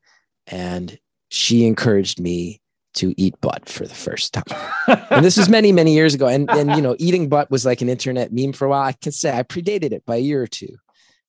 and 0.46 0.96
she 1.28 1.66
encouraged 1.66 2.20
me 2.20 2.60
to 2.94 3.14
eat 3.16 3.40
butt 3.40 3.68
for 3.68 3.86
the 3.86 3.94
first 3.94 4.34
time. 4.34 5.04
and 5.10 5.24
this 5.24 5.36
was 5.36 5.48
many, 5.48 5.72
many 5.72 5.94
years 5.94 6.14
ago. 6.14 6.26
And 6.26 6.50
and 6.50 6.70
you 6.70 6.82
know, 6.82 6.96
eating 6.98 7.28
butt 7.28 7.50
was 7.50 7.64
like 7.64 7.80
an 7.80 7.88
internet 7.88 8.32
meme 8.32 8.52
for 8.52 8.66
a 8.66 8.68
while. 8.68 8.82
I 8.82 8.92
can 8.92 9.12
say 9.12 9.36
I 9.36 9.42
predated 9.42 9.92
it 9.92 10.04
by 10.04 10.16
a 10.16 10.20
year 10.20 10.42
or 10.42 10.46
two. 10.46 10.76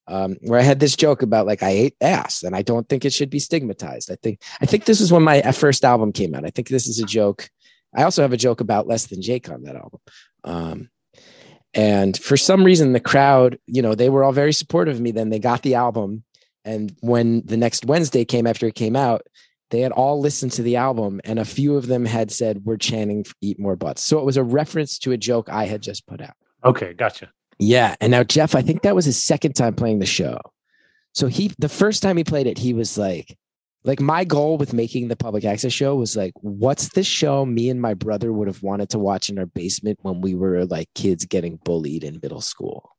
Um, 0.07 0.35
where 0.41 0.59
I 0.59 0.63
had 0.63 0.79
this 0.79 0.95
joke 0.95 1.21
about 1.21 1.45
like 1.45 1.63
I 1.63 1.69
ate 1.69 1.95
ass 2.01 2.43
and 2.43 2.55
I 2.55 2.63
don't 2.63 2.89
think 2.89 3.05
it 3.05 3.13
should 3.13 3.29
be 3.29 3.39
stigmatized. 3.39 4.11
I 4.11 4.15
think 4.15 4.41
I 4.59 4.65
think 4.65 4.85
this 4.85 4.99
is 4.99 5.11
when 5.11 5.23
my 5.23 5.41
first 5.51 5.85
album 5.85 6.11
came 6.11 6.33
out. 6.33 6.45
I 6.45 6.49
think 6.49 6.67
this 6.67 6.87
is 6.87 6.99
a 6.99 7.05
joke. 7.05 7.49
I 7.95 8.03
also 8.03 8.21
have 8.21 8.33
a 8.33 8.37
joke 8.37 8.61
about 8.61 8.87
less 8.87 9.07
than 9.07 9.21
Jake 9.21 9.49
on 9.49 9.63
that 9.63 9.75
album. 9.75 9.99
Um, 10.43 10.89
and 11.73 12.17
for 12.17 12.35
some 12.35 12.63
reason, 12.63 12.93
the 12.93 12.99
crowd, 12.99 13.57
you 13.67 13.81
know, 13.81 13.95
they 13.95 14.09
were 14.09 14.23
all 14.23 14.33
very 14.33 14.53
supportive 14.53 14.95
of 14.95 15.01
me. 15.01 15.11
Then 15.11 15.29
they 15.29 15.39
got 15.39 15.61
the 15.61 15.75
album. 15.75 16.23
And 16.65 16.95
when 17.01 17.43
the 17.45 17.57
next 17.57 17.85
Wednesday 17.85 18.25
came 18.25 18.45
after 18.45 18.67
it 18.67 18.75
came 18.75 18.95
out, 18.95 19.23
they 19.71 19.81
had 19.81 19.91
all 19.91 20.19
listened 20.19 20.51
to 20.53 20.61
the 20.61 20.75
album 20.75 21.19
and 21.23 21.39
a 21.39 21.45
few 21.45 21.75
of 21.75 21.87
them 21.87 22.05
had 22.05 22.29
said, 22.29 22.65
We're 22.65 22.77
chanting 22.77 23.25
eat 23.41 23.59
more 23.59 23.75
butts. 23.75 24.03
So 24.03 24.19
it 24.19 24.25
was 24.25 24.37
a 24.37 24.43
reference 24.43 24.99
to 24.99 25.11
a 25.11 25.17
joke 25.17 25.49
I 25.49 25.65
had 25.65 25.81
just 25.81 26.05
put 26.05 26.21
out. 26.21 26.35
Okay, 26.63 26.93
gotcha. 26.93 27.31
Yeah. 27.57 27.95
And 27.99 28.11
now 28.11 28.23
Jeff, 28.23 28.53
I 28.53 28.61
think 28.61 28.81
that 28.83 28.95
was 28.95 29.05
his 29.05 29.21
second 29.21 29.53
time 29.53 29.73
playing 29.73 29.99
the 29.99 30.05
show. 30.05 30.39
So 31.13 31.27
he 31.27 31.51
the 31.57 31.69
first 31.69 32.03
time 32.03 32.17
he 32.17 32.23
played 32.23 32.47
it, 32.47 32.57
he 32.57 32.73
was 32.73 32.97
like, 32.97 33.37
like 33.83 33.99
my 33.99 34.23
goal 34.23 34.57
with 34.57 34.73
making 34.73 35.07
the 35.07 35.15
public 35.15 35.43
access 35.43 35.73
show 35.73 35.95
was 35.95 36.15
like, 36.15 36.33
what's 36.41 36.89
the 36.89 37.03
show 37.03 37.45
me 37.45 37.69
and 37.69 37.81
my 37.81 37.93
brother 37.93 38.31
would 38.31 38.47
have 38.47 38.61
wanted 38.61 38.89
to 38.89 38.99
watch 38.99 39.29
in 39.29 39.39
our 39.39 39.45
basement 39.47 39.99
when 40.01 40.21
we 40.21 40.35
were 40.35 40.65
like 40.65 40.87
kids 40.93 41.25
getting 41.25 41.57
bullied 41.63 42.03
in 42.03 42.19
middle 42.21 42.41
school? 42.41 42.91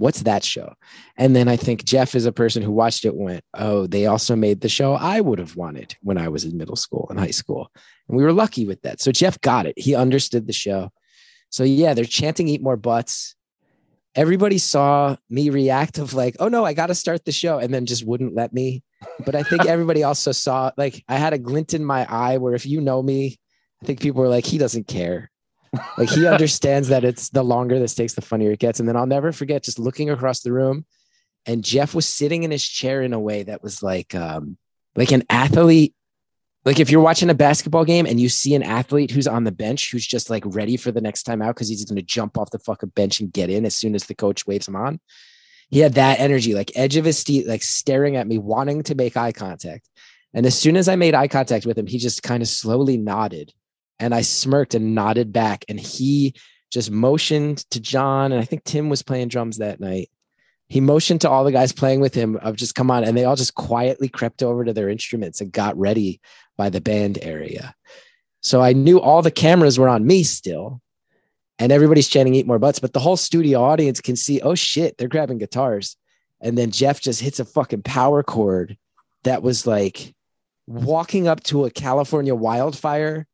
What's 0.00 0.22
that 0.22 0.42
show? 0.42 0.72
And 1.18 1.36
then 1.36 1.46
I 1.46 1.56
think 1.56 1.84
Jeff 1.84 2.14
is 2.14 2.24
a 2.24 2.32
person 2.32 2.62
who 2.62 2.72
watched 2.72 3.04
it 3.04 3.14
went, 3.14 3.44
Oh, 3.52 3.86
they 3.86 4.06
also 4.06 4.34
made 4.34 4.62
the 4.62 4.68
show 4.68 4.94
I 4.94 5.20
would 5.20 5.38
have 5.38 5.56
wanted 5.56 5.94
when 6.00 6.16
I 6.16 6.28
was 6.28 6.44
in 6.44 6.56
middle 6.56 6.76
school 6.76 7.06
and 7.10 7.18
high 7.18 7.32
school. 7.32 7.70
And 8.08 8.16
we 8.16 8.24
were 8.24 8.32
lucky 8.32 8.64
with 8.64 8.80
that. 8.80 9.02
So 9.02 9.12
Jeff 9.12 9.38
got 9.42 9.66
it. 9.66 9.78
He 9.78 9.94
understood 9.94 10.46
the 10.46 10.54
show. 10.54 10.90
So 11.50 11.64
yeah, 11.64 11.92
they're 11.92 12.06
chanting 12.06 12.48
eat 12.48 12.62
more 12.62 12.78
butts. 12.78 13.34
Everybody 14.14 14.56
saw 14.56 15.16
me 15.28 15.50
react 15.50 15.98
of 15.98 16.14
like, 16.14 16.34
oh 16.40 16.48
no, 16.48 16.64
I 16.64 16.72
got 16.72 16.86
to 16.86 16.94
start 16.94 17.26
the 17.26 17.32
show, 17.32 17.58
and 17.58 17.72
then 17.72 17.86
just 17.86 18.04
wouldn't 18.04 18.34
let 18.34 18.52
me. 18.54 18.82
But 19.24 19.34
I 19.34 19.42
think 19.42 19.66
everybody 19.66 20.02
also 20.02 20.32
saw 20.32 20.72
like 20.78 21.04
I 21.08 21.16
had 21.16 21.34
a 21.34 21.38
glint 21.38 21.74
in 21.74 21.84
my 21.84 22.06
eye 22.10 22.38
where 22.38 22.54
if 22.54 22.64
you 22.64 22.80
know 22.80 23.02
me, 23.02 23.38
I 23.82 23.86
think 23.86 24.00
people 24.00 24.22
were 24.22 24.28
like, 24.28 24.46
he 24.46 24.58
doesn't 24.58 24.88
care. 24.88 25.30
Like 25.96 26.10
he 26.10 26.26
understands 26.26 26.88
that 26.88 27.04
it's 27.04 27.28
the 27.30 27.42
longer 27.42 27.78
this 27.78 27.94
takes, 27.94 28.14
the 28.14 28.22
funnier 28.22 28.52
it 28.52 28.58
gets. 28.58 28.80
And 28.80 28.88
then 28.88 28.96
I'll 28.96 29.06
never 29.06 29.32
forget 29.32 29.62
just 29.62 29.78
looking 29.78 30.10
across 30.10 30.40
the 30.40 30.52
room 30.52 30.84
and 31.46 31.64
Jeff 31.64 31.94
was 31.94 32.06
sitting 32.06 32.42
in 32.42 32.50
his 32.50 32.66
chair 32.66 33.02
in 33.02 33.12
a 33.12 33.20
way 33.20 33.42
that 33.42 33.62
was 33.62 33.82
like 33.82 34.14
um 34.14 34.56
like 34.96 35.12
an 35.12 35.22
athlete 35.30 35.94
like 36.64 36.78
if 36.78 36.90
you're 36.90 37.00
watching 37.00 37.30
a 37.30 37.34
basketball 37.34 37.84
game 37.84 38.06
and 38.06 38.20
you 38.20 38.28
see 38.28 38.54
an 38.54 38.62
athlete 38.62 39.10
who's 39.10 39.26
on 39.26 39.44
the 39.44 39.52
bench 39.52 39.90
who's 39.90 40.06
just 40.06 40.28
like 40.28 40.42
ready 40.46 40.76
for 40.76 40.92
the 40.92 41.00
next 41.00 41.22
time 41.22 41.40
out 41.40 41.54
because 41.54 41.68
he's 41.68 41.84
going 41.84 41.96
to 41.96 42.02
jump 42.02 42.36
off 42.36 42.50
the 42.50 42.58
fucking 42.58 42.90
bench 42.90 43.20
and 43.20 43.32
get 43.32 43.48
in 43.48 43.64
as 43.64 43.74
soon 43.74 43.94
as 43.94 44.04
the 44.04 44.14
coach 44.14 44.46
waves 44.46 44.68
him 44.68 44.76
on. 44.76 45.00
He 45.70 45.78
had 45.78 45.94
that 45.94 46.20
energy, 46.20 46.52
like 46.52 46.72
edge 46.74 46.96
of 46.96 47.06
his 47.06 47.18
seat, 47.18 47.46
like 47.46 47.62
staring 47.62 48.16
at 48.16 48.26
me, 48.26 48.36
wanting 48.36 48.82
to 48.84 48.94
make 48.94 49.16
eye 49.16 49.32
contact. 49.32 49.88
And 50.34 50.44
as 50.44 50.58
soon 50.58 50.76
as 50.76 50.86
I 50.86 50.96
made 50.96 51.14
eye 51.14 51.28
contact 51.28 51.64
with 51.64 51.78
him, 51.78 51.86
he 51.86 51.96
just 51.96 52.22
kind 52.22 52.42
of 52.42 52.48
slowly 52.48 52.98
nodded. 52.98 53.54
And 54.00 54.12
I 54.12 54.22
smirked 54.22 54.74
and 54.74 54.94
nodded 54.94 55.32
back. 55.32 55.64
And 55.68 55.78
he 55.78 56.34
just 56.72 56.90
motioned 56.90 57.58
to 57.70 57.78
John. 57.78 58.32
And 58.32 58.40
I 58.40 58.44
think 58.44 58.64
Tim 58.64 58.88
was 58.88 59.02
playing 59.02 59.28
drums 59.28 59.58
that 59.58 59.78
night. 59.78 60.10
He 60.68 60.80
motioned 60.80 61.20
to 61.20 61.30
all 61.30 61.44
the 61.44 61.52
guys 61.52 61.72
playing 61.72 62.00
with 62.00 62.14
him 62.14 62.36
of 62.36 62.56
just 62.56 62.74
come 62.74 62.90
on. 62.90 63.04
And 63.04 63.16
they 63.16 63.24
all 63.24 63.36
just 63.36 63.54
quietly 63.54 64.08
crept 64.08 64.42
over 64.42 64.64
to 64.64 64.72
their 64.72 64.88
instruments 64.88 65.40
and 65.40 65.52
got 65.52 65.78
ready 65.78 66.20
by 66.56 66.70
the 66.70 66.80
band 66.80 67.18
area. 67.22 67.74
So 68.42 68.62
I 68.62 68.72
knew 68.72 69.00
all 69.00 69.22
the 69.22 69.30
cameras 69.30 69.78
were 69.78 69.88
on 69.88 70.06
me 70.06 70.22
still, 70.22 70.80
and 71.58 71.70
everybody's 71.70 72.08
chanting 72.08 72.34
"Eat 72.34 72.46
more 72.46 72.58
butts," 72.58 72.78
but 72.78 72.92
the 72.92 73.00
whole 73.00 73.16
studio 73.16 73.62
audience 73.62 74.00
can 74.00 74.16
see, 74.16 74.40
oh 74.40 74.54
shit, 74.54 74.96
they're 74.96 75.08
grabbing 75.08 75.38
guitars, 75.38 75.96
and 76.40 76.56
then 76.56 76.70
Jeff 76.70 77.00
just 77.00 77.20
hits 77.20 77.38
a 77.38 77.44
fucking 77.44 77.82
power 77.82 78.22
chord 78.22 78.78
that 79.24 79.42
was 79.42 79.66
like 79.66 80.14
walking 80.66 81.28
up 81.28 81.42
to 81.44 81.66
a 81.66 81.70
California 81.70 82.34
wildfire 82.34 83.26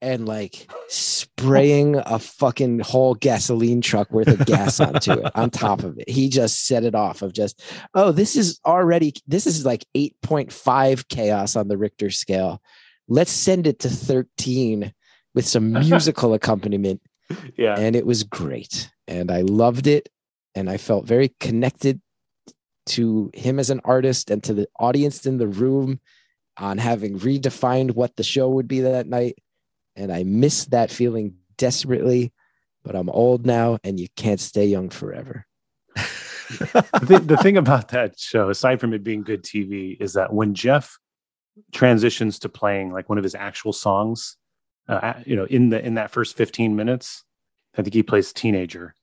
and 0.00 0.26
like 0.26 0.70
spraying 0.88 1.96
a 1.96 2.18
fucking 2.18 2.80
whole 2.80 3.14
gasoline 3.14 3.80
truck 3.80 4.10
worth 4.10 4.28
of 4.28 4.46
gas 4.46 4.80
onto 4.80 5.12
it 5.12 5.32
on 5.34 5.50
top 5.50 5.82
of 5.82 5.98
it. 5.98 6.08
He 6.08 6.28
just 6.28 6.66
set 6.66 6.84
it 6.84 6.94
off 6.94 7.22
of 7.22 7.32
just, 7.32 7.62
oh, 7.94 8.12
this 8.12 8.36
is 8.36 8.60
already, 8.64 9.14
this 9.26 9.46
is 9.46 9.66
like 9.66 9.84
8.5 9.96 11.08
chaos 11.08 11.56
on 11.56 11.68
the 11.68 11.76
Richter 11.76 12.10
scale. 12.10 12.62
Let's 13.08 13.32
send 13.32 13.66
it 13.66 13.80
to 13.80 13.88
13 13.88 14.92
with 15.34 15.46
some 15.46 15.72
musical 15.72 16.34
accompaniment. 16.34 17.02
Yeah. 17.56 17.74
And 17.76 17.96
it 17.96 18.06
was 18.06 18.22
great. 18.22 18.90
And 19.06 19.30
I 19.30 19.42
loved 19.42 19.86
it. 19.86 20.08
And 20.54 20.70
I 20.70 20.76
felt 20.76 21.06
very 21.06 21.34
connected 21.40 22.00
to 22.86 23.30
him 23.34 23.58
as 23.58 23.70
an 23.70 23.80
artist 23.84 24.30
and 24.30 24.42
to 24.44 24.54
the 24.54 24.66
audience 24.78 25.26
in 25.26 25.38
the 25.38 25.46
room 25.46 26.00
on 26.56 26.78
having 26.78 27.18
redefined 27.18 27.94
what 27.94 28.16
the 28.16 28.22
show 28.22 28.48
would 28.48 28.66
be 28.66 28.80
that 28.80 29.06
night 29.06 29.36
and 29.98 30.12
I 30.12 30.22
miss 30.22 30.66
that 30.66 30.90
feeling 30.90 31.34
desperately, 31.56 32.32
but 32.84 32.94
I'm 32.94 33.10
old 33.10 33.44
now 33.44 33.78
and 33.82 33.98
you 33.98 34.06
can't 34.16 34.40
stay 34.40 34.66
young 34.66 34.88
forever. 34.88 35.44
the, 35.96 37.22
the 37.24 37.36
thing 37.36 37.56
about 37.56 37.88
that 37.88 38.18
show, 38.18 38.48
aside 38.48 38.80
from 38.80 38.94
it 38.94 39.02
being 39.02 39.22
good 39.22 39.42
TV, 39.42 40.00
is 40.00 40.14
that 40.14 40.32
when 40.32 40.54
Jeff 40.54 40.98
transitions 41.72 42.38
to 42.38 42.48
playing 42.48 42.92
like 42.92 43.08
one 43.08 43.18
of 43.18 43.24
his 43.24 43.34
actual 43.34 43.72
songs, 43.72 44.36
uh, 44.88 45.14
you 45.26 45.36
know, 45.36 45.44
in 45.44 45.68
the 45.68 45.84
in 45.84 45.94
that 45.94 46.10
first 46.10 46.36
15 46.36 46.74
minutes, 46.76 47.24
I 47.76 47.82
think 47.82 47.92
he 47.92 48.02
plays 48.02 48.32
teenager, 48.32 48.94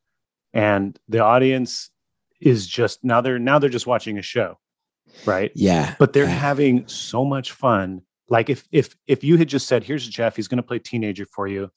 and 0.54 0.98
the 1.08 1.20
audience 1.20 1.92
is 2.42 2.66
just 2.66 3.04
now 3.04 3.22
they're 3.22 3.38
now 3.38 3.60
they're 3.60 3.70
just 3.70 3.86
watching 3.86 4.18
a 4.18 4.24
show, 4.24 4.58
right? 5.26 5.52
Yeah, 5.54 5.94
but 6.00 6.14
they're 6.14 6.24
yeah. 6.24 6.32
having 6.32 6.88
so 6.88 7.24
much 7.24 7.52
fun 7.52 8.02
like 8.30 8.50
if 8.50 8.68
if 8.72 8.96
if 9.08 9.24
you 9.24 9.38
had 9.38 9.50
just 9.50 9.68
said, 9.68 9.84
"Here's 9.84 10.08
Jeff, 10.08 10.36
he's 10.36 10.48
going 10.48 10.58
to 10.58 10.64
play 10.64 10.80
teenager 10.80 11.26
for 11.26 11.48
you," 11.48 11.72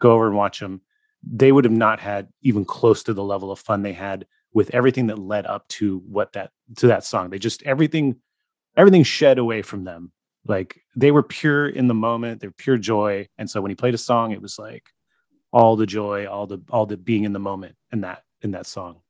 go 0.00 0.12
over 0.12 0.26
and 0.26 0.36
watch 0.36 0.60
him. 0.60 0.80
They 1.22 1.52
would 1.52 1.64
have 1.64 1.72
not 1.72 2.00
had 2.00 2.28
even 2.42 2.64
close 2.64 3.02
to 3.04 3.14
the 3.14 3.24
level 3.24 3.50
of 3.50 3.58
fun 3.58 3.82
they 3.82 3.92
had 3.92 4.26
with 4.52 4.70
everything 4.74 5.06
that 5.08 5.18
led 5.18 5.46
up 5.46 5.68
to 5.68 5.98
what 6.06 6.32
that 6.32 6.50
to 6.76 6.86
that 6.88 7.04
song. 7.04 7.30
They 7.30 7.38
just 7.38 7.62
everything 7.64 8.16
everything 8.76 9.02
shed 9.02 9.38
away 9.38 9.62
from 9.62 9.84
them. 9.84 10.12
Like 10.46 10.80
they 10.96 11.10
were 11.10 11.22
pure 11.22 11.68
in 11.68 11.86
the 11.86 11.94
moment, 11.94 12.40
they're 12.40 12.50
pure 12.50 12.78
joy. 12.78 13.28
And 13.36 13.50
so 13.50 13.60
when 13.60 13.70
he 13.70 13.74
played 13.74 13.94
a 13.94 13.98
song, 13.98 14.32
it 14.32 14.40
was 14.40 14.58
like 14.58 14.88
all 15.52 15.76
the 15.76 15.86
joy, 15.86 16.26
all 16.26 16.46
the 16.46 16.62
all 16.70 16.86
the 16.86 16.96
being 16.96 17.24
in 17.24 17.32
the 17.32 17.38
moment 17.38 17.76
in 17.92 18.00
that 18.02 18.22
in 18.40 18.52
that 18.52 18.66
song. 18.66 19.00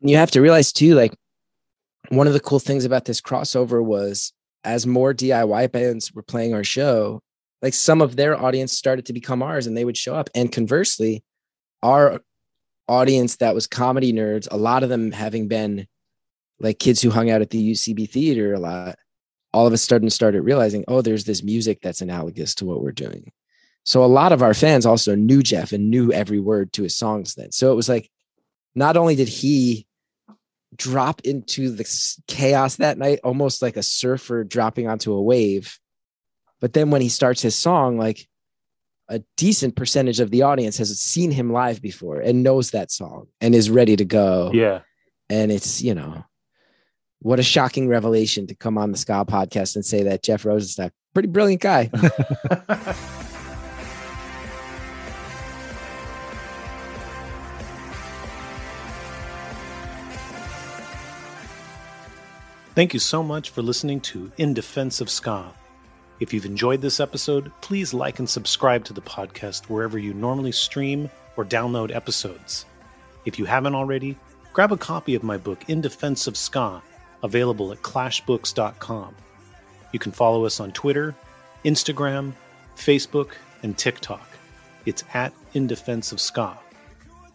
You 0.00 0.16
have 0.16 0.30
to 0.32 0.40
realize 0.40 0.72
too, 0.72 0.94
like 0.94 1.14
one 2.08 2.26
of 2.26 2.32
the 2.32 2.40
cool 2.40 2.58
things 2.58 2.84
about 2.84 3.04
this 3.04 3.20
crossover 3.20 3.84
was 3.84 4.32
as 4.64 4.86
more 4.86 5.14
DIY 5.14 5.72
bands 5.72 6.12
were 6.12 6.22
playing 6.22 6.54
our 6.54 6.64
show, 6.64 7.22
like 7.62 7.74
some 7.74 8.00
of 8.00 8.16
their 8.16 8.40
audience 8.40 8.72
started 8.72 9.06
to 9.06 9.12
become 9.12 9.42
ours 9.42 9.66
and 9.66 9.76
they 9.76 9.84
would 9.84 9.96
show 9.96 10.14
up. 10.14 10.30
And 10.34 10.50
conversely, 10.50 11.22
our 11.82 12.20
audience 12.88 13.36
that 13.36 13.54
was 13.54 13.66
comedy 13.66 14.12
nerds, 14.12 14.48
a 14.50 14.56
lot 14.56 14.82
of 14.82 14.88
them 14.88 15.12
having 15.12 15.48
been 15.48 15.86
like 16.58 16.78
kids 16.78 17.00
who 17.00 17.10
hung 17.10 17.30
out 17.30 17.40
at 17.40 17.50
the 17.50 17.72
UCB 17.72 18.10
theater 18.10 18.54
a 18.54 18.58
lot, 18.58 18.96
all 19.52 19.66
of 19.66 19.72
a 19.72 19.78
sudden 19.78 20.10
started 20.10 20.42
realizing, 20.42 20.84
oh, 20.88 21.02
there's 21.02 21.24
this 21.24 21.42
music 21.42 21.78
that's 21.82 22.02
analogous 22.02 22.54
to 22.56 22.66
what 22.66 22.82
we're 22.82 22.92
doing. 22.92 23.32
So 23.84 24.04
a 24.04 24.06
lot 24.06 24.32
of 24.32 24.42
our 24.42 24.54
fans 24.54 24.84
also 24.84 25.14
knew 25.14 25.42
Jeff 25.42 25.72
and 25.72 25.90
knew 25.90 26.12
every 26.12 26.38
word 26.38 26.72
to 26.74 26.82
his 26.82 26.96
songs 26.96 27.34
then. 27.34 27.50
So 27.50 27.72
it 27.72 27.76
was 27.76 27.88
like, 27.88 28.10
not 28.74 28.96
only 28.96 29.16
did 29.16 29.28
he 29.28 29.86
drop 30.76 31.20
into 31.24 31.70
the 31.70 31.84
chaos 32.26 32.76
that 32.76 32.98
night, 32.98 33.20
almost 33.24 33.62
like 33.62 33.76
a 33.76 33.82
surfer 33.82 34.44
dropping 34.44 34.88
onto 34.88 35.12
a 35.12 35.22
wave. 35.22 35.78
But 36.60 36.72
then 36.72 36.90
when 36.90 37.02
he 37.02 37.08
starts 37.08 37.42
his 37.42 37.56
song, 37.56 37.98
like 37.98 38.26
a 39.08 39.22
decent 39.36 39.74
percentage 39.74 40.20
of 40.20 40.30
the 40.30 40.42
audience 40.42 40.78
has 40.78 40.98
seen 41.00 41.30
him 41.30 41.52
live 41.52 41.82
before 41.82 42.20
and 42.20 42.42
knows 42.42 42.70
that 42.70 42.90
song 42.90 43.26
and 43.40 43.54
is 43.54 43.70
ready 43.70 43.96
to 43.96 44.04
go. 44.04 44.50
Yeah. 44.54 44.80
And 45.28 45.50
it's, 45.50 45.82
you 45.82 45.94
know, 45.94 46.24
what 47.20 47.40
a 47.40 47.42
shocking 47.42 47.88
revelation 47.88 48.46
to 48.46 48.54
come 48.54 48.78
on 48.78 48.92
the 48.92 48.98
Ska 48.98 49.24
podcast 49.26 49.74
and 49.74 49.84
say 49.84 50.04
that 50.04 50.22
Jeff 50.22 50.44
Rosenstock, 50.44 50.90
pretty 51.12 51.28
brilliant 51.28 51.60
guy. 51.60 51.90
Thank 62.76 62.94
you 62.94 63.00
so 63.00 63.24
much 63.24 63.50
for 63.50 63.62
listening 63.62 64.00
to 64.02 64.30
In 64.38 64.54
Defense 64.54 65.00
of 65.00 65.10
Ska. 65.10 65.52
If 66.20 66.32
you've 66.32 66.46
enjoyed 66.46 66.80
this 66.80 67.00
episode, 67.00 67.50
please 67.62 67.92
like 67.92 68.20
and 68.20 68.30
subscribe 68.30 68.84
to 68.84 68.92
the 68.92 69.00
podcast 69.00 69.64
wherever 69.64 69.98
you 69.98 70.14
normally 70.14 70.52
stream 70.52 71.10
or 71.36 71.44
download 71.44 71.92
episodes. 71.92 72.66
If 73.24 73.40
you 73.40 73.44
haven't 73.44 73.74
already, 73.74 74.16
grab 74.52 74.70
a 74.70 74.76
copy 74.76 75.16
of 75.16 75.24
my 75.24 75.36
book 75.36 75.68
In 75.68 75.80
Defense 75.80 76.28
of 76.28 76.36
Ska, 76.36 76.80
available 77.24 77.72
at 77.72 77.82
clashbooks.com. 77.82 79.16
You 79.90 79.98
can 79.98 80.12
follow 80.12 80.44
us 80.44 80.60
on 80.60 80.70
Twitter, 80.70 81.12
Instagram, 81.64 82.34
Facebook, 82.76 83.32
and 83.64 83.76
TikTok. 83.76 84.28
It's 84.86 85.02
at 85.12 85.32
In 85.54 85.66
Defense 85.66 86.12
of 86.12 86.20
Ska. 86.20 86.56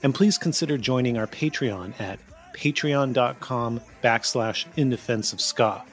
And 0.01 0.15
please 0.15 0.37
consider 0.37 0.77
joining 0.77 1.17
our 1.17 1.27
Patreon 1.27 1.99
at 1.99 2.19
patreon.com 2.55 3.81
backslash 4.03 4.65
in 4.77 4.89
defense 4.89 5.33
of 5.33 5.41
ska. 5.41 5.83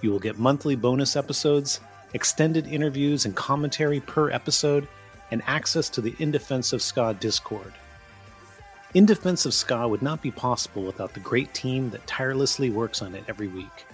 You 0.00 0.10
will 0.10 0.18
get 0.18 0.38
monthly 0.38 0.74
bonus 0.74 1.14
episodes, 1.14 1.80
extended 2.14 2.66
interviews 2.66 3.26
and 3.26 3.36
commentary 3.36 4.00
per 4.00 4.30
episode, 4.30 4.88
and 5.30 5.42
access 5.46 5.88
to 5.90 6.00
the 6.00 6.14
In 6.18 6.30
Defense 6.30 6.72
of 6.72 6.82
Ska 6.82 7.16
Discord. 7.20 7.72
In 8.94 9.06
Defense 9.06 9.46
of 9.46 9.54
Ska 9.54 9.86
would 9.86 10.02
not 10.02 10.22
be 10.22 10.32
possible 10.32 10.82
without 10.82 11.14
the 11.14 11.20
great 11.20 11.54
team 11.54 11.90
that 11.90 12.06
tirelessly 12.06 12.70
works 12.70 13.02
on 13.02 13.14
it 13.14 13.22
every 13.28 13.46
week. 13.46 13.86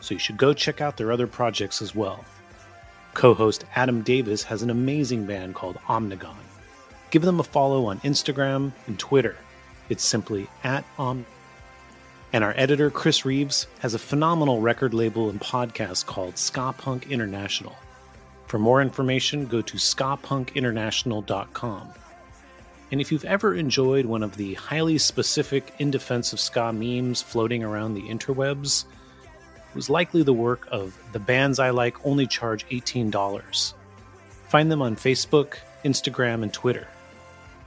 So 0.00 0.14
you 0.14 0.20
should 0.20 0.36
go 0.36 0.54
check 0.54 0.80
out 0.80 0.96
their 0.96 1.10
other 1.10 1.26
projects 1.26 1.82
as 1.82 1.94
well. 1.94 2.24
Co 3.14 3.34
host 3.34 3.64
Adam 3.74 4.02
Davis 4.02 4.44
has 4.44 4.62
an 4.62 4.70
amazing 4.70 5.26
band 5.26 5.56
called 5.56 5.78
Omnigone. 5.88 6.36
Give 7.10 7.22
them 7.22 7.40
a 7.40 7.44
follow 7.44 7.86
on 7.86 7.98
Instagram 8.00 8.70
and 8.86 8.98
Twitter. 8.98 9.36
It's 9.88 10.04
simply 10.04 10.46
at 10.62 10.84
Om. 10.98 11.26
And 12.32 12.44
our 12.44 12.52
editor, 12.56 12.90
Chris 12.90 13.24
Reeves, 13.24 13.66
has 13.78 13.94
a 13.94 13.98
phenomenal 13.98 14.60
record 14.60 14.92
label 14.92 15.30
and 15.30 15.40
podcast 15.40 16.04
called 16.04 16.36
Ska 16.36 16.74
Punk 16.76 17.10
International. 17.10 17.74
For 18.46 18.58
more 18.58 18.82
information, 18.82 19.46
go 19.46 19.62
to 19.62 19.76
skapunkinternational.com. 19.76 21.88
And 22.90 23.00
if 23.00 23.12
you've 23.12 23.24
ever 23.24 23.54
enjoyed 23.54 24.06
one 24.06 24.22
of 24.22 24.36
the 24.36 24.54
highly 24.54 24.98
specific 24.98 25.74
in 25.78 25.90
defense 25.90 26.32
of 26.32 26.40
ska 26.40 26.72
memes 26.72 27.22
floating 27.22 27.64
around 27.64 27.94
the 27.94 28.08
interwebs, 28.08 28.84
it 29.70 29.74
was 29.74 29.90
likely 29.90 30.22
the 30.22 30.32
work 30.32 30.66
of 30.70 30.98
the 31.12 31.18
bands 31.18 31.58
I 31.58 31.70
like 31.70 32.06
only 32.06 32.26
charge 32.26 32.66
$18. 32.68 33.74
Find 34.48 34.70
them 34.70 34.80
on 34.80 34.96
Facebook, 34.96 35.54
Instagram, 35.84 36.42
and 36.42 36.52
Twitter. 36.52 36.88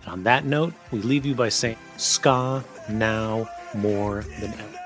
And 0.04 0.12
on 0.12 0.24
that 0.24 0.46
note, 0.46 0.74
we 0.92 1.00
leave 1.00 1.26
you 1.26 1.36
by 1.36 1.50
saying 1.50 1.78
ska 1.98 2.64
now 2.90 3.48
more 3.76 4.24
than 4.40 4.54
ever. 4.54 4.82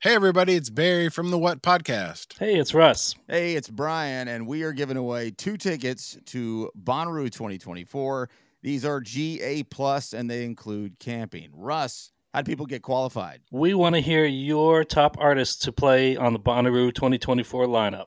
Hey, 0.00 0.14
everybody, 0.14 0.54
it's 0.54 0.68
Barry 0.68 1.08
from 1.08 1.30
the 1.30 1.38
What 1.38 1.62
Podcast. 1.62 2.38
Hey, 2.38 2.56
it's 2.56 2.74
Russ. 2.74 3.14
Hey, 3.26 3.54
it's 3.54 3.70
Brian, 3.70 4.28
and 4.28 4.46
we 4.46 4.62
are 4.62 4.72
giving 4.72 4.98
away 4.98 5.30
two 5.30 5.56
tickets 5.56 6.18
to 6.26 6.70
Bonnaroo 6.78 7.30
2024. 7.30 8.28
These 8.62 8.84
are 8.84 9.00
GA 9.00 9.62
plus, 9.62 10.12
and 10.12 10.28
they 10.28 10.44
include 10.44 10.98
camping. 10.98 11.48
Russ, 11.54 12.12
how 12.34 12.42
do 12.42 12.50
people 12.50 12.66
get 12.66 12.82
qualified? 12.82 13.40
We 13.50 13.72
want 13.72 13.94
to 13.94 14.02
hear 14.02 14.26
your 14.26 14.84
top 14.84 15.16
artists 15.18 15.64
to 15.64 15.72
play 15.72 16.16
on 16.16 16.34
the 16.34 16.38
Bonnaroo 16.38 16.94
2024 16.94 17.66
lineup. 17.66 18.06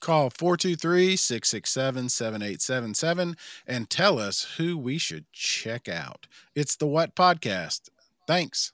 Call 0.00 0.30
423 0.30 1.16
667 1.16 2.08
7877 2.08 3.36
and 3.66 3.90
tell 3.90 4.18
us 4.18 4.54
who 4.56 4.78
we 4.78 4.98
should 4.98 5.30
check 5.32 5.88
out. 5.88 6.26
It's 6.54 6.74
the 6.74 6.86
What 6.86 7.14
Podcast. 7.14 7.90
Thanks. 8.26 8.72